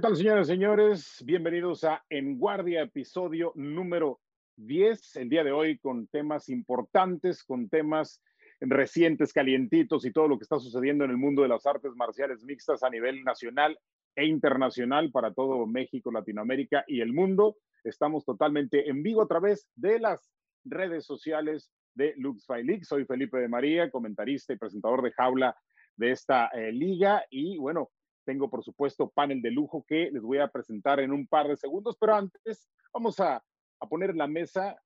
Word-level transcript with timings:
¿Qué 0.00 0.06
tal, 0.06 0.16
señoras 0.16 0.48
y 0.48 0.52
señores? 0.52 1.22
Bienvenidos 1.26 1.84
a 1.84 2.02
En 2.08 2.38
Guardia, 2.38 2.80
episodio 2.80 3.52
número 3.54 4.18
10. 4.56 5.16
El 5.16 5.28
día 5.28 5.44
de 5.44 5.52
hoy 5.52 5.76
con 5.76 6.06
temas 6.06 6.48
importantes, 6.48 7.44
con 7.44 7.68
temas 7.68 8.22
recientes, 8.62 9.34
calientitos 9.34 10.06
y 10.06 10.10
todo 10.10 10.26
lo 10.26 10.38
que 10.38 10.44
está 10.44 10.58
sucediendo 10.58 11.04
en 11.04 11.10
el 11.10 11.18
mundo 11.18 11.42
de 11.42 11.48
las 11.48 11.66
artes 11.66 11.92
marciales 11.96 12.42
mixtas 12.44 12.82
a 12.82 12.88
nivel 12.88 13.22
nacional 13.24 13.78
e 14.16 14.24
internacional 14.24 15.10
para 15.10 15.34
todo 15.34 15.66
México, 15.66 16.10
Latinoamérica 16.10 16.82
y 16.86 17.02
el 17.02 17.12
mundo. 17.12 17.58
Estamos 17.84 18.24
totalmente 18.24 18.88
en 18.88 19.02
vivo 19.02 19.20
a 19.20 19.28
través 19.28 19.68
de 19.74 19.98
las 19.98 20.32
redes 20.64 21.04
sociales 21.04 21.70
de 21.94 22.14
Lux 22.16 22.46
League. 22.48 22.86
Soy 22.86 23.04
Felipe 23.04 23.36
de 23.36 23.48
María, 23.48 23.90
comentarista 23.90 24.54
y 24.54 24.56
presentador 24.56 25.02
de 25.02 25.12
jaula 25.12 25.54
de 25.96 26.12
esta 26.12 26.46
eh, 26.54 26.72
liga. 26.72 27.22
Y 27.28 27.58
bueno, 27.58 27.90
tengo 28.24 28.50
por 28.50 28.62
supuesto 28.62 29.10
panel 29.10 29.42
de 29.42 29.50
lujo 29.50 29.84
que 29.86 30.10
les 30.10 30.22
voy 30.22 30.38
a 30.38 30.48
presentar 30.48 31.00
en 31.00 31.12
un 31.12 31.26
par 31.26 31.48
de 31.48 31.56
segundos, 31.56 31.96
pero 31.98 32.14
antes 32.14 32.68
vamos 32.92 33.18
a, 33.20 33.42
a 33.80 33.88
poner 33.88 34.10
en 34.10 34.18
la 34.18 34.26
mesa 34.26 34.76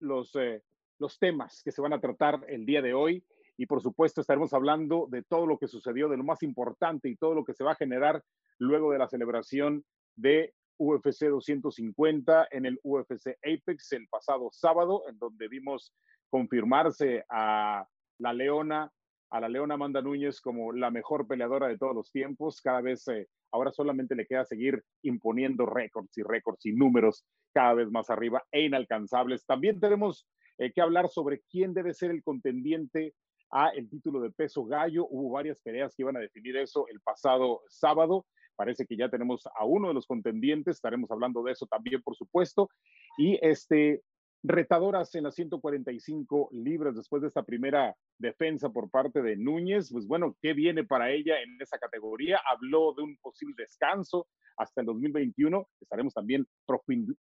los, 0.00 0.34
eh, 0.36 0.62
los 0.98 1.18
temas 1.18 1.62
que 1.62 1.72
se 1.72 1.80
van 1.80 1.92
a 1.92 2.00
tratar 2.00 2.44
el 2.48 2.66
día 2.66 2.82
de 2.82 2.94
hoy. 2.94 3.24
Y 3.56 3.66
por 3.66 3.82
supuesto 3.82 4.20
estaremos 4.20 4.54
hablando 4.54 5.06
de 5.10 5.22
todo 5.22 5.46
lo 5.46 5.58
que 5.58 5.68
sucedió, 5.68 6.08
de 6.08 6.16
lo 6.16 6.24
más 6.24 6.42
importante 6.42 7.08
y 7.08 7.16
todo 7.16 7.34
lo 7.34 7.44
que 7.44 7.52
se 7.52 7.64
va 7.64 7.72
a 7.72 7.76
generar 7.76 8.22
luego 8.58 8.92
de 8.92 8.98
la 8.98 9.08
celebración 9.08 9.84
de 10.16 10.54
UFC 10.78 11.26
250 11.26 12.48
en 12.50 12.64
el 12.64 12.80
UFC 12.82 13.36
Apex 13.44 13.92
el 13.92 14.08
pasado 14.08 14.48
sábado, 14.50 15.02
en 15.08 15.18
donde 15.18 15.48
vimos 15.48 15.94
confirmarse 16.30 17.24
a 17.28 17.86
la 18.18 18.32
Leona, 18.32 18.90
a 19.30 19.40
la 19.40 19.48
Leona 19.48 19.74
Amanda 19.74 20.02
Núñez 20.02 20.40
como 20.40 20.72
la 20.72 20.90
mejor 20.90 21.26
peleadora 21.26 21.68
de 21.68 21.78
todos 21.78 21.94
los 21.94 22.10
tiempos. 22.10 22.60
Cada 22.60 22.80
vez, 22.80 23.06
eh, 23.08 23.28
ahora 23.52 23.70
solamente 23.70 24.14
le 24.14 24.26
queda 24.26 24.44
seguir 24.44 24.82
imponiendo 25.02 25.66
récords 25.66 26.16
y 26.18 26.22
récords 26.22 26.66
y 26.66 26.72
números 26.72 27.24
cada 27.52 27.74
vez 27.74 27.90
más 27.90 28.10
arriba 28.10 28.42
e 28.50 28.64
inalcanzables. 28.64 29.46
También 29.46 29.78
tenemos 29.78 30.26
eh, 30.58 30.72
que 30.72 30.80
hablar 30.80 31.08
sobre 31.08 31.42
quién 31.50 31.72
debe 31.72 31.94
ser 31.94 32.10
el 32.10 32.22
contendiente 32.22 33.14
a 33.52 33.68
el 33.70 33.88
título 33.88 34.20
de 34.20 34.30
peso 34.30 34.64
gallo. 34.64 35.06
Hubo 35.08 35.30
varias 35.30 35.60
peleas 35.60 35.94
que 35.94 36.02
iban 36.02 36.16
a 36.16 36.20
definir 36.20 36.56
eso 36.56 36.86
el 36.88 37.00
pasado 37.00 37.62
sábado. 37.68 38.26
Parece 38.56 38.84
que 38.84 38.96
ya 38.96 39.08
tenemos 39.08 39.46
a 39.46 39.64
uno 39.64 39.88
de 39.88 39.94
los 39.94 40.06
contendientes, 40.06 40.76
estaremos 40.76 41.10
hablando 41.10 41.42
de 41.42 41.52
eso 41.52 41.66
también, 41.66 42.02
por 42.02 42.14
supuesto. 42.14 42.68
Y 43.16 43.38
este, 43.40 44.02
retadoras 44.42 45.14
en 45.14 45.24
las 45.24 45.34
145 45.34 46.50
libras 46.52 46.96
después 46.96 47.22
de 47.22 47.28
esta 47.28 47.42
primera 47.42 47.94
defensa 48.18 48.70
por 48.70 48.90
parte 48.90 49.22
de 49.22 49.36
Núñez. 49.36 49.90
Pues 49.92 50.06
bueno, 50.06 50.36
¿qué 50.40 50.54
viene 50.54 50.84
para 50.84 51.10
ella 51.10 51.40
en 51.42 51.60
esa 51.60 51.78
categoría? 51.78 52.40
Habló 52.50 52.94
de 52.94 53.02
un 53.02 53.16
posible 53.18 53.54
descanso 53.58 54.26
hasta 54.56 54.80
el 54.80 54.86
2021. 54.86 55.68
Estaremos 55.80 56.14
también 56.14 56.46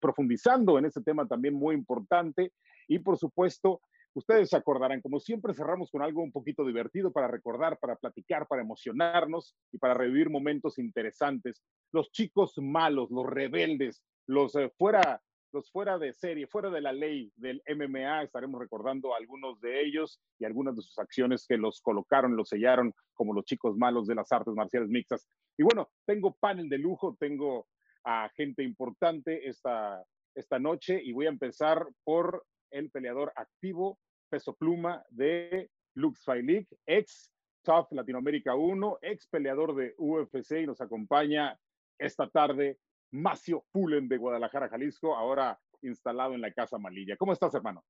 profundizando 0.00 0.78
en 0.78 0.84
ese 0.86 1.02
tema 1.02 1.26
también 1.26 1.54
muy 1.54 1.74
importante. 1.74 2.52
Y 2.86 2.98
por 3.00 3.18
supuesto, 3.18 3.80
Ustedes 4.14 4.50
se 4.50 4.56
acordarán, 4.56 5.00
como 5.00 5.20
siempre 5.20 5.54
cerramos 5.54 5.92
con 5.92 6.02
algo 6.02 6.22
un 6.22 6.32
poquito 6.32 6.64
divertido 6.64 7.12
para 7.12 7.28
recordar, 7.28 7.78
para 7.78 7.94
platicar, 7.94 8.48
para 8.48 8.62
emocionarnos 8.62 9.54
y 9.70 9.78
para 9.78 9.94
revivir 9.94 10.28
momentos 10.28 10.78
interesantes. 10.78 11.62
Los 11.92 12.10
chicos 12.10 12.54
malos, 12.56 13.12
los 13.12 13.26
rebeldes, 13.26 14.02
los 14.26 14.56
eh, 14.56 14.72
fuera 14.76 15.22
los 15.52 15.70
fuera 15.70 15.98
de 15.98 16.12
serie, 16.12 16.46
fuera 16.46 16.70
de 16.70 16.80
la 16.80 16.92
ley 16.92 17.32
del 17.36 17.62
MMA, 17.66 18.22
estaremos 18.22 18.60
recordando 18.60 19.14
algunos 19.14 19.60
de 19.60 19.82
ellos 19.82 20.20
y 20.38 20.44
algunas 20.44 20.76
de 20.76 20.82
sus 20.82 20.98
acciones 20.98 21.46
que 21.46 21.56
los 21.56 21.80
colocaron, 21.80 22.36
los 22.36 22.48
sellaron 22.48 22.94
como 23.14 23.32
los 23.32 23.44
chicos 23.44 23.76
malos 23.76 24.06
de 24.06 24.14
las 24.14 24.30
artes 24.32 24.54
marciales 24.54 24.90
mixtas. 24.90 25.26
Y 25.56 25.62
bueno, 25.62 25.90
tengo 26.06 26.36
panel 26.38 26.68
de 26.68 26.78
lujo, 26.78 27.16
tengo 27.18 27.66
a 28.04 28.28
gente 28.36 28.62
importante 28.62 29.48
esta, 29.48 30.02
esta 30.34 30.58
noche 30.58 31.00
y 31.02 31.12
voy 31.12 31.26
a 31.26 31.30
empezar 31.30 31.86
por 32.04 32.44
el 32.70 32.90
peleador 32.90 33.32
activo 33.36 33.98
peso 34.28 34.54
pluma 34.54 35.02
de 35.10 35.70
Lux 35.94 36.26
League, 36.26 36.68
ex 36.86 37.32
Tough 37.62 37.88
Latinoamérica 37.90 38.54
1, 38.54 38.98
ex 39.02 39.26
peleador 39.28 39.74
de 39.74 39.94
UFC 39.98 40.62
y 40.62 40.66
nos 40.66 40.80
acompaña 40.80 41.58
esta 41.98 42.28
tarde 42.28 42.78
Macio 43.10 43.64
Pulen 43.72 44.08
de 44.08 44.18
Guadalajara, 44.18 44.68
Jalisco, 44.68 45.16
ahora 45.16 45.58
instalado 45.82 46.34
en 46.34 46.40
la 46.40 46.52
Casa 46.52 46.78
Malilla. 46.78 47.16
¿Cómo 47.16 47.32
estás, 47.32 47.54
hermano? 47.54 47.84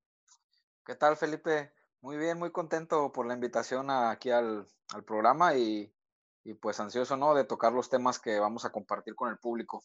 ¿Qué 0.84 0.94
tal, 0.94 1.16
Felipe? 1.16 1.72
Muy 2.00 2.16
bien, 2.16 2.38
muy 2.38 2.52
contento 2.52 3.12
por 3.12 3.26
la 3.26 3.34
invitación 3.34 3.90
aquí 3.90 4.30
al, 4.30 4.66
al 4.94 5.04
programa 5.04 5.56
y, 5.56 5.92
y 6.44 6.54
pues 6.54 6.80
ansioso, 6.80 7.16
¿no? 7.16 7.34
De 7.34 7.44
tocar 7.44 7.72
los 7.72 7.90
temas 7.90 8.18
que 8.18 8.38
vamos 8.38 8.64
a 8.64 8.70
compartir 8.70 9.14
con 9.14 9.28
el 9.30 9.38
público. 9.38 9.82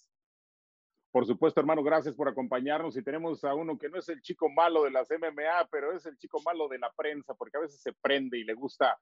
Por 1.13 1.27
supuesto, 1.27 1.59
hermano, 1.59 1.83
gracias 1.83 2.15
por 2.15 2.27
acompañarnos. 2.27 2.97
Y 2.97 3.03
tenemos 3.03 3.43
a 3.43 3.53
uno 3.53 3.77
que 3.77 3.87
no 3.87 3.99
es 3.99 4.09
el 4.09 4.21
chico 4.21 4.49
malo 4.49 4.83
de 4.83 4.89
las 4.89 5.09
MMA, 5.11 5.67
pero 5.69 5.95
es 5.95 6.05
el 6.07 6.17
chico 6.17 6.41
malo 6.43 6.67
de 6.67 6.79
la 6.79 6.91
prensa, 6.91 7.35
porque 7.35 7.57
a 7.57 7.61
veces 7.61 7.79
se 7.81 7.93
prende 7.93 8.39
y 8.39 8.43
le 8.43 8.55
gusta, 8.55 8.99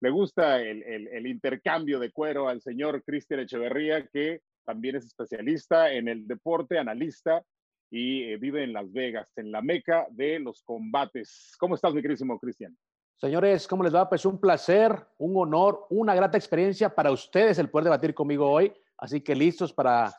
le 0.00 0.10
gusta 0.10 0.60
el, 0.60 0.82
el, 0.82 1.26
intercambio 1.26 1.98
de 1.98 2.12
cuero 2.12 2.48
al 2.48 2.60
señor 2.60 3.02
Cristian 3.02 3.40
Echeverría, 3.40 4.06
que 4.08 4.42
también 4.64 4.96
es 4.96 5.04
especialista 5.06 5.92
en 5.92 6.08
el 6.08 6.26
deporte, 6.26 6.78
analista 6.78 7.44
y 7.90 8.24
eh, 8.24 8.36
vive 8.36 8.64
en 8.64 8.72
Las 8.72 8.92
Vegas, 8.92 9.28
en 9.36 9.52
la 9.52 9.62
meca 9.62 10.06
de 10.10 10.40
los 10.40 10.62
combates. 10.62 11.54
¿Cómo 11.58 11.74
estás, 11.74 11.94
mi 11.94 12.02
querísimo 12.02 12.38
Cristian? 12.38 12.76
Señores, 13.16 13.68
¿cómo 13.68 13.84
les 13.84 13.94
va? 13.94 14.08
Pues 14.08 14.26
un 14.26 14.40
placer, 14.40 15.06
un 15.18 15.36
honor, 15.36 15.86
una 15.90 16.14
grata 16.14 16.36
experiencia 16.36 16.94
para 16.94 17.12
ustedes 17.12 17.58
el 17.58 17.70
poder 17.70 17.84
debatir 17.84 18.12
conmigo 18.12 18.50
hoy. 18.50 18.72
Así 18.98 19.20
que 19.20 19.34
listos 19.34 19.72
para 19.72 20.12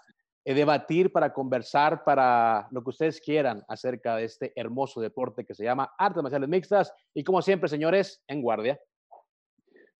eh, 0.46 0.54
debatir, 0.54 1.12
para 1.12 1.34
conversar, 1.34 2.04
para 2.04 2.68
lo 2.72 2.84
que 2.84 2.92
ustedes 2.92 3.20
quieran 3.20 3.64
acerca 3.68 4.16
de 4.16 4.26
este 4.26 4.54
hermoso 4.56 5.02
deporte 5.02 5.44
que 5.44 5.54
se 5.54 5.64
llama 5.64 5.94
artes 5.98 6.24
marciales 6.24 6.48
mixtas. 6.48 6.94
Y 7.14 7.24
como 7.24 7.42
siempre, 7.42 7.68
señores, 7.68 8.24
en 8.28 8.42
guardia. 8.42 8.80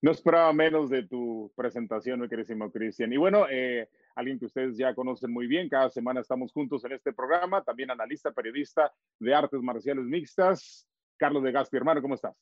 No 0.00 0.10
esperaba 0.10 0.52
menos 0.52 0.88
de 0.88 1.06
tu 1.06 1.52
presentación, 1.56 2.20
mi 2.20 2.28
queridísimo 2.28 2.70
Cristian. 2.70 3.12
Y 3.12 3.16
bueno, 3.16 3.46
eh, 3.50 3.88
alguien 4.16 4.38
que 4.38 4.46
ustedes 4.46 4.76
ya 4.76 4.94
conocen 4.94 5.30
muy 5.30 5.46
bien, 5.46 5.68
cada 5.68 5.90
semana 5.90 6.20
estamos 6.20 6.50
juntos 6.52 6.84
en 6.84 6.92
este 6.92 7.12
programa, 7.12 7.62
también 7.62 7.90
analista, 7.90 8.32
periodista 8.32 8.92
de 9.20 9.34
artes 9.34 9.60
marciales 9.60 10.04
mixtas, 10.04 10.88
Carlos 11.18 11.42
de 11.42 11.52
Gaspi. 11.52 11.76
Hermano, 11.76 12.02
¿cómo 12.02 12.14
estás? 12.14 12.34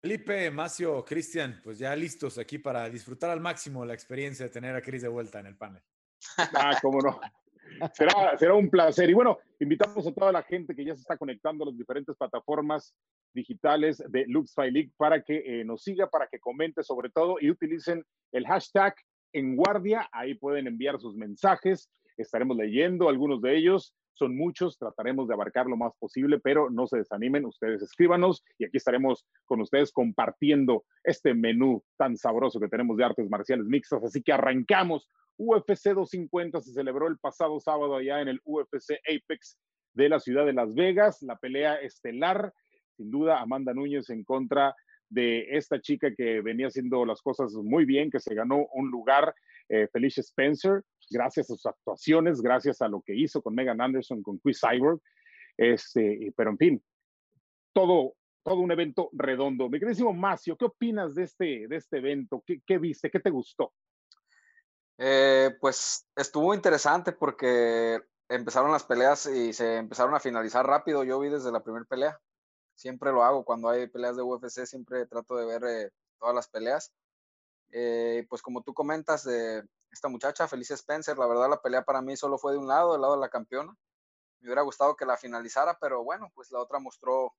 Felipe, 0.00 0.50
Macio, 0.50 1.04
Cristian, 1.04 1.60
pues 1.64 1.78
ya 1.78 1.96
listos 1.96 2.38
aquí 2.38 2.58
para 2.58 2.88
disfrutar 2.88 3.30
al 3.30 3.40
máximo 3.40 3.84
la 3.84 3.94
experiencia 3.94 4.46
de 4.46 4.52
tener 4.52 4.76
a 4.76 4.82
Cris 4.82 5.02
de 5.02 5.08
vuelta 5.08 5.40
en 5.40 5.46
el 5.46 5.56
panel. 5.56 5.82
Ah, 6.54 6.78
cómo 6.80 7.00
no. 7.00 7.20
Será, 7.92 8.36
será 8.36 8.54
un 8.54 8.70
placer. 8.70 9.08
Y 9.10 9.14
bueno, 9.14 9.38
invitamos 9.60 10.06
a 10.06 10.12
toda 10.12 10.32
la 10.32 10.42
gente 10.42 10.74
que 10.74 10.84
ya 10.84 10.94
se 10.94 11.00
está 11.00 11.16
conectando 11.16 11.64
a 11.64 11.68
las 11.68 11.76
diferentes 11.76 12.16
plataformas 12.16 12.94
digitales 13.34 14.02
de 14.08 14.24
Lux 14.26 14.54
League 14.56 14.92
para 14.96 15.22
que 15.22 15.60
eh, 15.60 15.64
nos 15.64 15.82
siga, 15.82 16.08
para 16.08 16.26
que 16.26 16.38
comente 16.38 16.82
sobre 16.82 17.10
todo 17.10 17.36
y 17.40 17.50
utilicen 17.50 18.04
el 18.32 18.46
hashtag 18.46 18.94
en 19.32 19.56
guardia. 19.56 20.08
Ahí 20.12 20.34
pueden 20.34 20.66
enviar 20.66 20.98
sus 20.98 21.16
mensajes. 21.16 21.90
Estaremos 22.16 22.56
leyendo 22.56 23.08
algunos 23.08 23.40
de 23.40 23.56
ellos. 23.56 23.94
Son 24.12 24.36
muchos, 24.36 24.76
trataremos 24.76 25.28
de 25.28 25.34
abarcar 25.34 25.66
lo 25.66 25.76
más 25.76 25.92
posible, 25.96 26.40
pero 26.40 26.70
no 26.70 26.88
se 26.88 26.98
desanimen, 26.98 27.44
ustedes 27.44 27.82
escríbanos 27.82 28.42
y 28.58 28.64
aquí 28.64 28.76
estaremos 28.78 29.24
con 29.44 29.60
ustedes 29.60 29.92
compartiendo 29.92 30.84
este 31.04 31.34
menú 31.34 31.84
tan 31.96 32.16
sabroso 32.16 32.58
que 32.58 32.66
tenemos 32.66 32.96
de 32.96 33.04
artes 33.04 33.30
marciales 33.30 33.66
mixtas. 33.66 34.02
Así 34.02 34.20
que 34.20 34.32
arrancamos 34.32 35.08
UFC 35.38 35.90
250 35.94 36.60
se 36.60 36.72
celebró 36.72 37.06
el 37.06 37.18
pasado 37.18 37.60
sábado 37.60 37.94
allá 37.94 38.20
en 38.20 38.28
el 38.28 38.40
UFC 38.44 38.98
Apex 39.06 39.56
de 39.94 40.08
la 40.08 40.18
ciudad 40.18 40.44
de 40.44 40.52
Las 40.52 40.74
Vegas, 40.74 41.22
la 41.22 41.36
pelea 41.36 41.76
estelar, 41.76 42.52
sin 42.96 43.10
duda 43.10 43.40
Amanda 43.40 43.72
Núñez 43.72 44.10
en 44.10 44.24
contra 44.24 44.74
de 45.08 45.56
esta 45.56 45.80
chica 45.80 46.14
que 46.14 46.40
venía 46.40 46.66
haciendo 46.66 47.04
las 47.04 47.22
cosas 47.22 47.52
muy 47.54 47.84
bien, 47.84 48.10
que 48.10 48.20
se 48.20 48.34
ganó 48.34 48.66
un 48.72 48.90
lugar, 48.90 49.34
eh, 49.68 49.88
Felicia 49.92 50.20
Spencer, 50.20 50.82
gracias 51.10 51.50
a 51.50 51.54
sus 51.54 51.66
actuaciones, 51.66 52.40
gracias 52.40 52.80
a 52.82 52.88
lo 52.88 53.02
que 53.02 53.14
hizo 53.14 53.42
con 53.42 53.54
Megan 53.54 53.80
Anderson, 53.80 54.22
con 54.22 54.38
Chris 54.38 54.60
Cyborg, 54.60 55.00
este, 55.56 56.32
pero 56.36 56.50
en 56.50 56.58
fin, 56.58 56.82
todo, 57.72 58.14
todo 58.42 58.60
un 58.60 58.72
evento 58.72 59.10
redondo. 59.12 59.68
Mi 59.68 59.78
queridísimo 59.78 60.12
Macio, 60.12 60.56
¿qué 60.56 60.66
opinas 60.66 61.14
de 61.14 61.24
este, 61.24 61.68
de 61.68 61.76
este 61.76 61.98
evento? 61.98 62.42
¿Qué, 62.46 62.60
¿Qué 62.66 62.78
viste? 62.78 63.10
¿Qué 63.10 63.20
te 63.20 63.30
gustó? 63.30 63.72
Eh, 64.98 65.56
pues 65.60 66.06
estuvo 66.16 66.54
interesante 66.54 67.12
porque 67.12 68.00
empezaron 68.28 68.72
las 68.72 68.84
peleas 68.84 69.26
y 69.26 69.52
se 69.52 69.76
empezaron 69.76 70.14
a 70.14 70.20
finalizar 70.20 70.66
rápido. 70.66 71.04
Yo 71.04 71.20
vi 71.20 71.28
desde 71.28 71.52
la 71.52 71.62
primera 71.62 71.84
pelea. 71.84 72.18
Siempre 72.78 73.10
lo 73.10 73.24
hago 73.24 73.44
cuando 73.44 73.68
hay 73.68 73.88
peleas 73.88 74.14
de 74.14 74.22
UFC, 74.22 74.64
siempre 74.64 75.04
trato 75.06 75.34
de 75.34 75.44
ver 75.44 75.64
eh, 75.64 75.90
todas 76.16 76.32
las 76.32 76.46
peleas. 76.46 76.92
Eh, 77.72 78.24
pues 78.30 78.40
como 78.40 78.62
tú 78.62 78.72
comentas 78.72 79.24
de 79.24 79.64
esta 79.90 80.08
muchacha, 80.08 80.46
Felicia 80.46 80.74
Spencer, 80.74 81.18
la 81.18 81.26
verdad 81.26 81.50
la 81.50 81.60
pelea 81.60 81.82
para 81.82 82.00
mí 82.02 82.16
solo 82.16 82.38
fue 82.38 82.52
de 82.52 82.58
un 82.58 82.68
lado, 82.68 82.92
del 82.92 83.00
lado 83.00 83.14
de 83.14 83.20
la 83.20 83.30
campeona. 83.30 83.76
Me 84.38 84.46
hubiera 84.46 84.62
gustado 84.62 84.94
que 84.94 85.04
la 85.04 85.16
finalizara, 85.16 85.76
pero 85.80 86.04
bueno, 86.04 86.30
pues 86.36 86.52
la 86.52 86.60
otra 86.60 86.78
mostró 86.78 87.34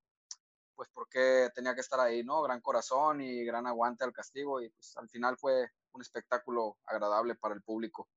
pues 0.76 0.90
por 0.90 1.08
qué 1.08 1.48
tenía 1.56 1.74
que 1.74 1.82
estar 1.82 2.02
ahí, 2.02 2.22
¿no? 2.22 2.42
Gran 2.42 2.60
corazón 2.60 3.22
y 3.22 3.46
gran 3.46 3.66
aguante 3.66 4.04
al 4.04 4.12
castigo 4.12 4.62
y 4.62 4.70
pues 4.72 4.98
al 4.98 5.08
final 5.08 5.38
fue 5.38 5.70
un 5.94 6.02
espectáculo 6.02 6.76
agradable 6.86 7.36
para 7.36 7.56
el 7.56 7.62
público. 7.62 8.10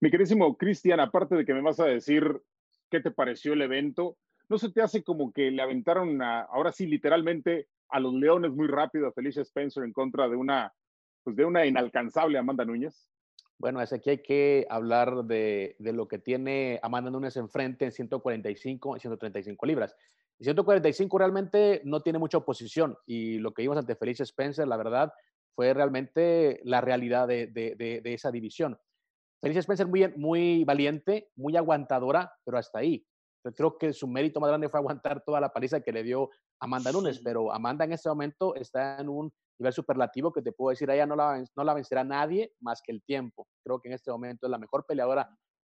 Mi 0.00 0.10
querísimo 0.10 0.56
Cristian, 0.56 1.00
aparte 1.00 1.34
de 1.34 1.44
que 1.44 1.52
me 1.52 1.60
vas 1.60 1.80
a 1.80 1.84
decir 1.84 2.42
qué 2.90 3.00
te 3.00 3.10
pareció 3.10 3.52
el 3.52 3.60
evento, 3.60 4.16
¿no 4.48 4.58
se 4.58 4.70
te 4.70 4.82
hace 4.82 5.02
como 5.02 5.32
que 5.32 5.50
le 5.50 5.62
aventaron 5.62 6.22
ahora 6.22 6.72
sí 6.72 6.86
literalmente 6.86 7.68
a 7.88 8.00
los 8.00 8.14
Leones 8.14 8.52
muy 8.52 8.66
rápido 8.66 9.06
a 9.06 9.12
Felicia 9.12 9.42
Spencer 9.42 9.84
en 9.84 9.92
contra 9.92 10.28
de 10.28 10.36
una, 10.36 10.72
pues 11.22 11.36
de 11.36 11.44
una 11.44 11.66
inalcanzable 11.66 12.38
Amanda 12.38 12.64
Núñez? 12.64 13.08
Bueno, 13.58 13.80
es 13.80 13.92
aquí 13.92 14.10
hay 14.10 14.22
que 14.22 14.66
hablar 14.68 15.24
de, 15.24 15.76
de, 15.78 15.92
lo 15.92 16.08
que 16.08 16.18
tiene 16.18 16.78
Amanda 16.82 17.10
Núñez 17.10 17.36
enfrente 17.36 17.86
en 17.86 17.92
145 17.92 18.96
y 18.96 19.00
135 19.00 19.66
libras. 19.66 19.96
En 20.38 20.44
145 20.44 21.18
realmente 21.18 21.80
no 21.84 22.02
tiene 22.02 22.18
mucha 22.18 22.38
oposición 22.38 22.98
y 23.06 23.38
lo 23.38 23.54
que 23.54 23.62
vimos 23.62 23.78
ante 23.78 23.96
Felicia 23.96 24.24
Spencer, 24.24 24.68
la 24.68 24.76
verdad, 24.76 25.12
fue 25.54 25.72
realmente 25.72 26.60
la 26.64 26.82
realidad 26.82 27.26
de, 27.26 27.46
de, 27.46 27.74
de 27.76 28.14
esa 28.14 28.30
división. 28.30 28.78
Felicia 29.40 29.60
Spencer 29.60 29.86
muy, 29.86 30.06
muy 30.16 30.64
valiente, 30.64 31.30
muy 31.36 31.56
aguantadora, 31.56 32.32
pero 32.44 32.58
hasta 32.58 32.80
ahí. 32.80 33.06
Creo 33.54 33.76
que 33.78 33.92
su 33.92 34.06
mérito 34.06 34.40
más 34.40 34.48
grande 34.48 34.68
fue 34.68 34.80
aguantar 34.80 35.22
toda 35.24 35.40
la 35.40 35.52
paliza 35.52 35.80
que 35.80 35.92
le 35.92 36.02
dio 36.02 36.30
Amanda 36.60 36.92
Nunes, 36.92 37.20
pero 37.20 37.52
Amanda 37.52 37.84
en 37.84 37.92
este 37.92 38.08
momento 38.08 38.54
está 38.54 39.00
en 39.00 39.08
un 39.08 39.32
nivel 39.58 39.72
superlativo 39.72 40.32
que 40.32 40.42
te 40.42 40.52
puedo 40.52 40.70
decir, 40.70 40.90
ella 40.90 41.06
no 41.06 41.16
la, 41.16 41.42
no 41.56 41.64
la 41.64 41.74
vencerá 41.74 42.04
nadie 42.04 42.52
más 42.60 42.82
que 42.82 42.92
el 42.92 43.02
tiempo. 43.02 43.46
Creo 43.64 43.80
que 43.80 43.88
en 43.88 43.94
este 43.94 44.10
momento 44.10 44.46
es 44.46 44.50
la 44.50 44.58
mejor 44.58 44.84
peleadora 44.86 45.28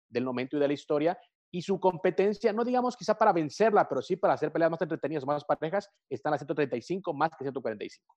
del 0.10 0.25
momento 0.25 0.57
y 0.57 0.60
de 0.60 0.68
la 0.68 0.74
historia. 0.74 1.18
Y 1.51 1.62
su 1.62 1.80
competencia, 1.80 2.54
no 2.54 2.63
digamos 2.63 2.95
quizá 2.95 3.16
para 3.18 3.33
vencerla, 3.33 3.88
pero 3.88 4.01
sí 4.01 4.16
para 4.16 4.33
hacer 4.33 4.51
peleas 4.51 4.71
más 4.71 4.81
entretenidas, 4.81 5.25
más 5.25 5.44
parejas, 5.44 5.89
están 6.10 6.33
a 6.33 6.38
135 6.38 7.13
más 7.13 7.31
que 7.31 7.44
145. 7.44 8.16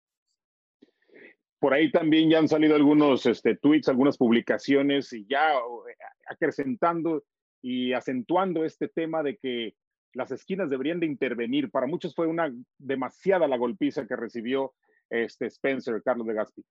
Por 1.59 1.73
ahí 1.73 1.91
también 1.93 2.29
ya 2.29 2.39
han 2.39 2.49
salido 2.49 2.75
algunos 2.75 3.25
este, 3.25 3.57
tweets, 3.57 3.89
algunas 3.89 4.19
publicaciones 4.19 5.13
y 5.13 5.25
ya 5.29 5.53
eh, 5.55 5.97
acrecentando 6.29 7.23
y 7.63 7.93
acentuando 7.93 8.65
este 8.65 8.89
tema 8.89 9.23
de 9.23 9.39
que 9.39 9.75
las 10.15 10.31
esquinas 10.31 10.69
deberían 10.69 11.01
de 11.01 11.07
intervenir. 11.07 11.71
Para 11.71 11.87
muchos 11.87 12.15
fue 12.15 12.27
una 12.27 12.53
demasiada 12.77 13.49
la 13.49 13.57
golpiza 13.57 14.07
que 14.07 14.17
recibió 14.17 14.75
este 15.09 15.47
Spencer, 15.47 16.03
Carlos 16.03 16.27
de 16.27 16.35
Gaspi. 16.35 16.65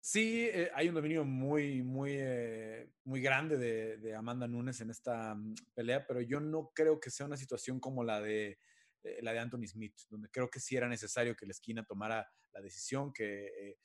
Sí, 0.00 0.48
eh, 0.52 0.70
hay 0.74 0.88
un 0.88 0.94
dominio 0.94 1.24
muy, 1.24 1.82
muy, 1.82 2.12
eh, 2.12 2.90
muy 3.04 3.22
grande 3.22 3.56
de, 3.56 4.14
Amanda 4.14 4.46
Nunes 4.46 4.80
en 4.82 4.90
esta 4.90 5.34
mm, 5.34 5.54
pelea, 5.74 6.06
pero 6.06 6.20
yo 6.20 6.40
no 6.40 6.72
creo 6.74 7.00
que 7.00 7.08
sea 7.08 7.24
una 7.24 7.38
situación 7.38 7.80
como 7.80 8.04
la 8.04 8.20
de, 8.20 8.58
eh, 9.02 9.18
la 9.22 9.32
de 9.32 9.38
Anthony 9.38 9.66
Smith, 9.66 9.94
donde 10.10 10.28
creo 10.28 10.50
que 10.50 10.60
sí 10.60 10.76
era 10.76 10.88
necesario 10.88 11.34
que 11.34 11.46
la 11.46 11.52
esquina 11.52 11.84
tomara 11.84 12.28
la 12.52 12.60
decisión, 12.60 13.14
que 13.14 13.78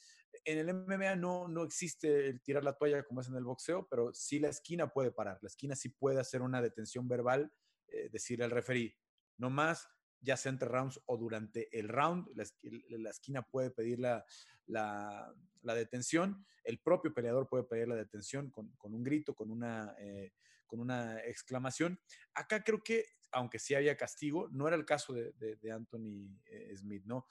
en 0.45 0.57
el 0.57 0.73
MMA 0.73 1.15
no, 1.15 1.47
no 1.47 1.63
existe 1.63 2.27
el 2.27 2.41
tirar 2.41 2.63
la 2.63 2.73
toalla 2.73 3.03
como 3.03 3.21
es 3.21 3.27
en 3.27 3.35
el 3.35 3.43
boxeo, 3.43 3.87
pero 3.89 4.13
sí 4.13 4.39
la 4.39 4.49
esquina 4.49 4.91
puede 4.91 5.11
parar, 5.11 5.39
la 5.41 5.47
esquina 5.47 5.75
sí 5.75 5.89
puede 5.89 6.19
hacer 6.19 6.41
una 6.41 6.61
detención 6.61 7.07
verbal 7.07 7.51
eh, 7.87 8.09
decirle 8.11 8.45
al 8.45 8.51
referee, 8.51 8.95
no 9.37 9.49
más, 9.49 9.87
ya 10.21 10.37
sea 10.37 10.51
entre 10.51 10.67
rounds 10.67 10.99
o 11.05 11.17
durante 11.17 11.75
el 11.77 11.87
round, 11.87 12.27
la, 12.35 13.09
esquina 13.09 13.41
puede 13.41 13.71
pedir 13.71 13.99
la, 13.99 14.25
la, 14.67 15.33
detención, 15.63 16.45
el 16.63 16.79
propio 16.79 17.13
peleador 17.13 17.47
puede 17.47 17.63
pedir 17.63 17.87
la 17.87 17.95
detención 17.95 18.51
con, 18.51 18.69
con 18.77 18.93
un 18.93 19.03
grito, 19.03 19.33
con 19.33 19.49
una, 19.49 19.95
eh, 19.99 20.33
con 20.65 20.79
una 20.79 21.19
exclamación. 21.21 21.99
Acá 22.33 22.63
creo 22.63 22.81
que, 22.83 23.05
aunque 23.31 23.59
sí 23.59 23.75
había 23.75 23.97
castigo, 23.97 24.47
no 24.51 24.67
era 24.67 24.75
el 24.75 24.85
caso 24.85 25.13
de, 25.13 25.71
Anthony 25.71 26.39
eh, 26.45 26.75
Smith, 26.77 27.03
¿no? 27.05 27.27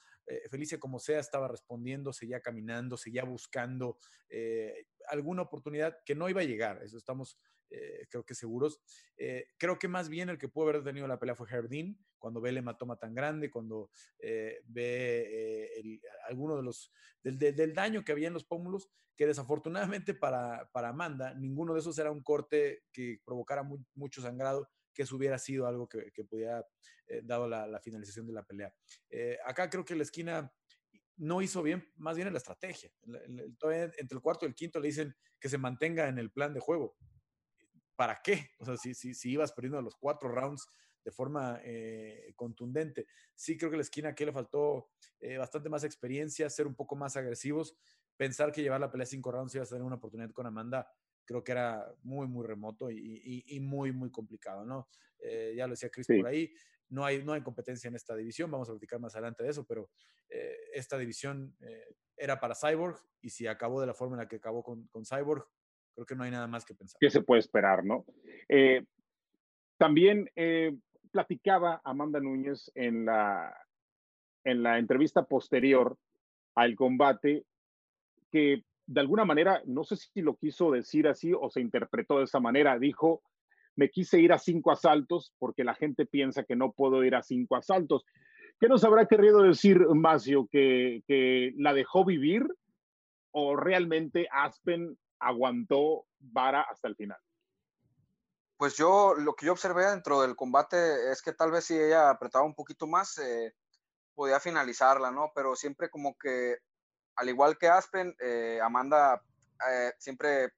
Felicia, 0.51 0.79
como 0.79 0.99
sea, 0.99 1.21
estaba 1.21 1.49
respondiendo, 1.49 2.13
seguía 2.13 2.41
caminando, 2.41 2.99
seguía 2.99 3.25
buscando 3.25 3.97
alguna 5.09 5.41
oportunidad 5.41 5.97
que 6.05 6.15
no 6.15 6.29
iba 6.29 6.43
a 6.43 6.45
llegar, 6.45 6.83
eso 6.83 6.99
estamos 6.99 7.39
eh, 7.71 8.07
creo 8.09 8.25
que 8.25 8.35
seguros. 8.35 8.81
Eh, 9.17 9.47
creo 9.59 9.79
que 9.79 9.89
más 9.89 10.09
bien 10.09 10.29
el 10.29 10.39
que 10.39 10.49
pudo 10.49 10.69
haber 10.69 10.85
tenido 10.85 11.07
la 11.07 11.19
pelea 11.19 11.35
fue 11.35 11.49
Herdin, 11.51 11.99
cuando 12.19 12.41
ve 12.41 12.51
el 12.51 12.59
hematoma 12.59 12.97
tan 12.97 13.15
grande, 13.15 13.51
cuando 13.51 13.91
eh, 14.19 14.61
ve 14.67 16.01
alguno 16.29 16.57
de 16.57 16.63
los, 16.63 16.93
del, 17.23 17.75
daño 17.75 18.05
que 18.05 18.13
había 18.13 18.29
en 18.29 18.35
los 18.35 18.45
pómulos, 18.45 18.89
que 19.17 19.27
desafortunadamente 19.27 20.15
para, 20.15 20.71
para 20.73 20.89
Amanda, 20.91 21.35
ninguno 21.35 21.75
de 21.75 21.81
esos 21.81 21.99
era 21.99 22.11
un 22.11 22.23
corte 22.23 22.85
que 22.93 23.21
provocara 23.25 23.69
mucho 23.95 24.23
sangrado, 24.23 24.69
que 24.99 25.05
eso 25.05 25.15
hubiera 25.15 25.39
sido 25.39 25.69
algo 25.69 25.89
que, 25.89 26.25
pudiera, 26.25 26.67
dado 27.23 27.49
la, 27.49 27.81
finalización 27.81 28.27
de 28.27 28.33
la 28.33 28.43
pelea. 28.43 28.75
acá 29.47 29.71
creo 29.71 29.85
que 29.85 29.95
la 29.95 30.03
esquina 30.03 30.53
no 31.17 31.41
hizo 31.41 31.63
bien, 31.63 31.89
más 31.97 32.17
bien 32.17 32.27
en 32.27 32.35
la 32.35 32.39
estrategia. 32.39 32.91
entre 33.03 34.17
el 34.17 34.21
cuarto 34.21 34.45
y 34.45 34.49
el 34.49 34.57
quinto 34.57 34.81
le 34.81 34.89
dicen 34.89 35.15
que 35.39 35.49
se 35.49 35.57
mantenga 35.57 36.09
en 36.09 36.19
el 36.19 36.33
plan 36.33 36.53
de 36.53 36.59
juego. 36.59 36.97
¿para 37.99 38.21
qué? 38.23 38.51
O 38.61 38.65
sea, 38.65 38.77
si, 38.77 38.95
si, 38.95 39.13
si 39.13 39.33
ibas 39.33 39.53
perdiendo 39.53 39.83
los 39.83 39.97
cuatro 39.97 40.29
rounds 40.29 40.69
de 41.05 41.11
forma 41.11 41.61
eh, 41.65 42.33
contundente. 42.37 43.07
Sí 43.35 43.57
creo 43.57 43.71
que 43.71 43.77
la 43.77 43.83
esquina 43.83 44.11
aquí 44.11 44.25
le 44.25 44.33
faltó 44.33 44.91
eh, 45.19 45.37
bastante 45.37 45.69
más 45.69 45.83
experiencia, 45.83 46.49
ser 46.49 46.67
un 46.67 46.77
poco 46.77 46.95
más 46.95 47.17
agresivos, 47.17 47.77
pensar 48.17 48.53
que 48.53 48.63
llevar 48.63 48.81
la 48.81 48.91
pelea 48.91 49.07
cinco 49.07 49.33
rounds 49.33 49.55
iba 49.55 49.65
a 49.65 49.67
tener 49.67 49.83
una 49.83 49.97
oportunidad 49.97 50.31
con 50.33 50.47
Amanda, 50.47 50.89
creo 51.29 51.45
que 51.45 51.53
era 51.53 51.87
muy, 52.03 52.27
muy 52.27 52.47
remoto 52.47 52.91
y, 52.91 53.45
y, 53.47 53.61
muy, 53.61 53.93
muy 53.93 54.11
complicado, 54.11 54.65
¿no? 54.65 54.89
Eh, 55.21 55.53
ya 55.55 55.67
lo 55.67 55.73
decía 55.73 55.91
Chris 55.91 56.07
por 56.07 56.27
ahí, 56.27 56.51
no 56.89 57.05
hay, 57.05 57.23
no 57.23 57.35
hay 57.35 57.43
competencia 57.43 57.89
en 57.89 57.95
esta 57.95 58.17
división, 58.17 58.51
vamos 58.51 58.69
a 58.69 58.73
platicar 58.73 58.99
más 58.99 59.15
adelante 59.15 59.45
de 59.45 59.51
eso, 59.51 59.67
pero 59.67 59.91
esta 60.73 60.99
división 60.99 61.55
era 62.17 62.39
para 62.39 62.55
Cyborg 62.55 62.99
y 63.21 63.31
si 63.31 63.47
acabó 63.47 63.81
de 63.81 63.87
la 63.87 63.95
forma 63.95 64.17
en 64.17 64.21
la 64.21 64.29
que 64.29 64.37
acabó 64.37 64.63
con, 64.63 64.87
con 64.89 65.05
Cyborg, 65.05 65.47
Creo 65.99 66.07
que 66.07 66.15
no 66.15 66.23
hay 66.23 66.31
nada 66.31 66.47
más 66.47 66.65
que 66.65 66.77
pensar. 66.77 66.97
¿Qué 67.01 67.11
se 67.11 67.23
puede 67.23 67.41
esperar, 67.41 67.85
no? 67.85 68.05
Eh, 68.49 68.85
también 69.79 70.31
eh, 70.37 70.79
platicaba 71.11 71.81
Amanda 71.83 72.21
Núñez 72.21 72.71
en 72.77 73.05
la, 73.05 73.53
en 74.45 74.63
la 74.63 74.79
entrevista 74.79 75.25
posterior 75.25 75.99
al 76.55 76.77
combate 76.77 77.45
que 78.31 78.63
de 78.89 79.01
alguna 79.01 79.27
manera, 79.27 79.61
no 79.67 79.85
sé 79.85 79.97
si 79.97 80.23
lo 80.23 80.37
quiso 80.37 80.71
decir 80.71 81.09
así 81.09 81.33
o 81.39 81.51
se 81.51 81.61
interpretó 81.61 82.19
de 82.19 82.25
esa 82.25 82.41
manera, 82.41 82.79
dijo, 82.79 83.23
me 83.77 83.91
quise 83.91 84.19
ir 84.19 84.33
a 84.33 84.39
cinco 84.39 84.73
asaltos 84.73 85.35
porque 85.39 85.63
la 85.63 85.75
gente 85.75 86.07
piensa 86.07 86.45
que 86.45 86.57
no 86.57 86.73
puedo 86.73 87.05
ir 87.05 87.15
a 87.15 87.23
cinco 87.23 87.57
asaltos. 87.57 88.07
¿Qué 88.59 88.67
nos 88.67 88.85
habrá 88.85 89.07
querido 89.07 89.43
decir 89.43 89.87
Macio? 89.89 90.49
¿Que, 90.51 91.03
que 91.07 91.53
la 91.59 91.75
dejó 91.75 92.07
vivir 92.07 92.47
o 93.31 93.57
realmente 93.57 94.27
Aspen 94.33 94.99
aguantó 95.19 96.07
vara 96.19 96.63
hasta 96.63 96.89
el 96.89 96.97
final? 96.97 97.19
Pues 98.57 98.75
yo, 98.75 99.15
lo 99.17 99.35
que 99.35 99.47
yo 99.47 99.53
observé 99.53 99.85
dentro 99.85 100.23
del 100.23 100.35
combate 100.35 101.13
es 101.13 101.21
que 101.21 101.35
tal 101.35 101.51
vez 101.51 101.67
si 101.67 101.79
ella 101.79 102.09
apretaba 102.09 102.47
un 102.47 102.55
poquito 102.55 102.87
más, 102.87 103.19
eh, 103.19 103.53
podía 104.15 104.41
finalizarla, 104.41 105.11
¿no? 105.13 105.31
Pero 105.35 105.55
siempre 105.55 105.91
como 105.91 106.17
que, 106.17 106.57
al 107.19 107.29
igual 107.29 107.59
que 107.59 107.69
Aspen, 107.69 108.15
eh, 108.21 108.61
Amanda 108.63 109.23
eh, 109.69 109.93
siempre 109.99 110.53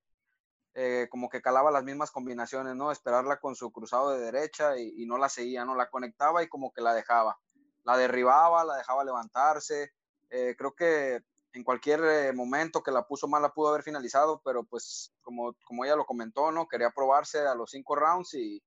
como 1.11 1.29
que 1.29 1.43
calaba 1.43 1.71
las 1.71 1.85
mismas 1.85 2.11
combinaciones, 2.11 2.75
¿no? 2.75 2.91
Esperarla 2.91 3.39
con 3.39 3.55
su 3.55 3.71
cruzado 3.71 4.13
de 4.13 4.21
derecha 4.21 4.79
y, 4.79 5.05
no 5.05 5.19
la 5.19 5.29
seguía, 5.29 5.67
¿no? 5.67 5.75
La 5.75 5.91
conectaba 5.91 6.43
y 6.43 6.49
como 6.49 6.73
que 6.73 6.81
la 6.81 6.95
dejaba. 6.95 7.39
La 7.85 7.99
derribaba, 7.99 8.65
la 8.65 8.77
dejaba 8.77 9.05
levantarse. 9.05 9.93
creo 10.31 10.75
que 10.75 11.23
en 11.53 11.65
cualquier 11.65 12.03
eh, 12.05 12.33
momento 12.33 12.83
que 12.83 12.93
la 12.93 13.07
puso 13.07 13.29
mal 13.29 13.43
la 13.43 13.53
pudo 13.53 13.69
haber 13.69 13.83
finalizado, 13.83 14.41
pero 14.43 14.65
pues 14.65 15.13
como, 15.21 15.55
como 15.65 15.85
ella 15.85 15.97
lo 15.97 16.07
comentó, 16.07 16.51
¿no? 16.51 16.67
Quería 16.67 16.91
probarse 16.91 17.41
a 17.41 17.55
los 17.55 17.71
cinco 17.71 17.97
rounds 17.97 18.33
y 18.35 18.63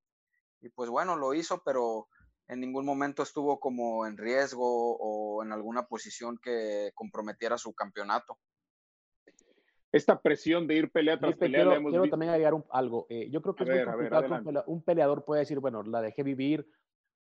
pues 0.75 0.89
bueno, 0.89 1.15
lo 1.17 1.33
hizo, 1.33 1.61
pero 1.63 2.07
en 2.53 2.59
ningún 2.59 2.85
momento 2.85 3.23
estuvo 3.23 3.59
como 3.59 4.05
en 4.05 4.17
riesgo 4.17 4.97
o 4.97 5.43
en 5.43 5.51
alguna 5.51 5.87
posición 5.87 6.37
que 6.37 6.91
comprometiera 6.93 7.57
su 7.57 7.73
campeonato. 7.73 8.37
Esta 9.91 10.21
presión 10.21 10.67
de 10.67 10.75
ir 10.75 10.91
pelea 10.91 11.19
tras 11.19 11.35
pelea. 11.35 11.65
Quiero, 11.65 11.89
quiero 11.89 12.09
también 12.09 12.31
agregar 12.31 12.53
algo. 12.71 13.05
Eh, 13.09 13.29
yo 13.29 13.41
creo 13.41 13.55
que 13.55 13.63
es 13.63 13.69
muy 13.69 13.83
complicado 13.83 14.63
un, 14.67 14.83
peleador 14.83 15.25
puede 15.25 15.41
decir, 15.41 15.59
bueno, 15.59 15.83
la 15.83 16.01
dejé 16.01 16.23
vivir 16.23 16.67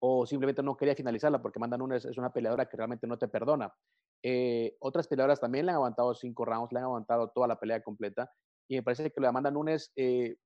o 0.01 0.25
simplemente 0.25 0.63
no 0.63 0.77
quería 0.77 0.95
finalizarla 0.95 1.41
porque 1.41 1.59
Amanda 1.59 1.77
Nunes 1.77 2.05
es 2.05 2.17
una 2.17 2.31
peleadora 2.31 2.67
que 2.67 2.77
realmente 2.77 3.07
no 3.07 3.17
te 3.17 3.27
perdona. 3.27 3.73
Eh, 4.21 4.75
otras 4.79 5.07
peleadoras 5.07 5.39
también 5.39 5.65
le 5.65 5.71
han 5.71 5.77
aguantado 5.77 6.13
cinco 6.13 6.45
rounds, 6.45 6.71
le 6.71 6.79
han 6.79 6.85
aguantado 6.85 7.29
toda 7.29 7.47
la 7.47 7.59
pelea 7.59 7.81
completa. 7.81 8.31
Y 8.67 8.75
me 8.75 8.83
parece 8.83 9.11
que 9.11 9.19
lo 9.19 9.25
de 9.25 9.29
Amanda 9.29 9.51
Nunes 9.51 9.91
eh, 9.95 10.37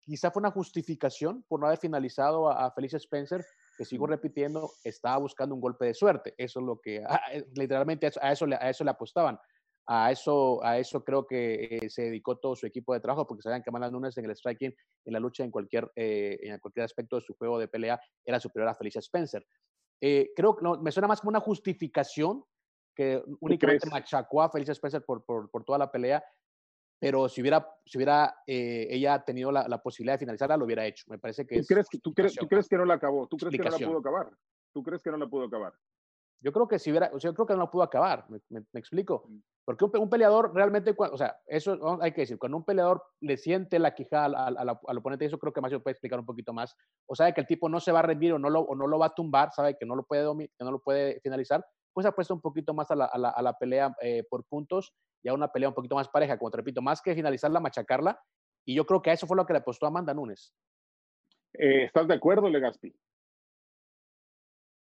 quizá 0.00 0.30
fue 0.30 0.40
una 0.40 0.50
justificación 0.50 1.44
por 1.48 1.60
no 1.60 1.66
haber 1.66 1.78
finalizado 1.78 2.50
a, 2.50 2.70
Felicia 2.72 2.96
Spencer, 2.96 3.44
que 3.80 3.86
sigo 3.86 4.06
repitiendo, 4.06 4.72
estaba 4.84 5.16
buscando 5.16 5.54
un 5.54 5.60
golpe 5.62 5.86
de 5.86 5.94
suerte. 5.94 6.34
Eso 6.36 6.60
es 6.60 6.66
lo 6.66 6.82
que, 6.82 7.02
ah, 7.08 7.22
eh, 7.32 7.46
literalmente 7.54 8.10
a 8.20 8.30
eso, 8.30 8.44
a 8.44 8.68
eso 8.68 8.84
le 8.84 8.90
apostaban. 8.90 9.38
A 9.86 10.12
eso, 10.12 10.62
a 10.62 10.76
eso 10.76 11.02
creo 11.02 11.26
que 11.26 11.86
se 11.88 12.02
dedicó 12.02 12.36
todo 12.36 12.54
su 12.54 12.66
equipo 12.66 12.92
de 12.92 13.00
trabajo, 13.00 13.26
porque 13.26 13.40
sabían 13.40 13.62
que 13.62 13.70
Amanda 13.70 13.90
Nunes 13.90 14.18
en 14.18 14.26
el 14.26 14.36
striking, 14.36 14.76
en 15.06 15.12
la 15.14 15.18
lucha, 15.18 15.44
en 15.44 15.50
cualquier, 15.50 15.90
en 15.96 16.58
cualquier 16.58 16.84
aspecto 16.84 17.16
de 17.16 17.22
su 17.22 17.34
juego 17.36 17.58
de 17.58 17.68
pelea, 17.68 17.98
era 18.22 18.38
superior 18.38 18.68
a 18.68 18.74
Felicia 18.74 18.98
Spencer. 18.98 19.46
creo 19.98 20.56
que 20.56 20.66
me 20.82 20.92
suena 20.92 21.08
más 21.08 21.22
como 21.22 21.30
una 21.30 21.40
justificación 21.40 22.44
que 22.94 23.22
únicamente 23.40 23.88
machacó 23.88 24.42
a 24.42 24.50
Felicia 24.50 24.72
Spencer 24.72 25.02
por, 25.06 25.24
por, 25.24 25.50
por, 25.50 25.64
toda 25.64 25.78
la 25.78 25.90
pelea. 25.90 26.22
Pero 27.00 27.28
si 27.30 27.40
hubiera, 27.40 27.66
si 27.86 27.96
hubiera 27.96 28.42
eh, 28.46 28.86
ella 28.90 29.24
tenido 29.24 29.50
la, 29.50 29.66
la, 29.66 29.82
posibilidad 29.82 30.14
de 30.14 30.18
finalizarla, 30.18 30.58
lo 30.58 30.66
hubiera 30.66 30.86
hecho. 30.86 31.04
Me 31.08 31.18
parece 31.18 31.46
que 31.46 31.58
¿Tú, 31.60 31.66
crees, 31.66 31.88
que, 31.88 31.98
tú, 31.98 32.12
crees, 32.12 32.34
¿tú 32.34 32.46
crees 32.46 32.68
que 32.68 32.76
no 32.76 32.84
la 32.84 32.94
acabó? 32.94 33.26
¿Tú 33.26 33.38
crees 33.38 33.56
que 33.56 33.64
no 33.64 33.70
la 33.70 33.78
pudo 33.78 33.98
acabar? 33.98 34.30
¿Tú 34.72 34.82
crees 34.82 35.02
que 35.02 35.10
no 35.10 35.16
la 35.16 35.26
pudo 35.26 35.44
acabar? 35.44 35.72
Yo 36.42 36.52
creo 36.52 36.68
que 36.68 36.78
si 36.78 36.90
hubiera, 36.90 37.10
o 37.12 37.18
sea, 37.18 37.30
yo 37.30 37.34
creo 37.34 37.46
que 37.46 37.54
no 37.54 37.60
la 37.60 37.70
pudo 37.70 37.82
acabar, 37.82 38.26
me, 38.28 38.40
me, 38.50 38.64
explico. 38.74 39.24
Mm. 39.28 39.38
Porque 39.64 39.84
un, 39.84 39.96
un, 39.98 40.10
peleador 40.10 40.54
realmente, 40.54 40.94
o 40.96 41.16
sea, 41.16 41.38
eso 41.46 41.98
hay 42.02 42.12
que 42.12 42.22
decir, 42.22 42.38
cuando 42.38 42.58
un 42.58 42.64
peleador 42.64 43.02
le 43.20 43.36
siente 43.36 43.78
la 43.78 43.94
quijada 43.94 44.24
al, 44.26 44.34
al, 44.34 44.58
al, 44.58 44.80
al 44.86 44.98
oponente, 44.98 45.24
eso 45.24 45.38
creo 45.38 45.52
que 45.52 45.60
más 45.60 45.70
se 45.70 45.80
puede 45.80 45.92
explicar 45.92 46.18
un 46.18 46.26
poquito 46.26 46.52
más, 46.52 46.76
o 47.06 47.14
sabe 47.14 47.34
que 47.34 47.42
el 47.42 47.46
tipo 47.46 47.68
no 47.68 47.78
se 47.80 47.92
va 47.92 48.00
a 48.00 48.02
rendir 48.02 48.32
o 48.32 48.38
no 48.38 48.50
lo, 48.50 48.60
o 48.60 48.74
no 48.74 48.86
lo 48.86 48.98
va 48.98 49.06
a 49.06 49.14
tumbar, 49.14 49.52
sabe 49.52 49.76
que 49.78 49.86
no 49.86 49.94
lo 49.96 50.04
puede, 50.04 50.48
que 50.48 50.64
no 50.64 50.70
lo 50.70 50.80
puede 50.80 51.20
finalizar, 51.20 51.64
pues 51.92 52.06
apuesta 52.06 52.34
un 52.34 52.40
poquito 52.40 52.74
más 52.74 52.90
a 52.90 52.96
la, 52.96 53.06
a 53.06 53.42
la 53.42 53.58
pelea 53.58 53.94
eh, 54.00 54.24
por 54.28 54.44
puntos 54.44 54.94
y 55.22 55.28
a 55.28 55.34
una 55.34 55.52
pelea 55.52 55.68
un 55.68 55.74
poquito 55.74 55.94
más 55.94 56.08
pareja, 56.08 56.38
como 56.38 56.50
te 56.50 56.58
repito, 56.58 56.82
más 56.82 57.02
que 57.02 57.14
finalizarla, 57.14 57.60
machacarla, 57.60 58.20
y 58.64 58.74
yo 58.74 58.86
creo 58.86 59.02
que 59.02 59.10
a 59.10 59.12
eso 59.12 59.26
fue 59.26 59.36
lo 59.36 59.46
que 59.46 59.52
le 59.52 59.58
apostó 59.58 59.86
Amanda 59.86 60.14
Nunes. 60.14 60.54
Eh, 61.54 61.84
¿Estás 61.84 62.06
de 62.08 62.14
acuerdo, 62.14 62.48
Legaspi? 62.48 62.94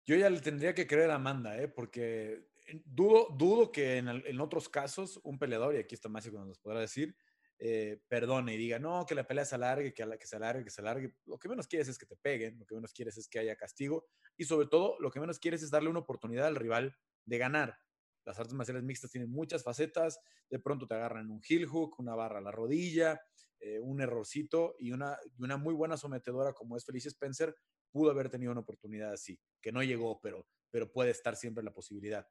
Yo 0.05 0.15
ya 0.15 0.29
le 0.29 0.39
tendría 0.39 0.73
que 0.73 0.87
creer 0.87 1.11
a 1.11 1.15
Amanda, 1.15 1.57
¿eh? 1.57 1.67
porque 1.67 2.47
dudo, 2.85 3.27
dudo 3.31 3.71
que 3.71 3.97
en, 3.97 4.07
en, 4.07 4.41
otros 4.41 4.69
casos 4.69 5.19
un 5.23 5.37
peleador, 5.37 5.75
y 5.75 5.79
aquí 5.79 5.95
está 5.95 6.09
Masi 6.09 6.29
cuando 6.29 6.47
nos 6.47 6.59
podrá 6.59 6.79
decir, 6.79 7.15
eh, 7.59 7.99
perdone 8.07 8.53
y 8.53 8.57
diga, 8.57 8.79
no, 8.79 9.05
que 9.05 9.15
la 9.15 9.25
pelea 9.25 9.45
se 9.45 9.55
alargue, 9.55 9.93
que, 9.93 10.05
que 10.19 10.27
se 10.27 10.35
alargue, 10.35 10.63
que 10.63 10.69
se 10.69 10.81
alargue. 10.81 11.15
Lo 11.25 11.39
que 11.39 11.49
menos 11.49 11.67
quieres 11.67 11.87
es 11.87 11.97
que 11.97 12.05
te 12.05 12.15
peguen, 12.15 12.59
lo 12.59 12.65
que 12.65 12.75
menos 12.75 12.93
quieres 12.93 13.17
es 13.17 13.27
que 13.27 13.39
haya 13.39 13.55
castigo 13.55 14.05
y 14.35 14.45
sobre 14.45 14.67
todo 14.67 14.95
lo 14.99 15.09
que 15.11 15.19
menos 15.19 15.39
quieres 15.39 15.63
es 15.63 15.71
darle 15.71 15.89
una 15.89 15.99
oportunidad 15.99 16.47
al 16.47 16.55
rival 16.55 16.95
de 17.25 17.37
ganar. 17.37 17.77
Las 18.25 18.39
artes 18.39 18.53
marciales 18.53 18.83
mixtas 18.83 19.11
tienen 19.11 19.31
muchas 19.31 19.63
facetas, 19.63 20.19
de 20.49 20.59
pronto 20.59 20.85
te 20.85 20.95
agarran 20.95 21.31
un 21.31 21.41
heel 21.47 21.65
hook, 21.65 21.99
una 21.99 22.13
barra 22.13 22.39
a 22.39 22.41
la 22.41 22.51
rodilla, 22.51 23.19
eh, 23.59 23.79
un 23.79 24.01
errorcito 24.01 24.75
y 24.77 24.91
una, 24.91 25.17
una 25.39 25.57
muy 25.57 25.73
buena 25.73 25.97
sometedora 25.97 26.53
como 26.53 26.77
es 26.77 26.85
Felicia 26.85 27.09
Spencer 27.09 27.55
pudo 27.91 28.11
haber 28.11 28.29
tenido 28.29 28.51
una 28.51 28.61
oportunidad 28.61 29.13
así, 29.13 29.39
que 29.61 29.71
no 29.71 29.81
llegó, 29.81 30.19
pero, 30.21 30.45
pero 30.69 30.91
puede 30.91 31.11
estar 31.11 31.35
siempre 31.35 31.63
la 31.63 31.73
posibilidad. 31.73 32.27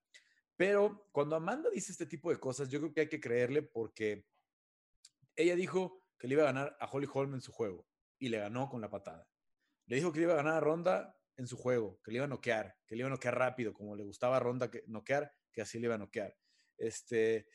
Pero 0.56 1.08
cuando 1.12 1.36
Amanda 1.36 1.70
dice 1.70 1.92
este 1.92 2.06
tipo 2.06 2.30
de 2.30 2.38
cosas, 2.38 2.68
yo 2.68 2.78
creo 2.78 2.92
que 2.92 3.00
hay 3.00 3.08
que 3.08 3.20
creerle 3.20 3.62
porque 3.62 4.26
ella 5.36 5.56
dijo 5.56 6.02
que 6.18 6.28
le 6.28 6.34
iba 6.34 6.42
a 6.42 6.46
ganar 6.46 6.76
a 6.80 6.86
Holly 6.86 7.08
Holm 7.12 7.34
en 7.34 7.40
su 7.40 7.52
juego 7.52 7.86
y 8.18 8.28
le 8.28 8.38
ganó 8.38 8.68
con 8.68 8.80
la 8.80 8.90
patada. 8.90 9.28
Le 9.86 9.96
dijo 9.96 10.12
que 10.12 10.20
le 10.20 10.24
iba 10.24 10.34
a 10.34 10.36
ganar 10.36 10.54
a 10.54 10.60
Ronda 10.60 11.16
en 11.36 11.46
su 11.46 11.56
juego, 11.56 12.00
que 12.02 12.10
le 12.10 12.16
iba 12.16 12.24
a 12.24 12.28
noquear, 12.28 12.76
que 12.86 12.96
le 12.96 13.00
iba 13.00 13.08
a 13.08 13.10
noquear 13.10 13.38
rápido, 13.38 13.74
como 13.74 13.94
le 13.94 14.04
gustaba 14.04 14.38
a 14.38 14.40
Ronda 14.40 14.70
que, 14.70 14.82
noquear, 14.86 15.32
que 15.52 15.60
así 15.60 15.78
le 15.78 15.86
iba 15.86 15.94
a 15.94 15.98
noquear. 15.98 16.36
Este, 16.78 17.36
eh, 17.36 17.46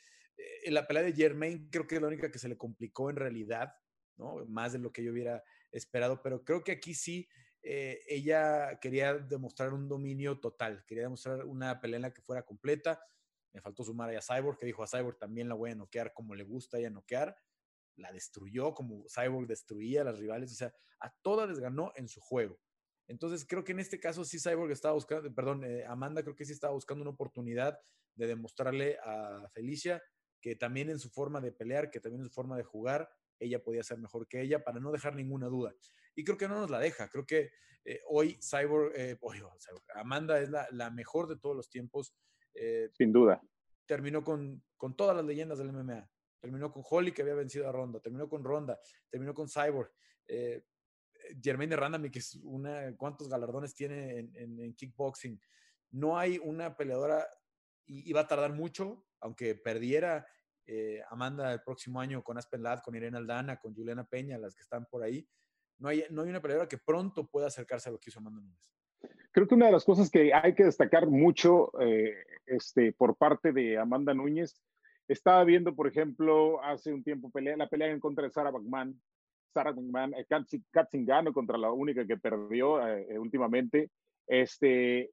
en 0.63 0.73
la 0.73 0.88
pelea 0.88 1.03
de 1.03 1.13
Germain 1.13 1.69
creo 1.69 1.88
que 1.88 1.95
es 1.95 2.01
la 2.01 2.07
única 2.07 2.31
que 2.31 2.39
se 2.39 2.47
le 2.47 2.57
complicó 2.57 3.09
en 3.09 3.15
realidad, 3.15 3.73
¿no? 4.17 4.45
Más 4.47 4.73
de 4.73 4.79
lo 4.79 4.91
que 4.91 5.03
yo 5.03 5.11
hubiera 5.11 5.43
esperado, 5.71 6.21
pero 6.21 6.43
creo 6.43 6.63
que 6.63 6.73
aquí 6.73 6.93
sí 6.93 7.27
eh, 7.63 8.01
ella 8.07 8.79
quería 8.79 9.13
demostrar 9.15 9.73
un 9.73 9.88
dominio 9.88 10.39
total, 10.39 10.83
quería 10.85 11.03
demostrar 11.03 11.45
una 11.45 11.79
pelea 11.79 11.97
en 11.97 12.01
la 12.03 12.13
que 12.13 12.21
fuera 12.21 12.43
completa. 12.43 13.00
Me 13.53 13.61
faltó 13.61 13.83
sumar 13.83 14.15
a 14.15 14.21
Cyborg, 14.21 14.57
que 14.57 14.65
dijo 14.65 14.83
a 14.83 14.88
Cyborg 14.88 15.17
también 15.17 15.50
la 15.50 15.55
voy 15.55 15.71
a 15.71 15.75
noquear 15.75 16.13
como 16.13 16.35
le 16.35 16.43
gusta 16.43 16.77
ella 16.77 16.89
noquear. 16.89 17.35
La 18.01 18.12
destruyó 18.12 18.74
como 18.74 19.05
Cyborg 19.08 19.48
destruía 19.48 20.01
a 20.01 20.05
las 20.05 20.20
rivales, 20.20 20.51
o 20.51 20.55
sea, 20.55 20.74
a 21.00 21.12
todas 21.22 21.50
les 21.50 21.60
ganó 21.60 21.91
en 21.96 22.08
su 22.08 22.20
juego. 22.20 22.60
Entonces 23.08 23.46
creo 23.48 23.63
que 23.63 23.72
en 23.72 23.79
este 23.79 24.00
caso 24.00 24.24
sí 24.25 24.39
Cyborg 24.39 24.72
estaba 24.72 24.93
buscando, 24.93 25.34
perdón, 25.34 25.63
eh, 25.63 25.86
Amanda 25.86 26.24
creo 26.24 26.36
que 26.36 26.46
sí 26.46 26.53
estaba 26.53 26.74
buscando 26.74 27.01
una 27.01 27.12
oportunidad 27.12 27.79
de 28.15 28.27
demostrarle 28.27 28.98
a 29.03 29.48
Felicia 29.53 30.01
que 30.41 30.55
también 30.55 30.89
en 30.89 31.00
su 31.00 31.10
forma 31.10 31.39
de 31.39 31.51
pelear, 31.51 31.91
que 31.91 32.00
también 32.00 32.22
en 32.22 32.27
su 32.27 32.34
forma 32.34 32.58
de 32.58 32.63
jugar, 32.63 33.10
ella 33.39 33.63
podía 33.63 33.84
ser 33.84 34.00
mejor 34.00 34.27
que 34.27 34.41
ella 34.41 34.63
para 34.63 34.79
no 34.79 34.91
dejar 34.91 35.15
ninguna 35.15 35.48
duda 35.48 35.74
y 36.15 36.24
creo 36.24 36.38
que 36.38 36.48
no 36.48 36.55
nos 36.55 36.70
la 36.70 36.79
deja. 36.79 37.10
Creo 37.10 37.25
que 37.25 37.51
eh, 37.86 38.01
hoy 38.08 38.38
Cyborg, 38.41 38.93
eh, 38.96 39.17
Amanda 39.96 40.39
es 40.39 40.50
la, 40.50 40.67
la, 40.72 40.91
mejor 40.91 41.27
de 41.27 41.38
todos 41.38 41.55
los 41.55 41.70
tiempos. 41.70 42.13
Eh, 42.53 42.89
Sin 42.93 43.12
duda. 43.12 43.41
Terminó 43.86 44.24
con, 44.24 44.63
con 44.77 44.96
todas 44.96 45.15
las 45.15 45.25
leyendas 45.25 45.58
del 45.58 45.72
MMA. 45.72 46.10
Terminó 46.41 46.71
con 46.71 46.83
Holly, 46.89 47.12
que 47.13 47.21
había 47.21 47.36
vencido 47.36 47.69
a 47.69 47.71
Ronda. 47.71 48.00
Terminó 48.00 48.27
con 48.27 48.43
Ronda. 48.43 48.79
Terminó 49.10 49.33
con 49.33 49.48
Cyborg. 49.48 49.91
Eh, 50.27 50.63
Jermaine 51.41 51.75
Randami, 51.75 52.10
que 52.10 52.19
es 52.19 52.36
una, 52.43 52.95
¿cuántos 52.98 53.29
galardones 53.29 53.75
tiene 53.75 54.17
en, 54.17 54.36
en, 54.36 54.60
en 54.60 54.74
kickboxing? 54.74 55.39
No 55.91 56.17
hay 56.17 56.39
una 56.39 56.75
peleadora, 56.75 57.27
y, 57.86 58.17
a 58.17 58.27
tardar 58.27 58.53
mucho, 58.53 59.05
aunque 59.19 59.55
perdiera 59.55 60.25
eh, 60.65 61.01
Amanda 61.10 61.53
el 61.53 61.62
próximo 61.62 62.00
año 62.00 62.24
con 62.24 62.38
Aspen 62.38 62.63
Ladd, 62.63 62.81
con 62.81 62.95
Irene 62.95 63.17
Aldana, 63.17 63.60
con 63.60 63.75
Juliana 63.75 64.03
Peña, 64.03 64.38
las 64.38 64.55
que 64.55 64.62
están 64.62 64.86
por 64.86 65.03
ahí, 65.03 65.27
no 65.77 65.89
hay, 65.89 66.05
no 66.10 66.24
hay 66.24 66.29
una 66.29 66.41
peleadora 66.41 66.67
que 66.67 66.77
pronto 66.77 67.27
pueda 67.27 67.48
acercarse 67.48 67.89
a 67.89 67.91
lo 67.91 68.00
que 68.00 68.10
hizo 68.10 68.19
Amanda 68.19 68.41
Nunes. 68.41 68.71
Creo 69.31 69.48
que 69.48 69.55
una 69.55 69.67
de 69.67 69.71
las 69.71 69.86
cosas 69.86 70.10
que 70.10 70.33
hay 70.33 70.53
que 70.53 70.65
destacar 70.65 71.07
mucho 71.07 71.71
eh, 71.79 72.15
este, 72.45 72.93
por 72.93 73.15
parte 73.15 73.51
de 73.51 73.77
Amanda 73.77 74.13
Núñez, 74.13 74.62
estaba 75.12 75.44
viendo, 75.44 75.75
por 75.75 75.88
ejemplo, 75.88 76.63
hace 76.63 76.94
un 76.94 77.03
tiempo 77.03 77.32
la 77.34 77.68
pelea 77.68 77.89
en 77.89 78.00
contra 78.00 78.25
de 78.25 78.32
Sarah 78.32 78.51
McMahon, 78.51 79.00
Sarah 79.53 79.74
McMahon, 79.74 80.13
eh, 80.13 80.25
Katzingano 80.72 81.34
contra 81.34 81.58
la 81.58 81.72
única 81.72 82.06
que 82.06 82.18
perdió 82.18 82.86
eh, 82.88 83.20
últimamente. 83.20 83.89
Este, 84.27 85.12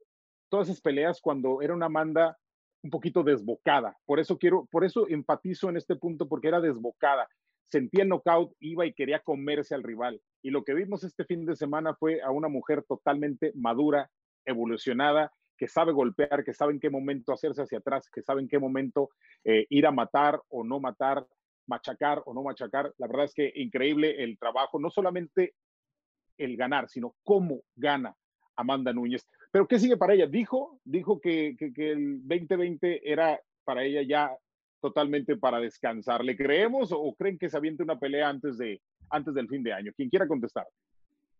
todas 0.49 0.69
esas 0.69 0.81
peleas 0.81 1.21
cuando 1.21 1.63
era 1.63 1.75
una 1.75 1.87
Amanda 1.87 2.39
un 2.83 2.91
poquito 2.91 3.23
desbocada. 3.23 3.97
Por 4.07 4.21
eso 4.21 4.39
quiero, 4.39 4.69
por 4.71 4.85
eso 4.85 5.09
enfatizo 5.09 5.69
en 5.69 5.77
este 5.77 5.97
punto, 5.97 6.29
porque 6.29 6.49
era 6.49 6.61
desbocada 6.61 7.29
sentía 7.71 8.03
el 8.03 8.09
knockout, 8.09 8.53
iba 8.61 8.87
y 8.87 8.93
quería 8.93 9.21
comerse 9.21 9.75
al 9.75 9.83
rival. 9.83 10.21
Y 10.43 10.51
lo 10.51 10.65
que 10.65 10.75
vimos 10.75 11.05
este 11.05 11.25
fin 11.25 11.45
de 11.45 11.57
semana 11.57 11.95
fue 11.95 12.23
a 12.23 12.31
una 12.31 12.49
mujer 12.49 12.85
totalmente 12.85 13.53
madura, 13.55 14.11
evolucionada, 14.45 15.33
que 15.59 15.69
sabe 15.69 15.93
golpear, 15.93 16.45
que 16.45 16.55
sabe 16.55 16.73
en 16.73 16.81
qué 16.81 16.89
momento 16.89 17.33
hacerse 17.33 17.63
hacia 17.63 17.79
atrás, 17.79 18.09
que 18.11 18.23
sabe 18.23 18.41
en 18.41 18.49
qué 18.49 18.59
momento 18.59 19.11
eh, 19.45 19.67
ir 19.69 19.87
a 19.87 19.91
matar 19.91 20.41
o 20.49 20.65
no 20.65 20.81
matar, 20.81 21.27
machacar 21.67 22.23
o 22.25 22.33
no 22.33 22.43
machacar. 22.43 22.95
La 22.97 23.09
verdad 23.09 23.25
es 23.25 23.35
que 23.35 23.53
increíble 23.57 24.23
el 24.23 24.39
trabajo, 24.39 24.79
no 24.79 24.89
solamente 24.89 25.55
el 26.39 26.57
ganar, 26.57 26.89
sino 26.89 27.17
cómo 27.25 27.63
gana 27.75 28.17
Amanda 28.57 28.93
Núñez. 28.93 29.27
Pero 29.51 29.67
¿qué 29.67 29.79
sigue 29.79 29.97
para 29.97 30.15
ella? 30.15 30.27
Dijo, 30.27 30.81
dijo 30.85 31.21
que, 31.21 31.57
que, 31.59 31.73
que 31.73 31.91
el 31.91 32.21
2020 32.27 33.11
era 33.11 33.41
para 33.65 33.83
ella 33.83 34.03
ya 34.03 34.37
totalmente 34.81 35.37
para 35.37 35.59
descansar. 35.59 36.25
¿Le 36.25 36.37
creemos 36.37 36.91
o 36.93 37.15
creen 37.15 37.39
que 37.39 37.51
se 37.51 37.57
aviente 37.57 37.83
una 37.83 37.99
pelea 37.99 38.29
antes, 38.29 38.59
de, 38.59 38.81
antes 39.11 39.35
del 39.35 39.49
fin 39.49 39.63
de 39.63 39.73
año? 39.73 39.93
Quien 39.97 40.09
quiera 40.09 40.29
contestar. 40.29 40.67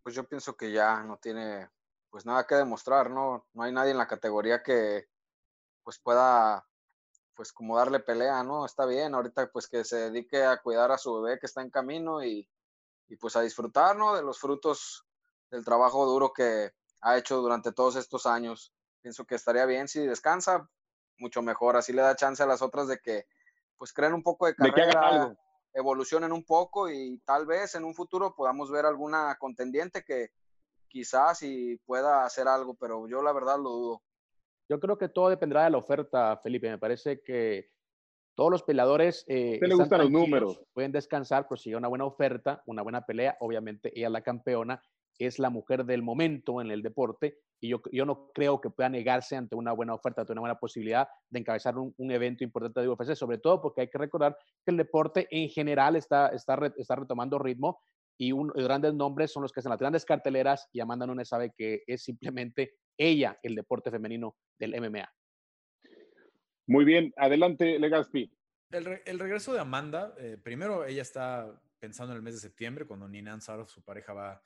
Pues 0.03 0.15
yo 0.15 0.25
pienso 0.25 0.57
que 0.57 0.73
ya 0.73 1.05
no 1.05 1.19
tiene 1.19 1.69
pues 2.11 2.27
nada 2.27 2.47
que 2.47 2.55
demostrar, 2.55 3.11
¿no? 3.11 3.47
No 3.53 3.63
hay 3.63 3.73
nadie 3.73 3.93
en 3.93 3.99
la 3.99 4.09
categoría 4.09 4.63
que 4.63 5.09
pues 5.83 5.99
pueda 5.99 6.67
pues 7.35 7.53
como 7.53 7.77
darle 7.77 8.01
pelea, 8.01 8.43
¿no? 8.43 8.67
Está 8.67 8.85
bien, 8.85 9.15
ahorita 9.15 9.51
pues 9.53 9.69
que 9.69 9.85
se 9.85 10.11
dedique 10.11 10.43
a 10.45 10.61
cuidar 10.61 10.91
a 10.91 10.99
su 10.99 11.21
bebé 11.21 11.39
que 11.39 11.47
está 11.47 11.63
en 11.63 11.71
camino 11.71 12.25
y, 12.25 12.49
y 13.07 13.17
pues 13.17 13.37
a 13.37 13.43
disfrutar, 13.43 13.97
¿no? 13.97 14.17
De 14.17 14.23
los 14.23 14.41
frutos 14.41 15.07
del 15.51 15.65
trabajo 15.65 16.05
duro 16.05 16.33
que 16.33 16.73
ha 17.01 17.17
hecho 17.17 17.37
durante 17.37 17.73
todos 17.73 17.97
estos 17.97 18.27
años. 18.27 18.73
Pienso 19.03 19.25
que 19.25 19.37
estaría 19.37 19.67
bien 19.67 19.87
si 19.87 20.05
descansa, 20.05 20.69
mucho 21.19 21.43
mejor. 21.43 21.77
Así 21.77 21.93
le 21.93 22.03
da 22.03 22.17
chance 22.17 22.43
a 22.43 22.47
las 22.47 22.61
otras 22.63 22.89
de 22.89 22.99
que 22.99 23.27
pues 23.77 23.93
creen 23.93 24.15
un 24.15 24.23
poco 24.23 24.47
de 24.47 24.57
carrera, 24.57 25.37
evolucionen 25.73 26.33
un 26.33 26.45
poco 26.45 26.91
y 26.91 27.19
tal 27.25 27.47
vez 27.47 27.75
en 27.77 27.85
un 27.85 27.95
futuro 27.95 28.35
podamos 28.35 28.71
ver 28.71 28.85
alguna 28.85 29.37
contendiente 29.39 30.05
que 30.05 30.33
quizás 30.89 31.43
y 31.43 31.77
pueda 31.87 32.25
hacer 32.25 32.49
algo, 32.49 32.75
pero 32.75 33.07
yo 33.09 33.23
la 33.23 33.33
verdad 33.33 33.57
lo 33.57 33.71
dudo. 33.71 34.03
Yo 34.69 34.81
creo 34.81 34.99
que 34.99 35.09
todo 35.09 35.31
dependerá 35.31 35.65
de 35.65 35.71
la 35.71 35.79
oferta, 35.79 36.37
Felipe. 36.43 36.69
Me 36.69 36.79
parece 36.79 37.23
que 37.23 37.71
todos 38.35 38.51
los 38.51 38.63
peleadores 38.63 39.25
eh, 39.27 39.59
le 39.61 39.75
gustan 39.75 40.01
los 40.01 40.11
números. 40.11 40.61
pueden 40.73 40.93
descansar, 40.93 41.47
pero 41.49 41.57
si 41.57 41.71
hay 41.71 41.75
una 41.75 41.89
buena 41.89 42.05
oferta, 42.05 42.63
una 42.67 42.83
buena 42.83 43.05
pelea, 43.05 43.37
obviamente 43.41 43.91
ella 43.97 44.07
es 44.07 44.13
la 44.13 44.23
campeona, 44.23 44.83
es 45.19 45.39
la 45.39 45.51
mujer 45.51 45.85
del 45.85 46.03
momento 46.03 46.61
en 46.61 46.71
el 46.71 46.83
deporte 46.83 47.39
y 47.61 47.71
yo, 47.71 47.83
yo 47.91 48.07
no 48.07 48.31
creo 48.33 48.61
que 48.61 48.71
pueda 48.71 48.89
negarse 48.89 49.35
ante 49.35 49.57
una 49.57 49.73
buena 49.73 49.95
oferta, 49.95 50.21
ante 50.21 50.33
una 50.33 50.43
buena 50.43 50.59
posibilidad 50.59 51.09
de 51.29 51.41
encabezar 51.41 51.77
un, 51.77 51.93
un, 51.97 52.11
evento 52.13 52.45
importante 52.45 52.81
de 52.81 52.89
UFC, 52.89 53.17
sobre 53.17 53.39
todo 53.39 53.61
porque 53.61 53.81
hay 53.81 53.89
que 53.89 53.99
recordar 53.99 54.39
que 54.65 54.71
el 54.71 54.77
deporte 54.77 55.27
en 55.31 55.49
general 55.49 55.97
está, 55.97 56.29
está, 56.29 56.57
está 56.77 56.95
retomando 56.95 57.39
ritmo 57.39 57.81
y 58.19 58.33
un, 58.33 58.49
grandes 58.49 58.93
nombres 58.95 59.33
son 59.33 59.43
los 59.43 59.53
que 59.53 59.61
hacen 59.61 59.71
las 59.71 59.79
grandes 59.79 60.05
carteleras 60.05 60.69
y 60.73 60.81
Amanda 60.81 61.07
Nunes 61.07 61.29
sabe 61.29 61.53
que 61.57 61.85
es 61.87 62.03
simplemente 62.03 62.75
ella 62.99 63.39
el 63.43 63.55
deporte 63.55 63.91
femenino 63.91 64.37
del 64.59 64.79
MMA. 64.81 65.09
Muy 66.67 66.85
bien, 66.85 67.15
adelante 67.17 67.79
Legaspi. 67.79 68.31
El, 68.71 68.85
re, 68.85 69.03
el 69.07 69.19
regreso 69.19 69.55
de 69.55 69.61
Amanda, 69.61 70.15
eh, 70.19 70.37
primero 70.43 70.85
ella 70.85 71.01
está 71.01 71.59
pensando 71.79 72.13
en 72.13 72.19
el 72.19 72.23
mes 72.23 72.35
de 72.35 72.41
septiembre, 72.41 72.87
cuando 72.87 73.09
Nina 73.09 73.33
Ansarov, 73.33 73.69
su 73.69 73.83
pareja, 73.83 74.13
va, 74.13 74.43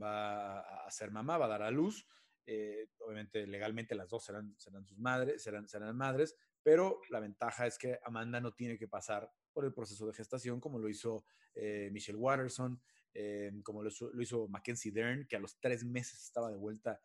va 0.00 0.60
a 0.60 0.90
ser 0.90 1.10
mamá, 1.10 1.36
va 1.36 1.46
a 1.46 1.48
dar 1.48 1.62
a 1.62 1.70
luz. 1.70 2.06
Eh, 2.46 2.88
obviamente, 3.00 3.44
legalmente 3.46 3.96
las 3.96 4.08
dos 4.08 4.24
serán, 4.24 4.54
serán 4.56 4.86
sus 4.86 4.98
madres, 4.98 5.42
serán, 5.42 5.68
serán 5.68 5.96
madres, 5.96 6.36
pero 6.62 7.00
la 7.10 7.18
ventaja 7.18 7.66
es 7.66 7.76
que 7.76 7.98
Amanda 8.04 8.40
no 8.40 8.52
tiene 8.52 8.78
que 8.78 8.86
pasar 8.86 9.28
por 9.52 9.64
el 9.64 9.74
proceso 9.74 10.06
de 10.06 10.14
gestación 10.14 10.60
como 10.60 10.78
lo 10.78 10.88
hizo 10.88 11.24
eh, 11.54 11.88
Michelle 11.92 12.18
Watterson, 12.18 12.80
eh, 13.18 13.50
como 13.62 13.82
lo, 13.82 13.90
hizo 14.20 14.48
Mackenzie 14.48 14.92
Dern, 14.92 15.26
que 15.26 15.36
a 15.36 15.40
los 15.40 15.58
tres 15.58 15.84
meses 15.84 16.22
estaba 16.22 16.50
de 16.50 16.56
vuelta 16.56 17.00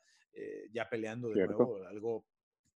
ya 0.71 0.89
peleando 0.89 1.27
de 1.27 1.45
nuevo, 1.45 1.83
algo 1.85 2.25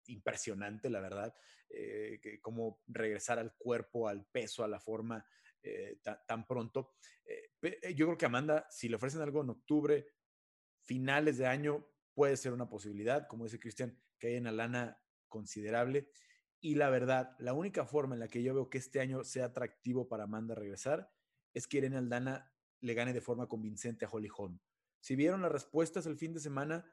impresionante, 0.07 0.89
la 0.89 0.99
verdad, 0.99 1.33
que 1.69 2.39
cómo 2.41 2.81
regresar 2.85 3.39
al 3.39 3.55
cuerpo, 3.55 4.09
al 4.09 4.25
peso, 4.25 4.65
a 4.65 4.67
la 4.67 4.81
forma 4.81 5.25
tan 6.27 6.45
pronto. 6.45 6.95
yo 7.95 8.07
creo 8.07 8.17
que 8.17 8.25
Amanda, 8.25 8.67
si 8.69 8.89
le 8.89 8.97
ofrecen 8.97 9.21
algo 9.21 9.41
en 9.41 9.51
octubre, 9.51 10.05
finales 10.81 11.37
de 11.37 11.47
año, 11.47 11.87
puede 12.13 12.37
ser 12.37 12.53
una 12.53 12.69
posibilidad, 12.69 13.27
como 13.27 13.43
dice 13.43 13.59
Cristian, 13.59 13.97
que 14.19 14.27
hay 14.27 14.37
una 14.37 14.51
lana 14.51 15.01
considerable. 15.27 16.09
Y 16.61 16.75
la 16.75 16.89
verdad, 16.89 17.35
la 17.39 17.53
única 17.53 17.85
forma 17.85 18.15
en 18.15 18.21
la 18.21 18.27
que 18.27 18.41
yo 18.41 18.53
veo 18.53 18.69
que 18.69 18.77
este 18.77 19.01
año 19.01 19.23
sea 19.23 19.45
atractivo 19.45 20.07
para 20.07 20.23
Amanda 20.23 20.55
regresar 20.55 21.11
es 21.53 21.67
que 21.67 21.77
Irene 21.77 21.97
Aldana 21.97 22.51
le 22.85 22.93
gane 22.93 23.13
de 23.13 23.21
forma 23.21 23.47
convincente 23.47 24.05
a 24.05 24.09
Holly 24.09 24.29
Holm. 24.35 24.59
Si 24.99 25.15
vieron 25.15 25.41
las 25.41 25.51
respuestas 25.51 26.05
el 26.05 26.17
fin 26.17 26.33
de 26.33 26.39
semana, 26.39 26.85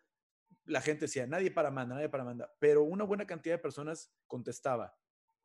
la 0.65 0.81
gente 0.81 1.03
decía, 1.03 1.27
nadie 1.27 1.51
para 1.51 1.69
Amanda, 1.69 1.95
nadie 1.95 2.09
para 2.09 2.23
Amanda, 2.23 2.51
pero 2.59 2.83
una 2.83 3.05
buena 3.05 3.27
cantidad 3.27 3.57
de 3.57 3.63
personas 3.63 4.13
contestaba, 4.27 4.97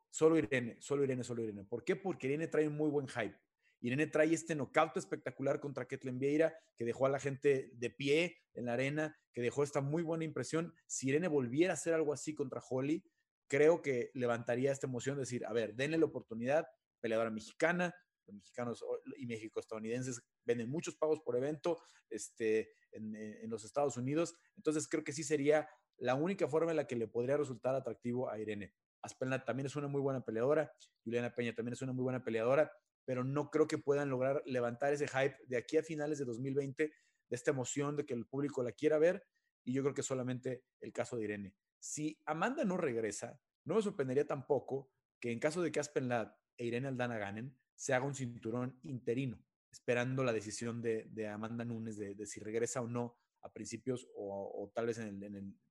solo 0.10 0.38
Irene, 0.38 0.78
solo 0.80 1.04
Irene, 1.04 1.24
solo 1.24 1.44
Irene. 1.44 1.66
¿Por 1.66 1.84
qué? 1.84 1.96
Porque 1.96 2.28
Irene 2.28 2.48
trae 2.48 2.68
un 2.68 2.76
muy 2.76 2.90
buen 2.90 3.08
hype. 3.08 3.38
Irene 3.82 4.08
trae 4.08 4.34
este 4.34 4.56
knockout 4.56 4.98
espectacular 4.98 5.60
contra 5.60 5.86
Ketlen 5.86 6.18
Vieira, 6.18 6.58
que 6.76 6.86
dejó 6.86 7.06
a 7.06 7.10
la 7.10 7.20
gente 7.20 7.72
de 7.74 7.90
pie 7.90 8.38
en 8.54 8.66
la 8.66 8.74
arena, 8.74 9.18
que 9.34 9.42
dejó 9.42 9.64
esta 9.64 9.82
muy 9.82 10.02
buena 10.02 10.24
impresión. 10.24 10.74
Si 10.88 11.10
Irene 11.10 11.28
volviera 11.28 11.74
a 11.74 11.76
hacer 11.76 11.94
algo 11.94 12.14
así 12.14 12.34
contra 12.34 12.62
Holly, 12.68 13.04
creo 13.48 13.82
que 13.82 14.12
levantaría 14.14 14.72
esta 14.72 14.88
emoción 14.88 15.18
de 15.18 15.22
decir, 15.22 15.46
a 15.46 15.54
ver, 15.54 15.76
denle 15.76 15.98
la 15.98 16.06
oportunidad, 16.06 16.68
peleadora 17.00 17.30
mexicana, 17.30 17.94
los 18.26 18.36
mexicanos 18.36 18.84
y 19.18 19.26
México-estadounidenses 19.26 20.22
venden 20.48 20.70
muchos 20.70 20.96
pagos 20.96 21.20
por 21.20 21.38
evento 21.38 21.78
este, 22.10 22.72
en, 22.92 23.16
en, 23.16 23.50
los 23.50 23.64
Estados 23.64 23.98
Unidos. 23.98 24.36
Entonces 24.56 24.88
creo 24.88 25.04
que 25.04 25.14
sí 25.14 25.24
sería 25.24 25.70
la 25.98 26.16
única 26.16 26.48
forma 26.48 26.72
en 26.72 26.78
la 26.78 26.88
que 26.88 26.96
le 26.96 27.08
podría 27.08 27.38
resultar 27.38 27.76
atractivo 27.76 28.32
a 28.32 28.40
Irene. 28.40 28.74
Aspelna 29.04 29.46
también 29.46 29.68
es 29.68 29.76
una 29.76 29.88
muy 29.88 30.02
buena 30.02 30.26
peleadora, 30.26 30.72
Juliana 31.04 31.36
Peña 31.36 31.54
también 31.54 31.74
es 31.74 31.82
una 31.84 31.94
muy 31.94 32.04
buena 32.04 32.24
peleadora 32.24 32.72
pero 33.08 33.24
no 33.24 33.50
creo 33.50 33.68
que 33.68 33.78
puedan 33.78 34.10
lograr 34.10 34.44
levantar 34.46 34.92
ese 34.92 35.08
hype 35.08 35.38
de 35.48 35.56
aquí 35.56 35.78
a 35.78 35.82
finales 35.84 36.20
de 36.20 36.26
2020, 36.26 36.84
de 36.84 36.94
esta 37.36 37.52
emoción 37.52 37.96
de 37.96 38.06
que 38.06 38.14
el 38.14 38.28
público 38.28 38.62
la 38.62 38.74
quiera 38.74 38.98
ver, 38.98 39.26
y 39.64 39.72
yo 39.72 39.82
creo 39.82 39.94
que 39.94 40.04
solamente 40.04 40.66
el 40.82 40.92
caso 40.92 41.16
de 41.16 41.24
Irene. 41.24 41.56
Si 41.80 42.20
Amanda 42.26 42.66
no 42.66 42.76
regresa, 42.76 43.40
no 43.64 43.76
me 43.76 43.82
sorprendería 43.82 44.28
tampoco 44.28 44.92
que 45.22 45.32
en 45.32 45.40
caso 45.40 45.62
de 45.62 45.72
que 45.72 45.80
Aspen 45.80 46.10
Ladd 46.10 46.34
e 46.58 46.66
Irene 46.66 46.90
Aldana 46.90 47.18
ganen, 47.18 47.58
se 47.76 47.94
haga 47.94 48.06
un 48.06 48.14
cinturón 48.14 48.78
interino, 48.84 49.42
esperando 49.78 50.24
la 50.24 50.34
decisión 50.34 50.82
de, 50.82 51.28
Amanda 51.28 51.64
Nunes 51.64 51.98
de, 51.98 52.26
si 52.26 52.40
regresa 52.40 52.82
o 52.82 52.88
no 52.88 53.16
a 53.42 53.54
principios 53.54 54.08
o, 54.16 54.72
tal 54.74 54.88
vez 54.88 55.00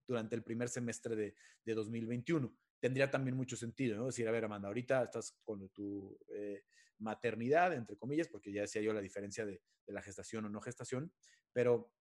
durante 0.07 0.37
el 0.37 0.43
primer 0.43 0.69
semestre 0.69 1.17
de, 1.17 1.75
2021. 1.75 2.57
Tendría 2.79 3.11
también 3.11 3.37
mucho 3.37 3.57
sentido, 3.57 3.97
¿no? 3.97 4.07
Decir, 4.07 4.29
a 4.29 4.31
ver, 4.31 4.45
Amanda, 4.45 4.69
ahorita 4.69 5.03
estás 5.03 5.37
con 5.43 5.69
tu 5.71 6.17
eh, 6.29 6.63
maternidad, 6.99 7.73
entre 7.73 7.97
comillas, 7.97 8.29
porque 8.29 8.53
ya 8.53 8.61
decía 8.61 8.81
yo 8.81 8.93
la 8.93 9.01
diferencia 9.01 9.45
de, 9.45 9.61
la 9.87 10.03
gestación 10.03 10.45
o 10.45 10.49
no 10.49 10.61
gestación, 10.61 11.13
pero 11.53 11.93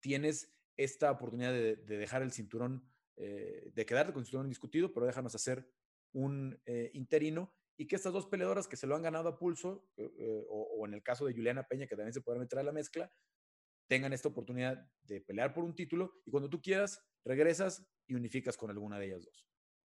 tienes 0.00 0.50
esta 0.76 1.10
oportunidad 1.10 1.52
de, 1.52 1.76
dejar 1.76 2.22
el 2.22 2.32
cinturón, 2.32 2.88
eh, 3.16 3.70
de 3.74 3.86
quedarte 3.86 4.12
con 4.12 4.20
el 4.20 4.26
cinturón 4.26 4.48
discutido, 4.48 4.92
pero 4.92 5.06
déjanos 5.06 5.34
hacer 5.34 5.68
un 6.12 6.58
eh, 6.64 6.90
interino 6.94 7.54
y 7.76 7.86
que 7.86 7.96
estas 7.96 8.12
dos 8.12 8.26
peleadoras 8.26 8.68
que 8.68 8.76
se 8.76 8.86
lo 8.86 8.94
han 8.94 9.02
ganado 9.02 9.28
a 9.28 9.38
pulso, 9.38 9.88
eh, 9.96 10.44
o, 10.48 10.86
en 10.86 10.94
el 10.94 11.02
caso 11.02 11.26
de 11.26 11.32
Juliana 11.32 11.66
Peña, 11.66 11.86
que 11.86 11.96
también 11.96 12.12
se 12.12 12.20
puede 12.20 12.38
meter 12.38 12.58
a 12.58 12.62
la 12.62 12.72
mezcla, 12.72 13.10
tengan 13.88 14.12
esta 14.12 14.28
oportunidad 14.28 14.88
de 15.02 15.20
pelear 15.20 15.52
por 15.52 15.64
un 15.64 15.74
título 15.74 16.12
y 16.24 16.30
cuando 16.30 16.48
tú 16.48 16.60
quieras, 16.60 17.02
regresas 17.24 17.86
y 18.06 18.14
unificas 18.14 18.56
con 18.56 18.70
alguna 18.70 18.98
de 18.98 19.06
ellas 19.06 19.24
dos. 19.24 19.46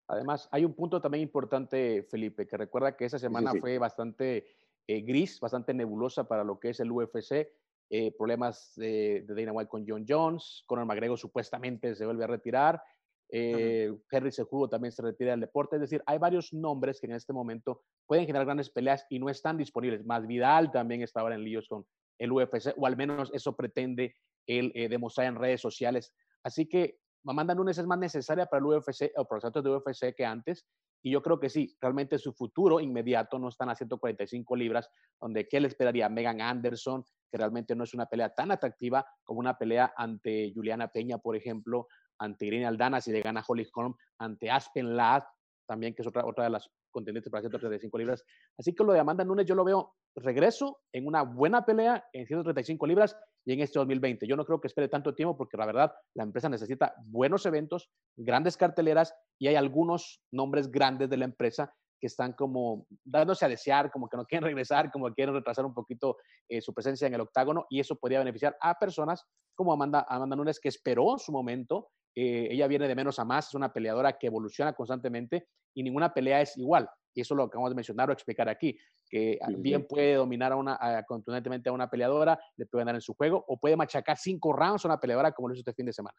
Además, 0.09 0.49
hay 0.53 0.65
un 0.65 0.75
punto 0.75 1.01
también 1.01 1.23
importante, 1.23 2.03
Felipe, 2.03 2.47
que 2.47 2.57
recuerda 2.57 2.97
que 2.97 3.07
esa 3.07 3.19
semana 3.19 3.53
fue 3.59 3.79
bastante 3.79 4.47
eh, 4.87 5.01
gris, 5.01 5.41
bastante 5.41 5.73
nebulosa 5.73 6.29
para 6.29 6.45
lo 6.45 6.61
que 6.61 6.71
es 6.71 6.81
el 6.81 6.93
UFC. 6.93 7.49
Eh, 7.91 8.15
problemas 8.17 8.73
de, 8.77 9.25
Dana 9.27 9.53
White 9.53 9.69
con 9.69 9.85
John 9.87 10.05
Jones, 10.07 10.65
Conor 10.67 10.87
McGregor 10.87 11.19
supuestamente 11.19 11.95
se 11.95 12.05
vuelve 12.05 12.25
a 12.25 12.29
retirar, 12.29 12.83
eh, 13.31 13.93
Henry 14.11 14.33
Sejudo 14.33 14.69
también 14.69 14.93
se 14.93 15.03
retira 15.03 15.33
del 15.33 15.41
deporte. 15.41 15.77
Es 15.77 15.83
decir, 15.83 16.03
hay 16.07 16.19
varios 16.19 16.53
nombres 16.53 17.01
que 17.01 17.07
en 17.07 17.13
este 17.13 17.33
momento 17.33 17.83
pueden 18.07 18.27
generar 18.27 18.47
grandes 18.47 18.71
peleas 18.71 19.07
y 19.09 19.19
no 19.19 19.29
están 19.29 19.57
disponibles. 19.57 20.05
Más 20.05 20.27
Vidal 20.27 20.71
también 20.71 21.03
está 21.03 21.21
ahora 21.21 21.35
en 21.35 21.45
líos 21.45 21.69
con 21.69 21.85
el 22.19 22.31
UFC, 22.31 22.75
o 22.77 22.87
al 22.87 22.97
menos 22.97 23.31
eso 23.35 23.57
pretende 23.57 24.15
él 24.47 24.73
demostrar 24.89 25.27
en 25.27 25.37
redes 25.37 25.61
sociales. 25.61 26.15
Así 26.45 26.69
que 26.69 26.99
Amanda 27.27 27.55
Nunes 27.55 27.79
es 27.79 27.87
más 27.87 27.99
necesaria 27.99 28.47
para 28.47 28.61
el 28.61 28.67
UFC 28.67 29.11
o 29.17 29.25
para 29.25 29.39
los 29.39 29.45
actos 29.45 29.65
de 29.65 29.71
UFC 29.71 30.15
que 30.15 30.25
antes. 30.25 30.67
Y 31.03 31.11
yo 31.11 31.23
creo 31.23 31.39
que 31.39 31.51
sí, 31.51 31.77
realmente 31.81 32.19
su 32.19 32.33
futuro 32.33 32.81
inmediato 32.81 33.39
no 33.39 33.49
están 33.49 33.69
a 33.69 33.75
145 33.75 34.57
libras, 34.57 34.91
donde 35.21 35.47
¿qué 35.47 35.61
le 35.61 35.69
esperaría? 35.69 36.09
Megan 36.09 36.41
Anderson, 36.41 37.05
que 37.31 37.37
realmente 37.37 37.75
no 37.75 37.85
es 37.85 37.93
una 37.93 38.07
pelea 38.07 38.31
tan 38.31 38.51
atractiva 38.51 39.07
como 39.23 39.41
una 39.41 39.59
pelea 39.59 39.93
ante 39.97 40.51
Juliana 40.55 40.89
Peña, 40.89 41.19
por 41.19 41.37
ejemplo, 41.37 41.89
ante 42.19 42.47
Irene 42.47 42.67
Aldana, 42.67 43.01
si 43.01 43.13
le 43.13 43.21
gana 43.21 43.45
Holly 43.47 43.67
Holm, 43.75 43.95
ante 44.19 44.51
Aspen 44.51 44.97
Ladd, 44.97 45.23
también 45.67 45.95
que 45.95 46.03
es 46.03 46.09
otra, 46.09 46.27
otra 46.27 46.45
de 46.45 46.51
las 46.51 46.69
contendientes 46.91 47.31
para 47.31 47.43
135 47.43 47.99
libras. 47.99 48.25
Así 48.59 48.75
que 48.75 48.85
lo 48.85 48.93
de 48.93 49.01
Amanda 49.01 49.25
Nunes 49.25 49.47
yo 49.47 49.55
lo 49.55 49.65
veo 49.65 49.95
regreso 50.17 50.81
en 50.93 51.07
una 51.07 51.23
buena 51.23 51.65
pelea 51.65 52.05
en 52.13 52.27
135 52.27 52.87
libras 52.87 53.17
y 53.45 53.53
en 53.53 53.61
este 53.61 53.79
2020. 53.79 54.27
Yo 54.27 54.37
no 54.37 54.45
creo 54.45 54.61
que 54.61 54.69
espere 54.69 54.89
tanto 54.89 55.15
tiempo 55.15 55.37
porque 55.37 55.57
la 55.57 55.67
verdad 55.67 55.93
la 56.15 56.23
empresa 56.23 56.49
necesita 56.49 56.95
buenos 57.05 57.47
eventos, 57.47 57.91
grandes 58.17 58.57
carteleras 58.57 59.15
y 59.39 59.49
hay 59.49 59.57
algunos 59.57 60.23
nombres 60.31 60.71
grandes 60.71 61.11
de 61.11 61.17
la 61.17 61.25
empresa 61.25 61.75
que 62.01 62.07
están 62.07 62.35
como 62.35 62.87
dándose 63.05 63.45
a 63.45 63.49
desear, 63.49 63.91
como 63.91 64.09
que 64.09 64.17
no 64.17 64.27
quieren 64.27 64.45
regresar, 64.49 64.91
como 64.93 65.09
que 65.09 65.15
quieren 65.15 65.35
retrasar 65.35 65.65
un 65.65 65.75
poquito 65.75 66.17
eh, 66.49 66.61
su 66.61 66.73
presencia 66.73 67.07
en 67.07 67.15
el 67.15 67.21
octágono 67.21 67.67
y 67.69 67.81
eso 67.81 67.97
podría 67.97 68.21
beneficiar 68.21 68.57
a 68.61 68.79
personas 68.79 69.25
como 69.55 69.73
Amanda, 69.73 70.07
Amanda 70.09 70.37
Nunes 70.37 70.61
que 70.61 70.69
esperó 70.69 71.19
su 71.19 71.33
momento. 71.33 71.89
Eh, 72.15 72.49
ella 72.51 72.67
viene 72.67 72.87
de 72.87 72.95
menos 72.95 73.19
a 73.19 73.25
más, 73.25 73.49
es 73.49 73.55
una 73.55 73.73
peleadora 73.73 74.17
que 74.19 74.29
evoluciona 74.29 74.73
constantemente 74.73 75.49
y 75.75 75.83
ninguna 75.83 76.13
pelea 76.13 76.41
es 76.41 76.57
igual. 76.57 76.89
Y 77.13 77.21
eso 77.21 77.35
lo 77.35 77.45
acabamos 77.45 77.71
de 77.71 77.77
mencionar 77.77 78.11
o 78.11 78.13
explicar 78.13 78.49
aquí, 78.49 78.77
que 79.09 79.39
bien 79.59 79.87
puede 79.87 80.15
dominar 80.15 80.53
a 80.53 80.57
una, 80.57 81.05
contundentemente 81.07 81.69
a 81.69 81.73
una 81.73 81.89
peleadora, 81.89 82.39
le 82.57 82.67
puede 82.67 82.83
ganar 82.83 82.97
en 82.97 83.01
su 83.01 83.15
juego, 83.15 83.45
o 83.47 83.57
puede 83.59 83.77
machacar 83.77 84.17
cinco 84.17 84.53
rounds 84.53 84.85
a 84.85 84.89
una 84.89 84.99
peleadora 84.99 85.33
como 85.33 85.49
lo 85.49 85.55
hizo 85.55 85.61
este 85.61 85.75
fin 85.75 85.87
de 85.87 85.93
semana. 85.93 86.17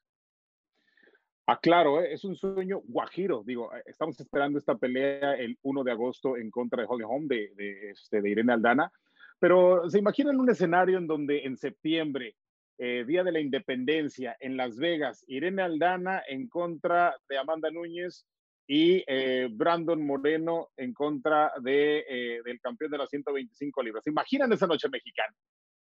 Ah, 1.47 1.59
claro, 1.61 2.01
¿eh? 2.01 2.13
es 2.13 2.23
un 2.23 2.35
sueño 2.35 2.81
guajiro. 2.85 3.43
Digo, 3.45 3.73
eh, 3.75 3.83
estamos 3.85 4.19
esperando 4.19 4.57
esta 4.57 4.75
pelea 4.75 5.35
el 5.35 5.57
1 5.61 5.83
de 5.83 5.91
agosto 5.91 6.37
en 6.37 6.49
contra 6.49 6.81
de 6.81 6.87
Holly 6.89 7.03
Holm, 7.07 7.27
de, 7.27 7.51
de, 7.55 7.91
este, 7.91 8.21
de 8.21 8.29
Irene 8.31 8.53
Aldana. 8.53 8.91
Pero 9.37 9.87
se 9.89 9.99
imaginan 9.99 10.39
un 10.39 10.49
escenario 10.49 10.97
en 10.97 11.05
donde 11.05 11.43
en 11.43 11.55
septiembre, 11.55 12.35
eh, 12.77 13.05
Día 13.07 13.23
de 13.23 13.31
la 13.31 13.39
Independencia, 13.39 14.35
en 14.39 14.57
Las 14.57 14.77
Vegas, 14.77 15.23
Irene 15.27 15.61
Aldana 15.61 16.23
en 16.27 16.47
contra 16.49 17.15
de 17.29 17.37
Amanda 17.37 17.69
Núñez 17.71 18.25
y 18.67 19.03
eh, 19.07 19.47
Brandon 19.51 20.05
Moreno 20.05 20.69
en 20.75 20.93
contra 20.93 21.51
de, 21.61 21.99
eh, 22.07 22.41
del 22.43 22.59
campeón 22.59 22.91
de 22.91 22.97
las 22.97 23.09
125 23.09 23.83
libras. 23.83 24.07
Imaginan 24.07 24.51
esa 24.51 24.67
noche 24.67 24.89
mexicana. 24.89 25.33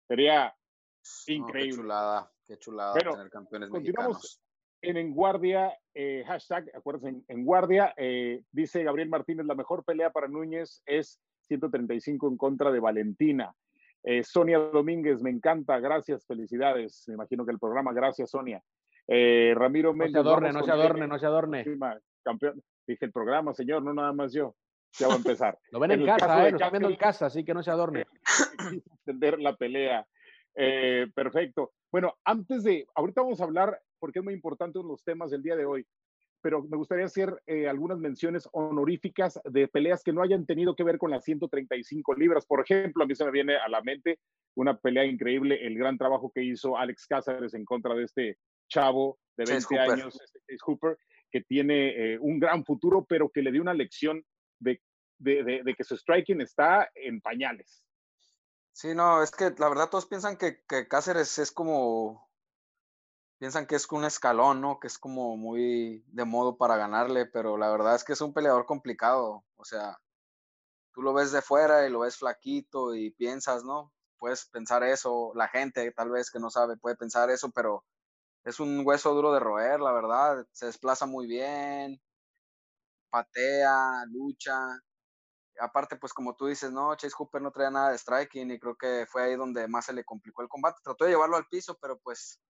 Sería 0.07 0.55
increíble. 1.27 1.71
qué 1.71 1.77
chulada, 1.77 2.33
qué 2.47 2.59
chulada 2.59 2.95
tener 2.95 3.31
campeones 3.31 3.71
mexicanos. 3.71 4.41
En 4.83 4.99
En 4.99 5.15
Guardia, 5.15 5.75
eh, 5.95 6.23
hashtag, 6.27 6.71
acuérdense, 6.75 7.25
en, 7.29 7.45
Guardia, 7.45 7.95
dice 8.53 8.85
Gabriel 8.85 9.09
Martínez, 9.09 9.47
la 9.47 9.55
mejor 9.55 9.85
pelea 9.85 10.11
para 10.11 10.29
Núñez 10.29 10.83
es 10.85 11.19
135 11.41 12.29
en 12.29 12.37
contra 12.37 12.71
de 12.71 12.79
Valentina. 12.79 13.55
Sonia 14.23 14.59
Domínguez, 14.59 15.21
me 15.21 15.31
encanta, 15.31 15.81
gracias, 15.81 16.25
felicidades. 16.27 17.05
Me 17.09 17.15
imagino 17.15 17.45
que 17.45 17.53
el 17.53 17.59
programa, 17.59 17.93
gracias, 17.93 18.31
Sonia. 18.31 18.63
Ramiro 19.09 19.93
Méndez. 19.93 20.15
No 20.15 20.23
se 20.23 20.29
adorne, 20.29 20.53
no 20.53 20.65
se 20.65 20.71
adorne, 20.71 21.07
no 21.09 21.19
se 21.19 21.27
adorne 21.27 21.65
campeón. 22.27 22.63
Dije 22.87 23.07
el 23.07 23.13
programa, 23.13 23.55
señor, 23.55 23.83
no 23.83 23.95
nada 23.95 24.13
más 24.13 24.33
yo. 24.33 24.55
Ya 24.99 25.09
va 25.09 25.15
a 25.15 25.19
empezar. 25.19 25.59
lo 25.71 25.81
ven 25.81 25.93
en, 25.93 26.05
casa, 26.05 26.47
eh, 26.47 26.51
lo 26.51 26.57
están 26.57 26.71
viendo 26.73 26.89
en 26.89 26.97
casa, 26.97 27.27
así 27.27 27.45
que 27.45 27.55
no 27.55 27.63
se 27.63 27.71
adorne. 27.71 28.07
Extender 28.87 29.39
la 29.39 29.57
pelea. 29.57 30.07
Eh, 30.55 31.07
perfecto. 31.15 31.73
Bueno, 31.93 32.15
antes 32.25 32.65
de, 32.65 32.87
ahorita 32.95 33.23
vamos 33.23 33.41
a 33.41 33.45
hablar, 33.45 33.81
porque 33.99 34.19
es 34.19 34.25
muy 34.25 34.35
importante 34.35 34.79
los 34.83 35.03
temas 35.05 35.31
del 35.31 35.43
día 35.43 35.57
de 35.57 35.67
hoy, 35.67 35.87
pero 36.47 36.63
me 36.63 36.77
gustaría 36.77 37.07
hacer 37.07 37.43
eh, 37.49 37.67
algunas 37.67 37.99
menciones 37.99 38.49
honoríficas 38.53 39.41
de 39.47 39.67
peleas 39.67 40.05
que 40.05 40.13
no 40.13 40.23
hayan 40.23 40.47
tenido 40.47 40.77
que 40.77 40.85
ver 40.85 40.97
con 40.97 41.11
las 41.11 41.25
135 41.25 42.15
libras. 42.15 42.47
Por 42.47 42.61
ejemplo, 42.61 43.03
a 43.03 43.07
mí 43.09 43.17
se 43.17 43.25
me 43.25 43.33
viene 43.33 43.57
a 43.57 43.69
la 43.69 43.83
mente 43.83 44.21
una 44.55 44.79
pelea 44.79 45.05
increíble, 45.05 45.67
el 45.67 45.77
gran 45.77 45.99
trabajo 45.99 46.31
que 46.33 46.45
hizo 46.45 46.79
Alex 46.79 47.09
Cáceres 47.09 47.53
en 47.55 47.65
contra 47.65 47.97
de 47.97 48.05
este 48.05 48.39
chavo 48.69 49.19
de 49.37 49.45
20 49.45 49.77
años, 49.77 50.21
es 50.47 50.63
Hooper, 50.63 50.97
que 51.33 51.41
tiene 51.41 52.13
eh, 52.15 52.19
un 52.21 52.39
gran 52.39 52.65
futuro, 52.65 53.05
pero 53.05 53.29
que 53.29 53.43
le 53.43 53.51
dio 53.51 53.61
una 53.61 53.75
lección 53.75 54.25
de, 54.61 54.81
de, 55.19 55.75
que 55.77 55.83
su 55.83 55.97
striking 55.97 56.43
está 56.43 56.89
en 56.95 57.21
pañales. 57.23 57.83
Sí, 58.71 58.95
no, 58.95 59.21
es 59.21 59.33
que 59.33 59.53
la 59.59 59.69
verdad 59.69 59.91
todos 59.91 60.07
piensan 60.07 60.37
que, 60.37 60.61
que 60.69 60.87
Cáceres 60.87 61.41
es 61.41 61.51
como, 61.51 62.26
piensan 63.39 63.67
que 63.67 63.77
es 63.77 63.91
un 63.93 64.05
escalón, 64.05 64.61
¿no? 64.61 64.81
Que 64.81 64.87
es 64.89 64.99
como 64.99 65.37
muy 65.37 66.05
de 66.09 66.25
modo 66.25 66.57
para 66.57 66.77
ganarle, 66.77 67.27
pero 67.27 67.57
la 67.57 67.71
verdad 67.71 67.95
es 67.95 68.05
que 68.05 68.15
es 68.15 68.21
un 68.21 68.35
peleador 68.35 68.67
complicado, 68.67 69.45
o 69.57 69.65
sea, 69.65 69.99
tú 70.93 71.03
lo 71.03 71.13
ves 71.15 71.33
de 71.33 71.43
fuera 71.43 71.87
y 71.87 71.91
lo 71.91 72.01
ves 72.01 72.19
flaquito 72.19 72.95
y 72.95 73.11
piensas, 73.13 73.65
¿no? 73.65 73.93
Puedes 74.19 74.47
pensar 74.47 74.83
eso, 74.85 75.33
la 75.35 75.49
gente 75.49 75.93
tal 75.93 76.11
vez 76.11 76.31
que 76.31 76.41
no 76.41 76.51
sabe 76.51 76.77
puede 76.79 76.97
pensar 76.97 77.31
eso, 77.31 77.51
pero 77.51 77.85
es 78.45 78.61
un 78.61 78.83
hueso 78.87 79.15
duro 79.15 79.33
de 79.33 79.41
roer, 79.41 79.81
la 79.81 79.93
verdad. 79.93 80.47
Se 80.53 80.67
desplaza 80.67 81.07
muy 81.07 81.27
bien, 81.27 82.01
patea, 83.11 84.05
lucha. 84.11 84.57
Aparte, 85.61 85.97
pues 85.97 86.13
como 86.13 86.37
tú 86.37 86.47
dices, 86.47 86.71
no, 86.73 86.95
Chase 86.97 87.15
Hooper 87.19 87.43
no 87.43 87.51
traía 87.51 87.71
nada 87.71 87.91
de 87.91 87.99
striking 87.99 88.51
y 88.51 88.59
creo 88.59 88.77
que 88.77 89.07
fue 89.09 89.25
ahí 89.25 89.37
donde 89.37 89.69
más 89.69 89.87
se 89.87 89.93
le 89.95 90.05
complicó 90.05 90.43
el 90.43 90.49
combate. 90.49 90.81
Trató 90.85 91.05
de 91.05 91.13
llevarlo 91.13 91.37
al 91.37 91.47
piso, 91.49 91.79
pero 91.81 91.99
pues, 91.99 92.41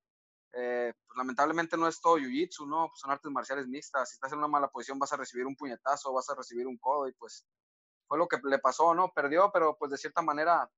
eh, 0.59 0.95
pues 1.07 1.17
lamentablemente 1.19 1.77
no 1.77 1.87
es 1.87 2.01
todo 2.01 2.17
jiu-jitsu, 2.17 2.67
¿no? 2.67 2.89
Pues 2.89 3.01
son 3.01 3.11
artes 3.11 3.31
marciales 3.31 3.67
mixtas. 3.67 4.09
Si 4.09 4.15
estás 4.15 4.33
en 4.33 4.39
una 4.39 4.49
mala 4.49 4.69
posición 4.69 4.99
vas 4.99 5.13
a 5.13 5.17
recibir 5.17 5.47
un 5.47 5.55
puñetazo, 5.55 6.13
vas 6.15 6.31
a 6.31 6.35
recibir 6.35 6.67
un 6.67 6.79
codo 6.79 7.07
y 7.09 7.13
pues 7.13 7.47
fue 8.09 8.17
lo 8.17 8.27
que 8.27 8.39
le 8.43 8.59
pasó, 8.59 8.95
¿no? 8.95 9.13
Perdió, 9.13 9.51
pero 9.53 9.77
pues 9.79 9.91
de 9.91 9.99
cierta 9.99 10.23
manera 10.23 10.71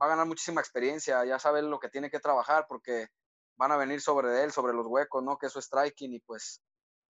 va 0.00 0.06
a 0.06 0.08
ganar 0.08 0.26
muchísima 0.26 0.60
experiencia, 0.60 1.24
ya 1.24 1.38
sabe 1.38 1.62
lo 1.62 1.78
que 1.78 1.88
tiene 1.88 2.10
que 2.10 2.18
trabajar 2.18 2.66
porque 2.68 3.08
van 3.56 3.70
a 3.70 3.76
venir 3.76 4.00
sobre 4.00 4.42
él, 4.42 4.50
sobre 4.50 4.72
los 4.72 4.86
huecos, 4.86 5.22
¿no? 5.22 5.38
Que 5.38 5.46
eso 5.46 5.60
es 5.60 5.66
striking 5.66 6.14
y 6.14 6.20
pues 6.20 6.60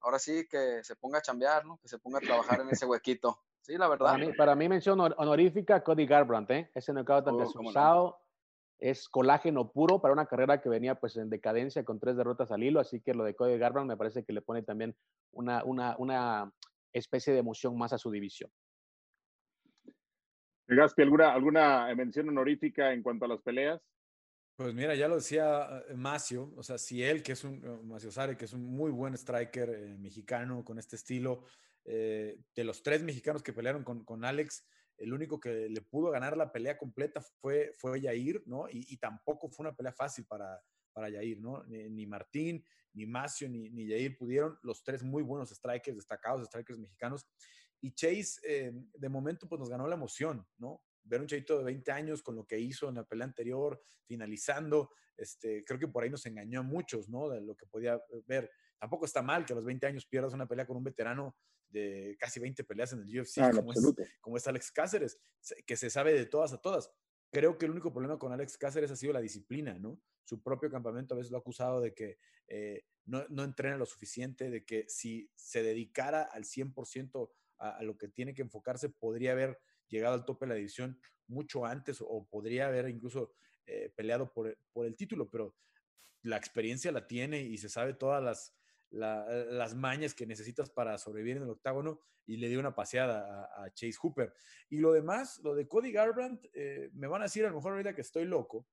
ahora 0.02 0.18
sí 0.18 0.46
que 0.50 0.84
se 0.84 0.96
ponga 0.96 1.18
a 1.18 1.22
chambear, 1.22 1.64
¿no? 1.64 1.78
Que 1.78 1.88
se 1.88 1.98
ponga 1.98 2.18
a 2.18 2.20
trabajar 2.20 2.60
en 2.60 2.68
ese 2.68 2.84
huequito. 2.84 3.40
Sí, 3.62 3.78
la 3.78 3.88
verdad. 3.88 4.18
Para 4.36 4.54
mí, 4.54 4.68
mención 4.68 5.00
honorífica 5.00 5.82
Cody 5.82 6.04
Garbrandt, 6.04 6.50
¿eh? 6.50 6.70
Ese 6.74 6.92
knockout 6.92 7.24
tan 7.24 7.34
oh, 7.34 8.18
es 8.82 9.08
colágeno 9.08 9.70
puro 9.70 10.00
para 10.00 10.12
una 10.12 10.26
carrera 10.26 10.60
que 10.60 10.68
venía 10.68 10.96
pues 10.96 11.16
en 11.16 11.30
decadencia 11.30 11.84
con 11.84 12.00
tres 12.00 12.16
derrotas 12.16 12.50
al 12.50 12.64
hilo, 12.64 12.80
así 12.80 13.00
que 13.00 13.14
lo 13.14 13.22
de 13.22 13.36
Cody 13.36 13.56
Garbrandt 13.56 13.88
me 13.88 13.96
parece 13.96 14.24
que 14.24 14.32
le 14.32 14.42
pone 14.42 14.62
también 14.62 14.96
una, 15.30 15.62
una, 15.64 15.94
una 15.98 16.52
especie 16.92 17.32
de 17.32 17.38
emoción 17.38 17.78
más 17.78 17.92
a 17.92 17.98
su 17.98 18.10
división. 18.10 18.50
Gaspi, 20.66 21.02
¿alguna, 21.02 21.32
¿alguna 21.32 21.94
mención 21.94 22.28
honorífica 22.28 22.92
en 22.92 23.04
cuanto 23.04 23.24
a 23.24 23.28
las 23.28 23.40
peleas? 23.42 23.80
Pues 24.56 24.74
mira, 24.74 24.96
ya 24.96 25.06
lo 25.06 25.14
decía 25.14 25.84
eh, 25.88 25.94
Macio, 25.94 26.52
o 26.56 26.62
sea, 26.64 26.76
si 26.76 27.04
él, 27.04 27.22
que 27.22 27.32
es 27.32 27.44
un, 27.44 27.64
eh, 27.64 27.78
Macio 27.84 28.10
Sare, 28.10 28.36
que 28.36 28.46
es 28.46 28.52
un 28.52 28.64
muy 28.64 28.90
buen 28.90 29.14
striker 29.14 29.70
eh, 29.70 29.96
mexicano 29.96 30.64
con 30.64 30.80
este 30.80 30.96
estilo, 30.96 31.44
de 31.84 32.38
los 32.64 32.84
tres 32.84 33.02
mexicanos 33.02 33.42
que 33.42 33.52
pelearon 33.52 33.82
con, 33.82 34.04
con, 34.04 34.24
Alex, 34.24 34.64
el 34.98 35.12
único 35.12 35.40
que 35.40 35.68
le 35.68 35.80
pudo 35.82 36.10
ganar 36.10 36.36
la 36.36 36.52
pelea 36.52 36.78
completa 36.78 37.20
fue, 37.20 37.72
fue 37.78 38.00
Yair, 38.00 38.42
¿no? 38.46 38.66
Y, 38.70 38.96
tampoco 38.98 39.48
fue 39.48 39.66
una 39.66 39.74
pelea 39.74 39.92
fácil 39.92 40.24
para, 40.26 40.62
para 40.92 41.08
Yair, 41.08 41.40
¿no? 41.40 41.64
Ni, 41.64 42.06
Martín, 42.06 42.64
ni 42.92 43.06
Macio, 43.06 43.48
ni, 43.48 43.70
ni 43.70 43.86
Yair 43.86 44.16
pudieron, 44.16 44.58
los 44.62 44.82
tres 44.84 45.02
muy 45.02 45.22
buenos 45.22 45.50
strikers, 45.50 45.96
destacados 45.96 46.46
strikers 46.46 46.78
mexicanos. 46.78 47.26
Y 47.80 47.92
Chase, 47.92 48.72
de 48.94 49.08
momento, 49.08 49.48
pues 49.48 49.58
nos 49.58 49.68
ganó 49.68 49.88
la 49.88 49.96
emoción, 49.96 50.46
¿no? 50.58 50.82
ver 51.04 51.20
un 51.20 51.26
chavito 51.26 51.58
de 51.58 51.64
20 51.64 51.92
años 51.92 52.22
con 52.22 52.36
lo 52.36 52.46
que 52.46 52.58
hizo 52.58 52.88
en 52.88 52.96
la 52.96 53.04
pelea 53.04 53.26
anterior, 53.26 53.82
finalizando, 54.06 54.90
este, 55.16 55.64
creo 55.64 55.78
que 55.78 55.88
por 55.88 56.02
ahí 56.02 56.10
nos 56.10 56.26
engañó 56.26 56.60
a 56.60 56.62
muchos, 56.62 57.08
¿no? 57.08 57.28
De 57.28 57.40
lo 57.40 57.56
que 57.56 57.66
podía 57.66 58.00
ver. 58.26 58.50
Tampoco 58.78 59.04
está 59.04 59.22
mal 59.22 59.44
que 59.44 59.52
a 59.52 59.56
los 59.56 59.64
20 59.64 59.86
años 59.86 60.06
pierdas 60.06 60.32
una 60.32 60.46
pelea 60.46 60.66
con 60.66 60.76
un 60.76 60.84
veterano 60.84 61.36
de 61.72 62.16
casi 62.18 62.38
20 62.40 62.64
peleas 62.64 62.92
en 62.92 63.00
el 63.00 63.20
UFC, 63.20 63.38
ah, 63.38 63.50
como, 63.50 63.72
es, 63.72 63.94
como, 64.20 64.36
es, 64.36 64.46
Alex 64.46 64.70
Cáceres, 64.70 65.18
que 65.66 65.76
se 65.76 65.90
sabe 65.90 66.12
de 66.12 66.26
todas 66.26 66.52
a 66.52 66.60
todas. 66.60 66.90
Creo 67.30 67.58
que 67.58 67.64
el 67.64 67.72
único 67.72 67.92
problema 67.92 68.18
con 68.18 68.32
Alex 68.32 68.58
Cáceres 68.58 68.90
ha 68.90 68.96
sido 68.96 69.12
la 69.12 69.20
disciplina, 69.20 69.78
¿no? 69.78 70.00
Su 70.24 70.42
propio 70.42 70.70
campamento 70.70 71.14
a 71.14 71.16
veces 71.16 71.30
lo 71.30 71.38
ha 71.38 71.40
acusado 71.40 71.80
de 71.80 71.94
que 71.94 72.18
eh, 72.48 72.84
no, 73.06 73.24
no, 73.30 73.42
entrena 73.42 73.76
lo 73.76 73.86
suficiente, 73.86 74.50
de 74.50 74.64
que 74.64 74.84
si 74.88 75.30
se 75.34 75.62
dedicara 75.62 76.22
al 76.22 76.44
100% 76.44 77.30
a, 77.58 77.70
a 77.78 77.82
lo 77.82 77.96
que 77.96 78.08
tiene 78.08 78.34
que 78.34 78.42
enfocarse, 78.42 78.90
podría 78.90 79.32
haber 79.32 79.58
llegado 79.88 80.14
al 80.14 80.24
tope 80.24 80.44
de 80.46 80.50
la 80.50 80.54
división 80.56 81.00
mucho 81.26 81.64
antes 81.64 81.98
o 82.00 82.26
podría 82.28 82.66
haber 82.66 82.88
incluso 82.88 83.34
eh, 83.66 83.92
peleado 83.96 84.32
por, 84.32 84.56
por, 84.72 84.86
el 84.86 84.96
título, 84.96 85.30
pero 85.30 85.56
la 86.22 86.36
experiencia 86.36 86.92
la 86.92 87.06
tiene 87.06 87.42
y 87.42 87.58
se 87.58 87.68
sabe 87.68 87.94
todas 87.94 88.22
las, 88.22 88.54
las 88.92 89.74
mañas 89.74 90.14
que 90.14 90.26
necesitas 90.26 90.70
para 90.70 90.98
sobrevivir 90.98 91.38
en 91.38 91.44
el 91.44 91.50
octágono 91.50 92.00
y 92.26 92.36
le 92.36 92.48
dio 92.48 92.60
una 92.60 92.74
paseada 92.74 93.50
a, 93.56 93.72
Chase 93.72 93.96
Hooper. 94.00 94.32
Y 94.68 94.78
lo 94.78 94.92
demás, 94.92 95.40
lo 95.42 95.54
de 95.54 95.66
Cody 95.66 95.92
Garbrandt, 95.92 96.46
eh, 96.54 96.90
me 96.92 97.06
van 97.06 97.22
a 97.22 97.24
decir 97.24 97.44
a 97.44 97.48
lo 97.48 97.56
mejor 97.56 97.72
ahorita 97.72 97.94
que 97.94 98.02
estoy 98.02 98.26
loco, 98.26 98.68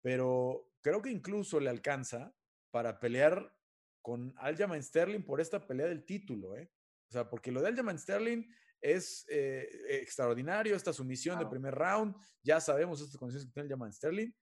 pero 0.00 0.72
creo 0.80 1.02
que 1.02 1.10
incluso 1.10 1.60
le 1.60 1.70
alcanza 1.70 2.34
para 2.70 2.98
pelear 2.98 3.54
con 4.00 4.34
Aljamain 4.38 4.82
Sterling 4.82 5.22
por 5.22 5.40
esta 5.40 5.66
pelea 5.66 5.86
del 5.86 6.04
título, 6.04 6.56
¿eh? 6.56 6.70
O 7.08 7.12
sea, 7.12 7.28
porque 7.28 7.52
lo 7.52 7.60
de 7.60 7.68
Aljamain 7.68 7.98
Sterling 7.98 8.48
es 8.82 9.24
eh, 9.28 9.68
extraordinario 10.00 10.74
esta 10.74 10.92
sumisión 10.92 11.38
de 11.38 11.46
primer 11.46 11.74
round. 11.74 12.14
Ya 12.42 12.60
sabemos 12.60 13.00
estas 13.00 13.16
condiciones 13.16 13.46
que 13.46 13.52
tiene 13.52 13.68
el 13.68 13.72
Jaman 13.72 13.92
Sterling, 13.92 14.32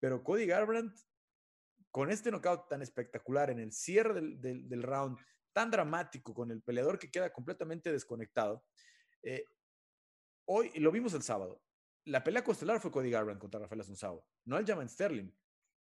pero 0.00 0.24
Cody 0.24 0.46
Garbrandt, 0.46 0.98
con 1.90 2.10
este 2.10 2.30
knockout 2.30 2.68
tan 2.68 2.82
espectacular 2.82 3.50
en 3.50 3.58
el 3.58 3.72
cierre 3.72 4.20
del, 4.20 4.82
round, 4.82 5.18
tan 5.52 5.70
dramático, 5.70 6.32
con 6.32 6.50
el 6.50 6.62
peleador 6.62 6.98
que 6.98 7.10
queda 7.10 7.32
completamente 7.32 7.90
desconectado, 7.90 8.64
eh, 9.22 9.44
hoy 10.46 10.70
lo 10.78 10.92
vimos 10.92 11.14
el 11.14 11.22
sábado. 11.22 11.62
La 12.04 12.24
pelea 12.24 12.44
costelar 12.44 12.80
fue 12.80 12.90
Cody 12.90 13.10
Garbrandt 13.10 13.40
contra 13.40 13.60
Rafael 13.60 13.80
Asunzao, 13.80 14.24
no 14.44 14.58
el 14.58 14.66
Jaman 14.66 14.88
Sterling, 14.88 15.30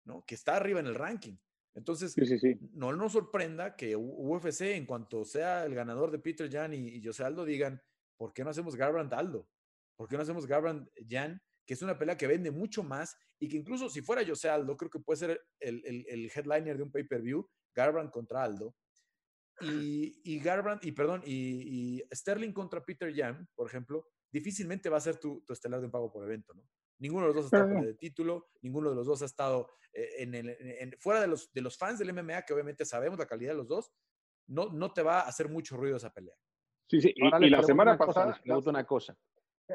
¿no? 0.04 0.24
que 0.24 0.34
está 0.34 0.56
arriba 0.56 0.80
en 0.80 0.86
el 0.86 0.94
ranking. 0.94 1.36
Entonces, 1.74 2.16
no 2.72 2.92
nos 2.92 3.12
sorprenda 3.12 3.76
que 3.76 3.94
UFC, 3.94 4.62
en 4.62 4.86
cuanto 4.86 5.24
sea 5.24 5.64
el 5.64 5.74
ganador 5.74 6.10
de 6.10 6.18
Peter 6.18 6.50
Jan 6.50 6.74
y, 6.74 6.88
y 6.88 7.04
José 7.04 7.24
Aldo, 7.24 7.44
digan, 7.44 7.80
¿por 8.16 8.32
qué 8.32 8.42
no 8.42 8.50
hacemos 8.50 8.74
Garbrandt 8.74 9.12
Aldo? 9.12 9.48
¿Por 9.96 10.08
qué 10.08 10.16
no 10.16 10.22
hacemos 10.22 10.46
Garbrandt 10.46 10.90
Jan? 11.08 11.40
Que 11.68 11.74
es 11.74 11.82
una 11.82 11.98
pelea 11.98 12.16
que 12.16 12.26
vende 12.26 12.50
mucho 12.50 12.82
más 12.82 13.14
y 13.38 13.46
que 13.46 13.58
incluso 13.58 13.90
si 13.90 14.00
fuera 14.00 14.26
José 14.26 14.48
Aldo, 14.48 14.74
creo 14.74 14.90
que 14.90 15.00
puede 15.00 15.18
ser 15.18 15.42
el, 15.60 15.82
el, 15.84 16.30
headliner 16.34 16.78
de 16.78 16.82
un 16.82 16.90
pay-per-view, 16.90 17.46
Garbrandt 17.74 18.10
contra 18.10 18.42
Aldo. 18.42 18.74
Y, 19.60 20.18
y 20.24 20.40
Garbrandt, 20.40 20.86
y 20.86 20.92
perdón, 20.92 21.22
y, 21.26 22.02
Sterling 22.10 22.52
contra 22.52 22.82
Peter 22.82 23.14
Jan, 23.14 23.46
por 23.54 23.66
ejemplo, 23.66 24.06
difícilmente 24.32 24.88
va 24.88 24.96
a 24.96 25.02
ser 25.02 25.18
tu, 25.18 25.42
tu 25.42 25.52
estelar 25.52 25.80
de 25.80 25.86
un 25.86 25.92
pago 25.92 26.10
por 26.10 26.24
evento, 26.24 26.54
¿no? 26.54 26.64
Ninguno 27.00 27.28
de 27.28 27.34
los 27.34 27.44
dos 27.44 27.52
ha 27.52 27.64
estado 27.64 27.84
de 27.84 27.94
título, 27.94 28.48
ninguno 28.62 28.90
de 28.90 28.96
los 28.96 29.06
dos 29.06 29.22
ha 29.22 29.26
estado 29.26 29.68
eh, 29.92 30.22
en 30.22 30.34
el, 30.34 30.96
fuera 30.98 31.20
de 31.20 31.28
los, 31.28 31.52
de 31.52 31.60
los 31.60 31.76
fans 31.76 31.98
del 31.98 32.12
MMA, 32.12 32.42
que 32.42 32.54
obviamente 32.54 32.86
sabemos 32.86 33.18
la 33.18 33.26
calidad 33.26 33.52
de 33.52 33.58
los 33.58 33.68
dos, 33.68 33.92
no, 34.48 34.70
no 34.72 34.92
te 34.92 35.02
va 35.02 35.20
a 35.20 35.28
hacer 35.28 35.48
mucho 35.48 35.76
ruido 35.76 35.96
esa 35.96 36.12
pelea. 36.12 36.34
Sí, 36.88 37.00
sí, 37.00 37.12
y, 37.14 37.50
la 37.50 37.62
semana 37.62 37.98
pasada... 37.98 38.40
una 38.44 38.84
cosa. 38.84 39.16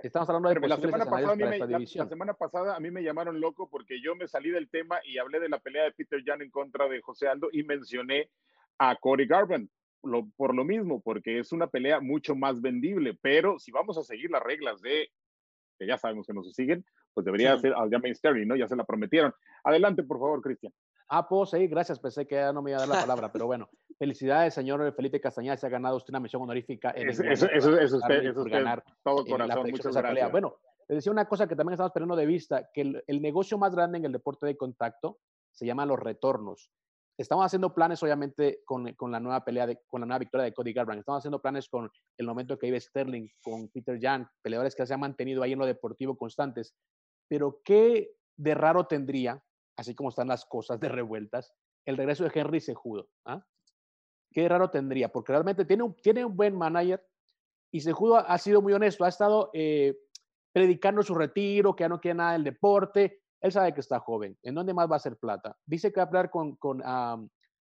Estamos 0.02 0.28
hablando 0.30 0.50
de 0.50 0.68
la 0.68 0.78
semana 0.78 1.06
pasada, 1.06 1.34
a 1.34 1.36
mí 1.36 1.44
me, 1.44 1.60
la, 1.60 2.08
semana 2.08 2.34
pasada 2.34 2.76
a 2.76 2.80
mí 2.80 2.90
me 2.90 3.04
llamaron 3.04 3.40
loco 3.40 3.70
porque 3.70 4.02
yo 4.02 4.16
me 4.16 4.28
salí 4.28 4.50
del 4.50 4.70
tema 4.70 5.00
y 5.06 5.20
hablé 5.20 5.40
de 5.40 5.50
la 5.50 5.60
pelea 5.60 5.84
de 5.84 5.92
Peter 5.92 6.22
Jan 6.26 6.42
en 6.42 6.50
contra 6.50 6.88
de 6.88 7.02
José 7.02 7.28
Aldo 7.28 7.50
y 7.52 7.64
mencioné 7.64 8.32
a 8.80 8.96
Corey 8.96 9.28
lo, 10.04 10.28
por 10.36 10.56
lo 10.56 10.66
mismo, 10.66 11.02
porque 11.02 11.40
es 11.40 11.52
una 11.52 11.68
pelea 11.68 12.00
mucho 12.00 12.36
más 12.36 12.62
vendible, 12.62 13.18
pero 13.22 13.60
si 13.60 13.72
vamos 13.72 13.98
a 13.98 14.04
seguir 14.04 14.32
las 14.32 14.42
reglas 14.42 14.82
de, 14.82 15.10
que 15.78 15.88
ya 15.88 15.98
sabemos 15.98 16.26
que 16.26 16.34
no 16.34 16.44
se 16.44 16.54
siguen, 16.54 16.84
pues 17.14 17.26
debería 17.26 17.58
ser 17.58 17.74
al 17.74 17.90
Sterling, 18.16 18.48
¿no? 18.48 18.56
Ya 18.56 18.68
se 18.68 18.76
la 18.76 18.86
prometieron. 18.86 19.34
Adelante, 19.64 20.04
por 20.04 20.20
favor, 20.20 20.42
Cristian. 20.42 20.74
Ah, 21.10 21.28
puedo 21.28 21.46
seguir, 21.46 21.70
gracias, 21.70 22.00
pensé 22.00 22.26
que 22.26 22.36
ya 22.36 22.54
no 22.54 22.62
me 22.62 22.72
iba 22.72 22.78
a 22.78 22.86
dar 22.86 22.90
la 22.90 23.02
palabra, 23.02 23.32
pero 23.32 23.46
bueno, 23.46 23.70
felicidades, 23.98 24.54
señor 24.54 24.94
Felipe 24.96 25.22
Castañeda, 25.22 25.58
se 25.58 25.68
ha 25.68 25.70
ganado 25.70 25.98
usted 25.98 26.12
una 26.12 26.20
mención 26.20 26.42
honorífica. 26.42 26.92
En 26.96 27.10
eso, 27.10 27.24
eso, 27.24 27.48
eso, 27.50 27.80
es 27.80 27.94
usted, 27.94 28.26
eso 28.26 28.44
ganar 28.46 28.84
todo 29.04 29.26
corazón, 29.26 29.70
muchas 29.70 29.96
gracias. 29.96 30.32
Bueno, 30.32 30.58
le 30.88 30.96
decía 30.96 31.12
una 31.12 31.26
cosa 31.26 31.48
que 31.48 31.56
también 31.56 31.74
estamos 31.74 31.92
perdiendo 31.92 32.16
de 32.16 32.26
vista, 32.26 32.70
que 32.74 32.82
el, 32.82 33.04
el, 33.08 33.22
negocio 33.22 33.58
más 33.58 33.74
grande 33.76 33.98
en 33.98 34.06
el 34.06 34.12
deporte 34.12 34.46
de 34.46 34.58
contacto 34.58 35.20
se 35.52 35.66
llama 35.66 35.86
los 35.86 36.00
retornos. 36.00 36.72
Estamos 37.16 37.46
haciendo 37.46 37.76
planes, 37.76 38.02
obviamente, 38.02 38.62
con, 38.66 38.92
con 38.94 39.12
la 39.12 39.20
nueva 39.20 39.46
pelea, 39.46 39.68
de, 39.68 39.80
con 39.88 40.02
la 40.02 40.08
nueva 40.08 40.20
victoria 40.20 40.46
de 40.46 40.54
Cody 40.54 40.74
Garbrandt. 40.74 41.02
Estamos 41.02 41.20
haciendo 41.20 41.42
planes 41.42 41.70
con 41.70 41.92
el 42.18 42.26
momento 42.26 42.58
que 42.58 42.68
vive 42.68 42.80
Sterling, 42.80 43.28
con 43.44 43.70
Peter 43.70 44.00
Jan, 44.02 44.28
peleadores 44.42 44.74
que 44.74 44.86
se 44.86 44.94
han 44.96 45.00
mantenido 45.00 45.44
ahí 45.44 45.54
en 45.54 45.60
lo 45.60 45.68
deportivo 45.68 46.18
constantes. 46.18 46.74
Pero, 47.28 47.62
¿qué 47.64 48.16
de 48.36 48.56
raro 48.56 48.88
tendría 48.88 49.44
así 49.78 49.96
como 49.96 50.10
están 50.10 50.28
las 50.28 50.46
cosas 50.46 50.80
de 50.80 50.90
revueltas, 50.90 51.54
el 51.86 51.98
regreso 51.98 52.24
de 52.24 52.32
Henry 52.34 52.60
Sejudo. 52.60 53.10
¿ah? 53.26 53.46
Qué 54.32 54.48
raro 54.48 54.70
tendría, 54.70 55.10
porque 55.12 55.32
realmente 55.32 55.66
tiene 55.66 55.84
un, 55.84 55.96
tiene 55.96 56.26
un 56.26 56.36
buen 56.36 56.56
manager 56.56 57.06
y 57.72 57.82
Sejudo 57.82 58.18
ha, 58.18 58.38
sido 58.38 58.62
muy 58.62 58.74
honesto, 58.74 59.04
ha 59.04 59.10
estado 59.10 59.50
eh, 59.54 59.98
predicando 60.54 61.02
su 61.02 61.16
retiro, 61.16 61.76
que 61.76 61.84
ya 61.84 61.90
no 61.90 62.00
quiere 62.00 62.16
nada 62.16 62.34
del 62.34 62.44
deporte. 62.44 63.22
Él 63.42 63.52
sabe 63.52 63.74
que 63.74 63.80
está 63.80 64.00
joven. 64.00 64.38
¿En 64.44 64.54
dónde 64.54 64.76
más 64.76 64.88
va 64.88 64.94
a 64.94 64.98
hacer 64.98 65.18
plata? 65.18 65.58
Dice 65.66 65.92
que 65.92 66.00
va 66.00 66.04
a 66.04 66.08
hablar 66.08 66.30
con, 66.30 66.56
con, 66.58 66.84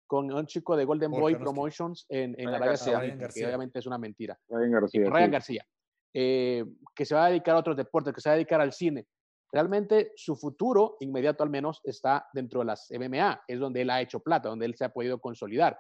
con 0.07 0.33
un 0.33 0.47
chico 0.47 0.77
de 0.77 0.85
Golden 0.85 1.11
Boy 1.11 1.37
Promotions 1.37 2.05
en, 2.11 2.39
en 2.39 2.49
Arabia 2.49 2.77
Saudita, 2.77 3.29
que 3.29 3.47
obviamente 3.47 3.79
es 3.79 3.87
una 3.87 3.97
mentira. 3.97 4.39
Ryan 4.49 4.71
García. 4.71 5.11
Ryan 5.11 5.31
García. 5.31 5.67
Eh, 6.13 6.65
que 6.95 7.05
se 7.05 7.15
va 7.15 7.27
a 7.27 7.29
dedicar 7.31 7.57
a 7.57 7.59
otros 7.59 7.77
deportes, 7.77 8.15
que 8.15 8.21
se 8.21 8.29
va 8.29 8.35
a 8.35 8.37
dedicar 8.37 8.61
al 8.61 8.73
cine. 8.73 9.07
Realmente 9.53 10.13
su 10.17 10.37
futuro 10.37 10.97
inmediato 11.01 11.43
al 11.43 11.51
menos 11.51 11.81
está 11.85 12.27
dentro 12.33 12.61
de 12.61 12.67
las 12.67 12.89
MMA, 12.91 13.43
es 13.47 13.59
donde 13.59 13.83
él 13.83 13.91
ha 13.91 14.01
hecho 14.01 14.21
plata, 14.21 14.49
donde 14.49 14.67
él 14.67 14.75
se 14.75 14.85
ha 14.85 14.93
podido 14.93 15.19
consolidar. 15.21 15.79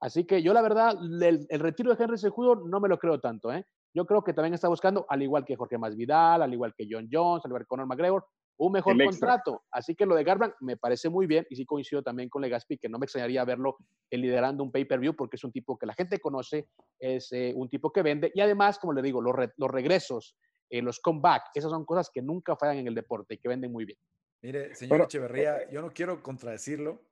Así 0.00 0.24
que 0.24 0.42
yo 0.42 0.54
la 0.54 0.62
verdad, 0.62 0.96
el, 1.20 1.46
retiro 1.60 1.94
de 1.94 2.02
Henry 2.02 2.16
Sejudo 2.16 2.56
no 2.66 2.80
me 2.80 2.88
lo 2.88 2.98
creo 2.98 3.20
tanto. 3.20 3.52
¿eh? 3.52 3.66
Yo 3.92 4.06
creo 4.06 4.22
que 4.22 4.32
también 4.32 4.54
está 4.54 4.68
buscando, 4.68 5.04
al 5.08 5.22
igual 5.22 5.44
que 5.44 5.56
Jorge 5.56 5.76
Masvidal, 5.76 6.42
al 6.42 6.52
igual 6.52 6.74
que 6.74 6.86
John 6.90 7.08
Jones, 7.10 7.44
al 7.44 7.50
igual 7.50 7.62
que 7.62 7.68
Conor 7.68 7.86
McGregor, 7.86 8.24
un 8.60 8.72
mejor 8.72 8.96
contrato. 9.02 9.62
Así 9.70 9.94
que 9.94 10.04
lo 10.06 10.14
de 10.14 10.22
Garbrandt 10.22 10.54
me 10.60 10.76
parece 10.76 11.08
muy 11.08 11.26
bien 11.26 11.46
y 11.48 11.56
sí 11.56 11.64
coincido 11.64 12.02
también 12.02 12.28
con 12.28 12.42
Legaspi 12.42 12.76
que 12.76 12.90
no 12.90 12.98
me 12.98 13.04
extrañaría 13.04 13.44
verlo 13.44 13.76
liderando 14.10 14.62
un 14.62 14.70
pay-per-view 14.70 15.14
porque 15.14 15.36
es 15.36 15.44
un 15.44 15.52
tipo 15.52 15.78
que 15.78 15.86
la 15.86 15.94
gente 15.94 16.18
conoce, 16.18 16.68
es 16.98 17.32
eh, 17.32 17.52
un 17.56 17.70
tipo 17.70 17.90
que 17.90 18.02
vende 18.02 18.30
y 18.34 18.40
además, 18.40 18.78
como 18.78 18.92
le 18.92 19.00
digo, 19.00 19.22
los, 19.22 19.34
los 19.56 19.70
regresos, 19.70 20.36
eh, 20.70 20.82
los 20.82 21.00
comeback, 21.00 21.50
esas 21.54 21.70
son 21.70 21.84
cosas 21.84 22.10
que 22.10 22.22
nunca 22.22 22.56
fallan 22.56 22.78
en 22.78 22.86
el 22.86 22.94
deporte 22.94 23.34
y 23.34 23.38
que 23.38 23.48
venden 23.48 23.72
muy 23.72 23.84
bien. 23.84 23.98
Mire, 24.42 24.74
señor 24.74 25.02
Echeverría, 25.02 25.70
yo 25.70 25.82
no 25.82 25.90
quiero 25.90 26.22
contradecirlo. 26.22 27.02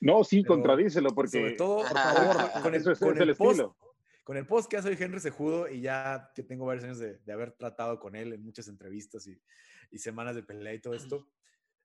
No, 0.00 0.24
sí, 0.24 0.42
contradícelo 0.42 1.10
porque... 1.10 1.30
Sobre 1.30 1.52
todo, 1.52 1.76
por 1.82 1.96
favor, 1.96 2.36
con 2.62 2.74
el, 2.74 2.82
con 2.98 3.22
el, 3.22 3.36
post, 3.36 3.60
con 4.24 4.36
el 4.36 4.46
post 4.46 4.68
que 4.68 4.78
hace 4.78 4.92
Henry 5.00 5.20
Sejudo 5.20 5.68
y 5.68 5.80
ya 5.80 6.32
que 6.34 6.42
tengo 6.42 6.66
varios 6.66 6.84
años 6.84 6.98
de, 6.98 7.18
de 7.18 7.32
haber 7.32 7.52
tratado 7.52 8.00
con 8.00 8.16
él 8.16 8.32
en 8.32 8.42
muchas 8.42 8.66
entrevistas 8.66 9.28
y 9.28 9.40
y 9.92 9.98
semanas 9.98 10.34
de 10.34 10.42
pelea 10.42 10.74
y 10.74 10.80
todo 10.80 10.94
esto. 10.94 11.28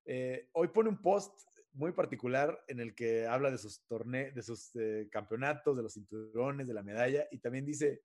Eh, 0.06 0.50
hoy 0.54 0.70
pone 0.70 0.90
un 0.90 1.02
post 1.02 1.38
muy 1.74 1.92
particular 1.92 2.64
en 2.68 2.80
el 2.80 2.96
que 2.96 3.28
habla 3.28 3.52
de 3.52 3.58
sus 3.58 3.86
torneos, 3.86 4.34
de 4.34 4.42
sus 4.42 4.76
eh, 4.76 5.10
campeonatos, 5.12 5.76
de 5.76 5.84
los 5.84 5.94
cinturones, 5.94 6.68
de 6.68 6.74
la 6.74 6.82
medalla 6.82 7.28
y 7.30 7.40
también 7.40 7.66
dice, 7.66 8.02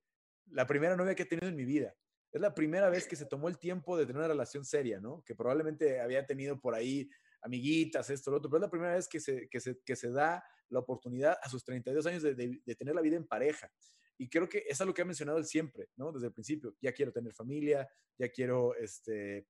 la 0.51 0.67
primera 0.67 0.97
novia 0.97 1.15
que 1.15 1.23
he 1.23 1.27
tenido 1.27 1.49
en 1.49 1.57
mi 1.57 1.65
vida. 1.65 1.95
Es 2.33 2.41
la 2.41 2.55
primera 2.55 2.89
vez 2.89 3.07
que 3.07 3.17
se 3.17 3.27
tomó 3.27 3.49
el 3.49 3.59
tiempo 3.59 3.97
de 3.97 4.07
tener 4.07 4.19
una 4.19 4.29
relación 4.29 4.65
seria, 4.65 5.01
¿no? 5.01 5.23
Que 5.25 5.35
probablemente 5.35 6.01
había 6.01 6.25
tenido 6.27 6.59
por 6.59 6.75
ahí 6.75 7.09
amiguitas, 7.43 8.09
esto, 8.09 8.31
lo 8.31 8.39
otro, 8.39 8.49
pero 8.51 8.59
es 8.59 8.63
la 8.63 8.71
primera 8.71 8.95
vez 8.95 9.09
que 9.09 9.21
se, 9.21 9.49
que 9.49 9.61
se, 9.61 9.81
que 9.85 9.97
se 9.97 10.11
da 10.11 10.43
la 10.69 10.79
oportunidad 10.79 11.37
a 11.43 11.49
sus 11.49 11.65
32 11.65 12.07
años 12.07 12.23
de, 12.23 12.35
de, 12.35 12.75
tener 12.75 12.95
la 12.95 13.03
vida 13.03 13.17
en 13.17 13.27
pareja. 13.27 13.71
Y 14.17 14.29
creo 14.29 14.49
que 14.49 14.65
es 14.67 14.81
lo 14.81 14.95
que 14.95 15.03
ha 15.03 15.05
mencionado 15.05 15.39
él 15.39 15.45
siempre, 15.45 15.89
¿no? 15.97 16.13
Desde 16.13 16.29
el 16.29 16.33
principio. 16.33 16.77
Ya 16.81 16.93
quiero 16.93 17.13
tener 17.13 17.35
familia, 17.35 17.89
ya 18.17 18.31
quiero 18.31 18.75
este, 18.77 19.39
eh, 19.39 19.47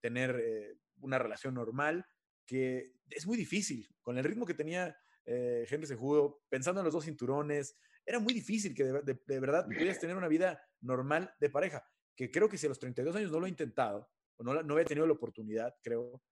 tener 0.00 0.40
eh, 0.40 0.76
una 1.00 1.18
relación 1.18 1.54
normal, 1.54 2.06
que 2.46 2.94
es 3.10 3.26
muy 3.26 3.36
difícil. 3.36 3.88
Con 4.00 4.16
el 4.16 4.24
ritmo 4.24 4.46
que 4.46 4.54
tenía 4.54 4.96
eh, 5.24 5.66
Henry 5.68 5.86
Sejudo, 5.86 6.42
pensando 6.48 6.80
en 6.80 6.84
los 6.84 6.94
dos 6.94 7.04
cinturones, 7.04 7.76
era 8.04 8.18
muy 8.18 8.34
difícil 8.34 8.74
que 8.74 8.84
de, 8.84 9.40
verdad 9.40 9.66
pudieras 9.66 10.00
tener 10.00 10.16
una 10.16 10.28
vida 10.28 10.60
normal 10.80 11.32
de 11.38 11.50
pareja. 11.50 11.84
Que 12.16 12.30
creo 12.30 12.48
que 12.48 12.58
si 12.58 12.66
a 12.66 12.68
los 12.68 12.78
32 12.78 13.16
años 13.16 13.30
no 13.30 13.40
lo 13.40 13.46
he 13.46 13.50
intentado, 13.50 14.08
o 14.36 14.44
no, 14.44 14.62
no 14.62 14.74
había 14.74 14.84
tenido 14.84 15.06
la 15.06 15.12
oportunidad, 15.12 15.74
creo, 15.82 16.22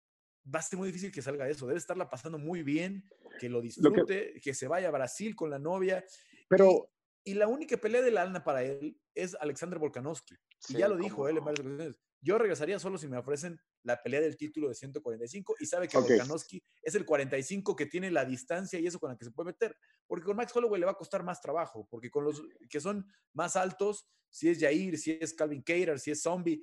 va 0.52 0.60
a 0.60 0.62
ser 0.62 0.78
muy 0.78 0.88
difícil 0.88 1.12
que 1.12 1.22
salga 1.22 1.48
eso. 1.48 1.66
Debe 1.66 1.78
estarla 1.78 2.08
pasando 2.08 2.38
muy 2.38 2.62
bien, 2.62 3.08
que 3.38 3.48
lo 3.48 3.60
disfrute, 3.60 4.40
que... 4.42 4.54
se 4.54 4.68
vaya 4.68 4.88
a 4.88 4.92
Brasil 4.92 5.34
con 5.34 5.50
la 5.50 5.58
novia. 5.58 6.04
Pero 6.48 6.90
y 7.24 7.34
la 7.34 7.48
única 7.48 7.76
pelea 7.76 8.02
del 8.02 8.16
alma 8.16 8.42
para 8.42 8.62
él 8.62 8.98
es 9.14 9.36
Alexander 9.40 9.78
Volkanovski. 9.78 10.36
y 10.68 10.78
ya 10.78 10.88
lo 10.88 10.96
dijo 10.96 11.28
él 11.28 11.38
en 11.38 11.44
varias 11.44 11.66
ocasiones. 11.66 12.00
Yo 12.22 12.36
regresaría 12.36 12.78
solo 12.78 12.98
si 12.98 13.08
me 13.08 13.16
ofrecen 13.16 13.58
la 13.82 14.02
pelea 14.02 14.20
del 14.20 14.36
título 14.36 14.68
de 14.68 14.74
145 14.74 15.54
y 15.58 15.66
sabe 15.66 15.88
que 15.88 15.98
Volkanovski 15.98 16.62
es 16.82 16.94
el 16.94 17.06
45 17.06 17.74
que 17.74 17.86
tiene 17.86 18.10
la 18.10 18.24
distancia 18.24 18.78
y 18.78 18.86
eso 18.86 18.98
con 18.98 19.10
la 19.10 19.16
que 19.16 19.24
se 19.24 19.30
puede 19.30 19.48
meter. 19.48 19.76
Porque 20.06 20.26
con 20.26 20.36
Max 20.36 20.54
Holloway 20.54 20.80
le 20.80 20.86
va 20.86 20.92
a 20.92 20.96
costar 20.96 21.22
más 21.22 21.40
trabajo, 21.40 21.86
porque 21.90 22.10
con 22.10 22.24
los 22.24 22.42
que 22.68 22.80
son 22.80 23.06
más 23.32 23.56
altos, 23.56 24.06
si 24.28 24.50
es 24.50 24.60
Jair, 24.60 24.98
si 24.98 25.18
es 25.20 25.32
Calvin 25.32 25.62
Cater, 25.62 25.98
si 25.98 26.10
es 26.10 26.20
Zombie, 26.22 26.62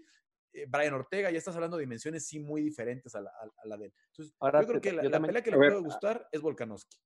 eh, 0.53 0.65
Brian 0.67 0.93
Ortega, 0.93 1.31
ya 1.31 1.37
estás 1.37 1.55
hablando 1.55 1.77
de 1.77 1.81
dimensiones 1.81 2.25
sí 2.25 2.39
muy 2.39 2.61
diferentes 2.61 3.15
a 3.15 3.21
la, 3.21 3.77
de 3.77 3.85
él. 3.85 3.93
Entonces, 4.11 4.35
yo 4.39 4.67
creo 4.67 4.81
que 4.81 4.93
la, 4.93 5.21
pelea 5.21 5.41
que 5.41 5.51
le 5.51 5.57
puede 5.57 5.79
gustar 5.79 6.27
es 6.31 6.41
Volkanovski. 6.41 6.97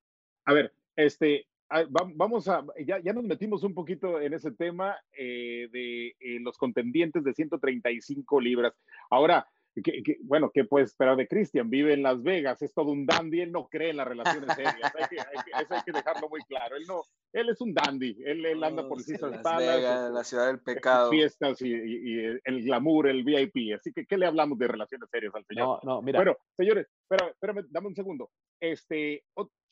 A 0.45 0.53
ver, 0.53 0.73
este, 0.95 1.47
vamos 1.89 2.47
a, 2.47 2.65
ya, 2.85 2.99
ya, 2.99 3.13
nos 3.13 3.23
metimos 3.23 3.63
un 3.63 3.73
poquito 3.73 4.19
en 4.19 4.33
ese 4.33 4.51
tema 4.51 4.97
eh, 5.17 5.69
de 5.71 6.07
eh, 6.19 6.39
los 6.41 6.57
contendientes 6.57 7.23
de 7.23 7.33
135 7.33 8.41
libras. 8.41 8.73
Ahora, 9.09 9.47
que, 9.81 10.17
bueno, 10.23 10.51
¿qué 10.53 10.65
puedes 10.65 10.89
esperar 10.89 11.15
de 11.15 11.27
Cristian? 11.27 11.69
Vive 11.69 11.93
en 11.93 12.03
Las 12.03 12.21
Vegas, 12.21 12.61
es 12.61 12.73
todo 12.73 12.91
un 12.91 13.05
dandy, 13.05 13.39
él 13.39 13.51
no 13.51 13.67
cree 13.69 13.91
en 13.91 13.97
las 13.97 14.07
relaciones 14.07 14.49
serias, 14.55 14.91
hay 14.95 15.07
que, 15.07 15.15
eso 15.15 15.73
hay 15.73 15.81
que 15.85 15.91
dejarlo 15.93 16.27
muy 16.27 16.41
claro. 16.41 16.75
Él 16.75 16.83
no, 16.87 17.03
él 17.31 17.49
es 17.49 17.61
un 17.61 17.73
dandy, 17.73 18.17
él, 18.25 18.45
él 18.45 18.63
anda 18.63 18.87
por 18.87 19.01
sí 19.01 19.13
Las 19.17 19.41
Vegas, 19.57 20.11
la 20.11 20.23
ciudad 20.23 20.47
del 20.47 20.59
pecado. 20.59 21.09
Fiestas 21.09 21.61
y, 21.61 21.69
y, 21.69 22.39
el 22.43 22.63
glamour, 22.63 23.07
el 23.07 23.23
VIP. 23.23 23.73
Así 23.75 23.93
que, 23.93 24.05
¿qué 24.05 24.17
le 24.17 24.25
hablamos 24.25 24.57
de 24.57 24.67
relaciones 24.67 25.09
serias 25.09 25.33
al 25.35 25.45
señor? 25.45 25.79
No, 25.83 25.95
no, 25.95 26.01
mira. 26.01 26.19
Bueno, 26.19 26.37
señores, 26.57 26.87
espérame, 27.03 27.29
espérame 27.31 27.65
dame 27.69 27.87
un 27.87 27.95
segundo. 27.95 28.29
Este, 28.59 29.23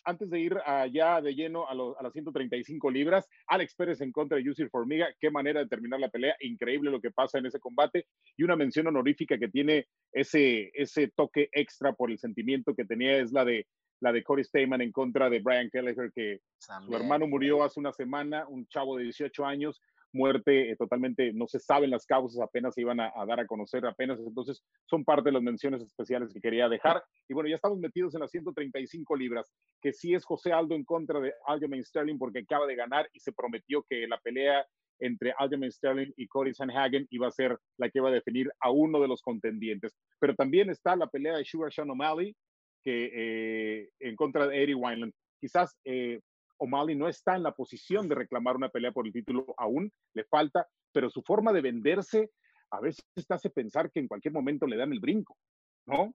antes 0.03 0.29
de 0.29 0.39
ir 0.39 0.57
allá 0.65 1.21
de 1.21 1.33
lleno 1.33 1.67
a, 1.67 1.71
a, 1.71 2.03
las 2.03 2.13
135 2.13 2.91
libras, 2.91 3.27
Alex 3.47 3.75
Pérez 3.75 4.01
en 4.01 4.11
contra 4.11 4.37
de 4.37 4.43
Yusir 4.43 4.69
Formiga, 4.69 5.07
qué 5.19 5.31
manera 5.31 5.59
de 5.61 5.67
terminar 5.67 5.99
la 5.99 6.09
pelea, 6.09 6.35
increíble 6.41 6.91
lo 6.91 7.01
que 7.01 7.11
pasa 7.11 7.37
en 7.37 7.45
ese 7.45 7.59
combate 7.59 8.07
y 8.37 8.43
una 8.43 8.55
mención 8.55 8.87
honorífica 8.87 9.37
que 9.37 9.49
tiene 9.49 9.87
ese, 10.11 10.71
ese 10.73 11.09
toque 11.15 11.49
extra 11.51 11.93
por 11.93 12.11
el 12.11 12.19
sentimiento 12.19 12.75
que 12.75 12.85
tenía 12.85 13.17
es 13.17 13.31
la 13.31 13.45
de 13.45 13.67
la 14.01 14.13
de 14.13 14.23
Corey 14.23 14.45
Steyman 14.45 14.81
en 14.81 14.91
contra 14.91 15.29
de 15.29 15.39
Brian 15.39 15.69
Kelleher, 15.69 16.11
que 16.13 16.39
su 16.57 16.95
hermano 16.95 17.27
murió 17.27 17.63
hace 17.63 17.79
una 17.79 17.91
semana, 17.91 18.47
un 18.47 18.65
chavo 18.67 18.97
de 18.97 19.03
18 19.03 19.45
años, 19.45 19.81
muerte 20.11 20.71
eh, 20.71 20.75
totalmente, 20.75 21.33
no 21.33 21.47
se 21.47 21.59
saben 21.59 21.89
las 21.89 22.05
causas, 22.05 22.41
apenas 22.41 22.73
se 22.73 22.81
iban 22.81 22.99
a, 22.99 23.11
dar 23.27 23.39
a 23.39 23.47
conocer 23.47 23.85
apenas, 23.85 24.19
entonces 24.19 24.63
son 24.85 25.03
parte 25.03 25.29
de 25.29 25.33
las 25.33 25.41
menciones 25.41 25.81
especiales 25.81 26.33
que 26.33 26.41
quería 26.41 26.69
dejar. 26.69 27.03
Y 27.27 27.33
bueno, 27.33 27.49
ya 27.49 27.55
estamos 27.55 27.79
metidos 27.79 28.13
en 28.15 28.21
las 28.21 28.31
135 28.31 29.15
libras, 29.15 29.51
que 29.81 29.93
sí 29.93 30.13
es 30.13 30.25
José 30.25 30.51
Aldo 30.51 30.75
en 30.75 30.83
contra 30.83 31.19
de 31.19 31.33
Aljamain 31.45 31.83
Sterling 31.83 32.17
porque 32.17 32.39
acaba 32.39 32.65
de 32.65 32.75
ganar 32.75 33.09
y 33.13 33.19
se 33.19 33.33
prometió 33.33 33.83
que 33.87 34.07
la 34.07 34.19
pelea 34.19 34.65
entre 34.99 35.33
Aljamain 35.37 35.71
Sterling 35.71 36.11
y 36.17 36.27
Cory 36.27 36.53
Sanhagen 36.53 37.07
iba 37.09 37.27
a 37.27 37.31
ser 37.31 37.57
la 37.77 37.89
que 37.89 37.99
iba 37.99 38.09
a 38.09 38.13
definir 38.13 38.51
a 38.59 38.71
uno 38.71 38.99
de 38.99 39.07
los 39.07 39.21
contendientes. 39.21 39.95
Pero 40.19 40.35
también 40.35 40.69
está 40.69 40.95
la 40.95 41.07
pelea 41.07 41.37
de 41.37 41.45
Sugar 41.45 41.71
Sean 41.71 41.89
O'Malley, 41.89 42.35
que 42.83 43.11
eh, 43.13 43.89
en 43.99 44.15
contra 44.15 44.47
de 44.47 44.63
Eddie 44.63 44.75
Wineland. 44.75 45.13
Quizás 45.39 45.77
eh, 45.85 46.19
O'Malley 46.59 46.95
no 46.95 47.07
está 47.07 47.35
en 47.35 47.43
la 47.43 47.55
posición 47.55 48.07
de 48.07 48.15
reclamar 48.15 48.55
una 48.55 48.69
pelea 48.69 48.91
por 48.91 49.07
el 49.07 49.13
título 49.13 49.53
aún, 49.57 49.91
le 50.13 50.23
falta, 50.25 50.67
pero 50.91 51.09
su 51.09 51.21
forma 51.23 51.51
de 51.51 51.61
venderse 51.61 52.31
a 52.71 52.79
veces 52.79 53.03
te 53.27 53.33
hace 53.33 53.49
pensar 53.49 53.91
que 53.91 53.99
en 53.99 54.07
cualquier 54.07 54.33
momento 54.33 54.67
le 54.67 54.77
dan 54.77 54.91
el 54.91 54.99
brinco, 54.99 55.37
¿no? 55.85 56.13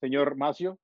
Señor 0.00 0.36
Macio. 0.36 0.78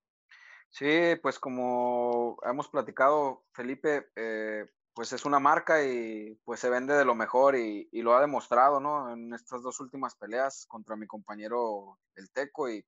Sí, 0.70 1.16
pues 1.20 1.38
como 1.38 2.38
hemos 2.44 2.68
platicado, 2.68 3.44
Felipe, 3.52 4.08
eh, 4.14 4.66
pues 4.94 5.12
es 5.12 5.24
una 5.24 5.40
marca 5.40 5.84
y 5.84 6.38
pues 6.44 6.60
se 6.60 6.70
vende 6.70 6.94
de 6.94 7.04
lo 7.04 7.14
mejor 7.14 7.56
y, 7.56 7.88
lo 7.92 8.14
ha 8.14 8.20
demostrado, 8.20 8.80
¿no? 8.80 9.12
En 9.12 9.34
estas 9.34 9.62
dos 9.62 9.80
últimas 9.80 10.14
peleas 10.16 10.66
contra 10.66 10.96
mi 10.96 11.06
compañero 11.06 11.98
El 12.14 12.30
Teco 12.30 12.70
y 12.70 12.84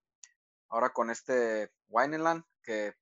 ahora 0.68 0.90
con 0.90 1.10
este 1.10 1.70
Wineland, 1.88 2.44
que 2.62 2.94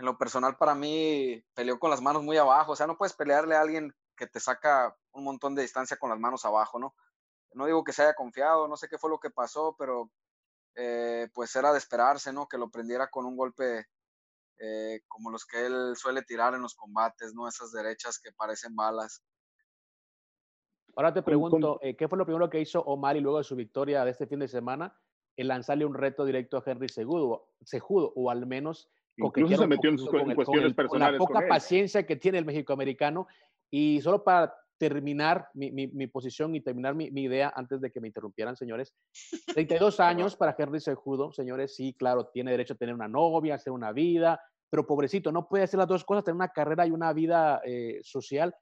en 0.00 0.06
lo 0.06 0.16
personal 0.16 0.56
para 0.56 0.74
mí 0.74 1.44
peleó 1.54 1.78
con 1.78 1.90
las 1.90 2.00
manos 2.00 2.22
muy 2.22 2.38
abajo, 2.38 2.72
o 2.72 2.76
sea, 2.76 2.86
no 2.86 2.96
puedes 2.96 3.12
pelearle 3.12 3.54
a 3.54 3.60
alguien 3.60 3.94
que 4.16 4.26
te 4.26 4.40
saca 4.40 4.96
un 5.12 5.24
montón 5.24 5.54
de 5.54 5.62
distancia 5.62 5.98
con 5.98 6.10
las 6.10 6.18
manos 6.18 6.44
abajo, 6.44 6.78
¿no? 6.78 6.94
No 7.52 7.66
digo 7.66 7.84
que 7.84 7.92
se 7.92 8.02
haya 8.02 8.14
confiado, 8.14 8.66
no 8.66 8.76
sé 8.76 8.88
qué 8.88 8.96
fue 8.96 9.10
lo 9.10 9.20
que 9.20 9.30
pasó, 9.30 9.76
pero 9.78 10.10
eh, 10.74 11.28
pues 11.34 11.54
era 11.54 11.72
de 11.72 11.78
esperarse, 11.78 12.32
¿no? 12.32 12.48
Que 12.48 12.56
lo 12.56 12.70
prendiera 12.70 13.08
con 13.08 13.26
un 13.26 13.36
golpe 13.36 13.86
eh, 14.58 15.02
como 15.06 15.30
los 15.30 15.44
que 15.44 15.66
él 15.66 15.94
suele 15.96 16.22
tirar 16.22 16.54
en 16.54 16.62
los 16.62 16.74
combates, 16.74 17.34
¿no? 17.34 17.46
Esas 17.46 17.70
derechas 17.70 18.18
que 18.18 18.32
parecen 18.32 18.74
balas. 18.74 19.22
Ahora 20.96 21.12
te 21.12 21.22
pregunto, 21.22 21.78
eh, 21.82 21.94
¿qué 21.96 22.08
fue 22.08 22.18
lo 22.18 22.24
primero 22.24 22.48
que 22.48 22.60
hizo 22.60 22.80
Omar 22.80 23.16
y 23.16 23.20
luego 23.20 23.38
de 23.38 23.44
su 23.44 23.54
victoria 23.54 24.04
de 24.04 24.12
este 24.12 24.26
fin 24.26 24.38
de 24.38 24.48
semana? 24.48 24.98
El 25.36 25.48
lanzarle 25.48 25.84
un 25.84 25.94
reto 25.94 26.24
directo 26.24 26.56
a 26.56 26.62
Henry 26.64 26.88
Segudo, 26.88 27.50
Sejudo, 27.62 28.12
o 28.16 28.30
al 28.30 28.46
menos 28.46 28.90
Incluso 29.16 29.56
se 29.56 29.66
metió 29.66 29.90
en, 29.90 29.98
sus 29.98 30.08
cuestiones 30.08 30.74
personales. 30.74 31.18
Con 31.18 31.34
la 31.34 31.40
poca 31.40 31.48
paciencia 31.48 32.06
que 32.06 32.16
tiene 32.16 32.38
el 32.38 32.44
México-americano. 32.44 33.26
Y 33.70 34.00
solo 34.00 34.24
para 34.24 34.54
terminar 34.78 35.46
mi, 35.52 35.70
mi, 35.70 36.06
posición 36.06 36.54
y 36.54 36.62
terminar 36.62 36.94
mi, 36.94 37.10
mi, 37.10 37.24
idea 37.24 37.52
antes 37.54 37.82
de 37.82 37.90
que 37.90 38.00
me 38.00 38.08
interrumpieran, 38.08 38.56
señores. 38.56 38.94
32 39.52 40.00
años 40.00 40.36
para 40.36 40.56
Henry 40.58 40.80
Sejudo, 40.80 41.32
señores, 41.32 41.74
sí, 41.76 41.94
claro, 41.98 42.28
tiene 42.32 42.50
derecho 42.52 42.72
a 42.72 42.76
tener 42.78 42.94
una 42.94 43.06
novia, 43.06 43.56
hacer 43.56 43.74
una 43.74 43.92
vida, 43.92 44.40
pero 44.70 44.86
pobrecito, 44.86 45.32
no 45.32 45.48
puede 45.48 45.64
hacer 45.64 45.76
las 45.76 45.86
dos 45.86 46.02
cosas, 46.04 46.24
tener 46.24 46.36
una 46.36 46.48
carrera 46.48 46.86
y 46.86 46.92
una 46.92 47.12
vida 47.12 47.60
eh, 47.66 48.00
social. 48.02 48.54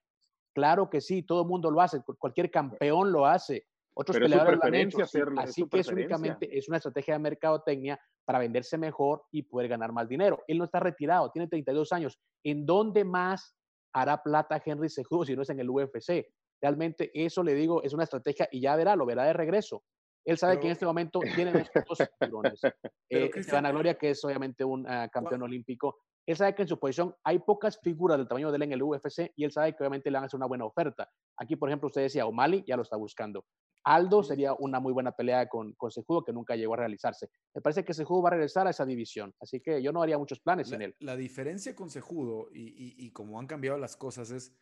Claro 0.53 0.91
que 0.91 1.01
sí, 1.01 1.23
todo 1.23 1.43
el 1.43 1.49
mundo 1.49 1.71
lo 1.71 1.81
hace, 1.81 2.03
cualquier 2.19 2.51
campeón 2.51 3.13
lo 3.13 3.25
hace. 3.25 3.67
Otros 4.01 4.19
peleadores 4.19 4.61
lo 4.63 4.65
han 4.65 4.75
hecho. 4.75 4.99
así 5.39 5.69
que 5.69 5.81
es 5.81 5.89
únicamente 5.89 6.57
es 6.57 6.69
una 6.69 6.77
estrategia 6.77 7.15
de 7.15 7.21
mercadotecnia 7.21 8.01
para 8.25 8.39
venderse 8.39 8.79
mejor 8.79 9.25
y 9.33 9.43
poder 9.43 9.69
ganar 9.69 9.93
más 9.93 10.09
dinero. 10.09 10.45
Él 10.47 10.59
no 10.59 10.65
está 10.65 10.79
retirado, 10.79 11.31
tiene 11.31 11.49
32 11.49 11.93
años. 11.93 12.19
¿En 12.45 12.65
dónde 12.65 13.05
más 13.05 13.59
hará 13.93 14.23
plata 14.23 14.63
Henry 14.65 14.89
Cejudo 14.89 15.25
si 15.25 15.37
no 15.37 15.43
es 15.43 15.51
en 15.51 15.61
el 15.61 15.71
UFC. 15.71 16.27
Realmente 16.61 17.11
eso 17.15 17.43
le 17.43 17.55
digo, 17.55 17.83
es 17.83 17.93
una 17.93 18.05
estrategia 18.05 18.49
y 18.51 18.61
ya 18.61 18.77
verá, 18.77 18.97
lo 18.97 19.07
verá 19.07 19.25
de 19.25 19.33
regreso. 19.33 19.83
Él 20.25 20.37
sabe 20.37 20.61
que 20.61 20.67
en 20.67 20.73
este 20.73 20.85
momento 20.85 21.21
tiene 21.35 21.53
dos 21.89 21.99
cinturones. 21.99 22.61
eh, 23.09 23.31
Gloria, 23.73 23.95
que 23.95 24.11
es 24.11 24.25
obviamente 24.25 24.65
un 24.65 24.81
uh, 24.83 25.09
campeón 25.11 25.43
olímpico, 25.43 26.01
él 26.27 26.37
sabe 26.37 26.55
que 26.55 26.63
en 26.63 26.69
su 26.69 26.79
posición 26.79 27.15
hay 27.25 27.39
pocas 27.39 27.81
figuras 27.81 28.19
del 28.19 28.29
tamaño 28.29 28.51
de 28.51 28.57
él 28.57 28.63
en 28.65 28.73
el 28.73 28.83
UFC 28.83 29.33
y 29.35 29.45
él 29.45 29.53
sabe 29.53 29.75
que 29.75 29.83
obviamente 29.83 30.11
le 30.11 30.17
van 30.17 30.25
a 30.25 30.27
hacer 30.27 30.37
una 30.37 30.47
buena 30.47 30.67
oferta. 30.67 31.09
Aquí, 31.39 31.57
por 31.57 31.71
ejemplo, 31.71 31.87
usted 31.87 32.03
decía, 32.03 32.27
O'Malley 32.27 32.65
ya 32.67 32.77
lo 32.77 32.83
está 32.83 32.97
buscando. 32.97 33.47
Aldo 33.95 34.23
sería 34.23 34.53
una 34.55 34.81
muy 34.81 34.93
buena 34.93 35.13
pelea 35.13 35.49
con, 35.49 35.73
con 35.73 35.91
Sejudo 35.91 36.25
que 36.25 36.33
nunca 36.33 36.57
llegó 36.57 36.75
a 36.75 36.79
realizarse. 36.79 37.31
Me 37.55 37.63
parece 37.63 37.85
que 37.85 37.95
Sejudo 37.95 38.23
va 38.23 38.29
a 38.29 38.33
regresar 38.33 38.67
a 38.67 38.71
esa 38.71 38.85
división, 38.85 39.35
así 39.41 39.61
que 39.61 39.83
yo 39.83 39.93
no 39.93 40.03
haría 40.03 40.19
muchos 40.19 40.41
planes 40.41 40.69
la, 40.69 40.77
en 40.77 40.83
él. 40.83 40.97
La 41.01 41.17
diferencia 41.17 41.75
con 41.75 41.89
Sejudo 41.89 42.49
y, 42.53 42.69
y, 42.69 43.07
y 43.07 43.11
como 43.13 43.41
han 43.41 43.47
cambiado 43.47 43.79
las 43.79 43.97
cosas 43.97 44.31
es, 44.31 44.55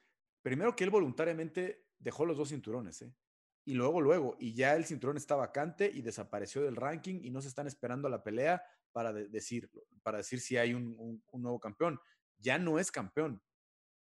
primero 0.43 0.77
que 0.77 0.85
él 0.85 0.91
voluntariamente 0.91 1.87
dejó 1.99 2.25
los 2.25 2.37
dos 2.37 2.51
cinturones, 2.51 3.03
¿eh? 3.03 3.13
y 3.65 3.75
luego, 3.75 4.01
luego, 4.01 4.37
y 4.39 4.55
ya 4.55 4.77
el 4.77 4.85
cinturón 4.85 5.17
está 5.17 5.35
vacante 5.35 5.91
y 5.93 6.03
desapareció 6.03 6.63
del 6.63 6.77
ranking 6.77 7.19
y 7.23 7.31
no 7.31 7.43
se 7.43 7.49
están 7.49 7.67
esperando 7.67 8.07
a 8.07 8.11
la 8.13 8.23
pelea 8.23 8.63
para 8.93 9.13
de 9.13 9.27
decir, 9.27 9.69
para 10.05 10.19
decir 10.19 10.41
si 10.41 10.57
hay 10.57 10.73
un, 10.73 10.95
un, 10.99 11.21
un, 11.33 11.43
nuevo 11.43 11.59
campeón. 11.59 11.99
Ya 12.39 12.59
no 12.59 12.79
es 12.79 12.93
campeón. 12.93 13.43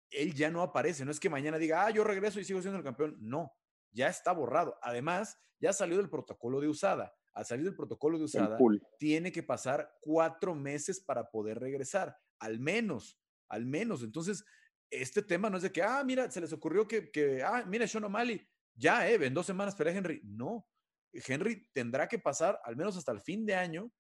Él 0.10 0.34
ya 0.34 0.52
no 0.52 0.62
aparece. 0.62 1.06
No 1.06 1.12
es 1.12 1.20
que 1.20 1.30
mañana 1.30 1.58
diga, 1.58 1.86
ah, 1.86 1.92
yo 1.92 2.04
regreso 2.04 2.42
y 2.42 2.44
sigo 2.44 2.62
siendo 2.62 2.78
el 2.78 2.84
campeón. 2.84 3.16
No, 3.22 3.54
ya 3.94 4.08
está 4.08 4.32
borrado. 4.32 4.78
Además, 4.82 5.40
ya 5.60 5.72
salió 5.72 5.98
del 5.98 6.10
protocolo 6.10 6.60
de 6.60 6.68
usada. 6.68 7.16
Al 7.34 7.46
salir 7.46 7.66
del 7.66 7.76
protocolo 7.76 8.18
de 8.20 8.26
usada, 8.26 8.60
tiene 9.00 9.32
que 9.32 9.42
pasar 9.42 9.92
cuatro 10.02 10.54
meses 10.54 11.00
para 11.00 11.32
poder 11.32 11.60
regresar. 11.60 12.16
Al 12.40 12.60
menos, 12.60 13.20
al 13.50 13.66
menos. 13.66 14.04
Entonces, 14.04 14.46
este 14.92 15.24
tema 15.24 15.50
no 15.50 15.58
es 15.58 15.64
de 15.64 15.72
que, 15.72 15.82
ah, 15.82 16.04
mira, 16.04 16.30
se 16.30 16.42
les 16.42 16.54
ocurrió 16.54 16.88
que, 16.88 17.10
que 17.10 17.42
ah, 17.42 17.64
mira, 17.68 17.88
Sean 17.88 18.04
O'Malley, 18.04 18.48
ya, 18.76 19.10
eh, 19.10 19.16
en 19.16 19.34
dos 19.34 19.48
semanas 19.48 19.76
pelea 19.76 19.96
Henry. 19.96 20.22
No, 20.24 20.68
Henry 21.12 21.68
tendrá 21.74 22.08
que 22.08 22.20
pasar 22.20 22.60
al 22.64 22.76
menos 22.76 22.98
hasta 22.98 23.12
el 23.12 23.22
fin 23.22 23.46
de 23.46 23.56
año 23.56 23.92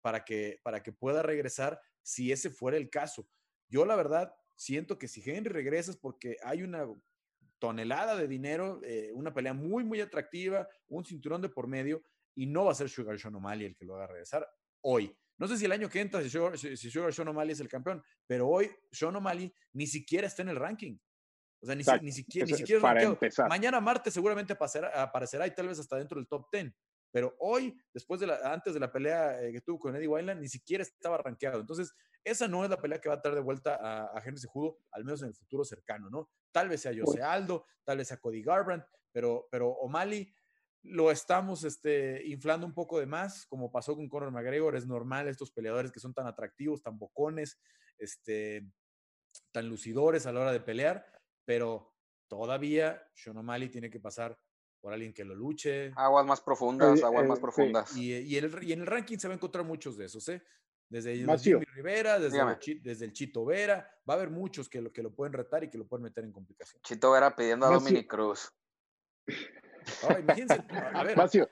para 0.00 0.24
que, 0.24 0.60
para 0.62 0.82
que 0.82 0.92
pueda 0.92 1.22
regresar 1.22 1.80
si 2.02 2.32
ese 2.32 2.50
fuera 2.50 2.76
el 2.76 2.90
caso. 2.90 3.28
Yo 3.68 3.84
la 3.84 3.94
verdad 3.94 4.34
siento 4.56 4.98
que 4.98 5.08
si 5.08 5.22
Henry 5.28 5.52
regresa 5.52 5.90
es 5.90 5.96
porque 5.96 6.36
hay 6.42 6.62
una 6.62 6.86
tonelada 7.60 8.16
de 8.16 8.26
dinero, 8.26 8.80
eh, 8.82 9.12
una 9.14 9.32
pelea 9.32 9.54
muy, 9.54 9.84
muy 9.84 10.00
atractiva, 10.00 10.66
un 10.88 11.04
cinturón 11.04 11.40
de 11.42 11.48
por 11.48 11.68
medio 11.68 12.02
y 12.34 12.46
no 12.46 12.64
va 12.64 12.72
a 12.72 12.74
ser 12.74 12.88
Sugar 12.88 13.18
Sean 13.18 13.36
O'Malley 13.36 13.66
el 13.66 13.76
que 13.76 13.84
lo 13.84 13.94
haga 13.94 14.08
regresar 14.08 14.48
hoy. 14.82 15.16
No 15.38 15.46
sé 15.46 15.56
si 15.56 15.64
el 15.66 15.72
año 15.72 15.88
que 15.88 16.00
entra, 16.00 16.22
si 16.22 16.30
Sugar, 16.30 16.58
si 16.58 16.76
Sugar 16.76 17.12
Sean 17.12 17.28
O'Malley 17.28 17.52
es 17.52 17.60
el 17.60 17.68
campeón, 17.68 18.02
pero 18.26 18.48
hoy 18.48 18.70
Sean 18.90 19.14
O'Malley 19.14 19.54
ni 19.74 19.86
siquiera 19.86 20.26
está 20.26 20.42
en 20.42 20.48
el 20.48 20.56
ranking. 20.56 20.98
O 21.62 21.66
sea, 21.66 21.74
ni, 21.74 21.84
siquiera, 22.10 22.46
ni 22.46 22.54
siquiera 22.54 22.80
para 22.80 23.02
empezar. 23.02 23.48
Mañana 23.48 23.80
martes 23.80 24.14
seguramente 24.14 24.54
aparecerá, 24.54 25.02
aparecerá, 25.02 25.46
y 25.46 25.54
tal 25.54 25.68
vez 25.68 25.78
hasta 25.78 25.96
dentro 25.96 26.18
del 26.18 26.26
top 26.26 26.46
10. 26.50 26.72
Pero 27.12 27.34
hoy, 27.38 27.76
después 27.92 28.20
de 28.20 28.28
la, 28.28 28.52
antes 28.52 28.72
de 28.72 28.80
la 28.80 28.90
pelea 28.90 29.42
eh, 29.42 29.52
que 29.52 29.60
tuvo 29.60 29.78
con 29.78 29.96
Eddie 29.96 30.08
Wineland, 30.08 30.40
ni 30.40 30.48
siquiera 30.48 30.82
estaba 30.82 31.18
rankeado. 31.18 31.60
Entonces, 31.60 31.92
esa 32.24 32.48
no 32.48 32.64
es 32.64 32.70
la 32.70 32.80
pelea 32.80 33.00
que 33.00 33.08
va 33.08 33.16
a 33.16 33.20
traer 33.20 33.36
de 33.36 33.42
vuelta 33.42 33.76
a, 33.76 34.16
a 34.16 34.22
Henry 34.24 34.38
Sejudo, 34.38 34.78
al 34.92 35.04
menos 35.04 35.22
en 35.22 35.28
el 35.28 35.34
futuro 35.34 35.64
cercano, 35.64 36.10
¿no? 36.10 36.30
Tal 36.52 36.68
vez 36.68 36.82
sea 36.82 36.92
Jose 36.96 37.22
Aldo, 37.22 37.64
tal 37.84 37.98
vez 37.98 38.08
sea 38.08 38.18
Cody 38.18 38.42
Garbrandt, 38.42 38.84
pero, 39.12 39.48
pero 39.50 39.68
O'Malley 39.68 40.32
lo 40.82 41.10
estamos 41.10 41.64
este, 41.64 42.26
inflando 42.26 42.66
un 42.66 42.74
poco 42.74 42.98
de 42.98 43.06
más, 43.06 43.46
como 43.46 43.70
pasó 43.70 43.94
con 43.94 44.08
Conor 44.08 44.30
McGregor. 44.30 44.76
Es 44.76 44.86
normal 44.86 45.28
estos 45.28 45.50
peleadores 45.50 45.92
que 45.92 46.00
son 46.00 46.14
tan 46.14 46.26
atractivos, 46.26 46.82
tan 46.82 46.98
bocones, 46.98 47.60
este, 47.98 48.66
tan 49.52 49.68
lucidores 49.68 50.26
a 50.26 50.32
la 50.32 50.40
hora 50.40 50.52
de 50.52 50.60
pelear 50.60 51.20
pero 51.50 51.96
todavía 52.28 53.02
Sean 53.12 53.36
O'Malley 53.36 53.68
tiene 53.70 53.90
que 53.90 53.98
pasar 53.98 54.38
por 54.80 54.92
alguien 54.92 55.12
que 55.12 55.24
lo 55.24 55.34
luche. 55.34 55.92
Aguas 55.96 56.24
más 56.24 56.40
profundas, 56.40 57.02
aguas 57.02 57.24
eh, 57.24 57.26
más 57.26 57.40
profundas. 57.40 57.96
Y, 57.96 58.14
y, 58.14 58.38
en 58.38 58.44
el, 58.44 58.62
y, 58.62 58.72
en 58.72 58.80
el, 58.82 58.86
ranking 58.86 59.18
se 59.18 59.26
va 59.26 59.34
a 59.34 59.36
encontrar 59.36 59.64
muchos 59.64 59.96
de 59.96 60.04
esos, 60.04 60.28
¿eh? 60.28 60.40
Desde 60.90 61.16
Jimmy 61.16 61.64
Rivera, 61.72 62.18
desde, 62.18 62.40
el, 62.40 62.82
desde, 62.82 63.04
el, 63.04 63.12
Chito 63.12 63.44
Vera, 63.44 63.88
va 64.08 64.14
a 64.14 64.16
haber 64.16 64.28
muchos 64.28 64.68
que 64.68 64.82
lo, 64.82 64.92
que 64.92 65.04
lo 65.04 65.14
pueden 65.14 65.32
retar 65.32 65.62
y 65.62 65.70
que 65.70 65.78
lo 65.78 65.86
pueden 65.86 66.02
meter 66.02 66.24
en 66.24 66.32
complicación. 66.32 66.82
Chito 66.82 67.12
Vera 67.12 67.34
pidiendo 67.34 67.66
a 67.66 67.70
Dominic 67.70 68.10
Cruz. 68.10 68.52
Ahora, 70.02 70.18
imagínense, 70.18 70.64
a 70.94 71.04
ver, 71.04 71.16
Macio, 71.16 71.48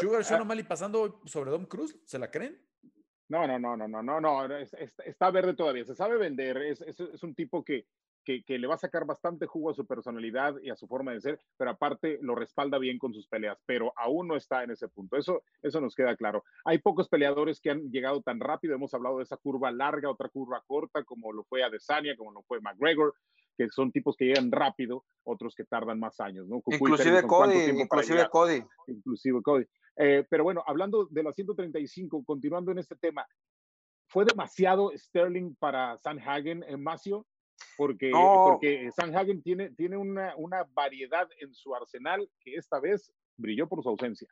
Sugar 0.00 0.24
Sean 0.24 0.40
O'Malley 0.40 0.64
pasando 0.64 1.20
sobre 1.26 1.50
Dom 1.50 1.66
Cruz, 1.66 1.98
¿se 2.06 2.18
la 2.18 2.30
creen? 2.30 2.58
No, 3.28 3.46
no, 3.46 3.58
no, 3.58 3.76
no, 3.76 3.86
no, 3.86 4.02
no, 4.02 4.20
no, 4.20 4.56
es, 4.56 4.72
es, 4.72 4.98
está 5.04 5.30
verde 5.30 5.52
todavía, 5.52 5.84
se 5.84 5.94
sabe 5.94 6.16
vender, 6.16 6.56
es, 6.56 6.80
es 6.80 7.22
un 7.22 7.34
tipo 7.34 7.62
que, 7.62 7.86
que, 8.28 8.42
que, 8.42 8.58
le 8.58 8.66
va 8.66 8.74
a 8.74 8.78
sacar 8.78 9.06
bastante 9.06 9.46
jugo 9.46 9.70
a 9.70 9.74
su 9.74 9.86
personalidad 9.86 10.56
y 10.62 10.68
a 10.68 10.76
su 10.76 10.86
forma 10.86 11.12
de 11.12 11.22
ser, 11.22 11.40
pero 11.56 11.70
aparte 11.70 12.18
lo 12.20 12.34
respalda 12.34 12.76
bien 12.76 12.98
con 12.98 13.14
sus 13.14 13.26
peleas, 13.26 13.58
pero 13.64 13.94
aún 13.96 14.28
no 14.28 14.36
está 14.36 14.62
en 14.62 14.70
ese 14.70 14.86
punto. 14.86 15.16
Eso, 15.16 15.42
eso 15.62 15.80
nos 15.80 15.94
queda 15.94 16.14
claro. 16.14 16.44
Hay 16.66 16.76
pocos 16.76 17.08
peleadores 17.08 17.58
que 17.58 17.70
han 17.70 17.90
llegado 17.90 18.20
tan 18.20 18.38
rápido. 18.38 18.74
Hemos 18.74 18.92
hablado 18.92 19.16
de 19.16 19.22
esa 19.22 19.38
curva 19.38 19.72
larga, 19.72 20.10
otra 20.10 20.28
curva 20.28 20.62
corta, 20.66 21.04
como 21.04 21.32
lo 21.32 21.42
fue 21.44 21.62
Adesanya, 21.62 22.18
como 22.18 22.30
lo 22.32 22.42
fue 22.42 22.60
McGregor, 22.60 23.14
que 23.56 23.70
son 23.70 23.92
tipos 23.92 24.14
que 24.14 24.26
llegan 24.26 24.52
rápido, 24.52 25.06
otros 25.24 25.54
que 25.54 25.64
tardan 25.64 25.98
más 25.98 26.20
años, 26.20 26.46
¿no? 26.46 26.62
Inclusive 26.66 27.22
Cody, 27.22 27.80
inclusive 27.80 28.28
Cody. 28.28 28.62
Inclusive 28.88 29.40
Cody. 29.42 29.64
Eh, 29.96 30.26
pero 30.28 30.44
bueno, 30.44 30.62
hablando 30.66 31.06
de 31.06 31.22
la 31.22 31.32
135, 31.32 32.24
continuando 32.26 32.72
en 32.72 32.78
este 32.78 32.94
tema, 32.94 33.26
¿fue 34.06 34.26
demasiado 34.26 34.92
Sterling 34.94 35.54
para 35.54 35.96
Sanhagen 35.96 36.62
en 36.68 36.82
Macio? 36.82 37.26
Porque, 37.76 38.10
no. 38.10 38.44
porque 38.48 38.90
Sanhagen 38.92 39.42
tiene, 39.42 39.70
tiene 39.70 39.96
una, 39.96 40.34
una 40.36 40.64
variedad 40.74 41.28
en 41.40 41.54
su 41.54 41.74
arsenal 41.74 42.30
que 42.40 42.56
esta 42.56 42.80
vez 42.80 43.12
brilló 43.36 43.68
por 43.68 43.82
su 43.82 43.88
ausencia. 43.88 44.28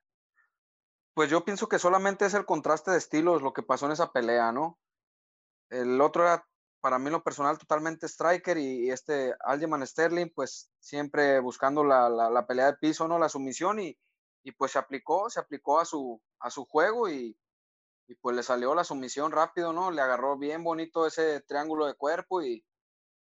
Pues 1.15 1.31
yo 1.31 1.45
pienso 1.45 1.69
que 1.69 1.79
solamente 1.79 2.27
es 2.27 2.35
el 2.35 2.45
contraste 2.45 2.91
de 2.91 2.99
estilos 2.99 3.43
lo 3.43 3.53
que 3.53 3.63
pasó 3.63 3.87
en 3.87 3.93
esa 3.93 4.13
pelea, 4.13 4.53
¿no? 4.53 4.79
El 5.71 6.01
otro 6.01 6.25
era, 6.25 6.47
para 6.81 6.99
mí, 6.99 7.11
lo 7.11 7.23
personal, 7.23 7.59
totalmente 7.59 8.07
striker 8.07 8.59
y, 8.59 8.87
y 8.87 8.91
este 8.91 9.35
Algeman 9.41 9.87
Sterling, 9.87 10.31
pues 10.35 10.71
siempre 10.79 11.41
buscando 11.41 11.85
la, 11.85 12.09
la, 12.09 12.29
la, 12.29 12.47
pelea 12.47 12.67
de 12.67 12.79
piso, 12.79 13.09
¿no? 13.09 13.19
La 13.19 13.29
sumisión 13.29 13.81
y, 13.81 13.97
y 14.45 14.53
pues 14.53 14.73
se 14.73 14.79
aplicó, 14.79 15.31
se 15.31 15.41
aplicó 15.41 15.81
a 15.81 15.85
su, 15.85 16.21
a 16.41 16.51
su 16.51 16.67
juego 16.67 17.09
y, 17.09 17.37
y 18.09 18.15
pues 18.17 18.37
le 18.37 18.43
salió 18.43 18.75
la 18.75 18.85
sumisión 18.85 19.33
rápido, 19.33 19.73
¿no? 19.73 19.91
Le 19.91 20.03
agarró 20.03 20.37
bien 20.37 20.63
bonito 20.63 21.07
ese 21.07 21.41
triángulo 21.41 21.87
de 21.87 21.95
cuerpo 21.95 22.43
y, 22.43 22.65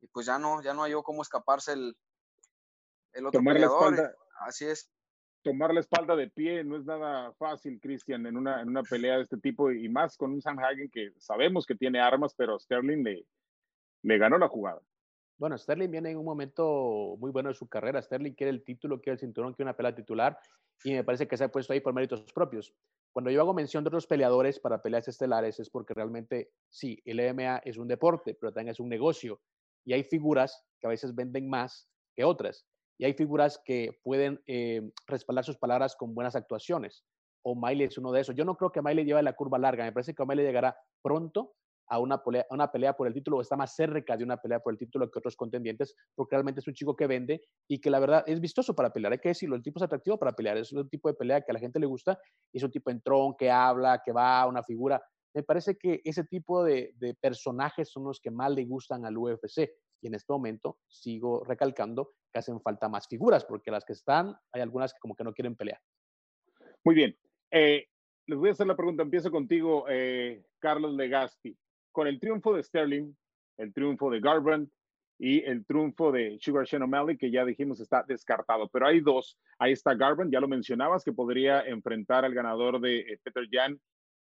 y 0.04 0.06
pues 0.08 0.26
ya 0.26 0.38
no, 0.38 0.62
ya 0.62 0.74
no 0.74 0.82
halló 0.82 1.02
cómo 1.02 1.22
escaparse 1.22 1.72
el, 1.72 1.96
el 3.14 3.26
otro 3.26 3.38
Tomar 3.38 3.54
peleador. 3.54 3.80
La 3.80 4.02
espalda, 4.02 4.16
Así 4.40 4.66
es. 4.66 4.90
Tomar 5.42 5.72
la 5.72 5.80
espalda 5.80 6.14
de 6.14 6.28
pie 6.28 6.62
no 6.62 6.76
es 6.76 6.84
nada 6.84 7.32
fácil, 7.34 7.80
Cristian, 7.80 8.26
en 8.26 8.36
una, 8.36 8.60
en 8.60 8.68
una 8.68 8.82
pelea 8.82 9.16
de 9.16 9.22
este 9.22 9.38
tipo 9.38 9.70
y 9.70 9.88
más 9.88 10.16
con 10.16 10.32
un 10.32 10.42
Sam 10.42 10.58
Hagen 10.58 10.90
que 10.90 11.12
sabemos 11.18 11.64
que 11.64 11.74
tiene 11.74 12.00
armas, 12.00 12.34
pero 12.34 12.58
Sterling 12.58 13.02
le, 13.02 13.26
le 14.02 14.18
ganó 14.18 14.36
la 14.36 14.48
jugada. 14.48 14.80
Bueno, 15.38 15.56
Sterling 15.56 15.90
viene 15.90 16.10
en 16.10 16.18
un 16.18 16.24
momento 16.24 17.16
muy 17.18 17.30
bueno 17.30 17.48
de 17.48 17.54
su 17.54 17.66
carrera. 17.66 18.00
Sterling 18.00 18.32
quiere 18.32 18.50
el 18.50 18.62
título, 18.62 19.00
quiere 19.00 19.14
el 19.14 19.20
cinturón, 19.20 19.54
quiere 19.54 19.68
una 19.68 19.76
pelea 19.76 19.94
titular 19.94 20.38
y 20.82 20.92
me 20.92 21.04
parece 21.04 21.26
que 21.26 21.36
se 21.36 21.44
ha 21.44 21.48
puesto 21.48 21.72
ahí 21.72 21.80
por 21.80 21.94
méritos 21.94 22.22
propios. 22.32 22.74
Cuando 23.12 23.30
yo 23.30 23.40
hago 23.40 23.54
mención 23.54 23.84
de 23.84 23.88
otros 23.88 24.06
peleadores 24.06 24.60
para 24.60 24.82
peleas 24.82 25.08
estelares 25.08 25.60
es 25.60 25.70
porque 25.70 25.94
realmente 25.94 26.50
sí, 26.68 27.00
el 27.04 27.20
MMA 27.32 27.58
es 27.58 27.78
un 27.78 27.88
deporte, 27.88 28.34
pero 28.34 28.52
también 28.52 28.72
es 28.72 28.80
un 28.80 28.88
negocio 28.88 29.40
y 29.85 29.93
hay 29.93 30.05
figuras 30.05 30.64
que 30.80 30.87
a 30.87 30.91
veces 30.91 31.14
venden 31.14 31.49
más 31.49 31.89
que 32.14 32.24
otras. 32.24 32.66
Y 32.99 33.05
hay 33.05 33.14
figuras 33.14 33.61
que 33.64 33.99
pueden 34.03 34.41
eh, 34.47 34.93
respaldar 35.07 35.45
sus 35.45 35.59
palabras 35.59 35.97
con 35.97 36.14
buenas 36.14 36.37
actuaciones. 36.37 37.05
O 37.43 37.55
Miley 37.55 37.87
es 37.87 37.99
uno 37.99 38.12
de 38.12 38.20
esos. 38.20 38.35
Yo 38.35 38.45
no 38.45 38.57
creo 38.57 38.70
que 38.70 38.82
Miley 38.82 39.05
lleve 39.05 39.22
la 39.22 39.35
curva 39.35 39.59
larga. 39.59 39.85
Me 39.85 39.93
parece 39.93 40.14
que 40.14 40.24
Miley 40.24 40.47
llegará 40.47 40.76
pronto 41.03 41.55
a 41.89 41.99
una, 41.99 42.22
pelea, 42.22 42.47
a 42.49 42.55
una 42.55 42.70
pelea 42.70 42.97
por 42.97 43.07
el 43.07 43.12
título 43.12 43.37
o 43.37 43.41
está 43.43 43.57
más 43.57 43.74
cerca 43.74 44.16
de 44.16 44.24
una 44.24 44.39
pelea 44.39 44.61
por 44.61 44.72
el 44.72 44.78
título 44.78 45.11
que 45.11 45.18
otros 45.18 45.37
contendientes, 45.37 45.95
porque 46.14 46.35
realmente 46.35 46.61
es 46.61 46.66
un 46.66 46.72
chico 46.72 46.97
que 46.97 47.07
vende 47.07 47.43
y 47.68 47.78
que 47.80 47.91
la 47.91 47.99
verdad 47.99 48.24
es 48.26 48.41
vistoso 48.41 48.74
para 48.74 48.91
pelear. 48.91 49.12
Hay 49.12 49.18
que 49.18 49.28
decirlo, 49.28 49.57
el 49.57 49.62
tipo 49.62 49.78
es 49.78 49.82
atractivo 49.82 50.18
para 50.18 50.32
pelear. 50.32 50.57
Es 50.57 50.72
un 50.72 50.89
tipo 50.89 51.09
de 51.09 51.14
pelea 51.14 51.43
que 51.43 51.51
a 51.51 51.55
la 51.55 51.61
gente 51.61 51.78
le 51.78 51.87
gusta. 51.87 52.18
Es 52.53 52.62
un 52.62 52.70
tipo 52.70 52.91
entrón, 52.91 53.35
que 53.37 53.51
habla, 53.51 54.01
que 54.05 54.12
va, 54.12 54.47
una 54.47 54.62
figura 54.62 55.03
me 55.35 55.43
parece 55.43 55.76
que 55.76 56.01
ese 56.05 56.24
tipo 56.24 56.64
de, 56.64 56.95
personajes 57.20 57.91
son 57.91 58.05
los 58.05 58.20
que 58.20 58.30
más 58.30 58.53
le 58.53 58.64
gustan 58.64 59.05
al 59.05 59.18
UFC. 59.18 59.68
Y 60.01 60.07
en 60.07 60.14
este 60.14 60.32
momento 60.32 60.78
sigo 60.87 61.43
recalcando 61.45 62.12
que 62.32 62.39
hacen 62.39 62.61
falta 62.61 62.89
más 62.89 63.09
figuras, 63.09 63.45
porque 63.45 63.70
las 63.70 63.85
que 63.85 63.95
están, 63.95 64.37
hay 64.53 64.61
algunas 64.61 64.93
que 64.93 65.01
como 65.01 65.16
que 65.16 65.24
no 65.24 65.32
quieren 65.32 65.57
pelear. 65.57 65.80
Muy 66.85 66.95
bien. 66.95 67.16
Eh, 67.51 67.87
les 68.26 68.39
voy 68.39 68.51
a 68.51 68.53
hacer 68.53 68.66
la 68.66 68.76
pregunta. 68.76 69.03
Empiezo 69.03 69.30
contigo, 69.30 69.87
eh, 69.89 70.45
Carlos 70.59 70.95
Legazpi. 70.95 71.57
Con 71.91 72.07
el 72.07 72.20
triunfo 72.20 72.55
de 72.55 72.62
Sterling, 72.62 73.12
el 73.57 73.72
triunfo 73.72 74.11
de 74.11 74.20
Garbrandt 74.20 74.70
y 75.18 75.43
el 75.45 75.64
triunfo 75.64 76.12
de 76.12 76.37
Sugar 76.41 76.66
Sean 76.66 76.82
O'Malley, 76.82 77.16
que 77.16 77.30
ya 77.30 77.45
dijimos 77.45 77.80
está 77.80 78.05
descartado. 78.07 78.68
Pero 78.68 78.87
hay 78.87 79.01
dos. 79.01 79.39
Ahí 79.59 79.72
está 79.72 79.95
Garbrandt, 79.95 80.32
ya 80.32 80.41
lo 80.41 80.49
mencionabas, 80.49 81.03
que 81.03 81.12
podría 81.12 81.62
enfrentar 81.62 82.24
al 82.24 82.35
ganador 82.35 82.80
de 82.80 83.01
eh, 83.01 83.20
Peter 83.22 83.49
Jan 83.51 83.80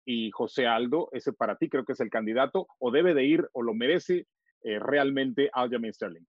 y 0.06 0.32
José 0.32 0.66
Aldo, 0.66 1.10
ese 1.12 1.34
para 1.34 1.58
ti 1.58 1.70
creo 1.70 1.86
que 1.86 1.94
es 1.94 2.00
el 2.00 2.10
candidato, 2.10 2.68
o 2.80 2.92
debe 2.92 3.14
de 3.14 3.26
ir 3.26 3.50
o 3.54 3.62
lo 3.62 3.74
merece 3.74 4.28
eh, 4.62 4.80
realmente 4.80 5.50
Aljamain 5.54 5.94
Sterling. 5.94 6.26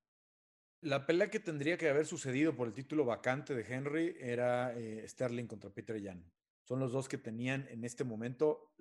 La 0.83 1.07
pelea 1.07 1.31
que 1.31 1.41
tendría 1.41 1.77
que 1.77 1.89
haber 1.89 2.07
sucedido 2.07 2.57
por 2.57 2.69
el 2.69 2.75
título 2.75 3.05
vacante 3.05 3.55
de 3.55 3.63
Henry 3.63 4.17
era 4.19 4.75
eh, 4.79 5.07
Sterling 5.07 5.47
contra 5.47 5.71
Peter 5.71 6.01
Yan. 6.01 6.25
Son 6.65 6.79
los 6.79 6.93
dos 6.93 7.09
que 7.09 7.19
tenían 7.19 7.67
en 7.69 7.85
este 7.85 8.05
momento 8.05 8.73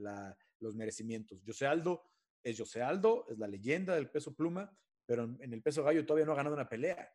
los 0.60 0.76
merecimientos. 0.76 1.42
José 1.46 1.66
Aldo 1.66 2.04
es 2.44 2.58
José 2.58 2.82
Aldo, 2.82 3.26
es 3.30 3.38
la 3.38 3.48
leyenda 3.48 3.96
del 3.96 4.10
peso 4.10 4.36
pluma, 4.36 4.72
pero 5.06 5.24
en, 5.24 5.54
el 5.54 5.62
peso 5.62 5.84
gallo 5.84 6.06
todavía 6.06 6.26
no 6.26 6.34
ha 6.34 6.36
ganado 6.36 6.56
una 6.56 6.70
pelea. 6.70 7.12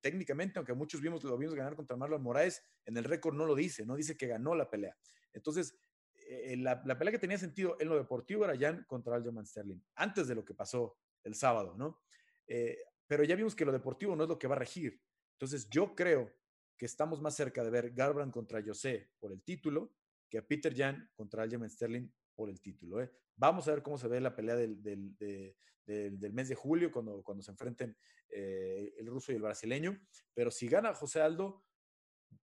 Técnicamente, 0.00 0.58
aunque 0.58 0.74
muchos 0.74 1.00
vimos, 1.00 1.22
lo 1.24 1.38
vimos 1.38 1.54
ganar 1.54 1.76
contra 1.76 1.96
Marlon 1.96 2.22
Moraes, 2.22 2.62
en 2.84 2.96
el 2.96 3.04
récord 3.04 3.36
no 3.36 3.46
lo 3.46 3.54
dice, 3.54 3.86
no 3.86 3.96
dice 3.96 4.16
que 4.16 4.26
ganó 4.26 4.54
la 4.54 4.68
pelea. 4.68 4.96
Entonces, 5.32 5.78
eh, 6.26 6.56
la, 6.56 6.82
pelea 6.82 7.12
que 7.12 7.18
tenía 7.18 7.38
sentido 7.38 7.76
en 7.80 7.88
lo 7.88 7.96
deportivo 7.96 8.44
era 8.44 8.58
Jan 8.58 8.84
contra 8.84 9.16
Aljamain 9.16 9.46
Sterling, 9.46 9.80
antes 9.94 10.26
de 10.28 10.34
lo 10.34 10.44
que 10.44 10.54
pasó 10.54 10.96
el 11.22 11.34
sábado, 11.34 11.74
¿no? 11.76 12.02
Eh, 12.46 12.78
pero 13.06 13.24
ya 13.24 13.36
vimos 13.36 13.54
que 13.54 13.64
lo 13.64 13.72
deportivo 13.72 14.16
no 14.16 14.24
es 14.24 14.28
lo 14.28 14.38
que 14.38 14.46
va 14.46 14.56
a 14.56 14.58
regir. 14.58 15.00
Entonces 15.32 15.68
yo 15.68 15.94
creo 15.94 16.32
que 16.76 16.86
estamos 16.86 17.20
más 17.20 17.34
cerca 17.34 17.62
de 17.62 17.70
ver 17.70 17.92
Garbrandt 17.92 18.32
contra 18.32 18.62
José 18.62 19.10
por 19.18 19.32
el 19.32 19.42
título 19.42 19.94
que 20.28 20.38
a 20.38 20.46
Peter 20.46 20.74
Jan 20.74 21.10
contra 21.14 21.42
Aljamain 21.42 21.70
Sterling 21.70 22.08
por 22.34 22.50
el 22.50 22.60
título. 22.60 23.02
¿eh? 23.02 23.10
Vamos 23.36 23.68
a 23.68 23.72
ver 23.72 23.82
cómo 23.82 23.98
se 23.98 24.08
ve 24.08 24.20
la 24.20 24.34
pelea 24.34 24.56
del, 24.56 24.82
del, 24.82 26.32
mes 26.32 26.48
de 26.48 26.54
julio 26.54 26.90
cuando, 26.90 27.22
cuando 27.22 27.42
se 27.42 27.50
enfrenten 27.50 27.96
eh, 28.30 28.94
el 28.98 29.06
ruso 29.06 29.32
y 29.32 29.36
el 29.36 29.42
brasileño. 29.42 29.98
Pero 30.32 30.50
si 30.50 30.66
gana 30.66 30.94
José 30.94 31.20
Aldo, 31.20 31.64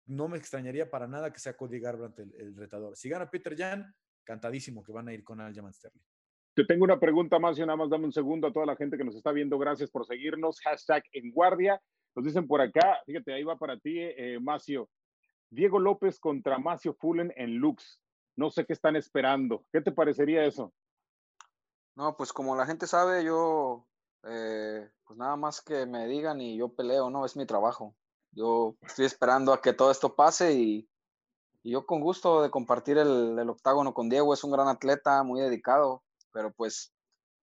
no 0.08 0.26
me 0.26 0.38
extrañaría 0.38 0.90
para 0.90 1.06
nada 1.06 1.32
que 1.32 1.38
sea 1.38 1.56
Cody 1.56 1.78
Garbrandt 1.78 2.18
el, 2.18 2.56
retador. 2.56 2.96
Si 2.96 3.08
gana 3.08 3.30
Peter 3.30 3.56
Jan, 3.56 3.94
cantadísimo 4.24 4.82
que 4.82 4.92
van 4.92 5.08
a 5.08 5.12
ir 5.12 5.22
con 5.22 5.40
Aljamain 5.40 5.72
Sterling. 5.72 6.02
Te 6.54 6.64
tengo 6.64 6.84
una 6.84 6.98
pregunta 6.98 7.38
más 7.38 7.56
y 7.58 7.60
nada 7.60 7.76
más 7.76 7.90
dame 7.90 8.06
un 8.06 8.12
segundo 8.12 8.48
a 8.48 8.52
toda 8.52 8.66
la 8.66 8.74
gente 8.74 8.96
que 8.96 9.04
nos 9.04 9.14
está 9.14 9.30
viendo. 9.32 9.58
Gracias 9.58 9.90
por 9.90 10.06
seguirnos. 10.06 10.60
Hashtag 10.60 11.04
en 11.12 11.30
guardia. 11.30 11.80
Nos 12.16 12.24
dicen 12.24 12.48
por 12.48 12.60
acá, 12.60 12.98
fíjate, 13.06 13.32
ahí 13.32 13.44
va 13.44 13.56
para 13.56 13.78
ti, 13.78 14.00
eh, 14.00 14.40
Macio. 14.40 14.88
Diego 15.50 15.78
López 15.78 16.18
contra 16.18 16.58
Macio 16.58 16.94
Fullen 16.94 17.32
en 17.36 17.56
Lux. 17.56 18.00
No 18.34 18.50
sé 18.50 18.64
qué 18.64 18.72
están 18.72 18.96
esperando. 18.96 19.64
¿Qué 19.70 19.80
te 19.80 19.92
parecería 19.92 20.44
eso? 20.44 20.72
No, 21.96 22.16
pues 22.16 22.32
como 22.32 22.56
la 22.56 22.66
gente 22.66 22.86
sabe, 22.86 23.24
yo, 23.24 23.86
eh, 24.24 24.90
pues 25.04 25.18
nada 25.18 25.36
más 25.36 25.60
que 25.60 25.86
me 25.86 26.06
digan 26.06 26.40
y 26.40 26.56
yo 26.56 26.74
peleo, 26.74 27.10
¿no? 27.10 27.24
Es 27.24 27.36
mi 27.36 27.46
trabajo. 27.46 27.94
Yo 28.32 28.76
estoy 28.82 29.06
esperando 29.06 29.52
a 29.52 29.60
que 29.60 29.72
todo 29.72 29.90
esto 29.90 30.14
pase 30.14 30.52
y, 30.52 30.88
yo 31.64 31.84
con 31.84 32.00
gusto 32.00 32.40
de 32.42 32.50
compartir 32.50 32.96
el, 32.96 33.38
el, 33.38 33.50
octágono 33.50 33.92
con 33.92 34.08
Diego. 34.08 34.32
Es 34.32 34.42
un 34.42 34.52
gran 34.52 34.68
atleta, 34.68 35.22
muy 35.22 35.40
dedicado 35.40 36.02
pero 36.32 36.52
pues 36.52 36.92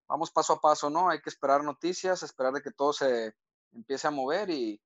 vamos 0.07 0.31
paso 0.31 0.53
a 0.53 0.61
paso, 0.61 0.89
¿no? 0.89 1.09
Hay 1.09 1.19
que 1.19 1.29
esperar 1.29 1.63
noticias, 1.63 2.23
esperar 2.23 2.53
de 2.53 2.61
que 2.61 2.71
todo 2.71 2.93
se 2.93 3.33
empiece 3.73 4.07
a 4.07 4.11
mover 4.11 4.49
y, 4.49 4.79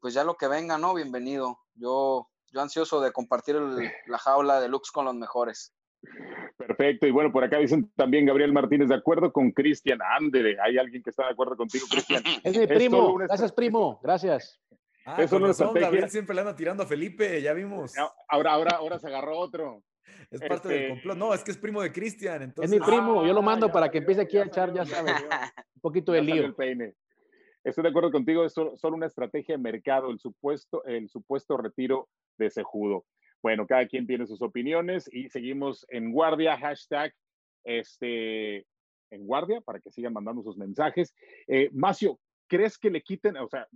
pues 0.00 0.14
ya 0.14 0.24
lo 0.24 0.36
que 0.36 0.48
venga, 0.48 0.78
¿no? 0.78 0.94
Bienvenido. 0.94 1.58
Yo, 1.74 2.28
yo 2.52 2.60
ansioso 2.60 3.00
de 3.00 3.12
compartir 3.12 3.56
la 4.06 4.18
jaula 4.18 4.60
de 4.60 4.68
Lux 4.68 4.90
con 4.90 5.04
los 5.04 5.14
mejores. 5.14 5.74
Perfecto. 6.56 7.06
Y 7.06 7.10
bueno, 7.10 7.32
por 7.32 7.44
acá 7.44 7.58
dicen 7.58 7.90
también 7.96 8.24
Gabriel 8.26 8.52
Martínez, 8.52 8.88
de 8.88 8.94
acuerdo 8.94 9.32
con 9.32 9.50
Cristian. 9.50 9.98
Andere, 10.00 10.56
hay 10.60 10.78
alguien 10.78 11.02
que 11.02 11.10
está 11.10 11.24
de 11.24 11.32
acuerdo 11.32 11.56
contigo, 11.56 11.86
Cristian. 11.90 12.22
Es 12.44 12.56
mi 12.56 12.66
primo. 12.66 13.14
Gracias, 13.14 13.52
primo. 13.52 14.00
Gracias. 14.02 14.60
Ah, 15.04 15.22
Eso 15.22 15.38
no 15.38 15.48
razón, 15.48 15.74
Gabriel 15.74 16.08
siempre 16.08 16.34
le 16.34 16.40
anda 16.40 16.56
tirando 16.56 16.82
a 16.82 16.86
Felipe, 16.86 17.42
ya 17.42 17.52
vimos. 17.52 17.92
Ahora, 18.28 18.52
ahora, 18.52 18.76
ahora 18.76 18.98
se 18.98 19.08
agarró 19.08 19.38
otro. 19.38 19.82
Es 20.30 20.40
parte 20.40 20.68
del 20.68 20.78
este 20.78 20.88
complot. 20.90 21.16
No, 21.18 21.34
es 21.34 21.44
que 21.44 21.50
es 21.50 21.58
primo 21.58 21.82
de 21.82 21.92
Cristian. 21.92 22.54
Es 22.60 22.70
mi 22.70 22.80
primo, 22.80 23.26
yo 23.26 23.32
lo 23.32 23.42
mando 23.42 23.70
para 23.70 23.90
que 23.90 23.98
empiece 23.98 24.22
aquí 24.22 24.38
a 24.38 24.44
echar, 24.44 24.72
ya 24.72 24.84
sabes, 24.86 25.14
un 25.74 25.80
poquito 25.80 26.12
de 26.12 26.22
lío. 26.22 26.54
Estoy 27.64 27.82
de 27.82 27.88
acuerdo 27.88 28.10
contigo, 28.10 28.44
es 28.44 28.52
solo 28.52 28.94
una 28.94 29.06
estrategia 29.06 29.56
de 29.56 29.62
mercado, 29.62 30.10
el 30.10 30.18
supuesto, 30.18 30.84
el 30.84 31.08
supuesto 31.08 31.56
retiro 31.56 32.08
de 32.36 32.50
Sejudo. 32.50 33.06
Bueno, 33.42 33.66
cada 33.66 33.86
quien 33.86 34.06
tiene 34.06 34.26
sus 34.26 34.42
opiniones 34.42 35.08
y 35.12 35.28
seguimos 35.28 35.86
en 35.88 36.12
guardia, 36.12 36.58
hashtag 36.58 37.14
este, 37.64 38.66
en 39.10 39.26
guardia, 39.26 39.60
para 39.62 39.80
que 39.80 39.90
sigan 39.90 40.12
mandando 40.12 40.42
sus 40.42 40.56
mensajes. 40.58 41.14
Eh, 41.46 41.70
Macio, 41.72 42.18
¿crees 42.48 42.76
que 42.78 42.90
le 42.90 43.02
quiten, 43.02 43.36
o 43.38 43.48
sea, 43.48 43.66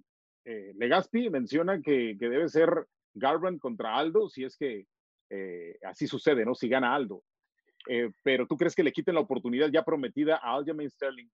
eh, 0.49 0.73
Legaspi 0.77 1.29
menciona 1.29 1.83
que, 1.83 2.17
que 2.19 2.29
debe 2.31 2.49
ser 2.49 2.87
Garbrandt 3.13 3.61
contra 3.61 3.97
Aldo, 3.97 4.31
si 4.31 4.45
es 4.45 4.57
que 4.57 4.87
eh, 5.29 5.79
así 5.85 6.07
sucede, 6.07 6.47
¿no? 6.47 6.55
Si 6.55 6.71
gana 6.71 6.95
Aldo. 6.95 7.23
Eh, 7.87 8.11
pero 8.25 8.47
tú 8.47 8.57
crees 8.57 8.75
que 8.75 8.83
le 8.83 8.93
quiten 8.93 9.15
la 9.15 9.21
oportunidad 9.21 9.69
ya 9.69 9.85
prometida 9.85 10.37
a 10.37 10.55
Aljamain 10.55 10.91
Sterling? 10.91 11.29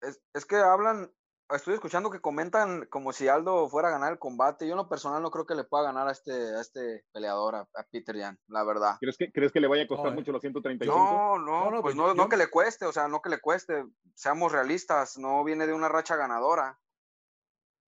Es, 0.00 0.46
que 0.46 0.56
hablan, 0.56 1.12
estoy 1.50 1.74
escuchando 1.74 2.10
que 2.10 2.20
comentan 2.20 2.86
como 2.86 3.12
si 3.12 3.26
Aldo 3.26 3.68
fuera 3.68 3.88
a 3.88 3.92
ganar 3.92 4.12
el 4.12 4.18
combate. 4.20 4.66
Yo 4.66 4.72
en 4.72 4.78
lo 4.78 4.88
personal 4.88 5.22
no 5.22 5.32
creo 5.32 5.44
que 5.44 5.56
le 5.56 5.64
pueda 5.64 5.84
ganar 5.84 6.06
a 6.06 6.12
este, 6.12 6.32
a 6.32 6.60
este 6.60 7.04
peleador, 7.12 7.56
a, 7.56 7.66
Peter 7.90 8.16
Jan, 8.16 8.38
la 8.46 8.62
verdad. 8.62 8.96
¿Crees 9.00 9.16
que, 9.16 9.32
¿Crees 9.32 9.50
que 9.50 9.60
le 9.60 9.68
vaya 9.68 9.84
a 9.84 9.88
costar 9.88 10.14
mucho 10.14 10.30
los 10.30 10.40
135? 10.40 10.96
No, 10.96 11.38
no, 11.38 11.70
no, 11.70 11.82
pues, 11.82 11.96
pues 11.96 12.16
no, 12.16 12.28
que 12.28 12.36
le 12.36 12.48
cueste, 12.48 12.84
o 12.86 12.92
sea, 12.92 13.08
no 13.08 13.22
que 13.22 13.30
le 13.30 13.40
cueste. 13.40 13.84
Seamos 14.14 14.52
realistas, 14.52 15.18
no 15.18 15.42
viene 15.42 15.66
de 15.66 15.74
una 15.74 15.88
racha 15.88 16.14
ganadora. 16.14 16.78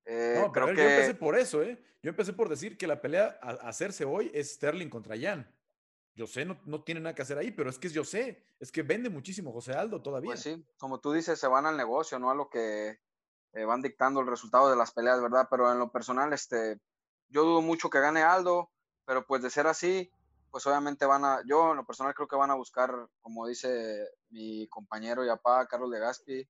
Eh, 0.04 0.34
no, 0.36 0.52
pero 0.52 0.66
creo 0.66 0.76
que... 0.76 0.82
yo 0.82 0.88
empecé 0.88 1.14
por 1.14 1.38
eso, 1.38 1.62
¿eh? 1.62 1.82
Yo 2.02 2.10
empecé 2.10 2.32
por 2.32 2.48
decir 2.48 2.76
que 2.76 2.86
la 2.86 3.00
pelea 3.00 3.38
a 3.40 3.68
hacerse 3.68 4.04
hoy 4.04 4.30
es 4.34 4.54
Sterling 4.54 4.90
contra 4.90 5.18
Jan. 5.18 5.50
Yo 6.14 6.26
sé, 6.26 6.44
no, 6.44 6.60
no 6.64 6.82
tiene 6.84 7.00
nada 7.00 7.14
que 7.14 7.22
hacer 7.22 7.38
ahí, 7.38 7.50
pero 7.50 7.70
es 7.70 7.78
que 7.78 7.88
yo 7.88 8.04
sé, 8.04 8.44
es 8.60 8.70
que 8.70 8.82
vende 8.82 9.10
muchísimo 9.10 9.52
José 9.52 9.72
Aldo 9.72 10.00
todavía. 10.00 10.28
Pues 10.28 10.42
sí, 10.42 10.64
como 10.78 11.00
tú 11.00 11.12
dices, 11.12 11.40
se 11.40 11.48
van 11.48 11.66
al 11.66 11.76
negocio, 11.76 12.18
no 12.18 12.30
a 12.30 12.34
lo 12.34 12.48
que 12.48 13.00
eh, 13.52 13.64
van 13.64 13.82
dictando 13.82 14.20
el 14.20 14.26
resultado 14.26 14.70
de 14.70 14.76
las 14.76 14.92
peleas, 14.92 15.20
¿verdad? 15.20 15.48
Pero 15.50 15.72
en 15.72 15.78
lo 15.78 15.90
personal, 15.90 16.32
este, 16.32 16.78
yo 17.28 17.44
dudo 17.44 17.62
mucho 17.62 17.90
que 17.90 18.00
gane 18.00 18.22
Aldo, 18.22 18.70
pero 19.04 19.26
pues 19.26 19.42
de 19.42 19.50
ser 19.50 19.66
así, 19.66 20.10
pues 20.50 20.66
obviamente 20.66 21.04
van 21.04 21.24
a, 21.24 21.40
yo 21.46 21.72
en 21.72 21.78
lo 21.78 21.86
personal 21.86 22.14
creo 22.14 22.28
que 22.28 22.36
van 22.36 22.50
a 22.50 22.54
buscar, 22.54 22.92
como 23.20 23.46
dice 23.48 24.08
mi 24.28 24.68
compañero 24.68 25.24
y 25.24 25.28
papá 25.28 25.66
Carlos 25.66 25.90
Legaspi, 25.90 26.48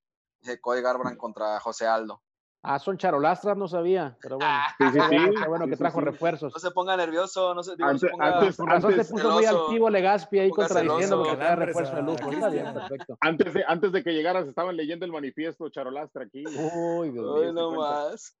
Cody 0.61 0.81
Garbrandt 0.81 1.17
contra 1.17 1.59
José 1.59 1.87
Aldo. 1.87 2.21
Ah, 2.67 2.79
son 2.79 2.97
charolastras, 2.97 3.55
no 3.55 3.67
sabía, 3.67 4.17
pero 4.21 4.37
bueno. 4.37 4.51
Ah, 4.55 4.75
sí, 4.77 4.85
sí, 4.91 4.99
sí. 4.99 5.47
bueno 5.47 5.67
que 5.67 5.77
trajo 5.77 6.01
refuerzos. 6.01 6.53
No 6.53 6.59
se 6.59 6.71
ponga 6.71 6.97
nervioso, 6.97 7.53
no 7.53 7.63
se, 7.63 7.75
digo, 7.75 7.87
antes, 7.87 8.03
no 8.03 8.07
se 8.07 8.11
ponga... 8.11 8.37
Antes, 8.39 8.57
razón 8.57 8.93
se 8.95 9.05
puso 9.05 9.31
muy 9.31 9.45
activo 9.45 9.89
Legaspi 9.89 10.39
ahí 10.39 10.49
contradiciendo 10.49 11.23
que 11.23 11.35
trae 11.35 11.55
refuerzo 11.55 11.95
de 11.95 12.01
lujo. 12.01 12.31
Está 12.31 12.49
bien, 12.49 12.73
perfecto. 12.73 13.17
Antes 13.21 13.53
de, 13.53 13.63
antes 13.67 13.91
de 13.91 14.03
que 14.03 14.13
llegaras 14.13 14.47
estaban 14.47 14.75
leyendo 14.75 15.05
el 15.05 15.11
manifiesto 15.11 15.69
charolastra 15.69 16.23
aquí. 16.23 16.43
Uy, 16.47 17.11
Dios 17.11 17.39
mío. 17.39 17.53
no 17.53 17.71
más. 17.71 18.37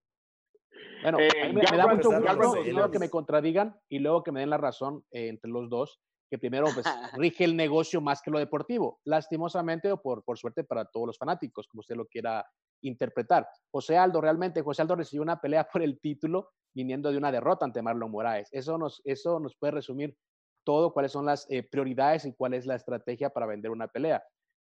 Bueno, 1.01 1.19
eh, 1.19 1.53
me, 1.53 1.61
me, 1.61 1.77
da 1.77 1.87
mucho 1.87 2.09
gusto 2.09 2.91
que 2.91 2.99
me 2.99 3.09
contradigan 3.09 3.79
y 3.89 3.99
luego 3.99 4.23
que 4.23 4.31
me 4.31 4.39
den 4.39 4.49
la 4.49 4.57
razón 4.57 5.03
eh, 5.11 5.29
entre 5.29 5.51
los 5.51 5.69
dos 5.69 5.99
que 6.29 6.37
primero 6.37 6.67
pues, 6.73 6.85
rige 7.17 7.43
el 7.43 7.55
negocio 7.55 8.01
más 8.01 8.21
que 8.21 8.31
lo 8.31 8.39
deportivo, 8.39 8.99
lastimosamente 9.05 9.91
o 9.91 10.01
por, 10.01 10.23
por 10.23 10.37
suerte 10.37 10.63
para 10.63 10.85
todos 10.85 11.07
los 11.07 11.17
fanáticos, 11.17 11.67
como 11.67 11.81
usted 11.81 11.95
lo 11.95 12.07
quiera 12.07 12.45
interpretar. 12.81 13.47
José 13.71 13.97
Aldo, 13.97 14.21
realmente, 14.21 14.61
José 14.61 14.81
Aldo 14.81 14.95
recibió 14.95 15.21
una 15.21 15.39
pelea 15.39 15.67
por 15.71 15.81
el 15.81 15.99
título 15.99 16.51
viniendo 16.73 17.11
de 17.11 17.17
una 17.17 17.31
derrota 17.31 17.65
ante 17.65 17.81
Marlon 17.81 18.11
Moraes. 18.11 18.49
Eso 18.51 18.77
nos, 18.77 19.01
eso 19.05 19.39
nos 19.39 19.55
puede 19.55 19.71
resumir 19.71 20.17
todo, 20.65 20.93
cuáles 20.93 21.11
son 21.11 21.25
las 21.25 21.49
eh, 21.49 21.63
prioridades 21.63 22.25
y 22.25 22.33
cuál 22.33 22.53
es 22.53 22.65
la 22.65 22.75
estrategia 22.75 23.29
para 23.29 23.45
vender 23.45 23.71
una 23.71 23.87
pelea. 23.87 24.23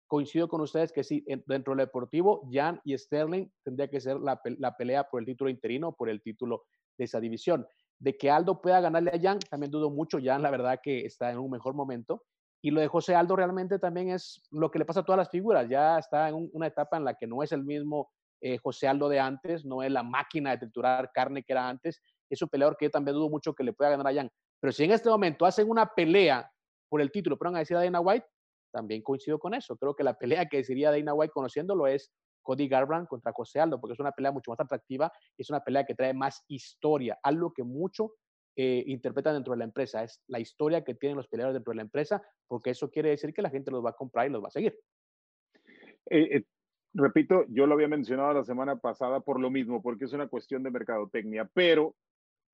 Coincido 0.08 0.48
con 0.48 0.62
ustedes 0.62 0.94
que 0.94 1.04
sí, 1.04 1.26
dentro 1.48 1.76
del 1.76 1.86
deportivo, 1.86 2.48
Jan 2.50 2.80
y 2.86 2.98
Sterling 2.98 3.50
tendría 3.64 3.90
que 3.90 4.00
ser 4.00 4.18
la, 4.18 4.40
la 4.60 4.78
pelea 4.78 5.10
por 5.10 5.20
el 5.20 5.26
título 5.26 5.50
interino, 5.50 5.92
por 5.92 6.10
el 6.10 6.22
título 6.22 6.64
de 6.98 7.06
esa 7.06 7.20
división. 7.20 7.68
De 8.00 8.18
que 8.18 8.30
Aldo 8.30 8.62
pueda 8.62 8.80
ganarle 8.80 9.12
a 9.12 9.20
Jan, 9.20 9.40
también 9.40 9.72
dudo 9.72 9.90
mucho. 9.90 10.20
Jan, 10.22 10.42
la 10.42 10.52
verdad, 10.52 10.80
que 10.82 11.06
está 11.06 11.32
en 11.32 11.40
un 11.40 11.50
mejor 11.50 11.74
momento. 11.74 12.24
Y 12.62 12.72
lo 12.72 12.82
de 12.82 12.88
José 12.88 13.16
Aldo 13.16 13.36
realmente 13.36 13.80
también 13.80 14.10
es 14.10 14.42
lo 14.52 14.72
que 14.72 14.80
le 14.80 14.86
pasa 14.86 15.02
a 15.02 15.04
todas 15.04 15.18
las 15.18 15.30
figuras. 15.30 15.68
Ya 15.70 15.98
está 15.98 16.30
en 16.30 16.50
una 16.54 16.68
etapa 16.68 16.98
en 16.98 17.06
la 17.06 17.14
que 17.14 17.28
no 17.28 17.44
es 17.44 17.52
el 17.52 17.64
mismo 17.64 18.10
eh, 18.42 18.58
José 18.58 18.88
Aldo 18.88 19.10
de 19.10 19.20
antes, 19.20 19.66
no 19.66 19.84
es 19.84 19.92
la 19.92 20.04
máquina 20.04 20.52
de 20.52 20.58
triturar 20.58 21.12
carne 21.14 21.44
que 21.44 21.54
era 21.54 21.68
antes. 21.68 22.02
Es 22.30 22.42
un 22.42 22.50
peleador 22.50 22.78
que 22.78 22.86
yo 22.86 22.92
también 22.92 23.16
dudo 23.16 23.30
mucho 23.30 23.54
que 23.54 23.64
le 23.64 23.74
pueda 23.74 23.92
ganar 23.92 24.08
a 24.08 24.14
Jan. 24.14 24.32
Pero 24.60 24.72
si 24.74 24.84
en 24.84 24.92
este 24.92 25.10
momento 25.10 25.46
hacen 25.46 25.70
una 25.70 25.88
pelea 25.88 26.52
por 26.90 27.02
el 27.02 27.12
título, 27.12 27.38
pero 27.38 27.52
van 27.52 27.58
a 27.58 27.60
decir 27.60 27.78
a 27.78 27.84
Dana 27.84 28.00
White, 28.00 28.26
también 28.72 29.02
coincido 29.02 29.40
con 29.40 29.54
eso. 29.54 29.78
Creo 29.78 29.96
que 29.96 30.04
la 30.04 30.14
pelea 30.14 30.46
que 30.48 30.58
decidiría 30.58 30.92
Dana 30.92 31.14
White 31.14 31.32
conociéndolo 31.34 31.88
es 31.88 32.12
Cody 32.48 32.70
Garbrandt 32.70 33.10
contra 33.10 33.34
José 33.34 33.60
Aldo, 33.60 33.82
porque 33.82 33.96
es 33.96 34.00
una 34.00 34.14
pelea 34.14 34.32
mucho 34.32 34.52
más 34.52 34.60
atractiva, 34.62 35.12
es 35.38 35.50
una 35.50 35.60
pelea 35.60 35.86
que 35.86 35.96
trae 35.96 36.14
más 36.14 36.46
historia, 36.48 37.20
algo 37.22 37.52
que 37.52 37.64
mucho 37.64 38.14
eh, 38.56 38.86
interpretan 38.88 39.34
dentro 39.34 39.52
de 39.52 39.60
la 39.60 39.66
empresa, 39.66 40.02
es 40.02 40.24
la 40.28 40.40
historia 40.40 40.86
que 40.86 40.96
tienen 40.96 41.18
los 41.18 41.28
peleadores 41.28 41.56
dentro 41.56 41.72
de 41.72 41.76
la 41.76 41.82
empresa, 41.82 42.24
porque 42.48 42.70
eso 42.70 42.90
quiere 42.90 43.10
decir 43.10 43.34
que 43.34 43.42
la 43.42 43.50
gente 43.50 43.70
los 43.70 43.84
va 43.84 43.90
a 43.90 43.98
comprar 43.98 44.28
y 44.28 44.30
los 44.30 44.42
va 44.42 44.48
a 44.48 44.52
seguir. 44.52 44.80
Eh, 46.10 46.38
eh, 46.38 46.44
repito, 46.94 47.44
yo 47.50 47.68
lo 47.68 47.74
había 47.74 47.90
mencionado 47.90 48.34
la 48.34 48.46
semana 48.46 48.78
pasada 48.78 49.20
por 49.20 49.42
lo 49.42 49.50
mismo, 49.50 49.82
porque 49.82 50.06
es 50.06 50.14
una 50.14 50.30
cuestión 50.30 50.64
de 50.64 50.72
mercadotecnia, 50.72 51.50
pero 51.54 51.96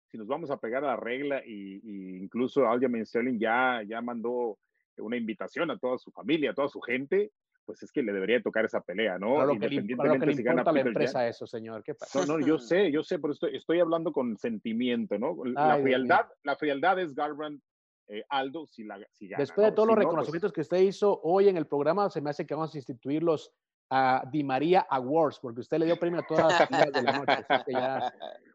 si 0.08 0.18
nos 0.18 0.26
vamos 0.26 0.50
a 0.50 0.58
pegar 0.58 0.84
a 0.84 0.88
la 0.88 0.98
regla 0.98 1.44
y, 1.46 2.18
incluso 2.18 2.68
Aljamain 2.68 3.06
Sterling 3.06 3.38
ya, 3.38 3.84
ya 3.88 4.02
mandó 4.02 4.58
una 4.98 5.18
invitación 5.18 5.70
a 5.70 5.78
toda 5.78 6.00
su 6.00 6.10
familia, 6.10 6.50
a 6.50 6.56
toda 6.56 6.68
su 6.68 6.82
gente, 6.82 7.32
pues 7.66 7.84
es 7.84 7.92
que 7.92 8.04
le 8.04 8.14
debería 8.14 8.42
tocar 8.42 8.66
esa 8.66 8.82
pelea, 8.82 9.18
¿no? 9.18 9.36
Claro 9.36 9.60
que, 9.60 9.66
Independientemente 9.66 10.36
si 10.36 10.44
gana 10.44 10.64
la 10.64 10.80
empresa 10.82 11.28
eso, 11.28 11.48
señor. 11.48 11.84
¿Qué 11.84 11.96
pasa? 11.96 12.26
No, 12.26 12.38
no, 12.38 12.46
yo 12.46 12.60
sé, 12.60 12.92
yo 12.92 13.04
sé, 13.04 13.20
pero 13.20 13.34
estoy, 13.34 13.56
estoy 13.56 13.80
hablando 13.80 14.12
con 14.12 14.38
sentimiento, 14.38 15.18
¿no? 15.18 15.36
La 15.46 15.78
frialdad, 15.78 16.28
la 16.44 16.56
frialdad 16.56 17.00
es 17.00 17.14
Garbrandt 17.14 17.62
eh, 18.08 18.24
Aldo 18.30 18.66
si, 18.68 18.84
la, 18.84 19.00
si 19.12 19.28
gana, 19.28 19.42
Después 19.42 19.66
de 19.66 19.72
todos 19.72 19.88
los 19.88 19.96
pues 19.96 20.06
reconocimientos 20.06 20.52
que 20.52 20.62
usted 20.62 20.78
hizo 20.78 21.22
hoy 21.24 21.48
en 21.48 21.58
el 21.58 21.68
programa, 21.68 22.10
se 22.10 22.22
me 22.22 22.30
hace 22.30 22.46
que 22.46 22.54
vamos 22.54 22.74
a 22.74 22.78
instituir 22.78 23.24
los 23.24 23.54
a 23.90 24.24
Di 24.32 24.44
María 24.44 24.88
Awards, 24.90 25.40
porque 25.40 25.62
usted 25.62 25.78
le 25.78 25.86
dio 25.86 25.98
premio 25.98 26.20
a 26.22 26.26
todas 26.26 26.48
las 26.48 26.68
finales 26.68 26.94
de 26.94 27.02
la 27.04 27.20
noche. 27.20 27.46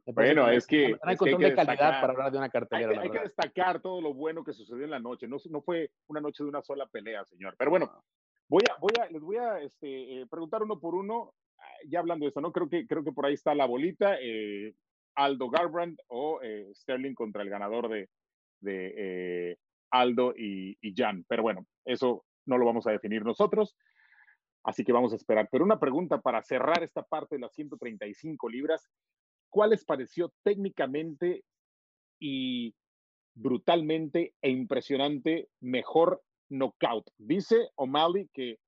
bueno, 0.07 0.49
es 0.51 0.67
que. 0.67 0.97
hay 1.03 1.17
control 1.17 1.43
de 1.43 1.55
calidad 1.55 2.01
para 2.01 2.13
hablar 2.13 2.33
de 2.33 2.39
una 2.39 2.49
cartelera. 2.49 3.01
Hay, 3.01 3.11
que, 3.11 3.21
destacar 3.21 3.81
todo 3.81 4.01
lo 4.01 4.15
bueno 4.15 4.43
que 4.43 4.53
sucedió 4.53 4.85
en 4.85 4.91
la 4.91 4.99
noche. 4.99 5.29
No, 5.29 5.37
no 5.51 5.61
fue 5.61 5.93
una 6.09 6.21
noche 6.21 6.43
de 6.43 6.49
una 6.49 6.61
sola 6.63 6.87
pelea, 6.87 7.25
señor. 7.25 7.55
Pero 7.57 7.71
bueno, 7.71 8.03
voy 8.49 8.63
a, 8.71 8.79
voy 8.81 8.93
a, 9.01 9.11
les 9.11 9.23
voy 9.23 9.37
a 9.37 9.61
este, 9.61 10.21
eh, 10.21 10.27
preguntar 10.27 10.63
uno 10.63 10.79
por 10.81 10.95
uno. 10.95 11.35
Ah, 11.59 11.79
ya 11.87 12.01
hablando 12.01 12.25
de 12.25 12.29
esto, 12.29 12.41
¿no? 12.41 12.53
Creo 12.53 12.69
que, 12.69 12.87
creo 12.87 13.05
que 13.05 13.13
por 13.13 13.27
ahí 13.27 13.35
está 13.35 13.55
la 13.55 13.67
bolita. 13.67 14.17
Eh, 14.21 14.75
Aldo 15.15 15.51
Garbrandt 15.51 16.01
o 16.09 16.41
eh, 16.43 16.71
Sterling 16.75 17.15
contra 17.15 17.43
el 17.43 17.51
ganador 17.51 17.89
de, 17.89 18.09
de 18.61 19.59
Aldo 19.91 20.35
y, 20.37 20.79
y 20.81 20.95
Jan. 20.95 21.25
Pero 21.29 21.43
bueno, 21.43 21.67
eso 21.85 22.25
no 22.47 22.57
lo 22.57 22.65
vamos 22.65 22.87
a 22.87 22.93
definir 22.93 23.25
nosotros. 23.25 23.77
Así 24.63 24.85
que 24.85 24.93
vamos 24.93 25.13
a 25.13 25.17
esperar. 25.17 25.49
Pero 25.51 25.65
una 25.65 25.81
pregunta 25.81 26.21
para 26.21 26.43
cerrar 26.43 26.83
esta 26.83 27.03
parte 27.03 27.37
de 27.37 27.41
las 27.41 27.53
135 27.55 28.49
libras. 28.49 28.89
¿Cuál 29.51 29.71
les 29.71 29.85
pareció 29.85 30.33
técnicamente 30.43 31.45
y 32.21 32.75
brutalmente 33.35 34.35
e 34.43 34.51
impresionante 34.51 35.49
mejor 35.61 36.23
knockout? 36.49 37.11
Dice 37.19 37.71
O'Malley 37.77 38.29
que 38.33 38.59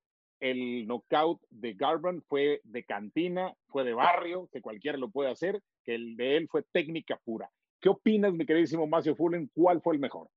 el 0.40 0.86
knockout 0.86 1.40
de 1.50 1.74
Garbrandt 1.74 2.24
fue 2.26 2.60
de 2.64 2.84
cantina, 2.84 3.54
fue 3.68 3.84
de 3.84 3.92
barrio, 3.92 4.48
que 4.50 4.62
cualquiera 4.62 4.98
lo 4.98 5.10
puede 5.10 5.30
hacer, 5.30 5.62
que 5.84 5.94
el 5.94 6.16
de 6.16 6.36
él 6.36 6.48
fue 6.50 6.62
técnica 6.72 7.20
pura. 7.24 7.50
¿Qué 7.80 7.88
opinas, 7.88 8.32
mi 8.32 8.46
queridísimo 8.46 8.86
Macio 8.86 9.14
Fullen? 9.14 9.50
¿Cuál 9.54 9.80
fue 9.82 9.94
el 9.94 10.00
mejor? 10.00 10.28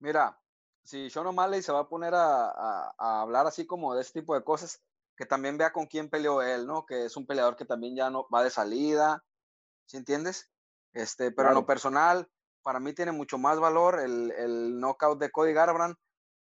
Mira, 0.00 0.38
si 0.82 1.10
Sean 1.10 1.26
O'Malley 1.26 1.62
se 1.62 1.72
va 1.72 1.80
a 1.80 1.88
poner 1.88 2.12
a, 2.14 2.92
hablar 2.98 3.46
así 3.46 3.66
como 3.66 3.94
de 3.94 4.02
este 4.02 4.20
tipo 4.20 4.34
de 4.34 4.44
cosas, 4.44 4.82
que 5.16 5.26
también 5.26 5.56
vea 5.56 5.72
con 5.72 5.86
quién 5.86 6.10
peleó 6.10 6.42
él, 6.42 6.66
¿no? 6.66 6.84
Que 6.84 7.06
es 7.06 7.16
un 7.16 7.26
peleador 7.26 7.56
que 7.56 7.64
también 7.64 7.96
ya 7.96 8.10
no 8.10 8.28
va 8.32 8.44
de 8.44 8.50
salida, 8.50 9.24
¿sí 9.86 9.96
entiendes? 9.96 10.50
Este, 10.92 11.30
pero 11.30 11.48
en 11.48 11.54
lo 11.54 11.66
personal, 11.66 12.28
para 12.62 12.80
mí 12.80 12.92
tiene 12.92 13.12
mucho 13.12 13.38
más 13.38 13.58
valor 13.58 14.00
el, 14.00 14.30
el 14.32 14.78
knockout 14.78 15.18
de 15.18 15.30
Cody 15.30 15.52
Garbrandt 15.52 15.98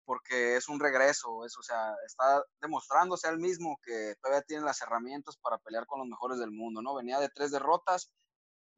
porque 0.09 0.56
es 0.56 0.70
un 0.70 0.80
regreso, 0.80 1.44
es, 1.44 1.54
o 1.59 1.62
sea, 1.62 1.94
está 2.06 2.42
demostrándose 2.62 3.28
él 3.28 3.36
mismo 3.36 3.78
que 3.84 4.14
todavía 4.22 4.40
tiene 4.40 4.64
las 4.64 4.80
herramientas 4.80 5.36
para 5.36 5.59
pelear 5.59 5.84
con 5.84 5.98
los 5.98 6.09
mejores 6.09 6.38
del 6.38 6.50
mundo, 6.50 6.80
¿no? 6.80 6.94
Venía 6.94 7.20
de 7.20 7.28
tres 7.28 7.50
derrotas, 7.50 8.11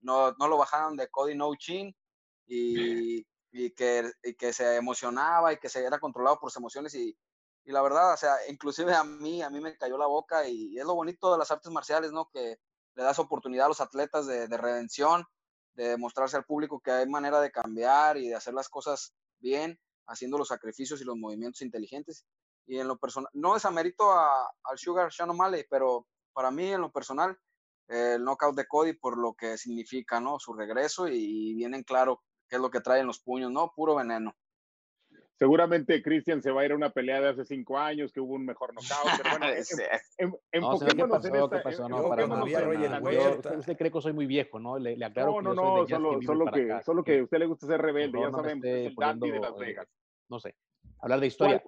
no, 0.01 0.33
no 0.33 0.49
lo 0.49 0.59
bajaron 0.59 0.97
de 0.97 1.07
Cody 1.07 1.37
No 1.37 1.55
Chin 1.55 1.95
y, 2.49 3.25
y, 3.53 3.71
que, 3.77 4.11
y 4.25 4.35
que 4.35 4.53
se 4.53 4.75
emocionaba 4.75 5.53
y 5.53 5.59
que 5.59 5.69
se 5.69 5.85
era 5.85 6.01
controlado 6.01 6.41
por 6.41 6.51
sus 6.51 6.57
emociones 6.57 6.97
y, 6.97 7.17
y 7.65 7.71
la 7.71 7.81
verdad, 7.81 8.15
o 8.15 8.17
sea, 8.17 8.35
inclusive 8.49 8.93
a 8.93 9.05
mí, 9.05 9.41
a 9.41 9.51
mí 9.51 9.61
me 9.61 9.77
cayó 9.77 9.97
la 9.99 10.09
boca 10.09 10.49
y, 10.49 10.77
es 10.77 10.85
lo 10.85 10.97
bonito 10.97 11.31
de 11.31 11.39
las 11.39 11.53
artes 11.53 11.71
marciales, 11.71 12.11
¿no? 12.11 12.29
Que 12.33 12.59
le 12.97 13.03
das 13.05 13.21
oportunidad 13.21 13.67
a 13.67 13.69
los 13.69 13.81
atletas 13.81 14.27
de, 14.27 14.49
redención, 14.49 15.25
de 15.75 15.91
demostrarse 15.91 16.37
al 16.37 16.45
público 16.45 16.81
que 16.81 16.91
hay 16.91 17.09
manera 17.09 17.41
de 17.41 17.53
cambiar 17.53 18.17
y 18.17 18.31
de 18.31 18.35
hacer 18.35 18.53
las 18.53 18.69
cosas 18.69 19.15
bien, 19.39 19.79
haciendo 20.11 20.37
los 20.37 20.49
sacrificios 20.49 21.01
y 21.01 21.05
los 21.05 21.17
movimientos 21.17 21.63
inteligentes. 21.63 22.27
Y 22.67 22.79
en 22.79 22.89
lo 22.89 22.99
personal, 22.99 23.31
no 23.33 23.55
desamerito 23.55 24.11
a, 24.13 24.51
al 24.65 24.79
Sugar 24.79 25.13
Sean 25.13 25.31
O'Malley, 25.31 25.65
pero 25.71 26.07
para 26.33 26.51
mí 26.51 26.73
en 26.73 26.81
lo 26.81 26.93
personal, 26.93 27.37
el 27.89 28.23
knockout 28.23 28.57
de 28.57 28.67
Cody 28.67 28.93
por 28.93 29.19
lo 29.19 29.35
que 29.35 29.57
significa, 29.57 30.21
¿no? 30.21 30.39
Su 30.39 30.53
regreso 30.53 31.09
y, 31.09 31.51
y 31.51 31.55
bien 31.55 31.75
en 31.75 31.83
claro 31.83 32.23
qué 32.49 32.57
es 32.57 32.63
lo 32.63 32.71
que 32.71 32.81
trae 32.81 33.01
en 33.01 33.07
los 33.07 33.21
puños, 33.21 33.51
¿no? 33.51 33.73
Puro 33.75 33.97
veneno. 33.97 34.35
Seguramente 35.41 36.03
Cristian 36.03 36.43
se 36.43 36.51
va 36.51 36.61
a 36.61 36.65
ir 36.67 36.73
a 36.73 36.77
una 36.77 36.91
pelea 36.91 37.19
de 37.19 37.31
hace 37.31 37.47
cinco 37.47 37.79
años 37.79 38.13
que 38.13 38.21
hubo 38.21 38.35
un 38.35 38.45
mejor 38.45 38.75
knockout. 38.75 39.23
Pero 39.23 39.39
bueno, 39.39 39.47
enfoquémonos 40.53 41.25
en 41.25 41.35
esta. 41.35 41.63
Pasó, 41.63 41.89
no, 41.89 42.11
para 42.11 42.27
usted, 42.27 43.57
usted 43.57 43.77
cree 43.79 43.91
que 43.91 44.01
soy 44.03 44.13
muy 44.13 44.27
viejo, 44.27 44.61
¿no? 44.61 44.79
Le, 44.79 44.99
le 44.99 45.05
aclaro 45.07 45.41
no, 45.41 45.55
no, 45.55 45.55
no, 45.55 45.89
solo, 45.89 46.21
solo, 46.21 46.53
que, 46.53 46.83
solo 46.85 47.03
que 47.03 47.21
a 47.21 47.23
usted 47.23 47.39
le 47.39 47.47
gusta 47.47 47.67
ser 47.67 47.81
rebelde, 47.81 48.21
ya 48.21 48.31
sabemos, 48.31 48.67
es 48.67 48.89
el 48.89 48.95
dandy 48.95 49.31
de 49.31 49.41
Las 49.41 49.57
Vegas. 49.57 49.89
No 50.31 50.41
sé, 50.41 50.55
hablar 51.01 51.21
de 51.21 51.27
historia. 51.27 51.63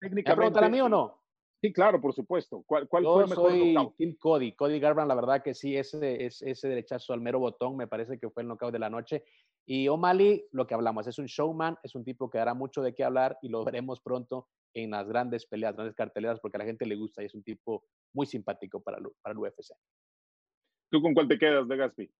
¿Técnicamente? 0.00 0.30
¿Me 0.30 0.36
preguntar 0.36 0.64
a 0.64 0.68
mí 0.68 0.80
o 0.80 0.88
no? 0.88 1.20
Sí, 1.62 1.72
claro, 1.72 2.00
por 2.00 2.14
supuesto. 2.14 2.62
¿Cuál, 2.66 2.88
cuál 2.88 3.04
Yo 3.04 3.12
fue 3.12 3.22
el 3.24 3.28
mejor 3.28 3.50
soy 3.50 3.94
Team 3.98 4.16
Cody. 4.18 4.52
Cody 4.52 4.80
Garbrandt, 4.80 5.08
la 5.08 5.14
verdad 5.14 5.42
que 5.42 5.52
sí, 5.52 5.76
ese, 5.76 6.24
ese, 6.24 6.50
ese 6.50 6.68
derechazo 6.68 7.12
al 7.12 7.20
mero 7.20 7.38
botón 7.38 7.76
me 7.76 7.86
parece 7.86 8.18
que 8.18 8.30
fue 8.30 8.42
el 8.42 8.48
knockout 8.48 8.72
de 8.72 8.78
la 8.78 8.88
noche. 8.88 9.24
Y 9.66 9.86
O'Malley, 9.88 10.46
lo 10.52 10.66
que 10.66 10.74
hablamos, 10.74 11.06
es 11.06 11.18
un 11.18 11.26
showman, 11.26 11.76
es 11.82 11.94
un 11.94 12.02
tipo 12.02 12.30
que 12.30 12.38
dará 12.38 12.54
mucho 12.54 12.80
de 12.80 12.94
qué 12.94 13.04
hablar 13.04 13.38
y 13.42 13.50
lo 13.50 13.62
veremos 13.62 14.00
pronto 14.00 14.48
en 14.72 14.90
las 14.90 15.06
grandes 15.06 15.46
peleas, 15.46 15.74
grandes 15.74 15.94
carteleras, 15.94 16.40
porque 16.40 16.56
a 16.56 16.60
la 16.60 16.64
gente 16.64 16.86
le 16.86 16.96
gusta 16.96 17.22
y 17.22 17.26
es 17.26 17.34
un 17.34 17.42
tipo 17.42 17.84
muy 18.14 18.26
simpático 18.26 18.82
para, 18.82 18.98
para 19.20 19.32
el 19.32 19.38
UFC. 19.38 19.74
¿Tú 20.90 21.02
con 21.02 21.12
cuál 21.12 21.28
te 21.28 21.38
quedas 21.38 21.68
de 21.68 21.76
Gaspi? 21.76 22.10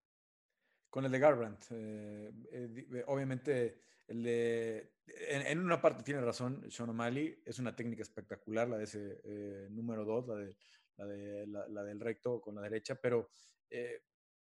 Con 0.90 1.04
el 1.04 1.12
de 1.12 1.18
Garbrandt. 1.18 1.64
Eh, 1.70 2.30
eh, 2.52 2.86
eh, 2.92 3.04
obviamente, 3.06 3.82
el 4.10 4.22
de, 4.22 4.92
en, 5.06 5.58
una 5.58 5.80
parte 5.80 6.02
tiene 6.02 6.20
razón 6.20 6.70
Sean 6.70 6.90
O'Malley, 6.90 7.42
es 7.44 7.58
una 7.58 7.74
técnica 7.74 8.02
espectacular 8.02 8.68
la 8.68 8.78
de 8.78 8.84
ese 8.84 9.68
número 9.70 10.04
2, 10.04 10.28
la, 10.28 10.34
de, 10.36 10.56
la, 10.96 11.06
de, 11.06 11.46
la, 11.46 11.82
del 11.82 12.00
recto 12.00 12.40
con 12.40 12.54
la 12.54 12.62
derecha, 12.62 12.94
pero 12.96 13.30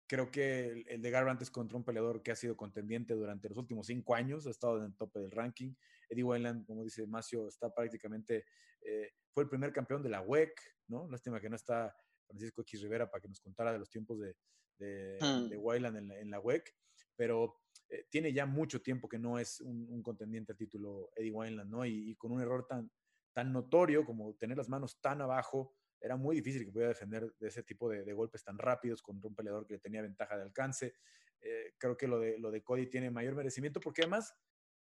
Creo 0.08 0.32
que 0.32 0.86
el, 0.88 1.02
de 1.02 1.12
Garbrandt 1.12 1.42
es 1.42 1.52
contra 1.52 1.78
un 1.78 1.84
peleador 1.84 2.24
que 2.24 2.32
ha 2.32 2.36
sido 2.36 2.56
contendiente 2.56 3.14
durante 3.14 3.50
los 3.50 3.58
últimos 3.58 3.88
cinco 3.88 4.16
años, 4.16 4.48
ha 4.48 4.52
estado 4.52 4.78
en 4.78 4.86
el 4.86 4.96
tope 4.96 5.20
del 5.20 5.32
ranking. 5.32 5.74
Eddie 6.10 6.24
Wayland, 6.24 6.66
como 6.66 6.86
dice 6.86 7.06
Macio, 7.06 7.50
está 7.50 7.74
prácticamente, 7.74 8.46
eh, 8.82 9.12
fue 9.34 9.44
el 9.44 9.50
primer 9.50 9.74
campeón 9.74 10.02
de 10.02 10.10
la 10.10 10.22
WEC, 10.22 10.54
¿no? 10.88 11.10
Lástima 11.10 11.42
que 11.42 11.50
no 11.50 11.58
está 11.58 11.94
Francisco 12.26 12.62
X 12.62 12.82
Rivera 12.82 13.12
para 13.12 13.22
que 13.22 13.28
nos 13.28 13.42
contara 13.42 13.74
de 13.74 13.80
los 13.80 13.90
tiempos 13.90 14.18
de, 14.22 14.38
de, 14.78 15.18
hmm. 15.20 15.60
Wayland 15.60 16.12
en 16.14 16.30
la, 16.30 16.40
WEC, 16.40 16.74
pero 17.18 17.58
eh, 17.90 18.06
tiene 18.10 18.32
ya 18.32 18.46
mucho 18.46 18.82
tiempo 18.82 19.10
que 19.10 19.20
no 19.20 19.38
es 19.40 19.60
un, 19.60 20.02
contendiente 20.02 20.54
al 20.54 20.58
título 20.58 21.10
Eddie 21.16 21.32
Wayland, 21.32 21.70
¿no? 21.70 21.86
Y, 21.86 22.12
y, 22.12 22.16
con 22.16 22.32
un 22.32 22.42
error 22.42 22.66
tan, 22.66 22.90
tan 23.34 23.52
notorio 23.52 24.06
como 24.06 24.36
tener 24.36 24.56
las 24.56 24.70
manos 24.70 25.02
tan 25.02 25.22
abajo 25.22 25.76
era 26.00 26.16
muy 26.16 26.36
difícil 26.38 26.66
que 26.66 26.72
pudiera 26.72 26.90
defender 26.90 27.34
de 27.40 27.48
ese 27.48 27.64
tipo 27.64 27.90
de, 27.90 28.14
golpes 28.14 28.44
tan 28.44 28.58
rápidos 28.58 29.02
contra 29.02 29.28
un 29.28 29.36
peleador 29.36 29.66
que 29.66 29.80
tenía 29.80 30.02
ventaja 30.02 30.38
de 30.38 30.44
alcance. 30.44 30.96
Eh, 31.42 31.74
creo 31.78 31.98
que 31.98 32.08
lo 32.08 32.20
de, 32.20 32.38
lo 32.38 32.52
de 32.52 32.64
Cody 32.64 32.88
tiene 32.88 33.12
mayor 33.12 33.36
merecimiento 33.36 33.80
porque 33.80 34.02
además 34.02 34.34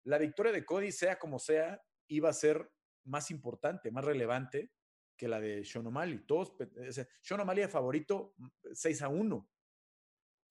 la 0.04 0.18
victoria 0.18 0.52
de 0.52 0.64
Cody, 0.64 0.92
sea 0.92 1.18
como 1.18 1.38
sea, 1.38 1.82
iba 2.08 2.28
a 2.28 2.32
ser 2.32 2.70
más 3.04 3.30
importante, 3.30 3.90
más 3.90 4.04
relevante 4.04 4.72
que 5.16 5.28
la 5.28 5.40
de 5.40 5.64
Sean 5.64 5.86
O'Malley. 5.86 6.24
Todos, 6.26 6.54
Sean 7.20 7.40
O'Malley 7.40 7.68
favorito 7.68 8.34
6 8.72 9.00
mm, 9.00 9.04
a 9.04 9.08
1. 9.08 9.50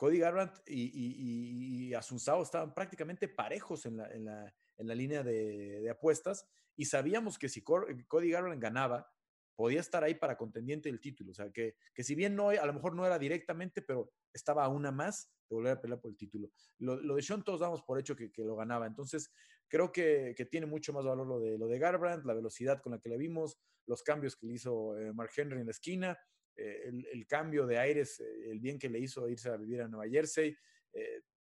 Cody 0.02 0.18
Garbrandt 0.18 0.64
y, 0.66 1.91
y, 1.91 1.93
estaban 1.93 2.74
prácticamente 2.74 3.28
parejos 3.28 3.86
en 3.86 3.97
la, 3.97 4.95
línea 4.95 5.22
de, 5.22 5.88
apuestas 5.91 6.47
y 6.76 6.86
sabíamos 6.86 7.38
que 7.38 7.47
si 7.47 7.62
Cody 7.62 8.32
Garbrandt 8.32 8.60
ganaba, 8.60 9.08
podía 9.56 9.80
estar 9.80 10.04
ahí 10.04 10.16
para 10.16 10.38
contendiente 10.38 10.89
del 10.89 10.99
título. 10.99 11.30
O 11.30 11.36
sea, 11.36 11.52
que, 11.52 11.76
si 11.97 12.16
bien 12.16 12.36
no, 12.36 12.49
a 12.49 12.66
lo 12.66 12.74
mejor 12.74 12.95
no 12.95 13.06
era 13.06 13.20
directamente, 13.20 13.84
pero 13.84 14.12
estaba 14.34 14.66
a 14.66 14.70
una 14.70 14.91
más 14.91 15.30
de 15.47 15.56
volver 15.56 15.74
a 15.74 15.80
pelear 15.80 16.02
por 16.02 16.10
el 16.10 16.18
título. 16.18 16.49
Lo, 16.80 17.16
de 17.16 17.22
Sean 17.22 17.43
todos 17.43 17.60
damos 17.60 17.84
por 17.84 17.99
hecho 17.99 18.16
que, 18.16 18.32
lo 18.38 18.56
ganaba. 18.56 18.88
Entonces, 18.88 19.32
creo 19.68 19.91
que, 19.91 20.34
que, 20.36 20.45
tiene 20.45 20.66
mucho 20.66 20.93
más 20.93 21.06
valor 21.06 21.28
lo 21.28 21.39
de, 21.39 21.60
lo 21.60 21.68
de 21.68 21.78
Garbrandt, 21.78 22.26
la 22.26 22.34
velocidad 22.34 22.82
con 22.82 22.93
la 22.93 22.99
que 22.99 23.10
le 23.10 23.20
vimos, 23.20 23.60
los 23.86 24.02
cambios 24.02 24.36
que 24.36 24.47
le 24.47 24.54
hizo 24.54 24.97
eh, 24.97 25.14
Mark 25.14 25.30
Henry 25.38 25.60
en 25.60 25.68
la 25.68 25.72
esquina, 25.72 26.18
eh, 26.56 26.84
el, 26.86 27.06
el, 27.12 27.26
cambio 27.28 27.66
de 27.66 27.78
aires, 27.78 28.20
eh, 28.20 28.52
el 28.52 28.60
bien 28.60 28.78
que 28.78 28.89
le 28.89 28.99
hizo 28.99 29.28
irse 29.28 29.49
a 29.49 29.58
vivir 29.58 29.82
a 29.82 29.88
Nueva 29.88 30.10
Jersey, 30.10 30.56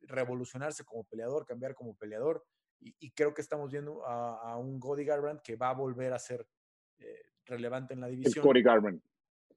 revolucionarse 0.01 0.83
como 0.85 1.03
peleador, 1.05 1.45
cambiar 1.45 1.73
como 1.73 1.95
peleador. 1.95 2.45
Y, 2.79 2.95
y 2.99 3.11
creo 3.11 3.33
que 3.33 3.41
estamos 3.41 3.71
viendo 3.71 4.05
a, 4.05 4.53
a 4.53 4.57
un 4.57 4.79
Cody 4.79 5.03
Garbrandt 5.03 5.41
que 5.41 5.55
va 5.55 5.71
a 5.71 5.73
volver 5.73 6.13
a 6.13 6.19
ser 6.19 6.47
relevante 7.45 7.93
en 7.93 8.01
la 8.01 8.07
división. 8.07 8.43
Cody 8.43 8.61
Garman. 8.61 9.01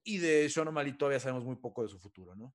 Y 0.05 0.18
de 0.18 0.48
Sean 0.48 0.68
O'Malley 0.68 0.96
todavía 0.96 1.20
sabemos 1.20 1.44
muy 1.44 1.57
poco 1.57 1.82
de 1.82 1.88
su 1.88 1.98
futuro, 1.98 2.34
¿no? 2.34 2.55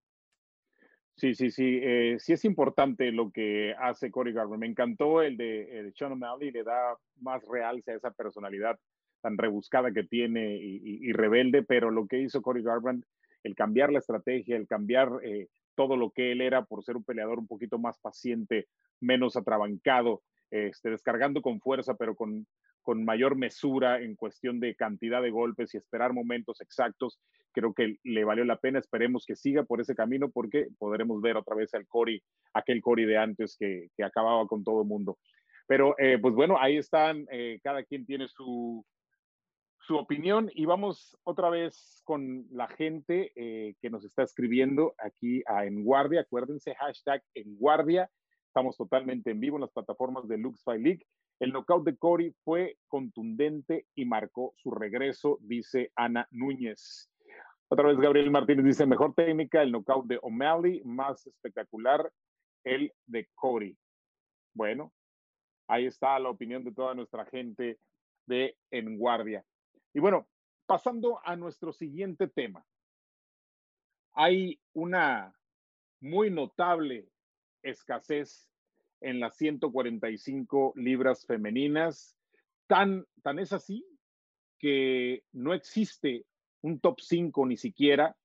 Sí, 1.16 1.34
sí, 1.34 1.50
sí. 1.50 1.80
Eh, 1.82 2.18
sí 2.20 2.34
es 2.34 2.46
importante 2.46 3.12
lo 3.12 3.32
que 3.32 3.74
hace 3.80 4.12
Cody 4.12 4.34
Garman. 4.34 4.60
Me 4.60 4.68
encantó 4.68 5.22
el 5.22 5.38
de, 5.38 5.80
el 5.80 5.94
Sean 5.96 6.12
O'Malley, 6.12 6.52
le 6.52 6.64
da 6.64 6.98
más 7.22 7.44
realce 7.46 7.92
a 7.92 7.96
esa 7.96 8.12
personalidad 8.12 8.80
tan 9.22 9.38
rebuscada 9.38 9.92
que 9.92 10.04
tiene 10.04 10.58
y, 10.58 11.12
rebelde, 11.12 11.64
pero 11.64 11.92
lo 11.92 12.08
que 12.08 12.20
hizo 12.20 12.42
Cody 12.42 12.62
Garbrandt, 12.62 13.06
el 13.44 13.56
cambiar 13.56 13.92
la 13.92 14.00
estrategia, 14.00 14.58
el 14.58 14.68
cambiar 14.68 15.10
eh, 15.24 15.48
todo 15.76 15.96
lo 15.96 16.12
que 16.12 16.32
él 16.32 16.42
era 16.42 16.66
por 16.66 16.84
ser 16.84 16.98
un 16.98 17.04
peleador 17.04 17.40
un 17.40 17.48
poquito 17.48 17.78
más 17.78 18.00
paciente, 18.00 18.68
menos 19.00 19.36
atrabancado, 19.36 20.22
este, 20.50 20.90
descargando 20.90 21.42
con 21.42 21.60
fuerza, 21.60 21.96
pero 21.96 22.16
con, 22.16 22.48
con 22.88 23.04
mayor 23.04 23.36
mesura 23.36 24.02
en 24.02 24.16
cuestión 24.16 24.62
de 24.62 24.74
cantidad 24.74 25.22
de 25.22 25.30
golpes 25.30 25.74
y 25.74 25.78
esperar 25.78 26.14
momentos 26.14 26.62
exactos. 26.62 27.20
Creo 27.52 27.74
que 27.74 27.98
le 28.04 28.24
valió 28.24 28.46
la 28.46 28.60
pena. 28.60 28.80
Esperemos 28.80 29.26
que 29.26 29.36
siga 29.36 29.64
por 29.64 29.82
ese 29.82 29.94
camino 29.94 30.30
porque 30.30 30.68
podremos 30.80 31.22
ver 31.22 31.36
otra 31.36 31.54
vez 31.54 31.74
al 31.74 31.86
Cory, 31.86 32.24
aquel 32.54 32.82
Cory 32.82 33.04
de 33.04 33.18
antes 33.18 33.58
que, 33.60 33.90
acababa 34.02 34.48
con 34.48 34.64
todo 34.64 34.86
mundo. 34.86 35.18
Pero 35.68 35.96
eh, 36.00 36.18
pues 36.18 36.34
bueno, 36.34 36.58
ahí 36.62 36.78
están, 36.78 37.28
eh, 37.30 37.60
cada 37.62 37.84
quien 37.84 38.06
tiene 38.06 38.30
su, 38.30 38.86
su 39.88 39.96
opinión 39.96 40.52
y 40.54 40.66
vamos 40.66 41.18
otra 41.24 41.50
vez 41.50 42.02
con 42.04 42.46
la 42.52 42.68
gente 42.68 43.32
eh, 43.36 43.76
que 43.82 43.90
nos 43.90 44.04
está 44.04 44.24
escribiendo 44.24 44.94
aquí 44.98 45.44
a 45.48 45.66
En 45.66 45.86
Guardia. 45.86 46.22
Acuérdense, 46.22 46.76
hashtag 46.76 47.24
En 47.34 47.58
Guardia. 47.58 48.12
Estamos 48.48 48.76
totalmente 48.76 49.32
en 49.32 49.40
vivo 49.40 49.56
en 49.56 49.62
las 49.62 49.72
plataformas 49.72 50.28
de 50.28 50.38
Lux 50.38 50.62
Fight 50.62 50.82
League. 50.82 51.08
El 51.40 51.54
knockout 51.54 51.86
de 51.86 51.96
Cory 51.96 52.36
fue 52.44 52.78
contundente 52.90 53.86
y 53.96 54.04
marcó 54.04 54.54
su 54.58 54.72
regreso, 54.72 55.38
dice 55.40 55.94
Ana 55.96 56.28
Núñez. 56.32 57.10
Otra 57.70 57.88
vez 57.88 57.98
Gabriel 57.98 58.30
Martínez 58.30 58.66
dice, 58.66 58.86
mejor 58.86 59.14
técnica, 59.14 59.62
el 59.62 59.72
knockout 59.72 60.06
de 60.08 60.20
O'Malley, 60.22 60.82
más 60.84 61.26
espectacular 61.26 62.12
el 62.66 62.92
de 63.06 63.30
Cory. 63.36 63.78
Bueno, 64.54 64.92
ahí 65.70 65.86
está 65.86 66.20
la 66.20 66.30
opinión 66.30 66.66
de 66.66 66.74
toda 66.74 66.94
nuestra 66.94 67.26
gente 67.26 67.80
de 68.26 68.58
En 68.70 68.98
Guardia. 68.98 69.46
Y 69.98 70.00
bueno, 70.00 70.28
pasando 70.68 71.20
a 71.26 71.36
nuestro 71.36 71.74
siguiente 71.74 72.28
tema. 72.28 72.64
Hay 74.14 74.62
una 74.74 75.36
muy 76.02 76.30
notable 76.30 77.10
escasez 77.64 78.48
en 79.02 79.20
las 79.20 79.36
145 79.38 80.74
libras 80.76 81.26
femeninas. 81.26 82.16
Tan, 82.68 83.08
tan 83.24 83.40
es 83.40 83.54
así 83.54 83.84
que 84.60 85.24
no 85.32 85.56
existe 85.56 86.28
un 86.62 86.80
top 86.80 87.00
5 87.02 87.48
ni 87.48 87.58
siquiera, 87.58 88.16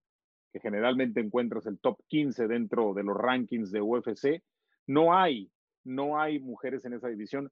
que 0.53 0.61
generalmente 0.61 1.21
encuentras 1.21 1.65
el 1.65 1.81
top 1.81 2.03
15 2.09 2.49
dentro 2.49 2.93
de 2.93 3.03
los 3.03 3.17
rankings 3.17 3.73
de 3.73 3.81
UFC. 3.81 4.43
No 4.87 5.17
hay, 5.17 5.51
no 5.85 6.21
hay 6.21 6.39
mujeres 6.39 6.85
en 6.85 6.93
esa 6.93 7.09
división. 7.09 7.51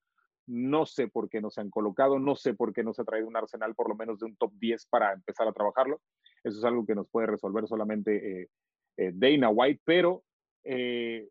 No 0.50 0.84
sé 0.84 1.08
por 1.08 1.28
qué 1.28 1.40
no 1.40 1.50
se 1.50 1.60
han 1.60 1.70
colocado, 1.70 2.18
no 2.18 2.34
sé 2.34 2.54
por 2.54 2.72
qué 2.72 2.82
no 2.82 2.92
se 2.92 3.02
ha 3.02 3.04
traído 3.04 3.28
un 3.28 3.36
arsenal 3.36 3.74
por 3.74 3.88
lo 3.88 3.94
menos 3.94 4.18
de 4.18 4.26
un 4.26 4.36
top 4.36 4.52
10 4.54 4.86
para 4.86 5.12
empezar 5.12 5.46
a 5.46 5.52
trabajarlo. 5.52 6.00
Eso 6.42 6.58
es 6.58 6.64
algo 6.64 6.84
que 6.84 6.94
nos 6.94 7.08
puede 7.08 7.28
resolver 7.28 7.66
solamente 7.66 8.42
eh, 8.42 8.48
eh, 8.96 9.12
Dana 9.14 9.50
White, 9.50 9.82
pero 9.84 10.24
eh, 10.64 11.28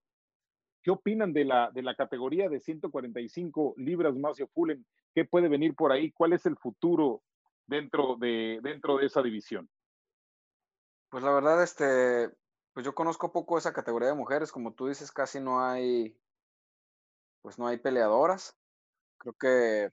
¿Qué 0.82 0.92
opinan 0.92 1.34
de 1.34 1.46
la, 1.46 1.72
de 1.72 1.82
la 1.82 1.96
categoría 1.96 2.48
de 2.48 2.60
145 2.60 3.76
libras 3.78 4.16
Macio 4.16 4.48
Fullen? 4.48 4.86
¿Qué 5.14 5.26
puede 5.26 5.50
venir 5.50 5.76
por 5.76 5.92
ahí? 5.92 6.12
¿Cuál 6.12 6.34
es 6.34 6.46
el 6.46 6.56
futuro 6.56 7.22
dentro 7.68 8.16
de, 8.16 8.60
dentro 8.64 8.98
de 8.98 9.08
esa 9.08 9.22
división? 9.22 9.70
Pues 11.10 11.24
la 11.24 11.34
verdad, 11.34 11.62
este, 11.62 12.30
pues 12.74 12.86
yo 12.86 12.96
conozco 12.96 13.32
poco 13.32 13.58
esa 13.58 13.74
categoría 13.74 14.10
de 14.10 14.16
mujeres, 14.16 14.52
como 14.52 14.74
tú 14.74 14.88
dices, 14.88 15.12
casi 15.12 15.42
no 15.42 15.64
hay, 15.66 16.18
pues 17.42 17.60
no 17.60 17.68
hay 17.68 17.78
peleadoras. 17.78 18.58
Creo 19.20 19.34
que 19.34 19.92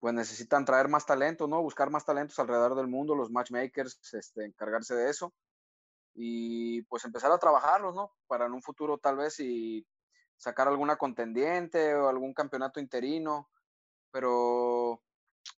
pues 0.00 0.14
necesitan 0.14 0.64
traer 0.64 0.88
más 0.88 1.06
talento, 1.06 1.46
¿no? 1.46 1.62
Buscar 1.62 1.90
más 1.90 2.04
talentos 2.04 2.38
alrededor 2.38 2.74
del 2.74 2.88
mundo, 2.88 3.14
los 3.14 3.30
matchmakers, 3.30 3.98
este, 4.14 4.44
encargarse 4.44 4.94
de 4.94 5.10
eso 5.10 5.32
y 6.14 6.82
pues 6.82 7.04
empezar 7.04 7.32
a 7.32 7.38
trabajarlos, 7.38 7.94
¿no? 7.94 8.14
Para 8.26 8.46
en 8.46 8.52
un 8.52 8.62
futuro 8.62 8.98
tal 8.98 9.16
vez 9.16 9.40
y 9.40 9.86
sacar 10.36 10.68
alguna 10.68 10.96
contendiente 10.96 11.94
o 11.94 12.08
algún 12.08 12.34
campeonato 12.34 12.80
interino, 12.80 13.50
pero 14.10 15.02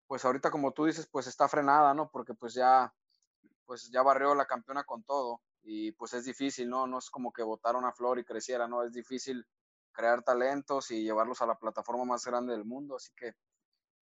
pues 0.06 0.24
ahorita 0.24 0.50
como 0.50 0.72
tú 0.72 0.86
dices, 0.86 1.08
pues 1.10 1.26
está 1.26 1.48
frenada, 1.48 1.94
¿no? 1.94 2.10
Porque 2.10 2.34
pues 2.34 2.54
ya, 2.54 2.94
pues 3.66 3.90
ya 3.90 4.02
barrió 4.02 4.34
la 4.34 4.46
campeona 4.46 4.84
con 4.84 5.02
todo 5.02 5.40
y 5.62 5.92
pues 5.92 6.14
es 6.14 6.24
difícil, 6.24 6.68
¿no? 6.68 6.86
No 6.86 6.98
es 6.98 7.10
como 7.10 7.32
que 7.32 7.42
votara 7.42 7.78
una 7.78 7.92
flor 7.92 8.18
y 8.18 8.24
creciera, 8.24 8.68
¿no? 8.68 8.82
Es 8.84 8.92
difícil 8.92 9.46
crear 9.94 10.22
talentos 10.22 10.90
y 10.90 11.02
llevarlos 11.02 11.40
a 11.40 11.46
la 11.46 11.58
plataforma 11.58 12.04
más 12.04 12.26
grande 12.26 12.52
del 12.52 12.64
mundo, 12.64 12.96
así 12.96 13.12
que 13.16 13.32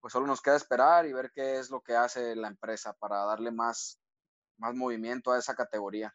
pues 0.01 0.11
solo 0.11 0.27
nos 0.27 0.41
queda 0.41 0.57
esperar 0.57 1.05
y 1.05 1.13
ver 1.13 1.31
qué 1.33 1.59
es 1.59 1.69
lo 1.69 1.79
que 1.79 1.95
hace 1.95 2.35
la 2.35 2.49
empresa 2.49 2.93
para 2.99 3.23
darle 3.23 3.51
más, 3.51 4.01
más 4.57 4.75
movimiento 4.75 5.31
a 5.31 5.39
esa 5.39 5.55
categoría. 5.55 6.13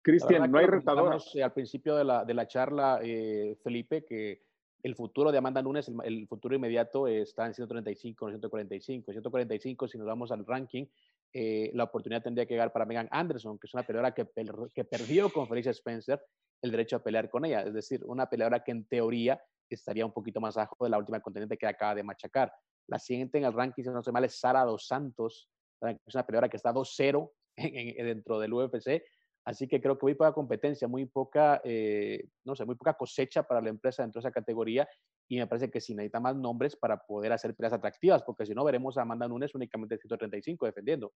Cristian, 0.00 0.50
no 0.50 0.58
hay 0.58 0.66
retadores. 0.66 1.30
Eh, 1.34 1.42
al 1.42 1.52
principio 1.52 1.94
de 1.94 2.04
la, 2.04 2.24
de 2.24 2.32
la 2.32 2.46
charla, 2.48 3.00
eh, 3.02 3.58
Felipe, 3.62 4.04
que 4.06 4.42
el 4.82 4.94
futuro 4.94 5.30
de 5.30 5.38
Amanda 5.38 5.60
Nunes, 5.60 5.90
el, 6.04 6.26
futuro 6.26 6.54
inmediato 6.54 7.06
está 7.06 7.46
en 7.46 7.52
135, 7.52 8.28
en 8.28 8.32
145. 8.34 9.12
145, 9.12 9.88
si 9.88 9.98
nos 9.98 10.06
vamos 10.06 10.32
al 10.32 10.46
ranking, 10.46 10.86
eh, 11.32 11.70
la 11.74 11.84
oportunidad 11.84 12.22
tendría 12.22 12.46
que 12.46 12.54
llegar 12.54 12.72
para 12.72 12.84
Megan 12.84 13.08
Anderson, 13.10 13.58
que 13.58 13.66
es 13.66 13.74
una 13.74 13.82
peleadora 13.82 14.12
que, 14.12 14.26
que 14.74 14.84
perdió 14.84 15.30
con 15.30 15.48
Felicia 15.48 15.70
Spencer 15.70 16.20
el 16.62 16.70
derecho 16.70 16.96
a 16.96 17.02
pelear 17.02 17.30
con 17.30 17.44
ella. 17.44 17.62
Es 17.62 17.74
decir, 17.74 18.04
una 18.04 18.28
peleadora 18.28 18.62
que 18.62 18.72
en 18.72 18.84
teoría 18.86 19.40
estaría 19.68 20.04
un 20.04 20.12
poquito 20.12 20.40
más 20.40 20.56
abajo 20.56 20.84
de 20.84 20.90
la 20.90 20.98
última 20.98 21.20
contendiente 21.20 21.56
que 21.56 21.66
acaba 21.66 21.94
de 21.94 22.02
machacar. 22.02 22.52
La 22.88 22.98
siguiente 22.98 23.38
en 23.38 23.44
el 23.44 23.52
ranking, 23.52 23.84
si 23.84 23.90
no 23.90 24.02
se 24.02 24.12
mal, 24.12 24.24
es 24.24 24.38
Sara 24.38 24.64
Dos 24.64 24.86
Santos, 24.86 25.48
es 25.80 26.14
una 26.14 26.26
peleadora 26.26 26.48
que 26.48 26.56
está 26.56 26.72
2-0 26.72 27.30
dentro 27.56 28.38
del 28.38 28.52
UFC 28.52 29.02
Así 29.44 29.66
que 29.66 29.80
creo 29.80 29.98
que 29.98 30.04
muy 30.04 30.14
poca 30.14 30.32
competencia, 30.32 30.86
muy 30.86 31.06
poca, 31.06 31.60
eh, 31.64 32.28
no 32.44 32.54
sé, 32.54 32.64
muy 32.64 32.74
poca 32.74 32.94
cosecha 32.94 33.42
para 33.42 33.60
la 33.60 33.70
empresa 33.70 34.02
dentro 34.02 34.20
de 34.20 34.28
esa 34.28 34.32
categoría 34.32 34.88
y 35.30 35.38
me 35.38 35.46
parece 35.46 35.70
que 35.70 35.80
sí 35.80 35.94
necesita 35.94 36.18
más 36.18 36.34
nombres 36.34 36.74
para 36.74 37.06
poder 37.06 37.32
hacer 37.32 37.54
peleas 37.54 37.72
atractivas, 37.72 38.24
porque 38.24 38.44
si 38.44 38.52
no 38.52 38.64
veremos 38.64 38.98
a 38.98 39.02
Amanda 39.02 39.28
Nunes 39.28 39.54
únicamente 39.54 39.96
135 39.96 40.66
defendiendo. 40.66 41.12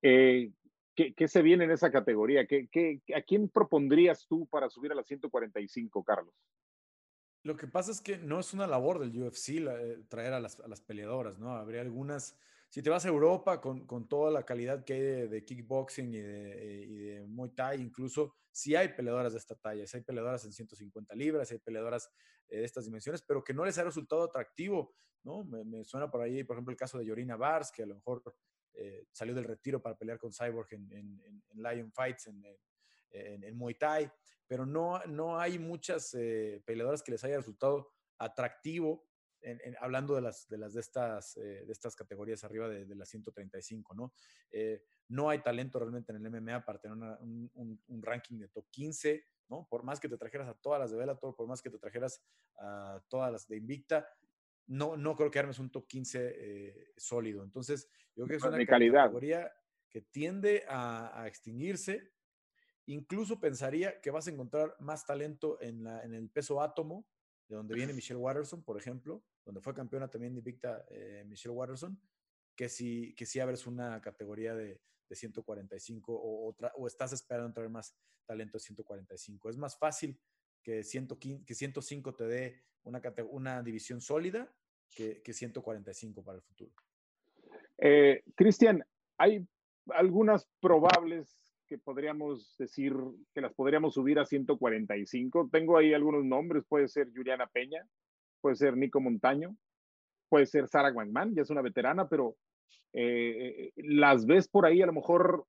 Eh, 0.00 0.50
¿qué, 0.94 1.28
se 1.28 1.42
viene 1.42 1.64
en 1.64 1.72
esa 1.72 1.92
categoría? 1.92 2.46
¿Qué, 2.46 3.02
a 3.14 3.20
quién 3.20 3.50
propondrías 3.50 4.26
tú 4.26 4.46
para 4.46 4.70
subir 4.70 4.92
a 4.92 4.94
la 4.94 5.04
145, 5.04 6.02
Carlos? 6.02 6.34
Lo 7.42 7.54
que 7.54 7.66
pasa 7.66 7.90
es 7.90 8.00
que 8.00 8.16
no 8.16 8.40
es 8.40 8.54
una 8.54 8.66
labor 8.66 8.98
del 8.98 9.22
UFC 9.22 9.50
eh, 9.50 9.98
traer 10.08 10.32
a 10.32 10.40
las, 10.40 10.58
a 10.60 10.68
las 10.68 10.80
peleadoras, 10.80 11.38
¿no? 11.38 11.52
Habría 11.52 11.82
algunas 11.82 12.38
si 12.68 12.82
te 12.82 12.90
vas 12.90 13.04
a 13.04 13.08
Europa 13.08 13.60
con, 13.60 13.86
con 13.86 14.08
toda 14.08 14.30
la 14.30 14.44
calidad 14.44 14.84
que 14.84 14.92
hay 14.92 15.00
de, 15.28 15.44
kickboxing 15.44 16.14
y 16.14 16.20
de, 16.20 17.24
Muay 17.26 17.50
Thai, 17.50 17.80
incluso 17.80 18.34
si 18.50 18.76
hay 18.76 18.88
peleadoras 18.88 19.32
de 19.32 19.38
esta 19.38 19.54
talla, 19.54 19.86
si 19.86 19.96
hay 19.96 20.02
peleadoras 20.02 20.44
en 20.44 20.52
150 20.52 21.14
libras, 21.14 21.48
si 21.48 21.54
hay 21.54 21.60
peleadoras 21.60 22.10
eh, 22.48 22.58
de 22.58 22.64
estas 22.64 22.84
dimensiones, 22.84 23.22
pero 23.22 23.42
que 23.42 23.54
no 23.54 23.64
les 23.64 23.78
ha 23.78 23.84
resultado 23.84 24.22
atractivo, 24.22 24.94
¿no? 25.22 25.44
Me, 25.44 25.84
suena 25.84 26.10
por 26.10 26.20
ahí, 26.20 26.44
por 26.44 26.56
ejemplo, 26.56 26.72
el 26.72 26.76
caso 26.76 26.98
de 26.98 27.06
Yorina 27.06 27.36
Bars, 27.36 27.72
que 27.72 27.84
a 27.84 27.86
lo 27.86 27.94
mejor 27.94 28.22
eh, 28.74 29.06
salió 29.12 29.34
del 29.34 29.44
retiro 29.44 29.80
para 29.80 29.96
pelear 29.96 30.18
con 30.18 30.32
Cyborg 30.32 30.68
en, 30.72 30.92
en, 30.92 31.42
Lion 31.54 31.90
Fights, 31.92 32.26
en, 32.26 32.44
en, 33.10 33.56
Muay 33.56 33.74
Thai, 33.76 34.10
pero 34.46 34.66
no, 34.66 34.98
no 35.06 35.40
hay 35.40 35.58
muchas 35.58 36.14
eh, 36.14 36.62
peleadoras 36.66 37.02
que 37.02 37.12
les 37.12 37.24
haya 37.24 37.38
resultado 37.38 37.92
atractivo 38.18 39.07
hablando 39.80 40.14
de 40.14 40.22
las 40.22 40.48
de, 40.48 40.58
las 40.58 40.74
de, 40.74 40.80
estas, 40.80 41.36
eh, 41.36 41.64
de 41.64 41.72
estas 41.72 41.94
categorías 41.94 42.44
arriba 42.44 42.68
de, 42.68 42.84
de 42.84 42.94
las 42.94 43.08
135, 43.08 43.94
¿no? 43.94 44.12
Eh, 44.50 44.82
no 45.08 45.30
hay 45.30 45.40
talento 45.42 45.78
realmente 45.78 46.12
en 46.12 46.24
el 46.24 46.30
MMA 46.30 46.64
para 46.64 46.78
tener 46.78 46.96
un, 46.96 47.80
un, 47.86 48.02
ranking 48.02 48.38
de 48.38 48.48
top 48.48 48.66
15, 48.70 49.24
¿no? 49.48 49.66
Por 49.70 49.84
más 49.84 50.00
que 50.00 50.08
te 50.08 50.18
trajeras 50.18 50.48
a 50.48 50.54
todas 50.54 50.80
las 50.80 50.90
de 50.90 50.98
Bellator, 50.98 51.34
por 51.34 51.46
más 51.46 51.62
que 51.62 51.70
te 51.70 51.78
trajeras 51.78 52.22
a 52.58 53.02
todas 53.08 53.32
las 53.32 53.48
de 53.48 53.56
Invicta, 53.56 54.06
no, 54.66 54.96
no 54.96 55.16
creo 55.16 55.30
que 55.30 55.38
armes 55.38 55.58
un 55.58 55.70
top 55.70 55.86
15 55.86 56.34
eh, 56.36 56.92
sólido. 56.96 57.42
Entonces, 57.42 57.90
yo 58.14 58.26
creo 58.26 58.38
que 58.38 58.46
es 58.46 58.52
una 58.52 58.66
categoría 58.66 59.50
que 59.88 60.02
tiende 60.02 60.64
a, 60.68 61.22
a, 61.22 61.26
extinguirse. 61.26 62.12
Incluso 62.86 63.40
pensaría 63.40 64.00
que 64.00 64.10
vas 64.10 64.26
a 64.26 64.30
encontrar 64.30 64.76
más 64.78 65.06
talento 65.06 65.58
en, 65.60 65.84
la, 65.84 66.02
en 66.02 66.14
el 66.14 66.28
peso 66.28 66.60
átomo, 66.60 67.06
de 67.48 67.56
donde 67.56 67.74
viene 67.74 67.92
Michelle 67.92 68.20
Watterson, 68.20 68.62
por 68.62 68.78
ejemplo, 68.78 69.24
donde 69.44 69.60
fue 69.60 69.74
campeona 69.74 70.08
también 70.08 70.36
invicta 70.36 70.84
eh, 70.90 71.24
Michelle 71.26 71.54
Watterson, 71.54 71.98
que 72.54 72.68
si, 72.68 73.14
que 73.14 73.24
si 73.24 73.40
abres 73.40 73.66
una 73.66 74.00
categoría 74.00 74.54
de, 74.54 74.80
de 75.08 75.16
145 75.16 76.12
o, 76.12 76.48
otra, 76.48 76.72
o 76.76 76.86
estás 76.86 77.12
esperando 77.12 77.52
traer 77.54 77.70
más 77.70 77.96
talento 78.26 78.58
de 78.58 78.60
145. 78.60 79.48
Es 79.48 79.56
más 79.56 79.78
fácil 79.78 80.20
que, 80.62 80.84
115, 80.84 81.44
que 81.44 81.54
105 81.54 82.14
te 82.14 82.24
dé 82.24 82.62
una, 82.82 83.00
una 83.30 83.62
división 83.62 84.00
sólida 84.00 84.52
que, 84.90 85.22
que 85.22 85.32
145 85.32 86.22
para 86.22 86.36
el 86.36 86.42
futuro. 86.42 86.72
Eh, 87.78 88.22
Cristian, 88.34 88.84
hay 89.16 89.46
algunas 89.88 90.46
probables 90.60 91.38
que 91.68 91.78
podríamos 91.78 92.56
decir 92.58 92.94
que 93.34 93.40
las 93.40 93.52
podríamos 93.52 93.94
subir 93.94 94.18
a 94.18 94.24
145. 94.24 95.50
Tengo 95.52 95.76
ahí 95.76 95.92
algunos 95.92 96.24
nombres, 96.24 96.64
puede 96.68 96.88
ser 96.88 97.12
Juliana 97.14 97.46
Peña, 97.46 97.86
puede 98.40 98.56
ser 98.56 98.76
Nico 98.76 99.00
Montaño, 99.00 99.54
puede 100.28 100.46
ser 100.46 100.66
Sara 100.68 100.92
Wangman, 100.92 101.34
ya 101.34 101.42
es 101.42 101.50
una 101.50 101.62
veterana, 101.62 102.08
pero 102.08 102.36
eh, 102.92 103.70
las 103.76 104.26
ves 104.26 104.48
por 104.48 104.66
ahí 104.66 104.82
a 104.82 104.86
lo 104.86 104.94
mejor 104.94 105.44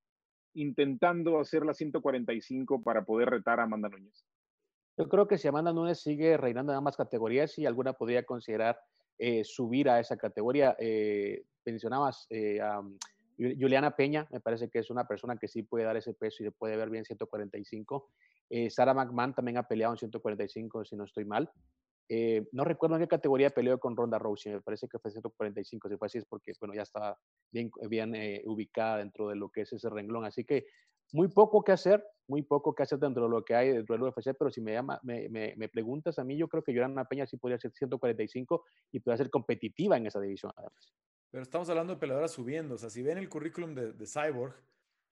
intentando 0.54 1.40
hacer 1.40 1.66
la 1.66 1.74
145 1.74 2.84
para 2.84 3.06
poder 3.06 3.30
retar 3.30 3.60
a 3.60 3.64
Amanda 3.64 3.90
Núñez. 3.90 4.26
Yo 4.98 5.08
creo 5.08 5.28
que 5.28 5.38
si 5.38 5.48
Amanda 5.48 5.72
Núñez 5.72 6.02
sigue 6.02 6.36
reinando 6.36 6.74
en 6.74 6.78
ambas 6.78 6.98
categorías, 6.98 7.58
y 7.58 7.66
alguna 7.66 7.94
podría 7.94 8.24
considerar 8.24 8.78
eh, 9.18 9.44
subir 9.46 9.90
a 9.90 10.00
esa 10.00 10.18
categoría. 10.18 10.76
mencionabas 11.66 12.28
a 12.62 12.82
Juliana 13.40 13.96
Peña, 13.96 14.28
me 14.32 14.42
parece 14.42 14.70
que 14.70 14.80
es 14.80 14.90
una 14.90 15.08
persona 15.08 15.38
que 15.38 15.48
sí 15.48 15.64
puede 15.64 15.86
dar 15.86 15.96
ese 15.96 16.14
peso 16.14 16.44
y 16.44 16.50
puede 16.50 16.76
ver 16.76 16.90
bien 16.90 17.06
145. 17.06 18.10
Sarah 18.70 18.94
McMahon 18.94 19.34
también 19.34 19.58
ha 19.58 19.64
peleado 19.64 19.94
en 19.94 19.98
145, 19.98 20.84
si 20.84 20.96
no 20.96 21.06
estoy 21.06 21.24
mal. 21.26 21.50
Eh, 22.12 22.48
no 22.54 22.64
recuerdo 22.64 22.96
en 22.96 23.04
qué 23.04 23.08
categoría 23.08 23.52
peleó 23.52 23.80
con 23.80 23.96
Ronda 23.96 24.18
Rousey, 24.18 24.54
me 24.54 24.62
parece 24.62 24.88
que 24.88 24.98
fue 24.98 25.12
145, 25.12 25.90
si 25.90 25.98
fue 25.98 26.08
así 26.08 26.18
es 26.18 26.26
porque, 26.26 26.54
bueno, 26.60 26.74
ya 26.74 26.82
estaba 26.82 27.16
bien, 27.52 27.70
bien 27.88 28.16
eh, 28.16 28.42
ubicada 28.46 28.98
dentro 28.98 29.30
de 29.30 29.36
lo 29.36 29.50
que 29.50 29.62
es 29.62 29.74
ese 29.74 29.90
renglón, 29.92 30.26
así 30.26 30.44
que 30.44 30.66
muy 31.14 31.28
poco 31.28 31.64
que 31.64 31.72
hacer, 31.72 32.04
muy 32.28 32.42
poco 32.42 32.74
que 32.74 32.82
hacer 32.82 32.98
dentro 32.98 33.24
de 33.26 33.30
lo 33.30 33.46
que 33.46 33.54
hay 33.54 33.70
dentro 33.70 33.96
del 33.96 34.04
UFC, 34.04 34.36
pero 34.38 34.50
si 34.50 34.60
me, 34.60 34.74
llama, 34.74 35.00
me, 35.04 35.30
me, 35.30 35.70
preguntas 35.70 36.18
a 36.18 36.24
mí, 36.24 36.36
yo 36.36 36.48
creo 36.48 36.64
que 36.64 36.76
Joana 36.76 37.06
Peña 37.06 37.28
sí 37.28 37.38
podría 37.38 37.60
ser 37.60 37.72
145 37.74 38.64
y 38.92 39.00
podría 39.00 39.18
ser 39.18 39.30
competitiva 39.30 39.96
en 39.96 40.08
esa 40.08 40.20
división 40.20 40.52
además. 40.56 40.92
Pero 41.32 41.44
estamos 41.44 41.70
hablando 41.70 41.94
de 41.94 42.00
peleadoras 42.00 42.32
subiendo, 42.32 42.76
o 42.76 42.78
sea, 42.78 42.90
si 42.90 43.02
ven 43.02 43.18
el 43.18 43.30
currículum 43.30 43.76
de, 43.76 43.94
de 43.94 44.06
Cyborg, 44.08 44.56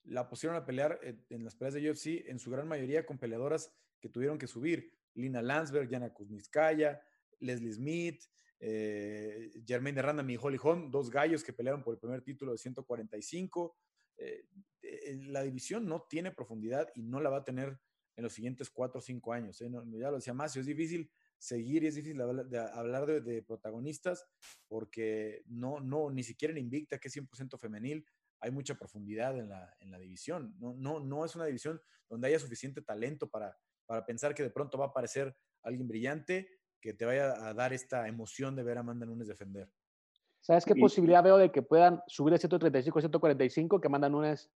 la 0.04 0.28
pusieron 0.28 0.58
a 0.58 0.66
pelear 0.66 1.00
en, 1.04 1.24
en 1.30 1.44
las 1.44 1.56
peleas 1.56 1.74
de 1.74 1.92
UFC 1.92 2.28
en 2.28 2.40
su 2.40 2.50
gran 2.50 2.68
mayoría 2.68 3.06
con 3.06 3.18
peleadoras 3.18 3.74
que 4.00 4.10
tuvieron 4.10 4.38
que 4.38 4.48
subir. 4.48 4.92
Lina 5.14 5.42
Landsberg, 5.42 5.90
Yana 5.90 6.14
Kuzmiskaya, 6.14 7.02
Leslie 7.40 7.74
Smith, 7.74 8.24
eh, 8.60 9.52
Jermaine 9.66 10.02
Randam 10.02 10.30
y 10.30 10.38
Holly 10.38 10.58
Holm, 10.62 10.90
dos 10.90 11.10
gallos 11.10 11.44
que 11.44 11.54
pelearon 11.54 11.84
por 11.84 11.94
el 11.94 12.00
primer 12.00 12.22
título 12.22 12.52
de 12.52 12.58
145. 12.58 13.78
Eh, 14.18 14.46
eh, 14.82 15.20
la 15.28 15.44
división 15.44 15.88
no 15.88 16.04
tiene 16.10 16.32
profundidad 16.32 16.90
y 16.96 17.04
no 17.04 17.20
la 17.20 17.30
va 17.30 17.38
a 17.38 17.44
tener 17.44 17.80
en 18.16 18.24
los 18.24 18.34
siguientes 18.34 18.70
cuatro 18.70 19.00
o 19.00 19.02
cinco 19.02 19.34
años. 19.34 19.60
ya 19.60 20.10
lo 20.10 20.16
decía 20.16 20.34
más, 20.34 20.56
es 20.56 20.66
difícil 20.66 21.12
seguir 21.38 21.84
y 21.84 21.88
es 21.88 21.96
difícil 21.96 22.22
hablar 22.22 23.06
de, 23.06 23.44
protagonistas 23.44 24.26
porque 24.68 25.44
no, 25.48 25.80
no, 25.80 26.10
ni 26.10 26.24
siquiera 26.24 26.52
en 26.52 26.60
Invicta, 26.60 26.98
que 26.98 27.08
es 27.08 27.16
100% 27.16 27.60
femenil, 27.60 28.06
hay 28.40 28.52
mucha 28.52 28.76
profundidad 28.76 29.38
en 29.38 29.50
la, 29.50 29.76
en 29.80 29.92
la 29.92 30.00
división. 30.00 30.56
No, 30.60 30.74
no, 30.76 31.00
no 31.00 31.26
es 31.26 31.36
una 31.36 31.46
división 31.46 31.82
donde 32.10 32.28
haya 32.28 32.40
suficiente 32.40 32.82
talento 32.82 33.30
para, 33.30 33.58
para 33.86 34.06
pensar 34.06 34.36
que 34.36 34.44
de 34.44 34.50
pronto 34.50 34.78
va 34.78 34.86
a 34.86 34.90
aparecer 34.90 35.36
alguien 35.64 35.88
brillante 35.88 36.48
que 36.80 36.94
te 36.94 37.06
vaya 37.06 37.48
a 37.48 37.54
dar 37.54 37.74
esta 37.74 38.08
emoción 38.08 38.56
de 38.56 38.64
ver 38.64 38.78
a 38.78 38.82
Amanda 38.82 39.06
Nunes 39.06 39.28
defender. 39.28 39.72
¿Sabes 40.40 40.66
qué 40.66 40.76
posibilidad 40.76 41.24
veo 41.24 41.38
de 41.38 41.52
que 41.52 41.62
puedan 41.62 42.02
subir 42.08 42.34
de 42.34 42.40
135 42.40 43.00
a 43.00 43.02
145, 43.02 43.82
que 43.82 43.88
Amanda 43.88 44.08
Nunes 44.08 44.50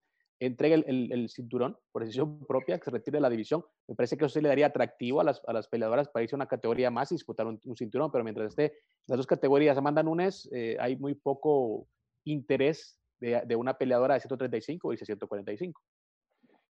entregue 0.45 0.83
el, 0.85 1.29
cinturón 1.29 1.77
por 1.91 2.01
decisión 2.01 2.45
propia, 2.45 2.77
que 2.77 2.85
se 2.85 2.91
retire 2.91 3.17
de 3.17 3.21
la 3.21 3.29
división? 3.29 3.63
Me 3.87 3.95
parece 3.95 4.17
que 4.17 4.25
eso 4.25 4.33
sí 4.33 4.41
le 4.41 4.49
daría 4.49 4.67
atractivo 4.67 5.21
a 5.21 5.23
las, 5.23 5.41
a 5.47 5.53
las 5.53 5.67
peleadoras 5.67 6.09
para 6.09 6.23
irse 6.23 6.35
a 6.35 6.37
una 6.37 6.47
categoría 6.47 6.91
más 6.91 7.11
y 7.11 7.15
disputar 7.15 7.45
un, 7.47 7.59
cinturón, 7.75 8.11
pero 8.11 8.23
mientras 8.23 8.49
esté 8.49 8.73
las 9.07 9.17
dos 9.17 9.27
categorías 9.27 9.77
Amanda 9.77 10.03
Nunes, 10.03 10.49
eh, 10.51 10.77
hay 10.79 10.97
muy 10.97 11.15
poco 11.15 11.87
interés 12.25 12.99
de, 13.19 13.41
de, 13.45 13.55
una 13.55 13.77
peleadora 13.77 14.15
de 14.15 14.19
135 14.19 14.93
y 14.93 14.97
145. 14.97 15.81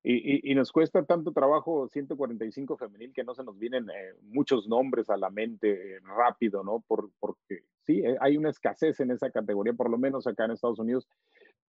Y, 0.04 0.56
nos 0.56 0.72
cuesta 0.72 1.06
tanto 1.06 1.32
trabajo 1.32 1.88
145 1.88 2.76
femenil 2.76 3.14
que 3.14 3.24
no 3.24 3.36
se 3.36 3.44
nos 3.44 3.60
vienen 3.60 3.88
eh, 3.92 4.14
muchos 4.24 4.68
nombres 4.68 5.12
a 5.12 5.18
la 5.18 5.30
mente 5.30 5.98
eh, 5.98 6.00
rápido, 6.00 6.64
¿no? 6.64 6.84
Por, 6.88 7.12
porque 7.20 7.66
sí, 7.86 8.00
eh, 8.00 8.18
hay 8.20 8.36
una 8.36 8.50
escasez 8.50 9.00
en 9.00 9.12
esa 9.12 9.30
categoría, 9.30 9.74
por 9.74 9.92
lo 9.92 10.00
menos 10.00 10.26
acá 10.26 10.46
en 10.46 10.52
Estados 10.52 10.80
Unidos. 10.80 11.08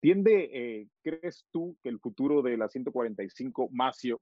¿Tiende, 0.03 0.89
crees 1.01 1.47
tú, 1.49 1.77
que 1.81 1.87
el 1.87 1.97
futuro 1.97 2.41
de 2.41 2.57
la 2.57 2.67
145 2.67 3.69
Macio 3.71 4.19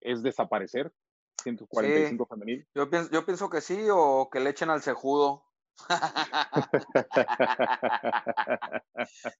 es 0.00 0.24
desaparecer? 0.24 0.92
145 1.40 2.26
femenil. 2.26 2.66
Yo 2.74 2.90
pienso, 2.90 3.08
yo 3.12 3.24
pienso 3.24 3.48
que 3.48 3.60
sí, 3.60 3.78
o 3.92 4.28
que 4.28 4.40
le 4.40 4.50
echen 4.50 4.70
al 4.70 4.82
cejudo. 4.82 5.44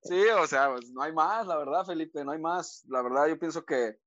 sí, 0.05 0.23
o 0.41 0.47
sea, 0.47 0.71
pues, 0.71 0.93
no 0.93 1.03
hay 1.03 1.13
más, 1.13 1.45
la 1.49 1.57
verdad, 1.57 1.85
Felipe, 1.85 2.25
no 2.25 2.31
hay 2.31 2.39
más. 2.39 2.85
La 2.87 3.03
verdad, 3.03 3.27
yo 3.27 3.37
pienso 3.37 3.65
que, 3.65 3.99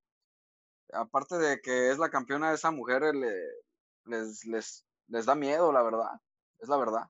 aparte 0.93 1.37
de 1.37 1.59
que 1.59 1.91
es 1.91 1.97
la 1.97 2.09
campeona 2.09 2.47
de 2.47 2.55
esa 2.55 2.71
mujer, 2.71 3.13
les, 3.13 4.45
les, 4.45 4.85
les 5.07 5.25
da 5.25 5.35
miedo, 5.35 5.73
la 5.73 5.83
verdad. 5.83 6.13
Es 6.61 6.69
la 6.69 6.77
verdad. 6.77 7.09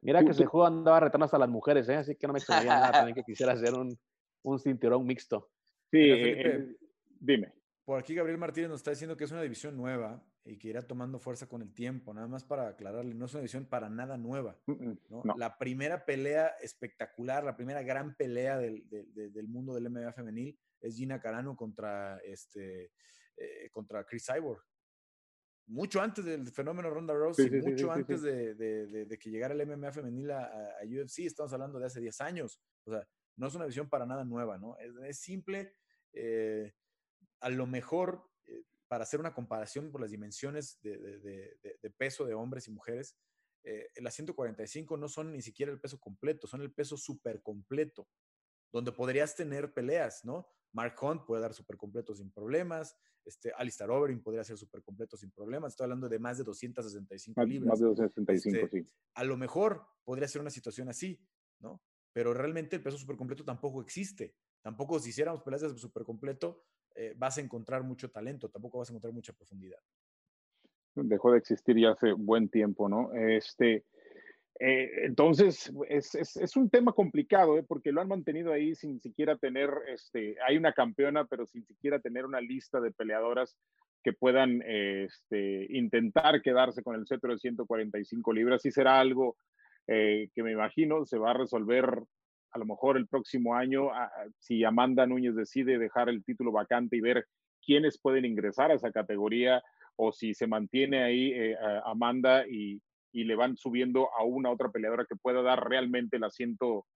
Mira 0.00 0.22
que 0.24 0.30
ese 0.30 0.46
juego 0.46 0.66
andaba 0.66 1.00
retando 1.00 1.24
hasta 1.24 1.38
las 1.38 1.48
mujeres, 1.48 1.88
¿eh? 1.88 1.96
así 1.96 2.16
que 2.16 2.26
no 2.26 2.32
me 2.32 2.38
extrañaría 2.38 2.74
nada 2.74 2.92
también 2.92 3.14
que 3.14 3.24
quisiera 3.26 3.52
hacer 3.52 3.74
un, 3.74 3.98
un 4.42 4.58
cinturón 4.58 5.04
mixto. 5.04 5.50
Sí, 5.90 5.98
eh, 6.00 6.76
dime. 7.18 7.52
Por 7.84 7.98
aquí 7.98 8.14
Gabriel 8.14 8.38
Martínez 8.38 8.68
nos 8.68 8.80
está 8.80 8.90
diciendo 8.90 9.16
que 9.16 9.24
es 9.24 9.32
una 9.32 9.42
división 9.42 9.76
nueva 9.76 10.22
y 10.44 10.58
que 10.58 10.68
irá 10.68 10.82
tomando 10.82 11.18
fuerza 11.18 11.48
con 11.48 11.62
el 11.62 11.72
tiempo. 11.72 12.12
Nada 12.12 12.28
más 12.28 12.44
para 12.44 12.68
aclararle, 12.68 13.14
no 13.14 13.26
es 13.26 13.32
una 13.32 13.40
división 13.40 13.64
para 13.64 13.88
nada 13.88 14.16
nueva. 14.18 14.58
La 15.36 15.56
primera 15.56 16.04
pelea 16.04 16.48
espectacular, 16.60 17.44
la 17.44 17.56
primera 17.56 17.82
gran 17.82 18.14
pelea 18.14 18.58
del, 18.58 19.48
mundo 19.48 19.74
del 19.74 19.88
MMA 19.88 20.12
femenil 20.12 20.58
es 20.80 20.96
Gina 20.96 21.20
Carano 21.20 21.56
contra, 21.56 22.18
este, 22.18 22.92
eh, 23.36 23.70
contra 23.72 24.04
Chris 24.04 24.26
Cyborg. 24.26 24.60
Mucho 25.68 26.00
antes 26.00 26.24
del 26.24 26.50
fenómeno 26.50 26.88
Ronda 26.88 27.12
Rousey, 27.12 27.50
mucho 27.60 27.92
antes 27.92 28.22
de, 28.22 29.18
que 29.20 29.30
llegara 29.30 29.52
el 29.52 29.66
MMA 29.66 29.92
femenil 29.92 30.30
a, 30.30 30.78
UFC, 30.82 31.20
estamos 31.20 31.52
hablando 31.52 31.78
de 31.78 31.84
hace 31.84 32.00
10 32.00 32.20
años. 32.22 32.58
O 32.84 32.90
sea, 32.90 33.06
no 33.36 33.48
es 33.48 33.54
una 33.54 33.64
división 33.64 33.86
para 33.86 34.06
nada 34.06 34.24
nueva, 34.24 34.56
¿no? 34.56 34.78
Es, 34.78 35.20
simple. 35.20 35.74
Eh, 36.14 36.72
a 37.40 37.50
lo 37.50 37.66
mejor, 37.66 38.30
eh, 38.46 38.62
para 38.88 39.02
hacer 39.02 39.20
una 39.20 39.34
comparación 39.34 39.92
por 39.92 40.00
las 40.00 40.10
dimensiones 40.10 40.80
de, 40.80 41.92
peso 41.98 42.24
de 42.24 42.32
hombres 42.32 42.66
y 42.66 42.70
mujeres, 42.70 43.18
eh, 43.62 43.90
las 43.96 44.14
145 44.14 44.96
no 44.96 45.06
son 45.06 45.32
ni 45.32 45.42
siquiera 45.42 45.70
el 45.70 45.80
peso 45.80 46.00
completo, 46.00 46.46
son 46.46 46.62
el 46.62 46.72
peso 46.72 46.96
súper 46.96 47.42
completo, 47.42 48.08
donde 48.72 48.92
podrías 48.92 49.36
tener 49.36 49.74
peleas, 49.74 50.24
¿no? 50.24 50.48
Mark 50.72 50.96
Hunt 51.02 51.24
puede 51.24 51.42
dar 51.42 51.54
súper 51.54 51.76
completo 51.76 52.14
sin 52.14 52.30
problemas, 52.30 52.96
este, 53.24 53.52
Alistair 53.52 53.90
Overeem 53.90 54.22
podría 54.22 54.42
ser 54.42 54.56
súper 54.56 54.82
completo 54.82 55.16
sin 55.16 55.30
problemas, 55.30 55.72
estoy 55.72 55.84
hablando 55.84 56.08
de 56.08 56.18
más 56.18 56.38
de 56.38 56.44
265 56.44 57.44
libras. 57.44 57.68
Más 57.68 57.78
de 57.78 57.86
265, 57.86 58.64
este, 58.64 58.82
sí. 58.82 58.92
A 59.14 59.24
lo 59.24 59.36
mejor 59.36 59.86
podría 60.02 60.26
ser 60.28 60.40
una 60.40 60.50
situación 60.50 60.88
así, 60.88 61.20
¿no? 61.60 61.82
Pero 62.12 62.32
realmente 62.32 62.76
el 62.76 62.82
peso 62.82 62.96
súper 62.96 63.16
completo 63.16 63.44
tampoco 63.44 63.82
existe. 63.82 64.34
Tampoco 64.62 64.98
si 64.98 65.10
hiciéramos 65.10 65.42
peleas 65.42 65.60
de 65.60 65.78
súper 65.78 66.04
completo, 66.04 66.64
eh, 66.94 67.14
vas 67.16 67.38
a 67.38 67.42
encontrar 67.42 67.82
mucho 67.82 68.10
talento, 68.10 68.48
tampoco 68.48 68.78
vas 68.78 68.88
a 68.88 68.92
encontrar 68.92 69.12
mucha 69.12 69.32
profundidad. 69.32 69.78
Dejó 70.94 71.32
de 71.32 71.38
existir 71.38 71.78
ya 71.78 71.90
hace 71.90 72.12
buen 72.12 72.48
tiempo, 72.48 72.88
¿no? 72.88 73.12
Este, 73.12 73.84
eh, 74.60 75.04
entonces, 75.04 75.72
es, 75.88 76.14
es, 76.14 76.56
un 76.56 76.68
tema 76.68 76.92
complicado, 76.92 77.58
¿eh? 77.58 77.64
porque 77.66 77.92
lo 77.92 78.00
han 78.00 78.08
mantenido 78.08 78.52
ahí 78.52 78.74
sin 78.74 79.00
siquiera 79.00 79.36
tener, 79.36 79.70
este, 79.88 80.36
hay 80.46 80.56
una 80.56 80.72
campeona, 80.72 81.26
pero 81.26 81.46
sin 81.46 81.64
siquiera 81.64 82.00
tener 82.00 82.24
una 82.26 82.40
lista 82.40 82.80
de 82.80 82.90
peleadoras 82.90 83.56
que 84.02 84.12
puedan 84.12 84.62
este, 84.62 85.66
intentar 85.70 86.42
quedarse 86.42 86.82
con 86.82 86.96
el 86.96 87.06
cetro 87.06 87.32
de 87.32 87.38
145 87.38 88.32
libras. 88.32 88.64
Y 88.64 88.70
será 88.70 88.98
algo 88.98 89.36
que 89.86 90.42
me 90.42 90.52
imagino 90.52 91.06
se 91.06 91.16
va 91.16 91.30
a 91.30 91.34
resolver 91.34 92.02
a 92.52 92.58
lo 92.58 92.66
mejor 92.66 92.98
el 92.98 93.06
próximo 93.06 93.54
año, 93.54 93.90
si 94.38 94.62
Amanda 94.62 95.06
Núñez 95.06 95.34
decide 95.34 95.78
dejar 95.78 96.10
el 96.10 96.24
título 96.24 96.52
vacante 96.52 96.96
y 96.96 97.00
ver 97.00 97.26
quiénes 97.64 97.98
pueden 97.98 98.26
ingresar 98.26 98.70
a 98.70 98.74
esa 98.74 98.92
categoría, 98.92 99.62
o 99.96 100.12
si 100.12 100.32
se 100.32 100.46
mantiene 100.46 101.02
ahí 101.02 101.32
eh, 101.32 101.56
Amanda 101.84 102.46
y, 102.46 102.80
le 103.12 103.34
van 103.36 103.56
subiendo 103.56 104.08
a 104.14 104.24
una 104.24 104.50
otra 104.50 104.70
peleadora 104.70 105.06
que 105.06 105.16
pueda 105.16 105.42
dar 105.42 105.68
realmente 105.68 106.18
las, 106.18 106.34
ciento, 106.34 106.86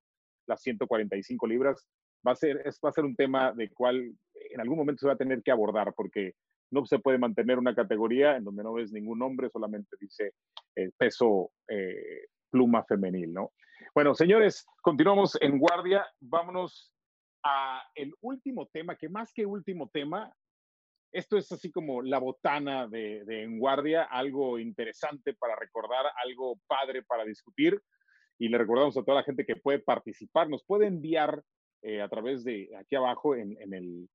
las 0.47 0.63
145 0.63 1.47
libras, 1.47 1.87
va 2.27 2.33
a, 2.33 2.37
ser, 2.37 2.63
es, 2.65 2.79
va 2.85 2.91
a 2.91 2.93
ser 2.93 3.05
un 3.05 3.17
tema 3.17 3.53
de 3.53 3.71
cual 3.71 4.15
en 4.35 4.61
algún 4.61 4.79
momento 4.79 5.01
se 5.01 5.07
va 5.07 5.15
a 5.15 5.19
tener 5.19 5.43
que 5.43 5.51
abordar, 5.51 5.93
porque 5.95 6.35
no 6.71 6.87
se 6.87 6.99
puede 6.99 7.19
mantener 7.19 7.59
una 7.59 7.75
categoría 7.75 8.37
en 8.37 8.45
donde 8.45 8.63
no 8.63 8.73
ves 8.73 8.93
ningún 8.93 9.19
nombre, 9.19 9.51
solamente 9.51 9.97
dice 10.01 10.33
el 10.75 10.93
peso 10.93 11.51
eh, 11.69 12.27
pluma 12.51 12.85
femenil, 12.85 13.33
¿no? 13.33 13.53
Bueno, 13.95 14.15
señores, 14.15 14.65
continuamos 14.81 15.37
en 15.41 15.59
guardia. 15.59 16.07
Vámonos 16.21 16.93
a 17.43 17.83
el 17.95 18.15
último 18.21 18.67
tema, 18.73 18.97
que 18.97 19.09
más 19.09 19.33
que 19.35 19.45
último 19.45 19.91
tema, 19.93 20.33
esto 21.13 21.37
es 21.37 21.53
así 21.53 21.71
como 21.71 22.03
la 22.03 22.19
botana 22.19 22.89
de, 22.89 23.23
En 23.29 23.59
Guardia, 23.59 24.05
algo 24.05 24.59
interesante 24.59 25.35
para 25.35 25.55
recordar, 25.57 26.07
algo 26.25 26.59
padre 26.67 27.03
para 27.03 27.25
discutir. 27.25 27.81
Y 28.39 28.49
le 28.49 28.59
recordamos 28.59 28.97
a 28.97 29.05
toda 29.05 29.19
la 29.19 29.25
gente 29.25 29.45
que 29.45 29.57
puede 29.57 29.79
participar, 29.79 30.49
nos 30.49 30.65
puede 30.65 30.87
enviar 30.87 31.43
eh, 31.83 32.01
a 32.01 32.09
través 32.09 32.45
de 32.45 32.71
aquí 32.79 32.97
abajo 32.97 33.37
en, 33.37 33.57
el, 33.73 34.09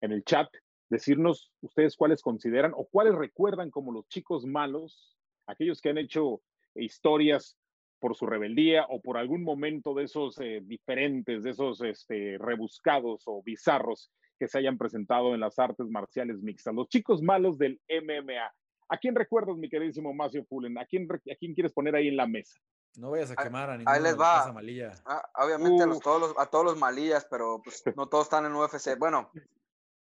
en 0.00 0.12
el 0.12 0.24
chat, 0.24 0.48
decirnos 0.88 1.52
ustedes 1.60 1.96
cuáles 1.96 2.22
consideran 2.22 2.72
o 2.74 2.86
cuáles 2.86 3.14
recuerdan 3.14 3.70
como 3.70 3.92
los 3.92 4.08
chicos 4.08 4.46
malos, 4.46 5.16
aquellos 5.46 5.80
que 5.80 5.90
han 5.90 5.98
hecho 5.98 6.40
historias 6.74 7.58
por 7.98 8.14
su 8.14 8.26
rebeldía 8.26 8.86
o 8.88 9.00
por 9.00 9.18
algún 9.18 9.42
momento 9.42 9.94
de 9.94 10.04
esos 10.04 10.38
eh, 10.40 10.60
diferentes, 10.62 11.42
de 11.42 11.50
esos 11.50 11.80
este, 11.82 12.38
rebuscados 12.38 13.22
o 13.26 13.42
bizarros 13.42 14.10
que 14.38 14.48
se 14.48 14.58
hayan 14.58 14.78
presentado 14.78 15.34
en 15.34 15.40
las 15.40 15.58
artes 15.58 15.86
marciales 15.88 16.40
mixtas. 16.42 16.74
Los 16.74 16.88
chicos 16.88 17.22
malos 17.22 17.58
del 17.58 17.80
MMA. 17.88 18.52
¿A 18.88 18.98
quién 18.98 19.14
recuerdas, 19.14 19.56
mi 19.56 19.68
queridísimo 19.68 20.12
Macio 20.14 20.44
Fullen? 20.44 20.78
¿A 20.78 20.86
quién, 20.86 21.08
¿A 21.10 21.34
quién 21.38 21.54
quieres 21.54 21.72
poner 21.72 21.96
ahí 21.96 22.08
en 22.08 22.16
la 22.16 22.26
mesa? 22.26 22.58
No 22.96 23.10
vayas 23.10 23.30
a 23.30 23.34
Ahí- 23.36 23.44
quemar 23.44 23.68
a 23.68 23.72
Ahí 23.72 23.78
ninguno 23.78 23.98
les 24.00 24.12
de 24.12 24.18
la 24.18 24.24
va. 24.24 24.52
malilla. 24.52 24.92
Ah, 25.04 25.28
obviamente 25.44 25.82
a, 25.82 25.86
los, 25.86 26.00
todos 26.00 26.20
los, 26.20 26.38
a 26.38 26.46
todos 26.46 26.64
los 26.64 26.78
malillas, 26.78 27.26
pero 27.30 27.60
pues, 27.62 27.82
no 27.96 28.08
todos 28.08 28.24
están 28.26 28.46
en 28.46 28.54
UFC. 28.54 28.96
Bueno, 28.98 29.30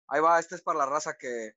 ahí 0.08 0.20
va. 0.20 0.38
Este 0.40 0.54
es 0.56 0.62
para 0.62 0.80
la 0.80 0.86
raza 0.86 1.16
que, 1.18 1.52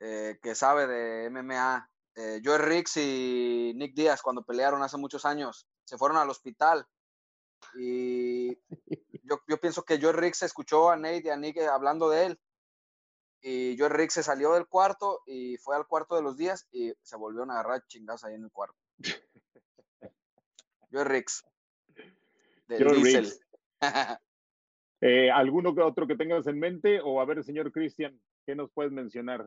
eh, 0.00 0.38
que 0.42 0.54
sabe 0.54 0.86
de 0.86 1.30
MMA. 1.30 1.88
Eh, 2.16 2.40
Joe 2.42 2.56
Riggs 2.58 2.96
y 2.96 3.74
Nick 3.76 3.94
Díaz, 3.94 4.22
cuando 4.22 4.42
pelearon 4.42 4.82
hace 4.82 4.96
muchos 4.96 5.26
años, 5.26 5.68
se 5.84 5.98
fueron 5.98 6.16
al 6.16 6.30
hospital. 6.30 6.86
Y 7.74 8.58
yo, 9.24 9.40
yo 9.48 9.58
pienso 9.58 9.84
que 9.84 10.00
Joe 10.00 10.12
Riggs 10.12 10.42
escuchó 10.42 10.90
a 10.90 10.96
Nate 10.96 11.22
y 11.24 11.28
a 11.30 11.36
Nick 11.36 11.56
eh, 11.58 11.66
hablando 11.66 12.08
de 12.10 12.26
él. 12.26 12.40
Y 13.42 13.76
Joe 13.78 13.88
Riggs 13.88 14.14
se 14.14 14.22
salió 14.22 14.54
del 14.54 14.66
cuarto 14.66 15.22
y 15.26 15.56
fue 15.58 15.76
al 15.76 15.86
cuarto 15.86 16.16
de 16.16 16.22
los 16.22 16.36
días 16.36 16.66
y 16.72 16.92
se 17.02 17.16
volvieron 17.16 17.50
a 17.50 17.60
agarrar 17.60 17.86
chingados 17.86 18.24
ahí 18.24 18.34
en 18.34 18.44
el 18.44 18.50
cuarto. 18.50 18.76
Joe. 20.90 21.24
Del 22.68 22.84
Joe 22.84 22.96
Diesel. 22.96 23.32
Eh, 25.02 25.30
¿Alguno 25.30 25.74
que 25.74 25.82
otro 25.82 26.06
que 26.06 26.16
tengas 26.16 26.46
en 26.46 26.58
mente? 26.58 27.00
O 27.04 27.20
a 27.20 27.26
ver, 27.26 27.44
señor 27.44 27.70
Cristian, 27.70 28.18
¿qué 28.46 28.56
nos 28.56 28.70
puedes 28.72 28.90
mencionar? 28.90 29.46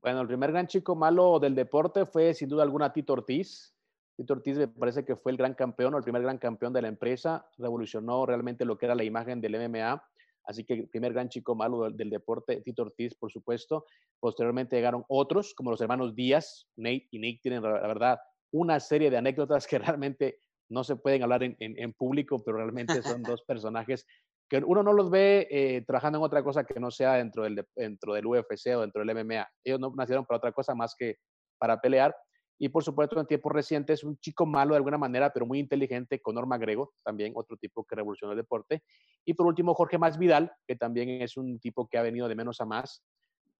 Bueno, 0.00 0.22
el 0.22 0.26
primer 0.26 0.50
gran 0.50 0.66
chico 0.66 0.96
malo 0.96 1.38
del 1.38 1.54
deporte 1.54 2.06
fue 2.06 2.32
sin 2.32 2.48
duda 2.48 2.62
alguna 2.62 2.90
Tito 2.90 3.12
Ortiz. 3.12 3.74
Tito 4.18 4.34
Ortiz 4.34 4.58
me 4.58 4.66
parece 4.66 5.04
que 5.04 5.14
fue 5.14 5.30
el 5.30 5.38
gran 5.38 5.54
campeón 5.54 5.94
o 5.94 5.96
el 5.96 6.02
primer 6.02 6.22
gran 6.22 6.38
campeón 6.38 6.72
de 6.72 6.82
la 6.82 6.88
empresa. 6.88 7.48
Revolucionó 7.56 8.26
realmente 8.26 8.64
lo 8.64 8.76
que 8.76 8.86
era 8.86 8.96
la 8.96 9.04
imagen 9.04 9.40
del 9.40 9.56
MMA. 9.56 10.02
Así 10.44 10.64
que 10.64 10.74
el 10.74 10.88
primer 10.88 11.12
gran 11.12 11.28
chico 11.28 11.54
malo 11.54 11.84
del, 11.84 11.96
del 11.96 12.10
deporte, 12.10 12.60
Tito 12.62 12.82
Ortiz, 12.82 13.14
por 13.14 13.30
supuesto. 13.30 13.86
Posteriormente 14.18 14.74
llegaron 14.74 15.04
otros, 15.08 15.54
como 15.54 15.70
los 15.70 15.80
hermanos 15.80 16.16
Díaz. 16.16 16.66
Nate 16.76 17.06
y 17.12 17.20
Nick 17.20 17.42
tienen, 17.42 17.62
la 17.62 17.86
verdad, 17.86 18.18
una 18.50 18.80
serie 18.80 19.08
de 19.08 19.18
anécdotas 19.18 19.68
que 19.68 19.78
realmente 19.96 20.40
no 20.68 20.82
se 20.82 20.96
pueden 20.96 21.22
hablar 21.22 21.44
en, 21.44 21.56
en, 21.60 21.78
en 21.78 21.92
público, 21.92 22.42
pero 22.44 22.56
realmente 22.56 23.00
son 23.02 23.22
dos 23.22 23.42
personajes 23.46 24.04
que 24.48 24.58
uno 24.64 24.82
no 24.82 24.92
los 24.92 25.10
ve 25.10 25.46
eh, 25.50 25.84
trabajando 25.86 26.18
en 26.18 26.24
otra 26.24 26.42
cosa 26.42 26.64
que 26.64 26.80
no 26.80 26.90
sea 26.90 27.14
dentro 27.14 27.44
del, 27.44 27.64
dentro 27.76 28.14
del 28.14 28.26
UFC 28.26 28.74
o 28.74 28.80
dentro 28.80 29.04
del 29.04 29.14
MMA. 29.14 29.46
Ellos 29.62 29.78
no 29.78 29.92
nacieron 29.94 30.24
para 30.24 30.38
otra 30.38 30.52
cosa 30.52 30.74
más 30.74 30.94
que 30.98 31.16
para 31.58 31.80
pelear. 31.80 32.16
Y 32.58 32.68
por 32.70 32.82
supuesto, 32.82 33.18
en 33.20 33.26
tiempos 33.26 33.52
recientes, 33.52 34.02
un 34.02 34.18
chico 34.18 34.44
malo 34.44 34.72
de 34.72 34.78
alguna 34.78 34.98
manera, 34.98 35.32
pero 35.32 35.46
muy 35.46 35.60
inteligente, 35.60 36.20
Conor 36.20 36.46
McGregor, 36.46 36.90
también 37.04 37.32
otro 37.36 37.56
tipo 37.56 37.84
que 37.84 37.94
revolucionó 37.94 38.32
el 38.32 38.38
deporte. 38.38 38.82
Y 39.24 39.34
por 39.34 39.46
último, 39.46 39.74
Jorge 39.74 39.98
Más 39.98 40.18
Vidal, 40.18 40.52
que 40.66 40.74
también 40.74 41.08
es 41.22 41.36
un 41.36 41.60
tipo 41.60 41.88
que 41.88 41.98
ha 41.98 42.02
venido 42.02 42.28
de 42.28 42.34
menos 42.34 42.60
a 42.60 42.64
más. 42.64 43.04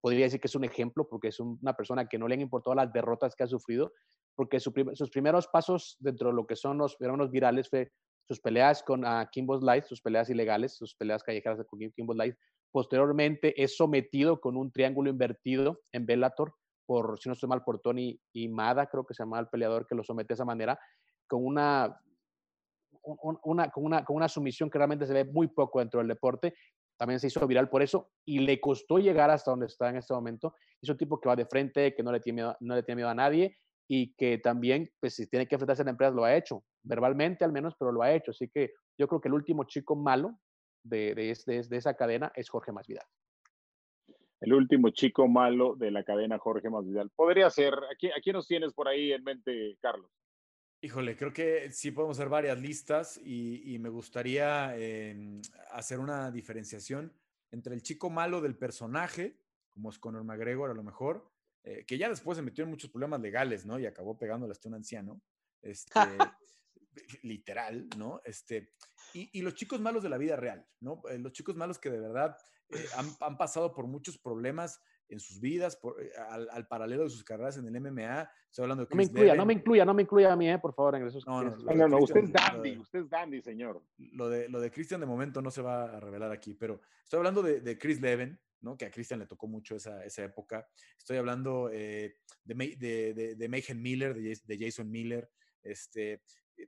Podría 0.00 0.26
decir 0.26 0.40
que 0.40 0.48
es 0.48 0.54
un 0.54 0.64
ejemplo, 0.64 1.08
porque 1.08 1.28
es 1.28 1.38
un, 1.38 1.58
una 1.62 1.74
persona 1.74 2.08
que 2.08 2.18
no 2.18 2.26
le 2.26 2.34
han 2.34 2.40
importado 2.40 2.74
las 2.74 2.92
derrotas 2.92 3.36
que 3.36 3.44
ha 3.44 3.46
sufrido, 3.46 3.92
porque 4.34 4.60
sus 4.60 5.10
primeros 5.10 5.48
pasos 5.48 5.96
dentro 5.98 6.28
de 6.28 6.34
lo 6.34 6.46
que 6.46 6.54
son 6.54 6.78
los 6.78 6.96
fenómenos 6.96 7.30
virales 7.30 7.68
fue 7.68 7.90
sus 8.28 8.40
peleas 8.40 8.82
con 8.82 9.04
uh, 9.04 9.26
Kimbo 9.32 9.58
Light, 9.58 9.84
sus 9.84 10.00
peleas 10.02 10.28
ilegales, 10.28 10.76
sus 10.76 10.94
peleas 10.94 11.22
callejeras 11.22 11.64
con 11.66 11.80
Kimbo 11.90 12.14
Light. 12.14 12.36
Posteriormente 12.70 13.60
es 13.60 13.76
sometido 13.76 14.40
con 14.40 14.56
un 14.56 14.70
triángulo 14.70 15.10
invertido 15.10 15.80
en 15.92 16.04
Bellator, 16.04 16.54
por, 16.88 17.20
si 17.20 17.28
no 17.28 17.34
estoy 17.34 17.50
mal, 17.50 17.62
por 17.62 17.80
Tony 17.80 18.18
Imada, 18.32 18.86
creo 18.86 19.04
que 19.04 19.12
se 19.12 19.22
llama 19.22 19.38
el 19.38 19.48
peleador 19.48 19.86
que 19.86 19.94
lo 19.94 20.02
somete 20.02 20.28
de 20.28 20.34
esa 20.34 20.46
manera, 20.46 20.80
con 21.26 21.44
una, 21.44 22.00
un, 23.02 23.38
una, 23.44 23.70
con, 23.70 23.84
una, 23.84 24.02
con 24.06 24.16
una 24.16 24.26
sumisión 24.26 24.70
que 24.70 24.78
realmente 24.78 25.06
se 25.06 25.12
ve 25.12 25.26
muy 25.26 25.48
poco 25.48 25.80
dentro 25.80 26.00
del 26.00 26.08
deporte. 26.08 26.54
También 26.96 27.20
se 27.20 27.26
hizo 27.26 27.46
viral 27.46 27.68
por 27.68 27.82
eso 27.82 28.10
y 28.24 28.38
le 28.38 28.58
costó 28.58 28.98
llegar 28.98 29.30
hasta 29.30 29.50
donde 29.50 29.66
está 29.66 29.90
en 29.90 29.96
este 29.96 30.14
momento. 30.14 30.54
Es 30.80 30.88
un 30.88 30.96
tipo 30.96 31.20
que 31.20 31.28
va 31.28 31.36
de 31.36 31.44
frente, 31.44 31.94
que 31.94 32.02
no 32.02 32.10
le 32.10 32.20
tiene 32.20 32.36
miedo, 32.36 32.56
no 32.60 32.74
le 32.74 32.82
tiene 32.82 32.96
miedo 32.96 33.10
a 33.10 33.14
nadie 33.14 33.58
y 33.86 34.14
que 34.14 34.38
también, 34.38 34.90
pues 34.98 35.14
si 35.14 35.26
tiene 35.28 35.46
que 35.46 35.56
enfrentarse 35.56 35.82
a 35.82 35.84
la 35.84 35.90
empresa, 35.90 36.10
lo 36.10 36.24
ha 36.24 36.34
hecho, 36.34 36.64
verbalmente 36.82 37.44
al 37.44 37.52
menos, 37.52 37.74
pero 37.78 37.92
lo 37.92 38.00
ha 38.00 38.12
hecho. 38.12 38.30
Así 38.30 38.48
que 38.48 38.72
yo 38.96 39.06
creo 39.08 39.20
que 39.20 39.28
el 39.28 39.34
último 39.34 39.64
chico 39.64 39.94
malo 39.94 40.38
de, 40.82 41.14
de, 41.14 41.62
de 41.68 41.76
esa 41.76 41.92
cadena 41.92 42.32
es 42.34 42.48
Jorge 42.48 42.72
Masvidal. 42.72 43.04
El 44.40 44.52
último 44.52 44.90
chico 44.90 45.26
malo 45.26 45.74
de 45.74 45.90
la 45.90 46.04
cadena 46.04 46.38
Jorge 46.38 46.70
Masvidal. 46.70 47.10
Podría 47.10 47.50
ser. 47.50 47.74
¿A 47.74 47.96
quién, 47.98 48.12
¿A 48.12 48.20
quién 48.20 48.34
nos 48.34 48.46
tienes 48.46 48.72
por 48.72 48.88
ahí 48.88 49.12
en 49.12 49.24
mente, 49.24 49.76
Carlos? 49.80 50.10
Híjole, 50.80 51.16
creo 51.16 51.32
que 51.32 51.72
sí 51.72 51.90
podemos 51.90 52.16
hacer 52.16 52.28
varias 52.28 52.60
listas 52.60 53.20
y, 53.24 53.74
y 53.74 53.80
me 53.80 53.88
gustaría 53.88 54.76
eh, 54.76 55.40
hacer 55.72 55.98
una 55.98 56.30
diferenciación 56.30 57.12
entre 57.50 57.74
el 57.74 57.82
chico 57.82 58.10
malo 58.10 58.40
del 58.40 58.56
personaje, 58.56 59.36
como 59.70 59.90
es 59.90 59.98
Conor 59.98 60.22
McGregor 60.22 60.70
a 60.70 60.74
lo 60.74 60.84
mejor, 60.84 61.28
eh, 61.64 61.84
que 61.84 61.98
ya 61.98 62.08
después 62.08 62.36
se 62.36 62.42
metió 62.42 62.64
en 62.64 62.70
muchos 62.70 62.90
problemas 62.90 63.20
legales, 63.20 63.66
¿no? 63.66 63.78
Y 63.78 63.86
acabó 63.86 64.16
pegándole 64.16 64.52
hasta 64.52 64.68
un 64.68 64.76
anciano, 64.76 65.20
este, 65.62 65.92
literal, 67.22 67.88
¿no? 67.96 68.20
Este, 68.24 68.74
y, 69.14 69.38
y, 69.38 69.42
los 69.42 69.54
chicos 69.54 69.80
malos 69.80 70.02
de 70.02 70.08
la 70.10 70.18
vida 70.18 70.36
real, 70.36 70.64
¿no? 70.80 71.02
Eh, 71.10 71.18
los 71.18 71.32
chicos 71.32 71.56
malos 71.56 71.78
que 71.78 71.90
de 71.90 71.98
verdad 71.98 72.36
eh, 72.70 72.84
han, 72.96 73.08
han, 73.20 73.36
pasado 73.36 73.72
por 73.72 73.86
muchos 73.86 74.18
problemas 74.18 74.80
en 75.08 75.20
sus 75.20 75.40
vidas, 75.40 75.76
por, 75.76 76.00
eh, 76.02 76.10
al, 76.30 76.48
al, 76.50 76.66
paralelo 76.66 77.04
de 77.04 77.10
sus 77.10 77.24
carreras 77.24 77.56
en 77.56 77.66
el 77.66 77.80
MMA. 77.80 78.30
Estoy 78.50 78.64
hablando 78.64 78.84
de 78.84 78.88
Chris 78.88 78.90
no 78.90 78.96
me 78.96 79.04
incluya, 79.04 79.24
Devin. 79.24 79.38
no 79.38 79.46
me 79.46 79.52
incluya, 79.52 79.84
no 79.84 79.94
me 79.94 80.02
incluya 80.02 80.32
a 80.32 80.36
mí, 80.36 80.50
eh, 80.50 80.58
por 80.58 80.74
favor, 80.74 80.96
en 80.96 81.06
esos. 81.06 81.26
No, 81.26 81.42
no, 81.42 81.56
no, 81.56 81.74
no, 81.74 81.88
no 81.88 81.98
usted 81.98 82.24
es 82.24 82.32
dandy, 82.32 82.72
de, 82.72 82.78
usted 82.78 82.98
es 83.00 83.08
dandy, 83.08 83.42
señor. 83.42 83.82
Lo 83.96 84.28
de, 84.28 84.48
lo 84.48 84.60
de 84.60 84.70
Christian 84.70 85.00
de 85.00 85.06
momento 85.06 85.40
no 85.40 85.50
se 85.50 85.62
va 85.62 85.84
a 85.84 86.00
revelar 86.00 86.30
aquí, 86.30 86.54
pero 86.54 86.80
estoy 87.02 87.18
hablando 87.18 87.42
de, 87.42 87.60
de 87.60 87.78
Chris 87.78 88.00
Leven, 88.00 88.38
¿no? 88.60 88.76
que 88.76 88.86
a 88.86 88.90
Christian 88.90 89.20
le 89.20 89.26
tocó 89.26 89.46
mucho 89.46 89.76
esa, 89.76 90.04
esa 90.04 90.24
época. 90.24 90.68
Estoy 90.96 91.16
hablando 91.16 91.70
eh, 91.72 92.16
de, 92.44 92.76
de, 92.78 93.14
de, 93.14 93.34
de 93.34 93.48
Mayhem 93.48 93.80
Miller, 93.80 94.14
de, 94.14 94.58
Jason 94.58 94.90
Miller, 94.90 95.30
este, 95.62 96.22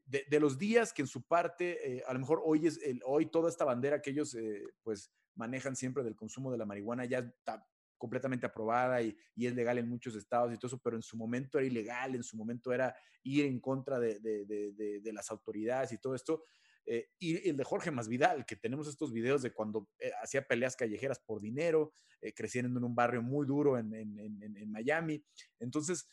de, 0.07 0.24
de, 0.28 0.40
los 0.40 0.59
días 0.59 0.92
que 0.92 1.03
en 1.03 1.09
su 1.09 1.22
parte, 1.22 1.96
eh, 1.96 2.03
a 2.07 2.12
lo 2.12 2.20
mejor 2.20 2.40
hoy, 2.44 2.66
es 2.66 2.80
el, 2.82 3.01
hoy 3.05 3.26
toda 3.26 3.48
esta 3.48 3.64
bandera 3.64 4.01
que 4.01 4.11
ellos 4.11 4.34
eh, 4.34 4.62
pues 4.82 5.12
manejan 5.34 5.76
siempre 5.76 6.04
del 6.04 6.16
consumo 6.16 6.50
de 6.50 6.58
la 6.58 6.66
marihuana 6.66 7.04
ya 7.04 7.18
está 7.18 7.66
completamente 7.98 8.46
aprobada 8.46 9.02
y, 9.02 9.16
y, 9.34 9.46
es 9.46 9.54
legal 9.54 9.76
en 9.76 9.88
muchos 9.88 10.16
estados 10.16 10.52
y 10.52 10.56
todo 10.56 10.68
eso, 10.68 10.80
pero 10.82 10.96
en 10.96 11.02
su 11.02 11.18
momento 11.18 11.58
era 11.58 11.66
ilegal, 11.66 12.14
en 12.14 12.22
su 12.22 12.36
momento 12.36 12.72
era 12.72 12.96
ir 13.22 13.44
en 13.44 13.60
contra 13.60 14.00
de, 14.00 14.18
de, 14.20 14.46
de, 14.46 15.00
de 15.00 15.12
las 15.12 15.30
autoridades 15.30 15.92
y 15.92 15.98
todo 15.98 16.14
esto. 16.14 16.44
Eh, 16.86 17.08
y 17.18 17.48
el 17.48 17.56
de 17.56 17.64
Jorge 17.64 17.90
Masvidal, 17.90 18.44
que 18.44 18.56
tenemos 18.56 18.88
estos 18.88 19.12
videos 19.12 19.42
de 19.42 19.52
cuando 19.52 19.88
eh, 19.98 20.10
hacía 20.22 20.46
peleas 20.46 20.76
callejeras 20.76 21.20
por 21.20 21.40
dinero, 21.40 21.92
eh, 22.20 22.32
creciendo 22.32 22.78
en 22.78 22.84
un 22.84 22.94
barrio 22.94 23.22
muy 23.22 23.46
duro 23.46 23.78
en, 23.78 23.94
en, 23.94 24.18
en, 24.18 24.56
en 24.56 24.70
Miami. 24.70 25.24
Entonces, 25.58 26.08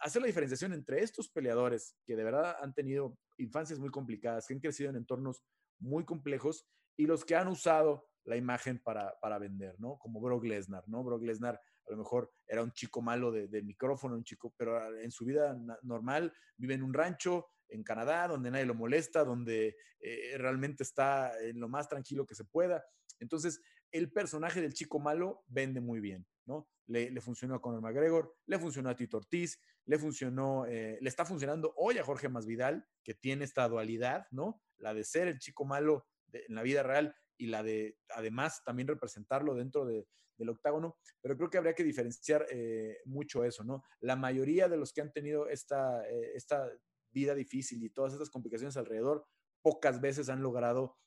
hacer 0.00 0.22
la 0.22 0.28
diferenciación 0.28 0.72
entre 0.72 1.02
estos 1.02 1.28
peleadores 1.28 1.96
que 2.06 2.14
de 2.14 2.22
verdad 2.22 2.56
han 2.62 2.72
tenido 2.72 3.18
infancias 3.36 3.80
muy 3.80 3.90
complicadas, 3.90 4.46
que 4.46 4.54
han 4.54 4.60
crecido 4.60 4.90
en 4.90 4.96
entornos 4.96 5.42
muy 5.80 6.04
complejos 6.04 6.68
y 6.96 7.06
los 7.06 7.24
que 7.24 7.34
han 7.34 7.48
usado 7.48 8.08
la 8.26 8.36
imagen 8.36 8.78
para, 8.78 9.18
para 9.20 9.38
vender, 9.38 9.76
¿no? 9.78 9.98
Como 9.98 10.20
Brock 10.20 10.44
Lesnar, 10.44 10.84
¿no? 10.88 11.02
Brock 11.02 11.22
Lesnar 11.22 11.60
a 11.86 11.90
lo 11.90 11.96
mejor 11.96 12.32
era 12.46 12.62
un 12.62 12.72
chico 12.72 13.00
malo 13.00 13.30
de, 13.30 13.46
de, 13.46 13.62
micrófono, 13.62 14.16
un 14.16 14.24
chico, 14.24 14.52
pero 14.56 14.98
en 14.98 15.10
su 15.10 15.24
vida 15.24 15.56
normal 15.82 16.32
vive 16.56 16.74
en 16.74 16.82
un 16.82 16.92
rancho 16.92 17.46
en 17.68 17.84
Canadá, 17.84 18.28
donde 18.28 18.50
nadie 18.50 18.66
lo 18.66 18.74
molesta, 18.74 19.24
donde 19.24 19.76
eh, 20.00 20.34
realmente 20.38 20.82
está 20.82 21.32
en 21.40 21.60
lo 21.60 21.68
más 21.68 21.88
tranquilo 21.88 22.26
que 22.26 22.34
se 22.34 22.44
pueda. 22.44 22.84
Entonces, 23.20 23.60
el 23.92 24.10
personaje 24.10 24.60
del 24.60 24.74
chico 24.74 24.98
malo 24.98 25.44
vende 25.46 25.80
muy 25.80 26.00
bien, 26.00 26.26
¿no? 26.44 26.68
Le, 26.86 27.10
le 27.10 27.20
funcionó 27.20 27.54
a 27.54 27.60
Conor 27.62 27.80
McGregor, 27.80 28.34
le 28.46 28.58
funcionó 28.58 28.90
a 28.90 28.96
Tito 28.96 29.16
Ortiz, 29.16 29.60
le 29.84 29.98
funcionó, 29.98 30.66
eh, 30.66 30.98
le 31.00 31.08
está 31.08 31.24
funcionando 31.24 31.72
hoy 31.76 31.98
a 31.98 32.04
Jorge 32.04 32.28
Masvidal, 32.28 32.86
que 33.04 33.14
tiene 33.14 33.44
esta 33.44 33.68
dualidad, 33.68 34.26
¿no? 34.32 34.60
La 34.78 34.94
de 34.94 35.04
ser 35.04 35.28
el 35.28 35.38
chico 35.38 35.64
malo 35.64 36.06
en 36.32 36.54
la 36.54 36.62
vida 36.62 36.82
real 36.82 37.14
y 37.38 37.46
la 37.46 37.62
de, 37.62 37.98
además, 38.10 38.62
también 38.64 38.88
representarlo 38.88 39.54
dentro 39.54 39.84
de, 39.84 40.06
del 40.36 40.50
octágono, 40.50 40.96
pero 41.20 41.36
creo 41.36 41.50
que 41.50 41.58
habría 41.58 41.74
que 41.74 41.84
diferenciar 41.84 42.46
eh, 42.50 42.98
mucho 43.04 43.44
eso, 43.44 43.64
¿no? 43.64 43.82
La 44.00 44.16
mayoría 44.16 44.68
de 44.68 44.76
los 44.76 44.92
que 44.92 45.00
han 45.00 45.12
tenido 45.12 45.48
esta, 45.48 46.06
eh, 46.08 46.32
esta 46.34 46.70
vida 47.10 47.34
difícil 47.34 47.82
y 47.82 47.90
todas 47.90 48.12
estas 48.12 48.30
complicaciones 48.30 48.76
alrededor, 48.76 49.26
pocas 49.62 50.00
veces 50.00 50.28
han 50.28 50.42
logrado 50.42 50.98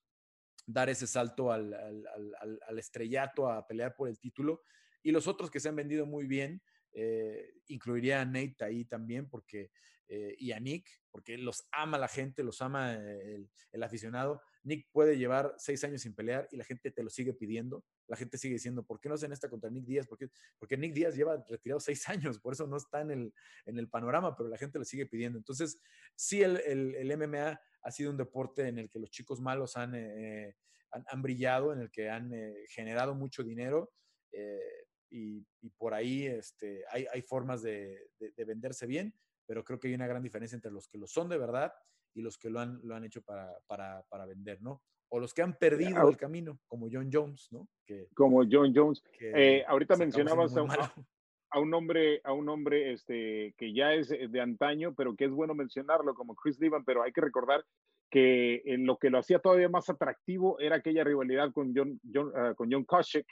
dar 0.65 0.89
ese 0.89 1.07
salto 1.07 1.51
al, 1.51 1.73
al, 1.73 2.79
estrellato, 2.79 3.49
a 3.49 3.65
pelear 3.65 3.95
por 3.95 4.09
el 4.09 4.19
título. 4.19 4.63
Y 5.01 5.11
los 5.11 5.27
otros 5.27 5.49
que 5.49 5.59
se 5.59 5.69
han 5.69 5.75
vendido 5.75 6.05
muy 6.05 6.27
bien, 6.27 6.61
eh, 6.91 7.53
incluiría 7.67 8.21
a 8.21 8.25
Nate 8.25 8.57
ahí 8.61 8.85
también, 8.85 9.29
porque, 9.29 9.71
y 10.07 10.51
a 10.51 10.59
Nick, 10.59 10.89
porque 11.11 11.37
los 11.37 11.67
ama 11.71 11.97
la 11.97 12.07
gente, 12.07 12.43
los 12.43 12.61
ama 12.61 12.95
el, 12.95 13.83
aficionado. 13.83 14.41
Nick 14.63 14.89
puede 14.91 15.17
llevar 15.17 15.55
seis 15.57 15.83
años 15.83 16.01
sin 16.01 16.13
pelear 16.13 16.47
y 16.51 16.57
la 16.57 16.63
gente 16.63 16.91
te 16.91 17.03
lo 17.03 17.09
sigue 17.09 17.33
pidiendo. 17.33 17.83
La 18.07 18.17
gente 18.17 18.37
sigue 18.37 18.55
diciendo, 18.55 18.83
¿por 18.83 18.99
qué 18.99 19.09
no 19.09 19.15
hacen 19.15 19.31
esta 19.31 19.49
contra 19.49 19.69
Nick 19.69 19.85
Díaz? 19.85 20.07
Porque, 20.07 20.77
Nick 20.77 20.93
Díaz 20.93 21.15
lleva 21.15 21.43
retirado 21.47 21.79
seis 21.79 22.07
años, 22.09 22.39
por 22.39 22.53
eso 22.53 22.67
no 22.67 22.77
está 22.77 23.01
en 23.01 23.11
el, 23.11 23.33
en 23.65 23.79
el 23.79 23.89
panorama, 23.89 24.35
pero 24.35 24.49
la 24.49 24.57
gente 24.57 24.79
lo 24.79 24.85
sigue 24.85 25.05
pidiendo. 25.05 25.37
Entonces, 25.37 25.79
sí, 26.15 26.41
el, 26.41 26.57
el, 26.65 26.95
el 26.95 27.17
MMA 27.17 27.59
ha 27.81 27.91
sido 27.91 28.11
un 28.11 28.17
deporte 28.17 28.67
en 28.67 28.79
el 28.79 28.89
que 28.89 28.99
los 28.99 29.09
chicos 29.09 29.39
malos 29.39 29.77
han, 29.77 29.95
eh, 29.95 30.55
han, 30.91 31.21
brillado, 31.21 31.73
en 31.73 31.79
el 31.79 31.91
que 31.91 32.09
han 32.09 32.33
eh, 32.33 32.65
generado 32.69 33.15
mucho 33.15 33.43
dinero. 33.43 33.93
Eh, 34.31 34.59
y, 35.11 35.45
por 35.77 35.93
ahí 35.93 36.27
este, 36.27 36.83
hay, 36.91 37.05
hay 37.11 37.21
formas 37.21 37.61
de, 37.61 38.11
de, 38.19 38.45
venderse 38.45 38.85
bien, 38.85 39.13
pero 39.45 39.63
creo 39.63 39.79
que 39.79 39.87
hay 39.87 39.93
una 39.93 40.07
gran 40.07 40.21
diferencia 40.21 40.55
entre 40.55 40.71
los 40.71 40.87
que 40.87 40.97
lo 40.97 41.07
son 41.07 41.29
de 41.29 41.37
verdad 41.37 41.73
y 42.13 42.21
los 42.21 42.37
que 42.37 42.49
lo 42.49 42.59
han, 42.59 42.79
lo 42.83 42.95
han 42.95 43.05
hecho 43.05 43.21
para, 43.21 43.51
para, 43.67 44.03
para 44.09 44.25
vender, 44.25 44.61
¿no? 44.61 44.81
O 45.09 45.19
los 45.19 45.33
que 45.33 45.41
han 45.41 45.57
perdido 45.57 46.07
el 46.07 46.17
camino, 46.17 46.59
como 46.67 46.87
John 46.91 47.09
Jones, 47.11 47.47
¿no? 47.51 47.67
Que, 47.85 48.07
como 48.13 48.43
John 48.49 48.73
Jones. 48.75 49.03
Eh, 49.19 49.63
ahorita 49.67 49.95
mencionabas 49.95 50.55
a, 50.55 50.93
a, 51.49 51.59
un 51.59 51.73
hombre, 51.73 52.21
a 52.23 52.33
un 52.33 52.47
hombre 52.47 52.93
este, 52.93 53.55
que 53.57 53.73
ya 53.73 53.93
es 53.93 54.09
de 54.09 54.41
antaño, 54.41 54.93
pero 54.93 55.15
que 55.15 55.25
es 55.25 55.31
bueno 55.31 55.55
mencionarlo, 55.55 56.13
como 56.13 56.35
Chris 56.35 56.59
Levan, 56.59 56.85
pero 56.85 57.01
hay 57.01 57.11
que 57.11 57.21
recordar 57.21 57.65
que 58.09 58.61
en 58.65 58.85
lo 58.85 58.97
que 58.97 59.09
lo 59.09 59.19
hacía 59.19 59.39
todavía 59.39 59.69
más 59.69 59.89
atractivo 59.89 60.59
era 60.59 60.77
aquella 60.77 61.03
rivalidad 61.03 61.51
con 61.51 61.73
John, 61.75 61.99
John, 62.11 62.27
uh, 62.29 62.55
con 62.55 62.71
John 62.71 62.83
Koscheck, 62.83 63.27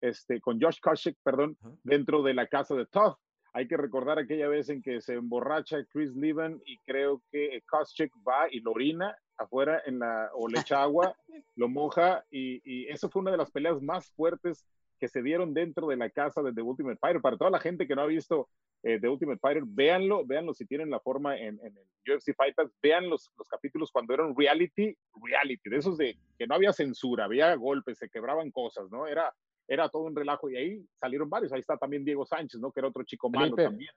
este, 0.00 0.40
con 0.40 0.60
Josh 0.60 0.78
Koscheck, 0.80 1.16
perdón, 1.22 1.56
dentro 1.82 2.22
de 2.22 2.34
la 2.34 2.46
casa 2.46 2.74
de 2.74 2.86
Tough. 2.86 3.16
Hay 3.58 3.66
que 3.66 3.76
recordar 3.76 4.20
aquella 4.20 4.46
vez 4.46 4.68
en 4.68 4.80
que 4.80 5.00
se 5.00 5.14
emborracha 5.14 5.84
Chris 5.92 6.14
Levan 6.14 6.62
y 6.64 6.78
creo 6.86 7.20
que 7.32 7.60
Koscheck 7.68 8.12
va 8.18 8.46
y 8.48 8.60
lo 8.60 8.70
orina 8.70 9.18
afuera 9.36 9.82
en 9.84 9.98
la, 9.98 10.30
o 10.34 10.46
le 10.46 10.60
echa 10.60 10.80
agua, 10.80 11.16
lo 11.56 11.68
moja 11.68 12.24
y, 12.30 12.62
y 12.64 12.86
eso 12.86 13.10
fue 13.10 13.22
una 13.22 13.32
de 13.32 13.36
las 13.36 13.50
peleas 13.50 13.82
más 13.82 14.12
fuertes 14.12 14.64
que 15.00 15.08
se 15.08 15.22
dieron 15.22 15.54
dentro 15.54 15.88
de 15.88 15.96
la 15.96 16.08
casa 16.08 16.40
de 16.40 16.52
The 16.52 16.62
Ultimate 16.62 16.98
Fighter. 17.00 17.20
Para 17.20 17.36
toda 17.36 17.50
la 17.50 17.58
gente 17.58 17.88
que 17.88 17.96
no 17.96 18.02
ha 18.02 18.06
visto 18.06 18.48
eh, 18.84 19.00
The 19.00 19.08
Ultimate 19.08 19.40
Fighter, 19.40 19.64
véanlo, 19.66 20.24
véanlo 20.24 20.54
si 20.54 20.64
tienen 20.64 20.88
la 20.88 21.00
forma 21.00 21.36
en, 21.36 21.58
en 21.60 21.76
el 21.76 22.14
UFC 22.14 22.36
Fight 22.36 22.54
vean 22.80 23.10
los, 23.10 23.28
los, 23.36 23.48
capítulos 23.48 23.90
cuando 23.90 24.14
eran 24.14 24.36
reality, 24.36 24.96
reality, 25.20 25.68
de 25.68 25.76
esos 25.76 25.98
de 25.98 26.16
que 26.38 26.46
no 26.46 26.54
había 26.54 26.72
censura, 26.72 27.24
había 27.24 27.52
golpes, 27.56 27.98
se 27.98 28.08
quebraban 28.08 28.52
cosas, 28.52 28.88
¿no? 28.88 29.08
Era, 29.08 29.34
era 29.68 29.88
todo 29.88 30.02
un 30.02 30.16
relajo 30.16 30.48
y 30.50 30.56
ahí 30.56 30.86
salieron 30.98 31.28
varios. 31.28 31.52
Ahí 31.52 31.60
está 31.60 31.76
también 31.76 32.04
Diego 32.04 32.24
Sánchez, 32.24 32.60
¿no? 32.60 32.72
Que 32.72 32.80
era 32.80 32.88
otro 32.88 33.04
chico 33.04 33.30
malo 33.30 33.54
también, 33.54 33.92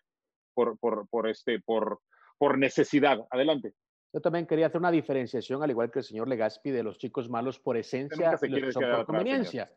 por, 0.53 0.77
por, 0.77 1.07
por, 1.07 1.29
este, 1.29 1.59
por, 1.61 2.01
por 2.37 2.57
necesidad. 2.57 3.25
Adelante. 3.31 3.73
Yo 4.13 4.19
también 4.19 4.45
quería 4.45 4.67
hacer 4.67 4.79
una 4.79 4.91
diferenciación, 4.91 5.63
al 5.63 5.69
igual 5.69 5.89
que 5.89 5.99
el 5.99 6.05
señor 6.05 6.27
Legaspi, 6.27 6.69
de 6.69 6.83
los 6.83 6.97
chicos 6.97 7.29
malos 7.29 7.59
por 7.59 7.77
esencia 7.77 8.37
y 8.41 8.47
los 8.47 8.73
por 8.73 9.05
conveniencia. 9.05 9.71